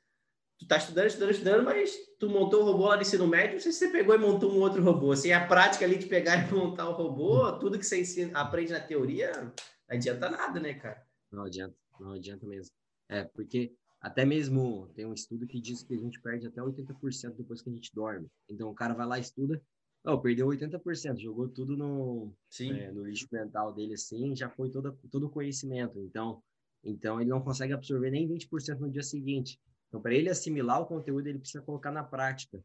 tu 0.61 0.69
tá 0.69 0.77
estudando, 0.77 1.09
estudando, 1.09 1.31
estudando, 1.33 1.65
mas 1.65 1.99
tu 2.21 2.29
montou 2.29 2.63
o 2.63 2.65
robô 2.67 2.87
lá 2.87 2.95
no 2.95 3.03
ensino 3.03 3.27
médio, 3.27 3.55
não 3.55 3.61
sei 3.61 3.73
se 3.73 3.81
você 3.81 3.89
pegou 3.89 4.15
e 4.15 4.19
montou 4.19 4.53
um 4.53 4.61
outro 4.61 4.81
robô. 4.81 5.11
Assim, 5.11 5.33
a 5.33 5.45
prática 5.45 5.85
ali 5.85 5.99
de 5.99 6.07
pegar 6.07 6.37
e 6.37 6.55
montar 6.55 6.89
o 6.89 6.93
robô, 6.93 7.51
tudo 7.59 7.81
que 7.81 7.85
você 7.85 8.01
ensina, 8.01 8.39
aprende 8.39 8.71
na 8.71 8.79
teoria, 8.79 9.33
não 9.43 9.53
adianta 9.89 10.31
nada, 10.31 10.61
né, 10.61 10.75
cara? 10.75 11.05
Não 11.33 11.43
adianta, 11.43 11.75
não 11.99 12.13
adianta 12.13 12.47
mesmo. 12.47 12.73
É, 13.09 13.25
porque 13.25 13.75
até 14.05 14.23
mesmo 14.23 14.87
tem 14.95 15.07
um 15.07 15.15
estudo 15.15 15.47
que 15.47 15.59
diz 15.59 15.83
que 15.83 15.95
a 15.95 15.99
gente 15.99 16.21
perde 16.21 16.47
até 16.47 16.61
80% 16.61 17.37
depois 17.39 17.63
que 17.63 17.71
a 17.71 17.73
gente 17.73 17.91
dorme. 17.95 18.29
Então 18.47 18.69
o 18.69 18.75
cara 18.75 18.93
vai 18.93 19.07
lá 19.07 19.17
e 19.17 19.23
estuda, 19.23 19.63
oh, 20.05 20.21
perdeu 20.21 20.47
80%, 20.47 21.17
jogou 21.17 21.49
tudo 21.49 21.75
no, 21.75 22.31
é, 22.61 22.93
no 22.93 23.07
lixo 23.07 23.27
mental 23.33 23.73
dele 23.73 23.95
assim, 23.95 24.37
já 24.37 24.51
foi 24.51 24.69
todo, 24.69 24.93
todo 25.11 25.25
o 25.25 25.31
conhecimento. 25.31 25.99
Então, 25.99 26.43
então 26.85 27.19
ele 27.19 27.31
não 27.31 27.41
consegue 27.41 27.73
absorver 27.73 28.11
nem 28.11 28.29
20% 28.29 28.79
no 28.79 28.91
dia 28.91 29.03
seguinte. 29.03 29.59
Então, 29.89 30.03
para 30.03 30.15
ele 30.15 30.29
assimilar 30.29 30.83
o 30.83 30.87
conteúdo, 30.87 31.27
ele 31.27 31.39
precisa 31.39 31.65
colocar 31.65 31.91
na 31.91 32.05
prática. 32.05 32.63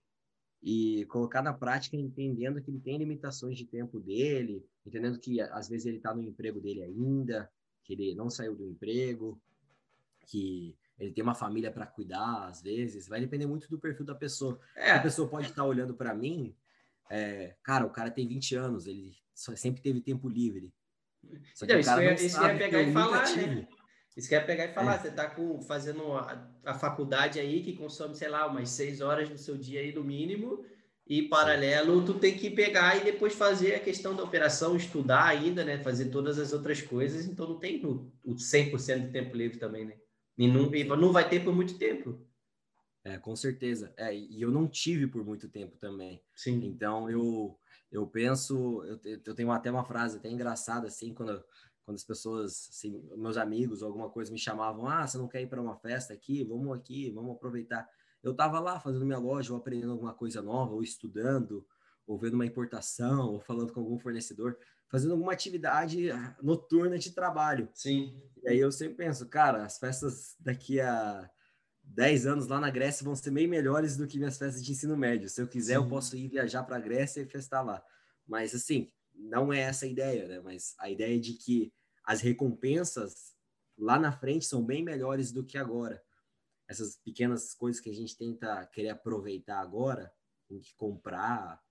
E 0.62 1.06
colocar 1.06 1.42
na 1.42 1.54
prática 1.54 1.96
entendendo 1.96 2.62
que 2.62 2.70
ele 2.70 2.82
tem 2.82 2.98
limitações 2.98 3.58
de 3.58 3.66
tempo 3.66 3.98
dele, 3.98 4.62
entendendo 4.86 5.18
que 5.18 5.40
às 5.40 5.70
vezes 5.70 5.86
ele 5.86 5.98
está 5.98 6.14
no 6.14 6.22
emprego 6.22 6.60
dele 6.60 6.84
ainda, 6.84 7.50
que 7.86 7.94
ele 7.94 8.14
não 8.14 8.30
saiu 8.30 8.54
do 8.58 8.68
emprego, 8.68 9.42
que 10.28 10.76
ele 11.00 11.12
tem 11.12 11.24
uma 11.24 11.36
família 11.36 11.72
para 11.72 11.86
cuidar, 11.86 12.48
às 12.48 12.62
vezes, 12.62 13.08
vai 13.08 13.22
depender 13.22 13.46
muito 13.46 13.70
do 13.70 13.80
perfil 13.80 14.06
da 14.06 14.16
pessoa. 14.16 14.60
É. 14.76 14.92
A 14.92 15.00
pessoa 15.00 15.30
pode 15.30 15.48
estar 15.48 15.64
olhando 15.64 15.94
para 15.94 16.14
mim, 16.14 16.56
é, 17.10 17.56
cara, 17.64 17.86
o 17.86 17.90
cara 17.90 18.12
tem 18.12 18.28
20 18.28 18.56
anos, 18.56 18.86
ele 18.86 19.18
sempre 19.34 19.82
teve 19.82 20.02
tempo 20.02 20.30
livre. 20.30 20.74
Só 21.54 21.66
que 21.66 21.74
então, 21.74 21.82
o 21.82 21.86
cara 21.86 22.14
isso, 22.14 22.22
não 22.22 22.28
isso 22.28 22.36
sabe 22.36 22.60
pegar 22.60 22.82
e 22.82 22.94
falar, 22.94 23.36
né? 23.36 23.68
Isso 24.16 24.28
quer 24.28 24.46
pegar 24.46 24.66
e 24.66 24.74
falar, 24.74 24.96
é. 24.96 25.00
você 25.00 25.12
tá 25.12 25.30
com, 25.30 25.62
fazendo 25.62 26.14
a, 26.14 26.50
a, 26.66 26.74
faculdade 26.74 27.40
aí 27.40 27.62
que 27.62 27.74
consome, 27.74 28.16
sei 28.16 28.28
lá, 28.28 28.48
umas 28.48 28.70
seis 28.70 29.02
horas 29.02 29.30
do 29.30 29.38
seu 29.38 29.58
dia 29.58 29.80
aí 29.80 29.94
no 29.94 30.04
mínimo, 30.04 30.66
e 31.08 31.24
paralelo 31.24 32.04
tu 32.04 32.14
tem 32.16 32.38
que 32.38 32.50
pegar 32.50 32.98
e 32.98 33.04
depois 33.04 33.34
fazer 33.34 33.76
a 33.76 33.80
questão 33.80 34.16
da 34.16 34.24
operação, 34.24 34.76
estudar 34.76 35.26
ainda, 35.26 35.64
né? 35.64 35.80
Fazer 35.80 36.06
todas 36.06 36.38
as 36.38 36.54
outras 36.54 36.82
coisas, 36.82 37.26
então 37.26 37.48
não 37.48 37.60
tem 37.60 37.84
o, 37.86 38.12
o 38.24 38.36
100% 38.36 39.06
de 39.06 39.12
tempo 39.12 39.36
livre 39.36 39.58
também, 39.58 39.86
né? 39.86 39.94
E 40.40 40.48
não, 40.48 40.74
e 40.74 40.86
não 40.86 41.12
vai 41.12 41.28
ter 41.28 41.44
por 41.44 41.54
muito 41.54 41.78
tempo. 41.78 42.26
É, 43.04 43.18
com 43.18 43.36
certeza. 43.36 43.94
É, 43.98 44.16
e 44.16 44.42
eu 44.42 44.50
não 44.50 44.68
tive 44.68 45.06
por 45.06 45.24
muito 45.24 45.50
tempo 45.50 45.78
também. 45.78 46.24
Sim. 46.34 46.66
Então 46.66 47.10
eu 47.10 47.60
eu 47.92 48.06
penso, 48.06 48.84
eu, 48.86 49.00
eu 49.26 49.36
tenho 49.36 49.52
até 49.52 49.70
uma 49.70 49.84
frase 49.84 50.18
até 50.18 50.30
engraçada 50.30 50.88
assim 50.88 51.14
quando 51.14 51.44
quando 51.84 51.96
as 51.96 52.04
pessoas, 52.04 52.70
assim, 52.70 53.04
meus 53.18 53.36
amigos 53.36 53.82
ou 53.82 53.88
alguma 53.88 54.12
coisa 54.12 54.32
me 54.32 54.38
chamavam, 54.38 54.88
ah, 54.88 55.08
você 55.08 55.18
não 55.18 55.28
quer 55.28 55.42
ir 55.42 55.48
para 55.48 55.60
uma 55.60 55.76
festa 55.76 56.14
aqui? 56.14 56.44
Vamos 56.44 56.78
aqui, 56.78 57.10
vamos 57.10 57.36
aproveitar. 57.36 57.90
Eu 58.22 58.32
estava 58.32 58.60
lá 58.60 58.80
fazendo 58.80 59.08
minha 59.08 59.18
loja, 59.18 59.52
ou 59.52 59.58
aprendendo 59.58 59.94
alguma 59.94 60.14
coisa 60.14 60.40
nova, 60.40 60.72
ou 60.72 60.84
estudando, 60.84 61.66
ou 62.06 62.16
vendo 62.16 62.36
uma 62.36 62.46
importação, 62.46 63.32
ou 63.32 63.40
falando 63.40 63.74
com 63.74 63.80
algum 63.80 63.98
fornecedor 63.98 64.56
fazendo 64.90 65.12
alguma 65.12 65.32
atividade 65.32 66.12
ah, 66.12 66.36
noturna 66.42 66.98
de 66.98 67.12
trabalho. 67.12 67.70
Sim. 67.74 68.20
E 68.44 68.50
aí 68.50 68.60
eu 68.60 68.72
sempre 68.72 68.96
penso, 68.96 69.28
cara, 69.28 69.64
as 69.64 69.78
festas 69.78 70.36
daqui 70.40 70.82
a 70.82 71.30
10 71.84 72.26
anos 72.26 72.48
lá 72.48 72.60
na 72.60 72.70
Grécia 72.70 73.04
vão 73.04 73.16
ser 73.16 73.32
bem 73.32 73.48
melhores 73.48 73.96
do 73.96 74.08
que 74.08 74.18
minhas 74.18 74.38
festas 74.38 74.64
de 74.64 74.72
ensino 74.72 74.98
médio. 74.98 75.30
Se 75.30 75.42
eu 75.42 75.48
quiser, 75.48 75.74
Sim. 75.78 75.84
eu 75.84 75.88
posso 75.88 76.18
ir 76.18 76.28
viajar 76.28 76.64
para 76.64 76.78
a 76.78 76.82
Grécia 76.82 77.22
e 77.22 77.26
festar 77.26 77.64
lá. 77.64 77.84
Mas 78.28 78.54
assim, 78.54 78.92
não 79.14 79.54
é 79.54 79.60
essa 79.60 79.86
a 79.86 79.90
ideia, 79.90 80.28
né? 80.28 80.40
Mas 80.40 80.76
a 80.80 80.90
ideia 80.90 81.16
é 81.16 81.20
de 81.20 81.34
que 81.34 81.72
as 82.04 82.22
recompensas 82.22 83.36
lá 83.78 84.00
na 84.00 84.12
frente 84.12 84.46
são 84.46 84.66
bem 84.66 84.84
melhores 84.84 85.32
do 85.32 85.46
que 85.46 85.58
agora. 85.58 86.04
Essas 86.68 86.98
pequenas 86.98 87.54
coisas 87.54 87.82
que 87.82 87.90
a 87.90 87.94
gente 87.94 88.18
tenta 88.18 88.66
querer 88.68 88.90
aproveitar 88.90 89.60
agora, 89.60 90.12
tem 90.48 90.60
que 90.60 90.74
comprar 90.76 91.62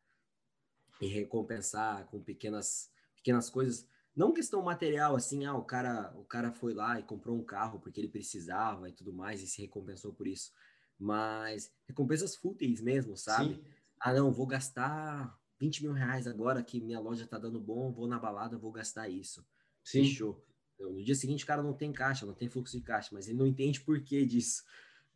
e 1.01 1.07
recompensar 1.07 2.07
com 2.07 2.23
pequenas 2.23 2.91
pequenas 3.19 3.51
coisas, 3.51 3.87
não 4.17 4.33
questão 4.33 4.63
material, 4.63 5.15
assim, 5.15 5.45
ah, 5.45 5.55
o 5.55 5.63
cara, 5.63 6.13
o 6.17 6.25
cara 6.25 6.51
foi 6.51 6.75
lá 6.75 6.99
e 6.99 7.05
comprou 7.05 7.37
um 7.37 7.45
carro 7.45 7.79
porque 7.79 8.01
ele 8.01 8.09
precisava 8.09 8.89
e 8.89 8.93
tudo 8.93 9.13
mais 9.13 9.43
e 9.43 9.47
se 9.47 9.61
recompensou 9.63 10.13
por 10.13 10.27
isso, 10.27 10.53
mas 10.99 11.73
recompensas 11.87 12.35
fúteis 12.35 12.81
mesmo, 12.81 13.17
sabe? 13.17 13.55
Sim. 13.55 13.65
Ah, 14.01 14.13
não, 14.13 14.33
vou 14.33 14.47
gastar 14.47 15.39
20 15.61 15.83
mil 15.83 15.93
reais 15.93 16.27
agora 16.27 16.63
que 16.63 16.81
minha 16.81 17.01
loja 17.01 17.27
tá 17.27 17.39
dando 17.39 17.61
bom, 17.61 17.93
vou 17.93 18.09
na 18.09 18.19
balada, 18.19 18.59
vou 18.59 18.73
gastar 18.73 19.09
isso. 19.09 19.47
Sim. 19.85 20.05
Fechou. 20.05 20.45
Então, 20.75 20.93
no 20.93 21.03
dia 21.03 21.15
seguinte 21.15 21.45
o 21.45 21.47
cara 21.47 21.63
não 21.63 21.73
tem 21.73 21.93
caixa, 21.93 22.25
não 22.27 22.35
tem 22.35 22.49
fluxo 22.49 22.77
de 22.77 22.85
caixa, 22.85 23.11
mas 23.13 23.29
ele 23.29 23.39
não 23.39 23.47
entende 23.47 23.81
por 23.81 24.01
que 24.03 24.25
disso. 24.25 24.63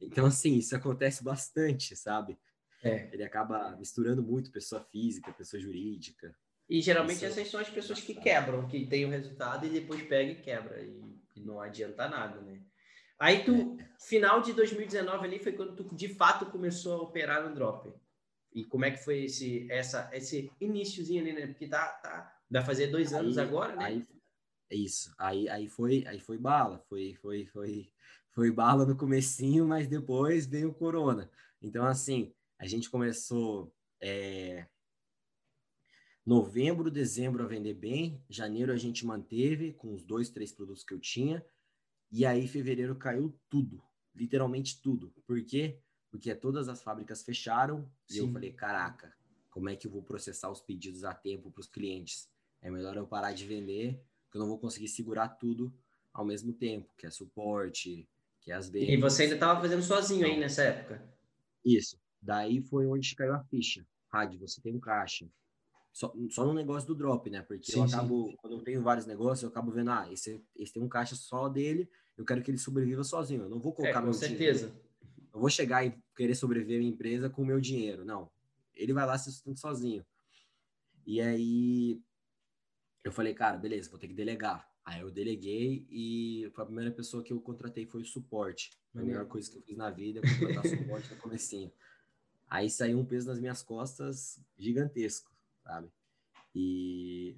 Então, 0.01 0.27
assim, 0.27 0.57
isso 0.57 0.75
acontece 0.75 1.23
bastante, 1.23 1.95
sabe? 1.95 2.39
É. 2.83 3.09
Ele 3.13 3.23
acaba 3.23 3.77
misturando 3.77 4.23
muito 4.23 4.51
pessoa 4.51 4.83
física, 4.83 5.33
pessoa 5.33 5.61
jurídica. 5.61 6.37
E 6.73 6.81
geralmente 6.81 7.17
Isso. 7.17 7.27
essas 7.27 7.49
são 7.49 7.61
as 7.61 7.69
pessoas 7.69 8.01
que 8.01 8.15
quebram, 8.15 8.67
que 8.67 8.87
tem 8.87 9.05
o 9.05 9.11
resultado 9.11 9.67
e 9.67 9.69
depois 9.69 10.01
pega 10.05 10.33
e 10.33 10.41
quebra. 10.41 10.81
E, 10.81 11.03
e 11.37 11.41
não 11.43 11.61
adianta 11.61 12.09
nada, 12.09 12.41
né? 12.41 12.63
Aí 13.19 13.45
tu, 13.45 13.77
é. 13.79 13.91
final 13.99 14.41
de 14.41 14.55
2019 14.55 15.27
ali 15.27 15.39
foi 15.39 15.53
quando 15.53 15.77
tu 15.77 15.95
de 15.95 16.09
fato 16.15 16.47
começou 16.47 16.95
a 16.95 17.03
operar 17.03 17.47
no 17.47 17.55
drop. 17.55 17.93
E 18.55 18.65
como 18.65 18.87
é 18.87 18.91
que 18.91 19.05
foi 19.05 19.25
esse, 19.25 19.71
essa, 19.71 20.09
esse 20.15 20.51
iníciozinho 20.59 21.21
ali, 21.21 21.35
né? 21.35 21.47
Porque 21.47 21.69
tá, 21.69 21.89
tá, 22.03 22.35
vai 22.51 22.65
fazer 22.65 22.87
dois 22.87 23.13
anos 23.13 23.37
aí, 23.37 23.47
agora, 23.47 23.77
né? 23.77 23.85
Aí, 23.85 24.07
isso. 24.71 25.15
Aí, 25.19 25.51
aí 25.51 25.69
foi, 25.69 26.07
aí 26.07 26.21
foi 26.21 26.39
bala, 26.39 26.79
foi, 26.89 27.13
foi, 27.21 27.45
foi, 27.45 27.93
foi 28.31 28.51
bala 28.51 28.87
no 28.87 28.97
comecinho, 28.97 29.67
mas 29.67 29.87
depois 29.87 30.47
veio 30.47 30.71
o 30.71 30.75
corona. 30.75 31.31
Então 31.61 31.85
assim, 31.85 32.33
a 32.59 32.67
gente 32.67 32.89
começou 32.89 33.71
é, 34.01 34.67
Novembro, 36.25 36.89
dezembro 36.89 37.43
a 37.43 37.47
vender 37.49 37.75
bem, 37.75 38.23
janeiro 38.31 38.73
a 38.73 38.77
gente 38.77 39.05
manteve 39.05 39.73
com 39.73 39.93
os 39.93 40.05
dois, 40.05 40.31
três 40.31 40.53
produtos 40.53 40.85
que 40.85 40.95
eu 40.95 41.01
tinha, 41.01 41.45
e 42.13 42.25
aí 42.25 42.47
fevereiro 42.47 42.95
caiu 42.95 43.37
tudo, 43.51 43.83
literalmente 44.15 44.81
tudo. 44.81 45.13
Por 45.27 45.45
quê? 45.45 45.81
Porque 46.13 46.33
todas 46.35 46.69
as 46.69 46.81
fábricas 46.81 47.25
fecharam 47.25 47.91
Sim. 48.07 48.15
e 48.15 48.19
eu 48.19 48.33
falei, 48.33 48.53
caraca, 48.53 49.13
como 49.51 49.69
é 49.69 49.75
que 49.75 49.89
eu 49.89 49.91
vou 49.91 50.03
processar 50.03 50.49
os 50.49 50.61
pedidos 50.61 51.03
a 51.03 51.13
tempo 51.13 51.51
para 51.51 51.61
os 51.61 51.67
clientes? 51.67 52.29
É 52.61 52.71
melhor 52.71 52.97
eu 52.97 53.07
parar 53.07 53.33
de 53.33 53.45
vender, 53.45 54.01
porque 54.25 54.39
eu 54.39 54.43
não 54.43 54.49
vou 54.49 54.59
conseguir 54.59 54.89
segurar 54.89 55.29
tudo 55.29 55.75
ao 56.13 56.25
mesmo 56.25 56.53
tempo, 56.53 56.95
que 56.97 57.05
é 57.05 57.11
suporte, 57.11 58.09
que 58.41 58.53
é 58.53 58.55
as 58.55 58.69
vendas. 58.71 58.91
E 58.91 58.97
você 58.97 59.25
ainda 59.25 59.35
estava 59.35 59.61
fazendo 59.61 59.83
sozinho 59.83 60.25
aí 60.25 60.39
nessa 60.39 60.63
época? 60.63 61.03
Isso. 61.65 61.99
Daí 62.21 62.61
foi 62.63 62.87
onde 62.87 63.17
caiu 63.17 63.35
a 63.35 63.43
ficha. 63.43 63.85
Rádio, 64.09 64.39
você 64.39 64.61
tem 64.61 64.75
um 64.75 64.81
caixa, 64.81 65.27
só, 65.93 66.13
só 66.31 66.47
no 66.47 66.55
negócio 66.55 66.89
do 66.89 66.95
drop, 66.95 67.29
né? 67.29 67.43
Porque 67.43 67.71
sim, 67.71 67.79
eu 67.79 67.85
acabo, 67.85 68.29
sim. 68.31 68.37
quando 68.37 68.55
eu 68.55 68.63
tenho 68.63 68.83
vários 68.83 69.05
negócios, 69.07 69.43
eu 69.43 69.51
acabo 69.51 69.71
vendo, 69.71 69.91
ah, 69.91 70.11
esse, 70.11 70.43
esse 70.57 70.73
tem 70.73 70.83
um 70.83 70.89
caixa 70.89 71.15
só 71.15 71.49
dele, 71.49 71.89
eu 72.17 72.25
quero 72.25 72.43
que 72.43 72.51
ele 72.51 72.59
sobreviva 72.59 73.05
sozinho. 73.05 73.43
Eu 73.43 73.49
não 73.51 73.61
vou 73.61 73.73
colocar 73.73 74.03
é, 74.03 74.07
com 74.07 74.13
certeza. 74.13 74.69
Dinheiro. 74.69 74.91
Eu 75.35 75.41
vou 75.41 75.51
chegar 75.51 75.85
e 75.85 75.95
querer 76.17 76.35
sobreviver 76.35 76.77
a 76.77 76.81
minha 76.81 76.93
empresa 76.93 77.29
com 77.29 77.43
o 77.43 77.47
meu 77.47 77.61
dinheiro. 77.61 78.05
Não. 78.05 78.31
Ele 78.75 78.93
vai 78.93 79.07
lá 79.07 79.19
se 79.19 79.31
sustenta 79.31 79.61
sozinho. 79.61 80.05
E 81.07 81.21
aí 81.21 82.01
eu 83.05 83.13
falei, 83.13 83.35
cara, 83.35 83.59
beleza, 83.59 83.91
vou 83.91 83.99
ter 83.99 84.09
que 84.09 84.15
delegar. 84.15 84.71
Aí 84.85 85.01
eu 85.01 85.11
deleguei 85.11 85.87
e 85.91 86.51
a 86.57 86.65
primeira 86.65 86.91
pessoa 86.91 87.23
que 87.23 87.33
eu 87.33 87.41
contratei 87.41 87.87
foi 87.87 88.03
o 88.03 88.05
suporte. 88.05 88.71
Foi 88.93 89.03
a 89.03 89.05
melhor 89.05 89.27
coisa 89.27 89.51
que 89.51 89.57
eu 89.57 89.63
fiz 89.63 89.77
na 89.77 89.91
vida, 89.91 90.21
é 90.21 90.23
contratar 90.23 90.67
suporte 90.67 91.11
no 91.11 91.17
comecinho. 91.21 91.71
Aí 92.49 92.69
saiu 92.69 92.99
um 92.99 93.05
peso 93.05 93.29
nas 93.29 93.39
minhas 93.39 93.63
costas 93.63 94.41
gigantesco 94.59 95.32
sabe? 95.65 95.89
E 96.55 97.37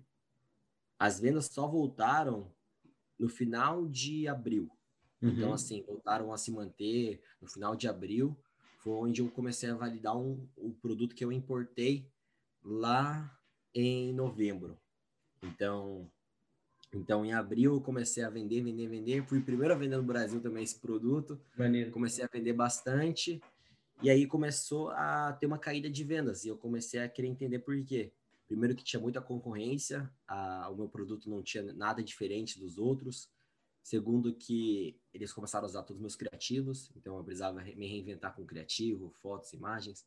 as 0.98 1.20
vendas 1.20 1.46
só 1.46 1.66
voltaram 1.66 2.52
no 3.18 3.28
final 3.28 3.86
de 3.86 4.26
abril. 4.26 4.70
Então, 5.18 5.28
uhum. 5.30 5.38
Então, 5.38 5.52
assim, 5.52 5.82
voltaram 5.82 6.32
a 6.32 6.36
se 6.36 6.50
manter 6.50 7.22
no 7.40 7.48
final 7.48 7.74
de 7.76 7.88
abril. 7.88 8.36
Foi 8.78 8.92
onde 8.92 9.22
eu 9.22 9.30
comecei 9.30 9.70
a 9.70 9.74
validar 9.74 10.16
um, 10.16 10.46
o 10.56 10.72
produto 10.74 11.14
que 11.14 11.24
eu 11.24 11.32
importei 11.32 12.10
lá 12.62 13.34
em 13.74 14.12
novembro. 14.12 14.78
Então, 15.42 16.10
então, 16.94 17.24
em 17.24 17.32
abril 17.32 17.74
eu 17.74 17.80
comecei 17.80 18.22
a 18.22 18.30
vender, 18.30 18.62
vender, 18.62 18.86
vender. 18.86 19.26
Fui 19.26 19.40
primeiro 19.40 19.74
a 19.74 19.76
vender 19.76 19.96
no 19.96 20.02
Brasil 20.02 20.40
também 20.40 20.62
esse 20.62 20.78
produto. 20.78 21.40
Maneiro. 21.56 21.90
Comecei 21.90 22.24
a 22.24 22.28
vender 22.32 22.52
bastante. 22.52 23.42
E 24.02 24.10
aí 24.10 24.26
começou 24.26 24.90
a 24.90 25.32
ter 25.32 25.46
uma 25.46 25.58
caída 25.58 25.88
de 25.88 26.04
vendas. 26.04 26.44
E 26.44 26.48
eu 26.48 26.56
comecei 26.56 27.00
a 27.00 27.08
querer 27.08 27.28
entender 27.28 27.60
por 27.60 27.82
quê. 27.84 28.12
Primeiro 28.46 28.74
que 28.74 28.84
tinha 28.84 29.00
muita 29.00 29.20
concorrência, 29.20 30.12
a, 30.26 30.68
o 30.70 30.76
meu 30.76 30.88
produto 30.88 31.30
não 31.30 31.42
tinha 31.42 31.72
nada 31.72 32.02
diferente 32.02 32.58
dos 32.58 32.76
outros. 32.78 33.30
Segundo 33.82 34.34
que 34.34 34.98
eles 35.12 35.32
começaram 35.32 35.64
a 35.64 35.68
usar 35.68 35.82
todos 35.82 35.96
os 35.96 36.00
meus 36.00 36.16
criativos, 36.16 36.90
então 36.96 37.16
eu 37.16 37.24
precisava 37.24 37.62
me 37.62 37.86
reinventar 37.86 38.34
com 38.34 38.44
criativo, 38.44 39.10
fotos, 39.20 39.52
imagens. 39.52 40.06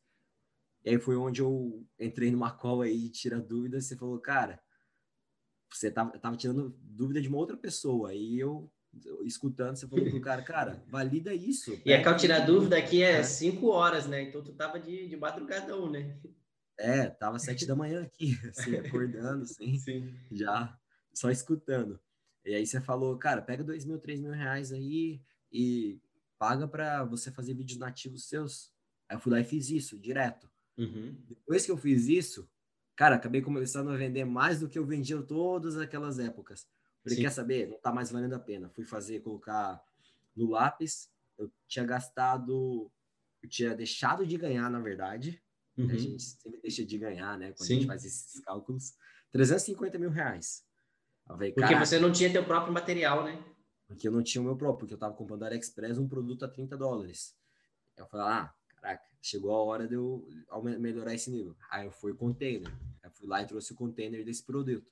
E 0.83 0.89
aí 0.89 0.99
foi 0.99 1.15
onde 1.15 1.41
eu 1.41 1.85
entrei 1.99 2.31
numa 2.31 2.51
call 2.51 2.81
aí 2.81 3.09
tira 3.09 3.39
dúvidas. 3.39 3.85
Você 3.85 3.95
falou, 3.95 4.19
cara, 4.19 4.61
você 5.69 5.91
tava, 5.91 6.17
tava 6.17 6.37
tirando 6.37 6.75
dúvida 6.81 7.21
de 7.21 7.27
uma 7.27 7.37
outra 7.37 7.57
pessoa. 7.57 8.13
E 8.13 8.39
eu, 8.39 8.71
escutando, 9.25 9.75
você 9.75 9.87
falou 9.87 10.09
pro 10.09 10.21
cara, 10.21 10.41
cara, 10.41 10.83
valida 10.89 11.33
isso. 11.33 11.79
E 11.85 11.93
a 11.93 12.03
call 12.03 12.15
tirar 12.15 12.39
dúvida 12.45 12.77
aqui 12.77 13.01
é 13.01 13.23
5 13.23 13.67
horas, 13.67 14.07
né? 14.07 14.23
Então 14.23 14.43
tu 14.43 14.53
tava 14.53 14.79
de, 14.79 15.07
de 15.07 15.15
madrugadão, 15.17 15.89
né? 15.89 16.17
É, 16.79 17.09
tava 17.09 17.39
sete 17.39 17.65
da 17.65 17.75
manhã 17.75 18.03
aqui, 18.03 18.37
assim, 18.49 18.75
acordando, 18.75 19.43
assim, 19.43 19.77
Sim. 19.79 20.15
já 20.31 20.77
só 21.11 21.31
escutando. 21.31 21.99
E 22.45 22.53
aí 22.53 22.65
você 22.65 22.79
falou, 22.79 23.17
cara, 23.17 23.41
pega 23.41 23.63
dois 23.63 23.83
mil, 23.83 23.97
três 23.97 24.21
mil 24.21 24.31
reais 24.31 24.71
aí 24.71 25.19
e 25.51 25.99
paga 26.37 26.67
para 26.67 27.03
você 27.03 27.31
fazer 27.31 27.55
vídeos 27.55 27.79
nativos 27.79 28.29
seus. 28.29 28.71
Aí 29.09 29.15
eu 29.15 29.19
fui 29.19 29.31
lá 29.31 29.39
e 29.39 29.43
fiz 29.43 29.69
isso, 29.69 29.97
direto. 29.97 30.49
Uhum. 30.77 31.15
Depois 31.27 31.65
que 31.65 31.71
eu 31.71 31.77
fiz 31.77 32.07
isso, 32.07 32.47
cara, 32.95 33.15
acabei 33.15 33.41
começando 33.41 33.89
a 33.89 33.97
vender 33.97 34.23
mais 34.23 34.59
do 34.59 34.69
que 34.69 34.77
eu 34.77 34.85
vendia 34.85 35.21
todas 35.23 35.77
aquelas 35.77 36.19
épocas. 36.19 36.67
Falei, 37.07 37.15
Sim. 37.15 37.21
quer 37.21 37.31
saber? 37.31 37.67
Não 37.69 37.79
tá 37.79 37.93
mais 37.93 38.11
valendo 38.11 38.33
a 38.33 38.39
pena. 38.39 38.69
Fui 38.69 38.83
fazer, 38.83 39.21
colocar 39.21 39.81
no 40.35 40.49
lápis. 40.49 41.09
Eu 41.37 41.49
tinha 41.67 41.85
gastado, 41.85 42.91
eu 43.41 43.49
tinha 43.49 43.73
deixado 43.73 44.25
de 44.25 44.37
ganhar, 44.37 44.69
na 44.69 44.81
verdade. 44.81 45.41
Uhum. 45.77 45.89
A 45.89 45.95
gente 45.95 46.21
sempre 46.21 46.59
deixa 46.61 46.83
de 46.85 46.97
ganhar, 46.97 47.37
né? 47.37 47.53
Quando 47.53 47.67
Sim. 47.67 47.73
a 47.73 47.77
gente 47.77 47.87
faz 47.87 48.03
esses 48.03 48.41
cálculos. 48.41 48.93
350 49.31 49.97
mil 49.97 50.09
reais. 50.09 50.65
Falei, 51.25 51.53
porque 51.53 51.75
você 51.75 51.99
não 51.99 52.11
tinha 52.11 52.31
teu 52.31 52.43
próprio 52.43 52.73
material, 52.73 53.23
né? 53.23 53.41
Porque 53.87 54.07
eu 54.07 54.11
não 54.11 54.21
tinha 54.21 54.41
o 54.41 54.45
meu 54.45 54.55
próprio, 54.57 54.79
porque 54.79 54.93
eu 54.93 54.97
tava 54.97 55.13
comprando 55.13 55.41
da 55.41 55.47
AliExpress 55.47 55.97
um 55.97 56.07
produto 56.07 56.43
a 56.43 56.47
30 56.49 56.75
dólares. 56.75 57.35
Eu 57.95 58.05
falei, 58.07 58.25
ah, 58.27 58.53
caraca, 58.67 59.03
chegou 59.21 59.51
a 59.55 59.63
hora 59.63 59.87
de 59.87 59.95
eu 59.95 60.27
melhorar 60.79 61.13
esse 61.13 61.29
nível. 61.29 61.55
Aí 61.69 61.85
eu 61.85 61.91
fui 61.91 62.13
container. 62.13 62.71
Eu 63.03 63.11
fui 63.11 63.27
lá 63.27 63.41
e 63.41 63.47
trouxe 63.47 63.71
o 63.71 63.75
container 63.75 64.25
desse 64.25 64.43
produto. 64.43 64.85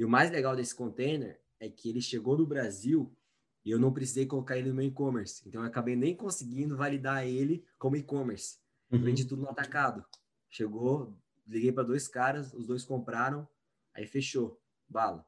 E 0.00 0.04
o 0.04 0.08
mais 0.08 0.30
legal 0.30 0.56
desse 0.56 0.74
container 0.74 1.38
é 1.58 1.68
que 1.68 1.86
ele 1.86 2.00
chegou 2.00 2.34
no 2.34 2.46
Brasil 2.46 3.14
e 3.62 3.70
eu 3.70 3.78
não 3.78 3.92
precisei 3.92 4.24
colocar 4.24 4.56
ele 4.56 4.70
no 4.70 4.74
meu 4.74 4.86
e-commerce. 4.86 5.46
Então 5.46 5.60
eu 5.60 5.66
acabei 5.66 5.94
nem 5.94 6.16
conseguindo 6.16 6.74
validar 6.74 7.26
ele 7.26 7.66
como 7.78 7.96
e-commerce. 7.96 8.58
Uhum. 8.90 9.02
Vendi 9.02 9.26
tudo 9.26 9.42
no 9.42 9.50
atacado. 9.50 10.02
Chegou, 10.48 11.14
liguei 11.46 11.70
para 11.70 11.82
dois 11.82 12.08
caras, 12.08 12.54
os 12.54 12.66
dois 12.66 12.82
compraram, 12.82 13.46
aí 13.92 14.06
fechou. 14.06 14.58
Bala. 14.88 15.22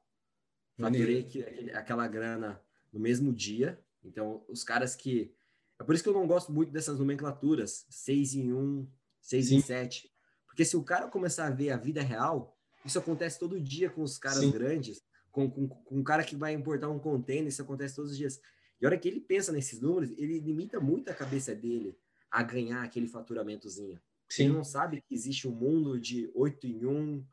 Faturei 0.80 1.28
aquela 1.74 2.08
grana 2.08 2.58
no 2.90 2.98
mesmo 2.98 3.30
dia. 3.30 3.78
Então, 4.02 4.42
os 4.48 4.64
caras 4.64 4.96
que. 4.96 5.34
É 5.78 5.84
por 5.84 5.94
isso 5.94 6.02
que 6.02 6.08
eu 6.08 6.14
não 6.14 6.26
gosto 6.26 6.50
muito 6.50 6.72
dessas 6.72 6.98
nomenclaturas, 6.98 7.84
6 7.90 8.36
em 8.36 8.54
1, 8.54 8.88
6 9.20 9.48
Sim. 9.48 9.56
em 9.56 9.60
7. 9.60 10.10
Porque 10.46 10.64
se 10.64 10.78
o 10.78 10.82
cara 10.82 11.08
começar 11.08 11.48
a 11.48 11.50
ver 11.50 11.72
a 11.72 11.76
vida 11.76 12.00
real, 12.00 12.56
isso 12.84 12.98
acontece 12.98 13.38
todo 13.38 13.60
dia 13.60 13.90
com 13.90 14.02
os 14.02 14.18
caras 14.18 14.40
Sim. 14.40 14.50
grandes, 14.50 15.02
com, 15.30 15.50
com, 15.50 15.68
com 15.68 15.98
um 15.98 16.02
cara 16.02 16.24
que 16.24 16.36
vai 16.36 16.52
importar 16.52 16.88
um 16.88 16.98
container, 16.98 17.48
isso 17.48 17.62
acontece 17.62 17.96
todos 17.96 18.12
os 18.12 18.16
dias. 18.16 18.40
E 18.80 18.84
a 18.84 18.88
hora 18.88 18.98
que 18.98 19.08
ele 19.08 19.20
pensa 19.20 19.52
nesses 19.52 19.80
números, 19.80 20.10
ele 20.18 20.40
limita 20.40 20.80
muito 20.80 21.10
a 21.10 21.14
cabeça 21.14 21.54
dele 21.54 21.96
a 22.30 22.42
ganhar 22.42 22.82
aquele 22.82 23.06
faturamentozinho. 23.06 24.00
Sim. 24.28 24.44
Ele 24.44 24.54
não 24.54 24.64
sabe 24.64 25.00
que 25.02 25.14
existe 25.14 25.46
um 25.46 25.52
mundo 25.52 26.00
de 26.00 26.30
8 26.34 26.66
em 26.66 26.86
1, 26.86 27.24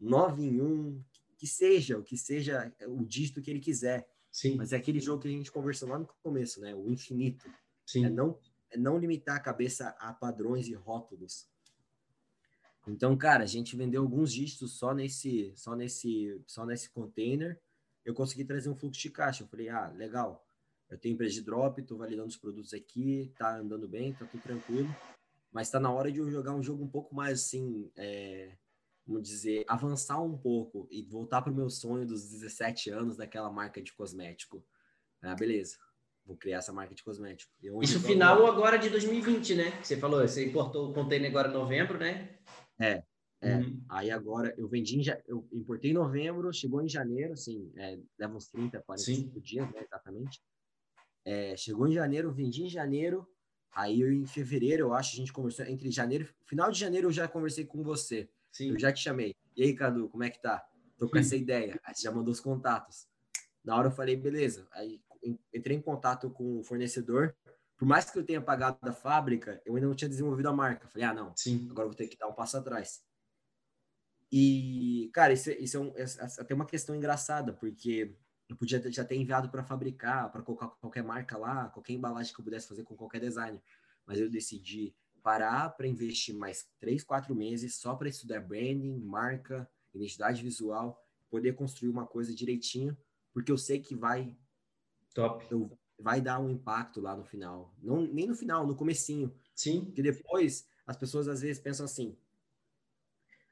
9 0.00 0.42
em 0.42 0.60
1, 0.60 1.04
que 1.38 1.46
seja, 1.46 1.96
o 1.98 2.02
que 2.02 2.18
seja 2.18 2.72
o 2.86 3.04
dígito 3.04 3.40
que 3.40 3.50
ele 3.50 3.60
quiser. 3.60 4.06
Sim. 4.30 4.56
Mas 4.56 4.72
é 4.72 4.76
aquele 4.76 5.00
jogo 5.00 5.22
que 5.22 5.28
a 5.28 5.30
gente 5.30 5.50
conversou 5.50 5.88
lá 5.88 5.98
no 5.98 6.08
começo, 6.22 6.60
né? 6.60 6.74
O 6.74 6.90
infinito. 6.90 7.48
Sim. 7.86 8.04
É 8.04 8.10
não, 8.10 8.38
é 8.70 8.76
não 8.76 8.98
limitar 8.98 9.36
a 9.36 9.40
cabeça 9.40 9.88
a 9.98 10.12
padrões 10.12 10.68
e 10.68 10.74
rótulos. 10.74 11.48
Então, 12.86 13.16
cara, 13.16 13.44
a 13.44 13.46
gente 13.46 13.76
vendeu 13.76 14.02
alguns 14.02 14.32
dígitos 14.32 14.78
só 14.78 14.94
nesse, 14.94 15.52
só 15.54 15.74
nesse, 15.76 16.42
só 16.46 16.64
nesse 16.64 16.90
container. 16.90 17.60
Eu 18.04 18.14
consegui 18.14 18.44
trazer 18.44 18.70
um 18.70 18.76
fluxo 18.76 19.00
de 19.00 19.10
caixa. 19.10 19.42
Eu 19.44 19.48
falei, 19.48 19.68
ah, 19.68 19.88
legal. 19.88 20.46
Eu 20.88 20.98
tenho 20.98 21.14
empresa 21.14 21.34
de 21.34 21.42
drop, 21.42 21.80
estou 21.80 21.96
validando 21.96 22.28
os 22.28 22.36
produtos 22.36 22.74
aqui, 22.74 23.32
tá 23.36 23.58
andando 23.58 23.86
bem, 23.86 24.12
tá 24.12 24.24
tudo 24.24 24.42
tranquilo. 24.42 24.88
Mas 25.52 25.68
está 25.68 25.78
na 25.78 25.92
hora 25.92 26.10
de 26.10 26.18
eu 26.18 26.30
jogar 26.30 26.52
um 26.52 26.62
jogo 26.62 26.82
um 26.82 26.88
pouco 26.88 27.14
mais 27.14 27.40
assim, 27.40 27.90
é, 27.96 28.56
vamos 29.06 29.28
dizer, 29.28 29.64
avançar 29.68 30.20
um 30.20 30.36
pouco 30.36 30.88
e 30.90 31.02
voltar 31.02 31.42
para 31.42 31.52
o 31.52 31.54
meu 31.54 31.70
sonho 31.70 32.06
dos 32.06 32.28
17 32.28 32.90
anos 32.90 33.16
daquela 33.16 33.50
marca 33.50 33.80
de 33.80 33.92
cosmético. 33.92 34.64
Ah, 35.22 35.34
beleza. 35.34 35.76
Vou 36.24 36.36
criar 36.36 36.58
essa 36.58 36.72
marca 36.72 36.94
de 36.94 37.02
cosmético. 37.02 37.52
Isso 37.82 38.00
final 38.00 38.46
agora 38.46 38.76
de 38.76 38.88
2020, 38.88 39.54
né? 39.54 39.82
Você 39.82 39.96
falou, 39.96 40.20
você 40.20 40.46
importou 40.46 40.90
o 40.90 40.94
container 40.94 41.30
agora 41.30 41.48
em 41.48 41.52
novembro, 41.52 41.98
né? 41.98 42.36
É. 43.42 43.56
Uhum. 43.56 43.82
Aí 43.88 44.10
agora 44.10 44.54
eu 44.58 44.68
vendi, 44.68 44.98
em, 44.98 45.02
eu 45.26 45.48
importei 45.52 45.90
em 45.90 45.94
novembro, 45.94 46.52
chegou 46.52 46.82
em 46.82 46.88
janeiro, 46.88 47.32
assim, 47.32 47.72
é, 47.76 47.98
leva 48.18 48.36
uns 48.36 48.48
30, 48.48 48.82
45 48.82 49.34
Sim. 49.34 49.40
dias, 49.40 49.70
né, 49.72 49.82
exatamente. 49.82 50.42
É, 51.24 51.56
chegou 51.56 51.88
em 51.88 51.92
janeiro, 51.92 52.32
vendi 52.32 52.64
em 52.64 52.68
janeiro, 52.68 53.26
aí 53.72 54.00
eu, 54.00 54.12
em 54.12 54.26
fevereiro, 54.26 54.88
eu 54.88 54.94
acho, 54.94 55.14
a 55.14 55.16
gente 55.16 55.32
conversou, 55.32 55.64
entre 55.66 55.90
janeiro, 55.90 56.28
final 56.44 56.70
de 56.70 56.78
janeiro 56.78 57.08
eu 57.08 57.12
já 57.12 57.26
conversei 57.26 57.64
com 57.64 57.82
você. 57.82 58.28
Sim. 58.52 58.70
Eu 58.70 58.78
já 58.78 58.92
te 58.92 59.02
chamei. 59.02 59.34
E 59.56 59.62
aí, 59.62 59.74
Cadu, 59.74 60.08
como 60.08 60.24
é 60.24 60.30
que 60.30 60.40
tá? 60.40 60.66
Tô 60.98 61.08
com 61.08 61.18
essa 61.18 61.36
ideia. 61.36 61.80
Aí 61.82 61.94
você 61.94 62.02
já 62.02 62.12
mandou 62.12 62.32
os 62.32 62.40
contatos. 62.40 63.06
Na 63.64 63.76
hora 63.76 63.88
eu 63.88 63.92
falei, 63.92 64.16
beleza. 64.16 64.66
Aí 64.72 65.00
entrei 65.54 65.76
em 65.76 65.80
contato 65.80 66.30
com 66.30 66.60
o 66.60 66.64
fornecedor. 66.64 67.34
Por 67.76 67.86
mais 67.86 68.10
que 68.10 68.18
eu 68.18 68.24
tenha 68.24 68.40
pagado 68.40 68.78
da 68.82 68.92
fábrica, 68.92 69.62
eu 69.64 69.74
ainda 69.74 69.86
não 69.86 69.94
tinha 69.94 70.08
desenvolvido 70.08 70.48
a 70.48 70.52
marca. 70.52 70.88
Falei, 70.88 71.08
ah, 71.08 71.14
não. 71.14 71.32
Sim. 71.36 71.68
Agora 71.70 71.86
eu 71.86 71.90
vou 71.90 71.96
ter 71.96 72.08
que 72.08 72.18
dar 72.18 72.28
um 72.28 72.34
passo 72.34 72.56
atrás. 72.58 73.02
E, 74.32 75.10
cara, 75.12 75.32
isso, 75.32 75.50
é, 75.50 75.58
isso 75.58 75.76
é, 75.76 75.80
um, 75.80 75.92
é, 75.96 76.02
é 76.02 76.40
até 76.40 76.54
uma 76.54 76.66
questão 76.66 76.94
engraçada, 76.94 77.52
porque 77.52 78.16
eu 78.48 78.56
podia 78.56 78.80
já 78.90 79.04
ter 79.04 79.16
enviado 79.16 79.48
para 79.48 79.62
fabricar, 79.62 80.30
para 80.30 80.42
colocar 80.42 80.68
qualquer 80.68 81.02
marca 81.02 81.36
lá, 81.36 81.68
qualquer 81.68 81.92
embalagem 81.92 82.32
que 82.32 82.40
eu 82.40 82.44
pudesse 82.44 82.68
fazer 82.68 82.82
com 82.84 82.96
qualquer 82.96 83.20
designer. 83.20 83.62
Mas 84.06 84.18
eu 84.18 84.30
decidi 84.30 84.94
parar 85.22 85.70
para 85.70 85.86
investir 85.86 86.34
mais 86.34 86.68
três, 86.78 87.04
quatro 87.04 87.34
meses 87.34 87.76
só 87.76 87.94
para 87.94 88.08
estudar 88.08 88.40
branding, 88.40 88.98
marca, 88.98 89.68
identidade 89.94 90.42
visual, 90.42 91.04
poder 91.28 91.54
construir 91.54 91.90
uma 91.90 92.06
coisa 92.06 92.34
direitinho, 92.34 92.96
porque 93.32 93.52
eu 93.52 93.58
sei 93.58 93.80
que 93.80 93.94
vai 93.94 94.36
top, 95.14 95.46
eu, 95.50 95.78
vai 95.98 96.20
dar 96.20 96.40
um 96.40 96.50
impacto 96.50 97.00
lá 97.00 97.16
no 97.16 97.24
final. 97.24 97.74
Não 97.80 98.02
nem 98.02 98.26
no 98.26 98.34
final, 98.34 98.66
no 98.66 98.74
comecinho. 98.74 99.34
Sim. 99.54 99.84
Porque 99.86 100.02
depois 100.02 100.66
as 100.86 100.96
pessoas 100.96 101.28
às 101.28 101.40
vezes 101.40 101.62
pensam 101.62 101.84
assim: 101.84 102.16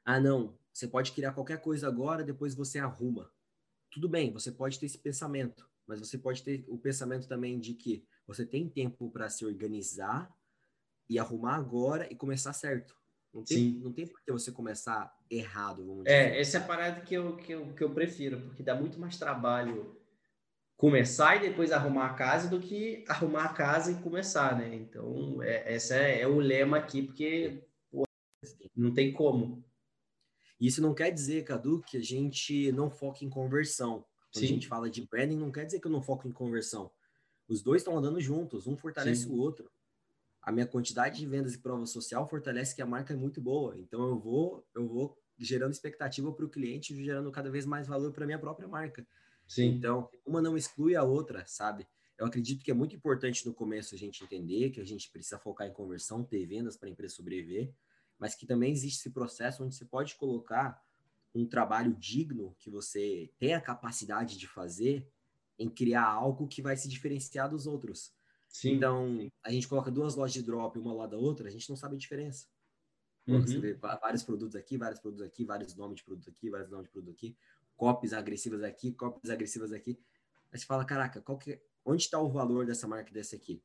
"Ah, 0.03 0.19
não, 0.19 0.57
você 0.79 0.87
pode 0.87 1.11
criar 1.11 1.33
qualquer 1.33 1.61
coisa 1.61 1.87
agora, 1.87 2.23
depois 2.23 2.55
você 2.55 2.79
arruma". 2.79 3.31
Tudo 3.91 4.07
bem, 4.07 4.31
você 4.31 4.51
pode 4.51 4.79
ter 4.79 4.85
esse 4.85 4.97
pensamento, 4.97 5.69
mas 5.85 5.99
você 5.99 6.17
pode 6.17 6.43
ter 6.43 6.63
o 6.67 6.77
pensamento 6.77 7.27
também 7.27 7.59
de 7.59 7.73
que 7.73 8.05
você 8.25 8.45
tem 8.45 8.69
tempo 8.69 9.09
para 9.09 9.29
se 9.29 9.45
organizar 9.45 10.33
e 11.09 11.17
arrumar 11.17 11.55
agora 11.55 12.07
e 12.11 12.15
começar 12.15 12.53
certo. 12.53 12.95
Não 13.33 13.43
tem, 13.43 13.57
Sim. 13.57 13.79
não 13.83 13.91
tem 13.91 14.07
por 14.07 14.21
que 14.21 14.31
você 14.31 14.51
começar 14.51 15.15
errado, 15.29 15.85
vamos 15.85 16.05
dizer. 16.05 16.15
É, 16.15 16.39
essa 16.39 16.57
é 16.57 16.61
a 16.61 16.63
parada 16.63 17.01
que 17.01 17.13
eu, 17.13 17.35
que, 17.37 17.51
eu, 17.51 17.73
que 17.73 17.83
eu 17.83 17.93
prefiro, 17.93 18.41
porque 18.41 18.63
dá 18.63 18.75
muito 18.75 18.99
mais 18.99 19.17
trabalho 19.17 19.99
começar 20.77 21.35
e 21.35 21.49
depois 21.49 21.71
arrumar 21.71 22.05
a 22.05 22.13
casa 22.13 22.49
do 22.49 22.59
que 22.59 23.03
arrumar 23.07 23.45
a 23.45 23.53
casa 23.53 23.91
e 23.91 24.01
começar, 24.01 24.57
né? 24.57 24.73
Então, 24.73 25.43
é, 25.43 25.75
esse 25.75 25.93
é, 25.93 26.21
é, 26.21 26.27
o 26.27 26.39
lema 26.39 26.77
aqui, 26.77 27.01
porque 27.03 27.67
pô, 27.91 28.03
não 28.75 28.93
tem 28.93 29.11
como. 29.11 29.63
Isso 30.59 30.81
não 30.81 30.93
quer 30.93 31.11
dizer, 31.11 31.43
Cadu, 31.43 31.81
que 31.81 31.97
a 31.97 32.03
gente 32.03 32.71
não 32.71 32.89
foca 32.89 33.23
em 33.23 33.29
conversão. 33.29 34.05
Quando 34.31 34.41
Sim. 34.41 34.45
a 34.45 34.49
gente 34.49 34.67
fala 34.67 34.89
de 34.89 35.05
branding, 35.07 35.37
não 35.37 35.51
quer 35.51 35.65
dizer 35.65 35.79
que 35.79 35.87
eu 35.87 35.91
não 35.91 36.01
foco 36.01 36.27
em 36.27 36.31
conversão. 36.31 36.91
Os 37.47 37.63
dois 37.63 37.81
estão 37.81 37.97
andando 37.97 38.19
juntos, 38.19 38.67
um 38.67 38.77
fortalece 38.77 39.23
Sim. 39.23 39.31
o 39.31 39.37
outro 39.37 39.71
a 40.41 40.51
minha 40.51 40.65
quantidade 40.65 41.19
de 41.19 41.27
vendas 41.27 41.53
e 41.53 41.59
prova 41.59 41.85
social 41.85 42.27
fortalece 42.27 42.75
que 42.75 42.81
a 42.81 42.85
marca 42.85 43.13
é 43.13 43.15
muito 43.15 43.41
boa. 43.41 43.77
Então 43.77 44.01
eu 44.09 44.19
vou, 44.19 44.65
eu 44.73 44.87
vou 44.87 45.17
gerando 45.37 45.71
expectativa 45.71 46.31
para 46.31 46.45
o 46.45 46.49
cliente, 46.49 46.95
gerando 46.95 47.31
cada 47.31 47.49
vez 47.49 47.65
mais 47.65 47.87
valor 47.87 48.11
para 48.11 48.25
minha 48.25 48.39
própria 48.39 48.67
marca. 48.67 49.05
Sim. 49.47 49.67
Então, 49.67 50.09
uma 50.25 50.41
não 50.41 50.57
exclui 50.57 50.95
a 50.95 51.03
outra, 51.03 51.43
sabe? 51.45 51.87
Eu 52.17 52.25
acredito 52.25 52.63
que 52.63 52.71
é 52.71 52.73
muito 52.73 52.95
importante 52.95 53.45
no 53.45 53.53
começo 53.53 53.95
a 53.95 53.97
gente 53.97 54.23
entender 54.23 54.71
que 54.71 54.81
a 54.81 54.83
gente 54.83 55.09
precisa 55.11 55.39
focar 55.39 55.67
em 55.67 55.73
conversão, 55.73 56.23
ter 56.23 56.45
vendas 56.45 56.75
para 56.75 56.89
a 56.89 56.91
empresa 56.91 57.15
sobreviver, 57.15 57.71
mas 58.19 58.35
que 58.35 58.45
também 58.45 58.71
existe 58.71 58.99
esse 58.99 59.09
processo 59.09 59.63
onde 59.63 59.73
você 59.73 59.85
pode 59.85 60.15
colocar 60.15 60.83
um 61.33 61.45
trabalho 61.45 61.95
digno 61.95 62.55
que 62.59 62.69
você 62.69 63.31
tem 63.39 63.53
a 63.53 63.61
capacidade 63.61 64.37
de 64.37 64.47
fazer 64.47 65.07
em 65.57 65.69
criar 65.69 66.05
algo 66.05 66.47
que 66.47 66.61
vai 66.61 66.75
se 66.75 66.87
diferenciar 66.87 67.49
dos 67.49 67.65
outros. 67.65 68.13
Sim, 68.47 68.73
então, 68.73 69.31
a 69.43 69.51
gente 69.51 69.67
coloca 69.67 69.91
duas 69.91 70.15
lojas 70.15 70.33
de 70.33 70.41
drop 70.41 70.77
uma 70.79 70.93
lado 70.93 71.11
da 71.11 71.17
outra, 71.17 71.47
a 71.47 71.51
gente 71.51 71.69
não 71.69 71.75
sabe 71.75 71.95
a 71.95 71.99
diferença. 71.99 72.47
Uhum. 73.27 73.41
Você 73.41 73.59
vê 73.59 73.73
vários 73.75 74.23
produtos 74.23 74.55
aqui, 74.55 74.77
vários 74.77 74.99
produtos 74.99 75.25
aqui, 75.25 75.45
vários 75.45 75.75
nomes 75.75 75.97
de 75.97 76.03
produto 76.03 76.29
aqui, 76.29 76.49
vários 76.49 76.69
nomes 76.69 76.87
de 76.87 76.91
produto 76.91 77.11
aqui, 77.11 77.37
copies 77.75 78.11
agressivas 78.11 78.63
aqui, 78.63 78.91
copies 78.93 79.29
agressivas 79.29 79.71
aqui. 79.71 79.99
Aí 80.51 80.57
você 80.57 80.65
fala, 80.65 80.83
caraca, 80.83 81.21
que, 81.37 81.61
onde 81.85 82.01
está 82.01 82.19
o 82.19 82.29
valor 82.29 82.65
dessa 82.65 82.87
marca 82.87 83.11
desse 83.11 83.35
aqui? 83.35 83.61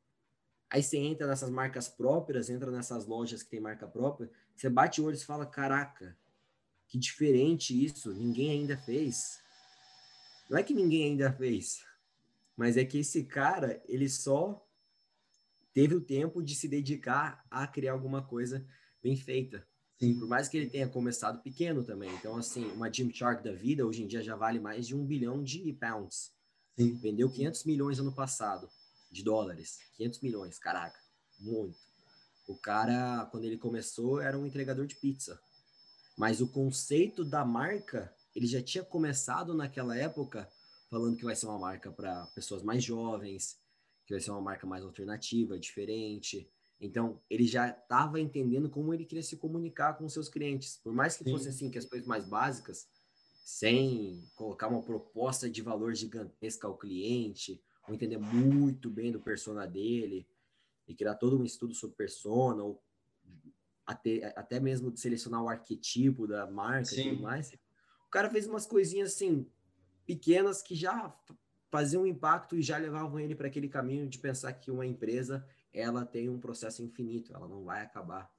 Aí 0.69 0.81
você 0.81 0.97
entra 0.97 1.27
nessas 1.27 1.49
marcas 1.49 1.87
próprias, 1.87 2.49
entra 2.49 2.71
nessas 2.71 3.05
lojas 3.05 3.43
que 3.43 3.49
tem 3.49 3.59
marca 3.59 3.87
própria, 3.87 4.29
você 4.55 4.69
bate 4.69 4.99
o 4.99 5.05
olho 5.05 5.15
e 5.15 5.23
fala, 5.23 5.45
caraca, 5.45 6.17
que 6.87 6.97
diferente 6.97 7.83
isso, 7.83 8.13
ninguém 8.13 8.51
ainda 8.51 8.77
fez. 8.77 9.39
Não 10.49 10.57
é 10.57 10.63
que 10.63 10.73
ninguém 10.73 11.11
ainda 11.11 11.31
fez, 11.31 11.83
mas 12.55 12.77
é 12.77 12.85
que 12.85 12.99
esse 12.99 13.23
cara, 13.23 13.81
ele 13.87 14.09
só 14.09 14.65
teve 15.73 15.93
o 15.93 16.01
tempo 16.01 16.41
de 16.41 16.55
se 16.55 16.67
dedicar 16.67 17.45
a 17.49 17.67
criar 17.67 17.93
alguma 17.93 18.23
coisa 18.23 18.65
bem 19.03 19.15
feita. 19.15 19.67
Sim. 19.99 20.19
Por 20.19 20.27
mais 20.27 20.47
que 20.47 20.57
ele 20.57 20.69
tenha 20.69 20.87
começado 20.87 21.41
pequeno 21.41 21.83
também. 21.83 22.13
Então, 22.15 22.35
assim, 22.35 22.65
uma 22.71 22.91
Gymshark 22.91 23.43
da 23.43 23.53
vida 23.53 23.85
hoje 23.85 24.03
em 24.03 24.07
dia 24.07 24.21
já 24.21 24.35
vale 24.35 24.59
mais 24.59 24.87
de 24.87 24.95
um 24.95 25.05
bilhão 25.05 25.41
de 25.41 25.71
pounds. 25.73 26.33
Sim. 26.77 26.95
Vendeu 26.95 27.29
500 27.29 27.63
milhões 27.63 27.99
ano 27.99 28.13
passado 28.13 28.69
de 29.15 29.23
dólares. 29.23 29.79
500 29.95 30.19
milhões, 30.19 30.59
caraca, 30.59 30.99
muito. 31.39 31.79
O 32.47 32.55
cara, 32.55 33.25
quando 33.31 33.45
ele 33.45 33.57
começou, 33.57 34.19
era 34.19 34.37
um 34.37 34.45
entregador 34.45 34.85
de 34.85 34.95
pizza. 34.95 35.39
Mas 36.17 36.41
o 36.41 36.47
conceito 36.47 37.23
da 37.23 37.43
marca, 37.45 38.13
ele 38.35 38.45
já 38.45 38.61
tinha 38.61 38.83
começado 38.83 39.53
naquela 39.53 39.97
época 39.97 40.49
falando 40.89 41.17
que 41.17 41.23
vai 41.23 41.35
ser 41.35 41.47
uma 41.47 41.57
marca 41.57 41.91
para 41.91 42.27
pessoas 42.27 42.61
mais 42.61 42.83
jovens, 42.83 43.57
que 44.05 44.13
vai 44.13 44.21
ser 44.21 44.31
uma 44.31 44.41
marca 44.41 44.67
mais 44.67 44.83
alternativa, 44.83 45.57
diferente. 45.57 46.49
Então, 46.79 47.21
ele 47.29 47.47
já 47.47 47.69
estava 47.69 48.19
entendendo 48.19 48.69
como 48.69 48.93
ele 48.93 49.05
queria 49.05 49.23
se 49.23 49.37
comunicar 49.37 49.97
com 49.97 50.07
seus 50.09 50.29
clientes. 50.29 50.77
Por 50.83 50.93
mais 50.93 51.17
que 51.17 51.23
Sim. 51.23 51.31
fosse 51.31 51.49
assim, 51.49 51.71
questões 51.71 52.05
mais 52.05 52.25
básicas, 52.27 52.87
sem 53.43 54.29
colocar 54.35 54.67
uma 54.67 54.83
proposta 54.83 55.49
de 55.49 55.61
valor 55.61 55.95
gigantesca 55.95 56.67
ao 56.67 56.77
cliente, 56.77 57.61
ou 57.87 57.93
entender 57.93 58.17
muito 58.17 58.89
bem 58.89 59.11
do 59.11 59.19
persona 59.19 59.65
dele, 59.65 60.27
e 60.87 60.93
criar 60.93 61.15
todo 61.15 61.39
um 61.39 61.43
estudo 61.43 61.73
sobre 61.73 61.95
persona, 61.95 62.63
ou 62.63 62.81
até, 63.85 64.33
até 64.35 64.59
mesmo 64.59 64.91
de 64.91 64.99
selecionar 64.99 65.43
o 65.43 65.49
arquetipo 65.49 66.27
da 66.27 66.49
marca 66.49 66.85
Sim. 66.85 67.01
e 67.01 67.09
tudo 67.11 67.21
mais. 67.21 67.51
O 68.07 68.09
cara 68.09 68.29
fez 68.29 68.47
umas 68.47 68.65
coisinhas 68.65 69.13
assim, 69.13 69.47
pequenas 70.05 70.61
que 70.61 70.75
já 70.75 71.13
faziam 71.69 72.03
um 72.03 72.07
impacto 72.07 72.55
e 72.55 72.61
já 72.61 72.77
levavam 72.77 73.19
ele 73.19 73.35
para 73.35 73.47
aquele 73.47 73.67
caminho 73.67 74.07
de 74.07 74.17
pensar 74.19 74.53
que 74.53 74.71
uma 74.71 74.85
empresa 74.85 75.45
ela 75.73 76.05
tem 76.05 76.29
um 76.29 76.39
processo 76.39 76.81
infinito, 76.81 77.35
ela 77.35 77.47
não 77.47 77.63
vai 77.63 77.81
acabar. 77.81 78.31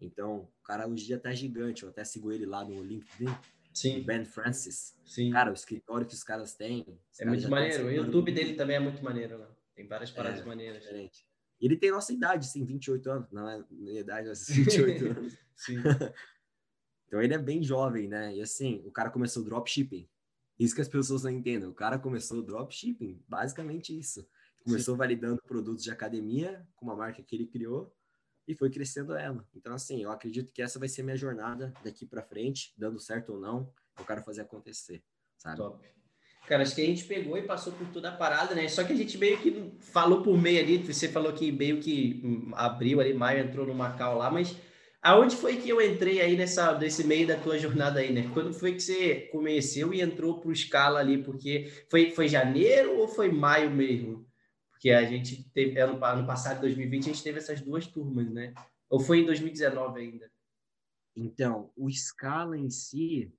Então, 0.00 0.48
o 0.60 0.62
cara 0.62 0.86
hoje 0.86 1.04
já 1.04 1.18
tá 1.18 1.32
gigante, 1.32 1.82
eu 1.82 1.88
até 1.88 2.04
sigo 2.04 2.30
ele 2.30 2.46
lá 2.46 2.64
no 2.64 2.82
LinkedIn. 2.82 3.32
Sim. 3.74 4.02
Ben 4.04 4.24
Francis. 4.24 4.96
Sim. 5.04 5.32
Cara, 5.32 5.50
o 5.50 5.54
escritório 5.54 6.06
que 6.06 6.14
os 6.14 6.22
caras 6.22 6.54
têm. 6.54 6.86
Os 7.12 7.20
é 7.20 7.24
muito 7.26 7.50
maneiro. 7.50 7.86
O 7.86 7.90
YouTube 7.90 8.32
dele 8.32 8.54
também 8.54 8.76
é 8.76 8.80
muito 8.80 9.02
maneiro, 9.02 9.36
né? 9.36 9.48
Tem 9.74 9.86
várias 9.86 10.12
paradas 10.12 10.40
é, 10.40 10.44
maneiras. 10.44 10.82
Diferente. 10.82 11.26
Ele 11.60 11.76
tem 11.76 11.90
nossa 11.90 12.12
idade, 12.12 12.46
sim, 12.46 12.64
28 12.64 13.10
anos. 13.10 13.30
Não 13.32 13.48
é 13.48 13.64
minha 13.70 14.00
idade, 14.00 14.28
mas 14.28 14.46
28 14.48 15.06
anos. 15.06 15.36
sim. 15.56 15.76
então 17.06 17.20
ele 17.20 17.34
é 17.34 17.38
bem 17.38 17.62
jovem, 17.62 18.08
né? 18.08 18.34
E 18.36 18.40
assim, 18.40 18.80
o 18.86 18.92
cara 18.92 19.10
começou 19.10 19.42
dropshipping. 19.42 20.08
Isso 20.56 20.74
que 20.74 20.80
as 20.80 20.88
pessoas 20.88 21.24
não 21.24 21.30
entendem. 21.30 21.68
O 21.68 21.74
cara 21.74 21.98
começou 21.98 22.40
dropshipping, 22.42 23.20
basicamente 23.28 23.98
isso. 23.98 24.24
Começou 24.62 24.94
sim. 24.94 24.98
validando 24.98 25.42
produtos 25.42 25.82
de 25.82 25.90
academia 25.90 26.64
com 26.76 26.86
uma 26.86 26.94
marca 26.94 27.22
que 27.22 27.34
ele 27.34 27.46
criou 27.46 27.92
e 28.46 28.54
foi 28.54 28.70
crescendo 28.70 29.14
ela. 29.14 29.46
Então, 29.54 29.74
assim, 29.74 30.02
eu 30.02 30.10
acredito 30.10 30.52
que 30.52 30.62
essa 30.62 30.78
vai 30.78 30.88
ser 30.88 31.02
minha 31.02 31.16
jornada 31.16 31.72
daqui 31.82 32.06
para 32.06 32.22
frente, 32.22 32.72
dando 32.76 32.98
certo 33.00 33.32
ou 33.34 33.40
não, 33.40 33.72
eu 33.98 34.04
quero 34.04 34.22
fazer 34.22 34.42
acontecer, 34.42 35.02
sabe? 35.36 35.56
Top. 35.56 35.94
Cara, 36.46 36.62
acho 36.62 36.74
que 36.74 36.82
a 36.82 36.86
gente 36.86 37.04
pegou 37.04 37.38
e 37.38 37.42
passou 37.42 37.72
por 37.72 37.86
toda 37.88 38.10
a 38.10 38.16
parada, 38.16 38.54
né? 38.54 38.68
Só 38.68 38.84
que 38.84 38.92
a 38.92 38.96
gente 38.96 39.16
meio 39.16 39.38
que 39.38 39.72
falou 39.80 40.22
por 40.22 40.36
meio 40.36 40.60
ali, 40.60 40.78
você 40.78 41.08
falou 41.08 41.32
que 41.32 41.50
meio 41.50 41.80
que 41.80 42.20
hum, 42.22 42.52
abriu 42.54 43.00
ali, 43.00 43.14
maio 43.14 43.42
entrou 43.42 43.66
no 43.66 43.74
Macau 43.74 44.18
lá, 44.18 44.30
mas 44.30 44.54
aonde 45.02 45.36
foi 45.36 45.56
que 45.56 45.70
eu 45.70 45.80
entrei 45.80 46.20
aí 46.20 46.36
nessa, 46.36 46.78
nesse 46.78 47.04
meio 47.04 47.26
da 47.26 47.38
tua 47.38 47.58
jornada 47.58 48.00
aí, 48.00 48.12
né? 48.12 48.30
Quando 48.34 48.52
foi 48.52 48.74
que 48.74 48.80
você 48.80 49.22
conheceu 49.32 49.94
e 49.94 50.02
entrou 50.02 50.38
pro 50.38 50.54
Scala 50.54 51.00
ali? 51.00 51.22
Porque 51.22 51.72
foi, 51.90 52.10
foi 52.10 52.28
janeiro 52.28 52.98
ou 52.98 53.08
foi 53.08 53.30
maio 53.30 53.70
mesmo? 53.70 54.26
Porque 54.84 54.92
a 54.92 55.06
gente 55.06 55.42
teve, 55.54 55.80
ano, 55.80 56.04
ano 56.04 56.26
passado, 56.26 56.60
2020, 56.60 57.04
a 57.04 57.06
gente 57.14 57.22
teve 57.22 57.38
essas 57.38 57.58
duas 57.62 57.86
turmas, 57.86 58.30
né? 58.30 58.52
Ou 58.90 59.00
foi 59.00 59.20
em 59.20 59.24
2019 59.24 59.98
ainda? 59.98 60.30
Então, 61.16 61.72
o 61.74 61.90
Scala 61.90 62.58
em 62.58 62.68
si, 62.68 63.32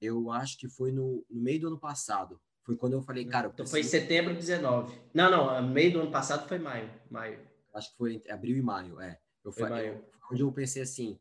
eu 0.00 0.32
acho 0.32 0.58
que 0.58 0.68
foi 0.68 0.90
no, 0.90 1.24
no 1.30 1.40
meio 1.40 1.60
do 1.60 1.66
ano 1.68 1.78
passado. 1.78 2.40
Foi 2.64 2.74
quando 2.74 2.94
eu 2.94 3.00
falei, 3.00 3.24
cara. 3.24 3.46
Eu 3.46 3.52
então 3.52 3.64
foi 3.64 3.78
em 3.78 3.84
setembro 3.84 4.32
de 4.32 4.40
19. 4.40 5.00
Não, 5.14 5.30
não, 5.30 5.68
meio 5.68 5.92
do 5.92 6.00
ano 6.00 6.10
passado 6.10 6.48
foi 6.48 6.58
maio. 6.58 6.90
maio. 7.08 7.38
Acho 7.72 7.92
que 7.92 7.96
foi 7.96 8.20
abril 8.28 8.56
e 8.56 8.62
maio, 8.62 9.00
é. 9.00 9.20
Eu 9.44 9.52
foi 9.52 9.68
falei, 9.68 9.92
maio. 9.92 10.04
onde 10.32 10.42
eu 10.42 10.50
pensei 10.50 10.82
assim, 10.82 11.16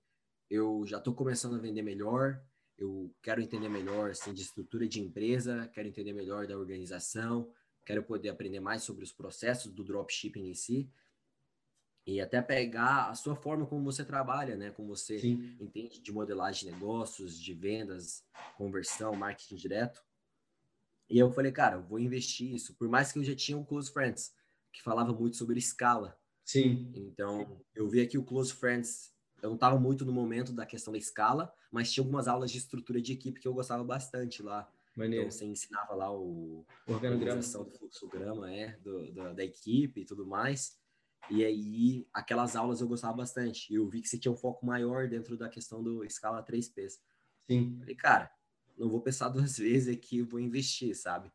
eu 0.49 0.83
já 0.87 0.97
estou 0.97 1.13
começando 1.13 1.53
a 1.53 1.59
vender 1.59 1.83
melhor, 1.83 2.41
eu 2.79 3.13
quero 3.21 3.39
entender 3.39 3.69
melhor 3.69 4.09
assim, 4.09 4.33
de 4.33 4.41
estrutura 4.41 4.87
de 4.87 4.99
empresa, 4.99 5.69
quero 5.71 5.87
entender 5.87 6.13
melhor 6.13 6.47
da 6.47 6.57
organização, 6.57 7.47
quero 7.85 8.03
poder 8.03 8.29
aprender 8.29 8.59
mais 8.59 8.83
sobre 8.83 9.03
os 9.03 9.11
processos 9.11 9.71
do 9.71 9.83
dropshipping 9.83 10.49
em 10.49 10.53
si 10.53 10.91
e 12.05 12.19
até 12.19 12.41
pegar 12.41 13.09
a 13.09 13.15
sua 13.15 13.35
forma 13.35 13.65
como 13.65 13.83
você 13.83 14.03
trabalha, 14.03 14.55
né? 14.55 14.71
Como 14.71 14.87
você 14.87 15.19
Sim. 15.19 15.55
entende 15.59 16.01
de 16.01 16.11
modelagem 16.11 16.67
de 16.67 16.73
negócios, 16.73 17.39
de 17.39 17.53
vendas, 17.53 18.25
conversão, 18.57 19.15
marketing 19.15 19.55
direto. 19.55 20.03
E 21.09 21.19
eu 21.19 21.31
falei, 21.31 21.51
cara, 21.51 21.75
eu 21.75 21.83
vou 21.83 21.99
investir 21.99 22.53
isso. 22.53 22.75
Por 22.75 22.87
mais 22.87 23.11
que 23.11 23.19
eu 23.19 23.23
já 23.23 23.35
tinha 23.35 23.57
um 23.57 23.63
Close 23.63 23.91
Friends 23.91 24.33
que 24.71 24.81
falava 24.81 25.13
muito 25.13 25.37
sobre 25.37 25.59
escala. 25.59 26.17
Sim. 26.43 26.91
Então, 26.95 27.61
eu 27.75 27.87
vi 27.87 28.01
aqui 28.01 28.17
o 28.17 28.23
Close 28.23 28.53
Friends, 28.53 29.13
eu 29.41 29.49
não 29.49 29.55
estava 29.55 29.79
muito 29.79 30.05
no 30.05 30.13
momento 30.13 30.53
da 30.53 30.65
questão 30.65 30.91
da 30.91 30.97
escala, 30.97 31.53
mas 31.71 31.91
tinha 31.91 32.03
algumas 32.03 32.27
aulas 32.27 32.51
de 32.51 32.57
estrutura 32.57 33.01
de 33.01 33.13
equipe 33.13 33.39
que 33.39 33.47
eu 33.47 33.53
gostava 33.53 33.83
bastante 33.83 34.41
lá. 34.41 34.71
Maneiro. 34.95 35.25
Então, 35.25 35.31
você 35.31 35.45
ensinava 35.45 35.93
lá 35.95 36.11
o 36.11 36.65
organograma 36.87 37.41
do 37.41 37.71
fluxograma, 37.71 38.51
é, 38.51 38.77
do, 38.79 39.11
do, 39.11 39.33
da 39.33 39.43
equipe 39.43 40.01
e 40.01 40.05
tudo 40.05 40.25
mais. 40.25 40.77
E 41.29 41.45
aí, 41.45 42.07
aquelas 42.13 42.55
aulas 42.55 42.81
eu 42.81 42.87
gostava 42.87 43.15
bastante. 43.15 43.73
Eu 43.73 43.87
vi 43.87 44.01
que 44.01 44.09
você 44.09 44.19
tinha 44.19 44.31
um 44.31 44.37
foco 44.37 44.65
maior 44.65 45.07
dentro 45.07 45.37
da 45.37 45.47
questão 45.47 45.81
do 45.81 46.03
escala 46.03 46.43
3Ps. 46.43 46.99
Sim. 47.49 47.77
Falei, 47.79 47.95
cara, 47.95 48.31
não 48.77 48.89
vou 48.89 49.01
pensar 49.01 49.29
duas 49.29 49.57
vezes 49.57 49.95
aqui, 49.95 50.21
vou 50.21 50.39
investir, 50.39 50.95
sabe? 50.95 51.31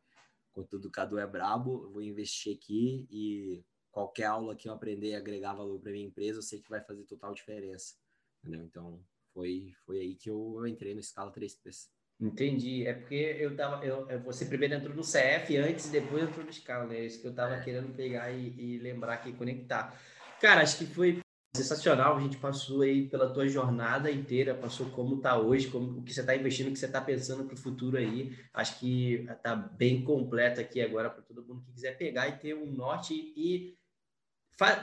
Contudo, 0.53 0.89
o 0.89 0.91
Cadu 0.91 1.19
é 1.19 1.27
brabo, 1.27 1.91
vou 1.91 2.03
investir 2.03 2.57
aqui 2.57 3.07
e 3.11 3.65
qualquer 3.91 4.25
aula 4.25 4.57
que 4.57 4.69
eu 4.69 4.73
aprender 4.73 5.11
e 5.11 5.15
agregar 5.15 5.55
valor 5.55 5.81
para 5.81 5.93
minha 5.93 6.07
empresa, 6.07 6.39
eu 6.39 6.43
sei 6.43 6.61
que 6.61 6.69
vai 6.69 6.83
fazer 6.83 7.05
total 7.05 7.33
diferença. 7.33 7.95
Entendeu? 8.43 8.63
Então, 8.65 9.05
foi, 9.33 9.73
foi 9.85 10.01
aí 10.01 10.15
que 10.15 10.31
eu 10.31 10.67
entrei 10.67 10.95
no 10.95 11.01
escala 11.01 11.33
3Ps. 11.33 11.91
Entendi. 12.19 12.87
É 12.87 12.95
porque 12.95 13.15
eu 13.15 13.55
tava. 13.55 13.85
Eu, 13.85 14.07
você 14.23 14.47
primeiro 14.47 14.75
entrou 14.75 14.95
no 14.95 15.03
CF 15.03 15.57
antes 15.59 15.87
e 15.87 15.91
depois 15.91 16.23
entrou 16.23 16.45
no 16.45 16.53
Scala, 16.53 16.87
né? 16.87 16.99
É 16.99 17.05
isso 17.05 17.21
que 17.21 17.27
eu 17.27 17.35
tava 17.35 17.61
querendo 17.61 17.95
pegar 17.95 18.31
e, 18.31 18.55
e 18.59 18.79
lembrar 18.79 19.15
aqui, 19.15 19.33
conectar. 19.33 20.01
Cara, 20.41 20.63
acho 20.63 20.79
que 20.79 20.87
foi 20.87 21.21
sensacional. 21.55 22.17
A 22.17 22.21
gente 22.21 22.39
passou 22.39 22.83
aí 22.83 23.09
pela 23.09 23.33
tua 23.33 23.47
jornada 23.49 24.11
inteira, 24.11 24.55
passou 24.55 24.91
como 24.91 25.21
tá 25.21 25.39
hoje, 25.39 25.69
como 25.69 25.99
o 25.99 26.03
que 26.03 26.13
você 26.13 26.21
está 26.21 26.35
investindo, 26.35 26.69
o 26.69 26.73
que 26.73 26.79
você 26.79 26.87
está 26.87 27.01
pensando 27.01 27.45
para 27.45 27.55
o 27.55 27.59
futuro 27.59 27.99
aí. 27.99 28.35
Acho 28.55 28.79
que 28.79 29.27
tá 29.43 29.55
bem 29.55 30.03
completo 30.03 30.61
aqui 30.61 30.81
agora 30.81 31.11
para 31.11 31.23
todo 31.23 31.45
mundo 31.45 31.63
que 31.65 31.73
quiser 31.73 31.99
pegar 31.99 32.29
e 32.29 32.39
ter 32.39 32.55
um 32.55 32.67
norte 32.67 33.15
e 33.15 33.77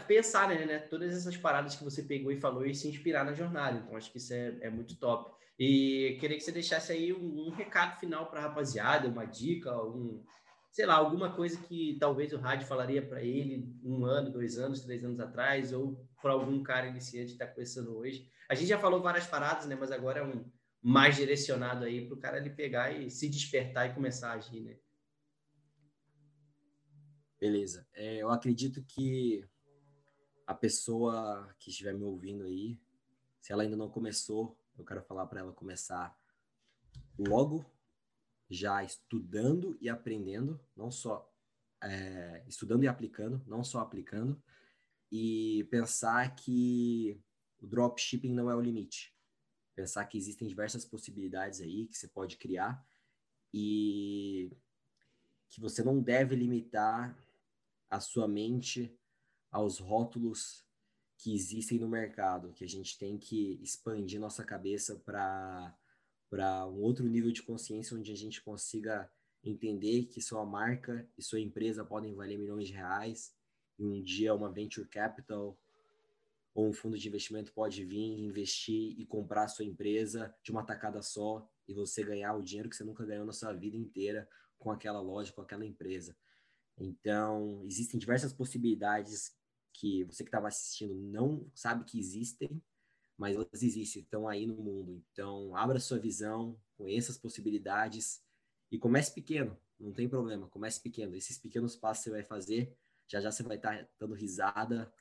pensar, 0.08 0.50
né, 0.50 0.66
né, 0.66 0.80
Todas 0.80 1.16
essas 1.16 1.36
paradas 1.36 1.76
que 1.76 1.84
você 1.84 2.04
pegou 2.04 2.32
e 2.32 2.40
falou 2.40 2.66
e 2.66 2.76
se 2.76 2.88
inspirar 2.88 3.26
na 3.26 3.34
jornada. 3.34 3.80
Então, 3.80 3.98
acho 3.98 4.12
que 4.12 4.18
isso 4.18 4.34
é, 4.34 4.56
é 4.62 4.70
muito 4.70 4.96
top. 4.98 5.33
E 5.58 6.18
queria 6.20 6.38
que 6.38 6.44
você 6.44 6.52
deixasse 6.52 6.92
aí 6.92 7.14
um, 7.14 7.48
um 7.48 7.50
recado 7.52 8.00
final 8.00 8.30
para 8.30 8.40
a 8.40 8.44
rapaziada, 8.44 9.08
uma 9.08 9.26
dica, 9.26 9.76
um, 9.84 10.24
sei 10.72 10.86
lá, 10.86 10.96
alguma 10.96 11.32
coisa 11.36 11.60
que 11.62 11.96
talvez 12.00 12.34
o 12.34 12.38
rádio 12.38 12.68
falaria 12.68 13.06
para 13.06 13.22
ele 13.22 13.72
um 13.84 14.06
ano, 14.06 14.32
dois 14.32 14.58
anos, 14.58 14.82
três 14.82 15.04
anos 15.06 15.20
atrás, 15.20 15.72
ou 15.72 16.04
para 16.22 16.32
algum 16.32 16.64
cara 16.64 16.88
iniciante 16.88 17.28
que 17.28 17.34
está 17.34 17.48
começando 17.48 17.96
hoje. 17.96 18.28
A 18.50 18.56
gente 18.56 18.68
já 18.68 18.80
falou 18.80 19.02
várias 19.02 19.28
paradas, 19.28 19.68
né? 19.68 19.76
Mas 19.76 19.92
agora 19.92 20.22
é 20.22 20.24
um 20.24 20.44
mais 20.82 21.16
direcionado 21.16 21.86
aí 21.86 22.06
para 22.06 22.16
o 22.16 22.20
cara 22.20 22.38
ele 22.38 22.50
pegar 22.50 22.92
e 22.92 23.10
se 23.10 23.30
despertar 23.30 23.90
e 23.90 23.94
começar 23.94 24.32
a 24.32 24.34
agir, 24.34 24.62
né? 24.62 24.78
Beleza. 27.40 27.88
É, 27.94 28.18
eu 28.22 28.30
acredito 28.30 28.84
que 28.84 29.46
a 30.48 30.54
pessoa 30.54 31.54
que 31.60 31.70
estiver 31.70 31.94
me 31.94 32.04
ouvindo 32.04 32.44
aí, 32.44 32.80
se 33.40 33.54
ela 33.54 33.64
ainda 33.64 33.78
não 33.78 33.90
começou 33.90 34.58
eu 34.78 34.86
quero 34.86 35.02
falar 35.04 35.28
para 35.28 35.40
ela 35.40 35.54
começar 35.54 36.18
logo 37.18 37.66
já 38.50 38.84
estudando 38.84 39.78
e 39.82 39.90
aprendendo, 39.90 40.60
não 40.76 40.92
só 40.92 41.32
é, 41.82 42.44
estudando 42.48 42.84
e 42.84 42.88
aplicando, 42.88 43.44
não 43.48 43.64
só 43.64 43.80
aplicando, 43.80 44.42
e 45.12 45.68
pensar 45.70 46.36
que 46.36 47.22
o 47.60 47.68
dropshipping 47.68 48.34
não 48.34 48.50
é 48.50 48.56
o 48.56 48.62
limite. 48.62 49.16
Pensar 49.76 50.06
que 50.06 50.18
existem 50.18 50.48
diversas 50.48 50.86
possibilidades 50.86 51.62
aí 51.62 51.88
que 51.88 51.98
você 51.98 52.08
pode 52.08 52.38
criar 52.38 52.86
e 53.54 54.56
que 55.50 55.60
você 55.62 55.84
não 55.84 56.02
deve 56.02 56.36
limitar 56.36 57.18
a 57.90 58.00
sua 58.00 58.28
mente 58.28 58.96
aos 59.52 59.80
rótulos 59.80 60.66
que 61.24 61.34
existem 61.34 61.80
no 61.80 61.88
mercado, 61.88 62.52
que 62.52 62.66
a 62.66 62.68
gente 62.68 62.98
tem 62.98 63.18
que 63.18 63.58
expandir 63.64 64.20
nossa 64.20 64.44
cabeça 64.44 65.02
para 65.06 66.68
um 66.68 66.82
outro 66.82 67.08
nível 67.08 67.32
de 67.32 67.42
consciência 67.42 67.96
onde 67.96 68.12
a 68.12 68.16
gente 68.16 68.42
consiga 68.42 69.10
entender 69.42 70.08
que 70.08 70.22
sua 70.22 70.46
marca 70.46 71.08
e 71.18 71.24
sua 71.24 71.40
empresa 71.40 71.86
podem 71.86 72.14
valer 72.14 72.38
milhões 72.38 72.68
de 72.68 72.74
reais 72.74 73.34
e 73.80 73.86
um 73.86 74.02
dia 74.02 74.36
uma 74.36 74.52
venture 74.52 74.86
capital 74.86 75.58
ou 76.54 76.68
um 76.68 76.74
fundo 76.74 76.98
de 76.98 77.08
investimento 77.08 77.54
pode 77.54 77.86
vir 77.86 78.20
investir 78.20 79.00
e 79.00 79.06
comprar 79.06 79.48
sua 79.48 79.64
empresa 79.64 80.36
de 80.44 80.52
uma 80.52 80.66
tacada 80.66 81.02
só 81.02 81.50
e 81.66 81.74
você 81.74 82.04
ganhar 82.04 82.36
o 82.36 82.44
dinheiro 82.44 82.70
que 82.70 82.76
você 82.76 82.84
nunca 82.84 83.06
ganhou 83.06 83.26
na 83.26 83.32
sua 83.32 83.54
vida 83.54 83.78
inteira 83.78 84.28
com 84.60 84.72
aquela 84.72 85.00
loja, 85.00 85.32
com 85.32 85.42
aquela 85.42 85.66
empresa. 85.66 86.18
Então, 86.78 87.64
existem 87.66 87.98
diversas 87.98 88.34
possibilidades 88.34 89.34
que 89.74 90.04
você 90.04 90.24
que 90.24 90.30
estava 90.30 90.48
assistindo 90.48 90.94
não 90.94 91.50
sabe 91.54 91.84
que 91.84 92.00
existem, 92.00 92.62
mas 93.18 93.36
elas 93.36 93.62
existem, 93.62 94.02
estão 94.02 94.28
aí 94.28 94.46
no 94.46 94.56
mundo. 94.56 95.04
Então, 95.12 95.56
abra 95.56 95.80
sua 95.80 96.00
visão, 96.00 96.58
conheça 96.76 97.12
as 97.12 97.18
possibilidades 97.18 98.22
e 98.72 98.78
comece 98.78 99.14
pequeno, 99.14 99.58
não 99.80 99.92
tem 99.92 100.08
problema, 100.08 100.48
comece 100.48 100.82
pequeno. 100.82 101.16
Esses 101.16 101.38
pequenos 101.38 101.76
passos 101.76 102.04
você 102.04 102.10
vai 102.10 102.24
fazer, 102.24 102.76
já 103.08 103.20
já 103.20 103.32
você 103.32 103.44
vai 103.44 103.58
estar 103.58 103.78
tá 103.78 103.90
dando 104.00 104.14
risada, 104.14 104.92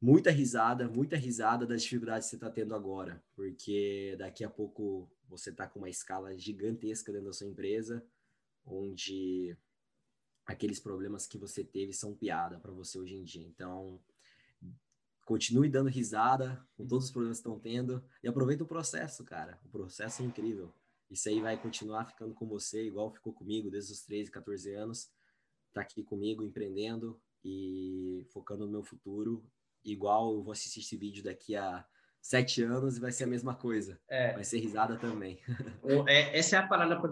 muita 0.00 0.30
risada, 0.30 0.88
muita 0.88 1.16
risada 1.16 1.66
das 1.66 1.82
dificuldades 1.82 2.26
que 2.26 2.30
você 2.30 2.36
está 2.36 2.50
tendo 2.50 2.74
agora, 2.74 3.22
porque 3.34 4.16
daqui 4.18 4.44
a 4.44 4.50
pouco 4.50 5.10
você 5.28 5.50
está 5.50 5.66
com 5.66 5.78
uma 5.78 5.88
escala 5.88 6.36
gigantesca 6.36 7.12
dentro 7.12 7.28
da 7.28 7.32
sua 7.32 7.46
empresa, 7.46 8.04
onde 8.64 9.56
aqueles 10.46 10.80
problemas 10.80 11.26
que 11.26 11.38
você 11.38 11.64
teve 11.64 11.92
são 11.92 12.14
piada 12.14 12.58
para 12.58 12.72
você 12.72 12.98
hoje 12.98 13.14
em 13.14 13.24
dia. 13.24 13.46
Então, 13.46 14.00
continue 15.24 15.68
dando 15.68 15.88
risada 15.88 16.64
com 16.76 16.86
todos 16.86 17.06
os 17.06 17.10
problemas 17.10 17.38
que 17.38 17.48
estão 17.48 17.58
tendo 17.58 18.04
e 18.22 18.28
aproveita 18.28 18.64
o 18.64 18.66
processo, 18.66 19.24
cara. 19.24 19.60
O 19.64 19.68
processo 19.68 20.22
é 20.22 20.24
incrível. 20.24 20.72
Isso 21.10 21.28
aí 21.28 21.40
vai 21.40 21.60
continuar 21.60 22.06
ficando 22.06 22.34
com 22.34 22.46
você, 22.46 22.86
igual 22.86 23.12
ficou 23.12 23.32
comigo 23.32 23.70
desde 23.70 23.92
os 23.92 24.02
13, 24.02 24.30
14 24.30 24.74
anos. 24.74 25.10
Tá 25.72 25.82
aqui 25.82 26.02
comigo 26.02 26.42
empreendendo 26.42 27.20
e 27.44 28.26
focando 28.32 28.66
no 28.66 28.72
meu 28.72 28.82
futuro. 28.82 29.44
Igual 29.84 30.34
eu 30.34 30.42
vou 30.42 30.52
assistir 30.52 30.80
esse 30.80 30.96
vídeo 30.96 31.22
daqui 31.22 31.54
a 31.54 31.86
sete 32.22 32.62
anos 32.62 32.96
e 32.96 33.00
vai 33.00 33.10
ser 33.10 33.24
a 33.24 33.26
mesma 33.26 33.54
coisa. 33.54 34.00
É. 34.08 34.32
Vai 34.32 34.44
ser 34.44 34.60
risada 34.60 34.96
também. 34.96 35.38
É, 36.08 36.38
essa 36.38 36.56
é 36.56 36.58
a 36.58 36.66
parada 36.66 36.98
para 37.00 37.10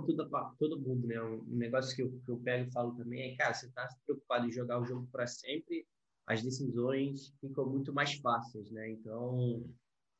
todo, 0.58 0.80
mundo, 0.80 1.06
né? 1.06 1.20
Um 1.20 1.44
negócio 1.48 1.94
que 1.94 2.02
eu, 2.02 2.10
que 2.24 2.30
eu 2.30 2.38
pego 2.38 2.68
e 2.68 2.72
falo 2.72 2.94
também 2.96 3.32
é, 3.32 3.36
cara, 3.36 3.52
você 3.52 3.66
está 3.66 3.86
preocupado 4.06 4.46
em 4.46 4.52
jogar 4.52 4.80
o 4.80 4.86
jogo 4.86 5.08
para 5.10 5.26
sempre, 5.26 5.86
as 6.26 6.42
decisões 6.42 7.34
ficam 7.40 7.66
muito 7.66 7.92
mais 7.92 8.14
fáceis, 8.14 8.70
né? 8.70 8.90
Então, 8.90 9.64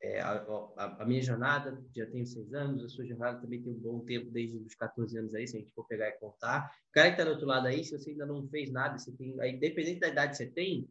é, 0.01 0.19
a, 0.19 0.33
a, 0.77 1.03
a, 1.03 1.05
minha 1.05 1.21
jornada 1.21 1.81
já 1.95 2.05
tem 2.07 2.25
seis 2.25 2.53
anos, 2.53 2.83
a 2.83 2.89
sua 2.89 3.05
jornada 3.05 3.39
também 3.39 3.61
tem 3.61 3.71
um 3.71 3.79
bom 3.79 3.99
tempo, 4.01 4.29
desde 4.31 4.57
os 4.57 4.75
14 4.75 5.17
anos 5.17 5.33
aí, 5.33 5.47
se 5.47 5.57
a 5.57 5.59
gente 5.59 5.71
for 5.73 5.87
pegar 5.87 6.09
e 6.09 6.19
contar. 6.19 6.71
O 6.89 6.91
cara 6.91 7.09
que 7.09 7.13
está 7.13 7.23
do 7.23 7.31
outro 7.31 7.47
lado 7.47 7.67
aí, 7.67 7.83
se 7.83 7.97
você 7.97 8.11
ainda 8.11 8.25
não 8.25 8.47
fez 8.49 8.71
nada, 8.71 8.97
você 8.97 9.11
tem, 9.11 9.39
aí, 9.39 9.55
independente 9.55 9.99
da 9.99 10.09
idade 10.09 10.31
que 10.31 10.37
você 10.37 10.47
tem, 10.47 10.87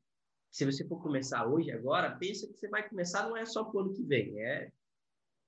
se 0.50 0.64
você 0.64 0.86
for 0.86 1.00
começar 1.00 1.46
hoje, 1.46 1.70
agora, 1.70 2.16
pensa 2.16 2.46
que 2.46 2.54
você 2.54 2.68
vai 2.68 2.88
começar 2.88 3.28
não 3.28 3.36
é 3.36 3.46
só 3.46 3.64
para 3.64 3.78
o 3.78 3.80
ano 3.80 3.94
que 3.94 4.02
vem, 4.02 4.40
é 4.42 4.70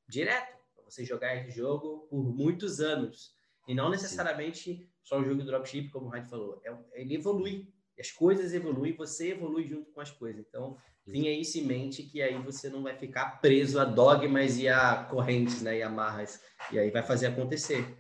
direto. 0.09 0.57
Para 0.75 0.85
você 0.85 1.05
jogar 1.05 1.35
esse 1.37 1.57
jogo 1.57 2.07
por 2.09 2.23
muitos 2.23 2.81
anos. 2.81 3.35
E 3.67 3.75
não 3.75 3.91
necessariamente 3.91 4.77
Sim. 4.77 4.89
só 5.03 5.21
o 5.21 5.25
jogo 5.25 5.41
de 5.41 5.47
dropship, 5.47 5.91
como 5.91 6.07
o 6.07 6.09
Raid 6.09 6.29
falou. 6.29 6.61
É, 6.65 6.77
ele 7.01 7.17
evolui 7.17 7.73
as 7.99 8.11
coisas 8.11 8.53
evoluem, 8.53 8.97
você 8.97 9.31
evolui 9.31 9.67
junto 9.67 9.93
com 9.93 10.01
as 10.01 10.11
coisas. 10.11 10.45
Então, 10.49 10.77
tenha 11.05 11.33
isso 11.33 11.59
em 11.59 11.67
mente 11.67 12.03
que 12.03 12.23
aí 12.23 12.41
você 12.43 12.69
não 12.69 12.83
vai 12.83 12.97
ficar 12.97 13.41
preso 13.41 13.79
a 13.79 13.85
dogmas 13.85 14.59
e 14.59 14.69
a 14.69 15.05
correntes, 15.05 15.63
né, 15.63 15.79
e 15.79 15.83
amarras. 15.83 16.43
E 16.73 16.79
aí 16.79 16.91
vai 16.91 17.03
fazer 17.03 17.27
acontecer. 17.27 17.97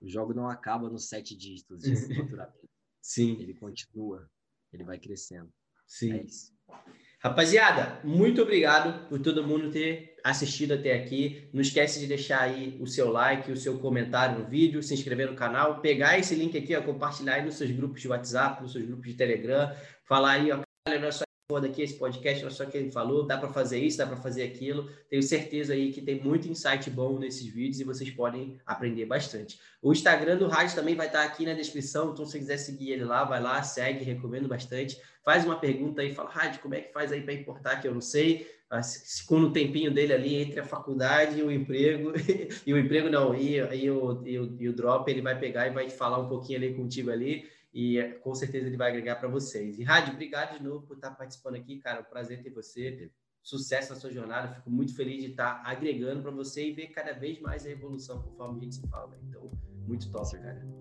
O 0.00 0.08
jogo 0.08 0.34
não 0.34 0.48
acaba 0.48 0.88
nos 0.88 1.08
sete 1.08 1.36
dígitos 1.36 1.82
de 1.82 1.96
faturamento. 2.14 2.68
Sim. 3.00 3.40
Ele 3.40 3.54
continua, 3.54 4.30
ele 4.72 4.84
vai 4.84 4.98
crescendo. 4.98 5.50
Sim. 5.90 6.12
É. 6.14 6.24
Rapaziada, 7.22 8.00
muito 8.04 8.40
obrigado 8.40 9.08
por 9.08 9.18
todo 9.18 9.46
mundo 9.46 9.70
ter 9.70 10.16
assistido 10.22 10.72
até 10.72 10.94
aqui. 10.94 11.50
Não 11.52 11.60
esquece 11.60 11.98
de 11.98 12.06
deixar 12.06 12.42
aí 12.42 12.78
o 12.80 12.86
seu 12.86 13.10
like, 13.10 13.50
o 13.50 13.56
seu 13.56 13.78
comentário 13.78 14.38
no 14.38 14.48
vídeo, 14.48 14.82
se 14.82 14.94
inscrever 14.94 15.28
no 15.28 15.36
canal, 15.36 15.80
pegar 15.80 16.16
esse 16.16 16.34
link 16.34 16.56
aqui, 16.56 16.74
ó, 16.76 16.80
compartilhar 16.80 17.34
aí 17.34 17.44
nos 17.44 17.56
seus 17.56 17.72
grupos 17.72 18.00
de 18.00 18.08
WhatsApp, 18.08 18.62
nos 18.62 18.72
seus 18.72 18.86
grupos 18.86 19.06
de 19.06 19.14
Telegram, 19.14 19.74
falar 20.04 20.32
aí, 20.32 20.52
ó, 20.52 20.60
não 20.88 21.08
é 21.08 21.12
só 21.50 21.66
aqui 21.66 21.82
esse 21.82 21.94
podcast, 21.94 22.44
é 22.44 22.50
só 22.50 22.64
que 22.64 22.78
ele 22.78 22.90
falou, 22.90 23.26
dá 23.26 23.36
para 23.36 23.48
fazer 23.48 23.78
isso, 23.78 23.98
dá 23.98 24.06
para 24.06 24.16
fazer 24.16 24.42
aquilo. 24.44 24.88
Tenho 25.08 25.22
certeza 25.22 25.72
aí 25.72 25.92
que 25.92 26.00
tem 26.00 26.22
muito 26.22 26.48
insight 26.48 26.88
bom 26.90 27.18
nesses 27.18 27.46
vídeos 27.46 27.80
e 27.80 27.84
vocês 27.84 28.10
podem 28.10 28.58
aprender 28.64 29.06
bastante. 29.06 29.58
O 29.82 29.92
Instagram 29.92 30.36
do 30.36 30.46
Rádio 30.46 30.74
também 30.74 30.94
vai 30.94 31.06
estar 31.06 31.24
aqui 31.24 31.44
na 31.44 31.54
descrição, 31.54 32.12
então 32.12 32.24
se 32.24 32.32
você 32.32 32.38
quiser 32.38 32.56
seguir 32.58 32.92
ele 32.92 33.04
lá, 33.04 33.24
vai 33.24 33.40
lá, 33.40 33.62
segue, 33.62 34.04
recomendo 34.04 34.48
bastante 34.48 35.00
faz 35.24 35.44
uma 35.44 35.56
pergunta 35.56 36.02
aí, 36.02 36.14
fala, 36.14 36.30
Rádio, 36.30 36.60
como 36.60 36.74
é 36.74 36.80
que 36.80 36.92
faz 36.92 37.12
aí 37.12 37.22
para 37.22 37.34
importar, 37.34 37.80
que 37.80 37.86
eu 37.86 37.94
não 37.94 38.00
sei, 38.00 38.50
mas 38.70 39.22
com 39.22 39.36
o 39.36 39.52
tempinho 39.52 39.92
dele 39.92 40.12
ali 40.12 40.36
entre 40.36 40.60
a 40.60 40.64
faculdade 40.64 41.38
e 41.38 41.42
o 41.42 41.50
emprego, 41.50 42.12
e 42.66 42.72
o 42.72 42.78
emprego 42.78 43.08
não, 43.08 43.34
e, 43.34 43.56
e, 43.56 43.90
o, 43.90 44.22
e, 44.24 44.38
o, 44.38 44.56
e 44.58 44.68
o 44.68 44.72
drop, 44.72 45.10
ele 45.10 45.22
vai 45.22 45.38
pegar 45.38 45.66
e 45.66 45.70
vai 45.70 45.90
falar 45.90 46.18
um 46.18 46.28
pouquinho 46.28 46.58
ali 46.58 46.74
contigo 46.74 47.10
ali, 47.10 47.48
e 47.72 47.98
é, 47.98 48.12
com 48.12 48.34
certeza 48.34 48.66
ele 48.66 48.76
vai 48.76 48.90
agregar 48.90 49.16
para 49.16 49.28
vocês. 49.28 49.78
E 49.78 49.84
Rádio, 49.84 50.14
obrigado 50.14 50.58
de 50.58 50.64
novo 50.64 50.86
por 50.86 50.96
estar 50.96 51.10
participando 51.12 51.56
aqui, 51.56 51.78
cara, 51.78 52.00
um 52.00 52.04
prazer 52.04 52.42
ter 52.42 52.50
você, 52.50 53.10
sucesso 53.42 53.94
na 53.94 53.98
sua 53.98 54.10
jornada, 54.10 54.54
fico 54.54 54.70
muito 54.70 54.94
feliz 54.94 55.22
de 55.22 55.30
estar 55.30 55.62
agregando 55.64 56.22
para 56.22 56.30
você 56.30 56.68
e 56.68 56.72
ver 56.72 56.88
cada 56.88 57.12
vez 57.12 57.40
mais 57.40 57.64
a 57.64 57.70
evolução 57.70 58.22
conforme 58.22 58.58
a 58.58 58.62
gente 58.64 58.74
se 58.76 58.88
fala, 58.88 59.18
então, 59.28 59.50
muito 59.86 60.10
top, 60.10 60.38
cara. 60.38 60.80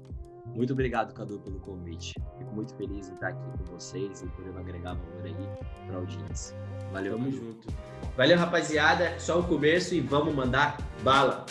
Muito 0.56 0.74
obrigado, 0.74 1.14
Cadu, 1.14 1.40
pelo 1.40 1.60
convite. 1.60 2.14
Fico 2.38 2.52
muito 2.54 2.74
feliz 2.76 3.08
em 3.08 3.14
estar 3.14 3.30
aqui 3.30 3.58
com 3.58 3.66
vocês 3.66 4.22
e 4.22 4.28
podendo 4.28 4.58
agregar 4.58 4.96
valor 4.96 5.26
aí 5.26 5.36
para 5.86 5.96
a 5.96 6.00
audiência. 6.00 6.58
Valeu, 6.92 7.14
tamo 7.14 7.32
junto. 7.32 7.68
Valeu, 8.18 8.38
rapaziada. 8.38 9.18
Só 9.20 9.40
o 9.40 9.48
começo 9.48 9.94
e 9.94 10.02
vamos 10.02 10.34
mandar 10.34 10.78
bala. 11.04 11.46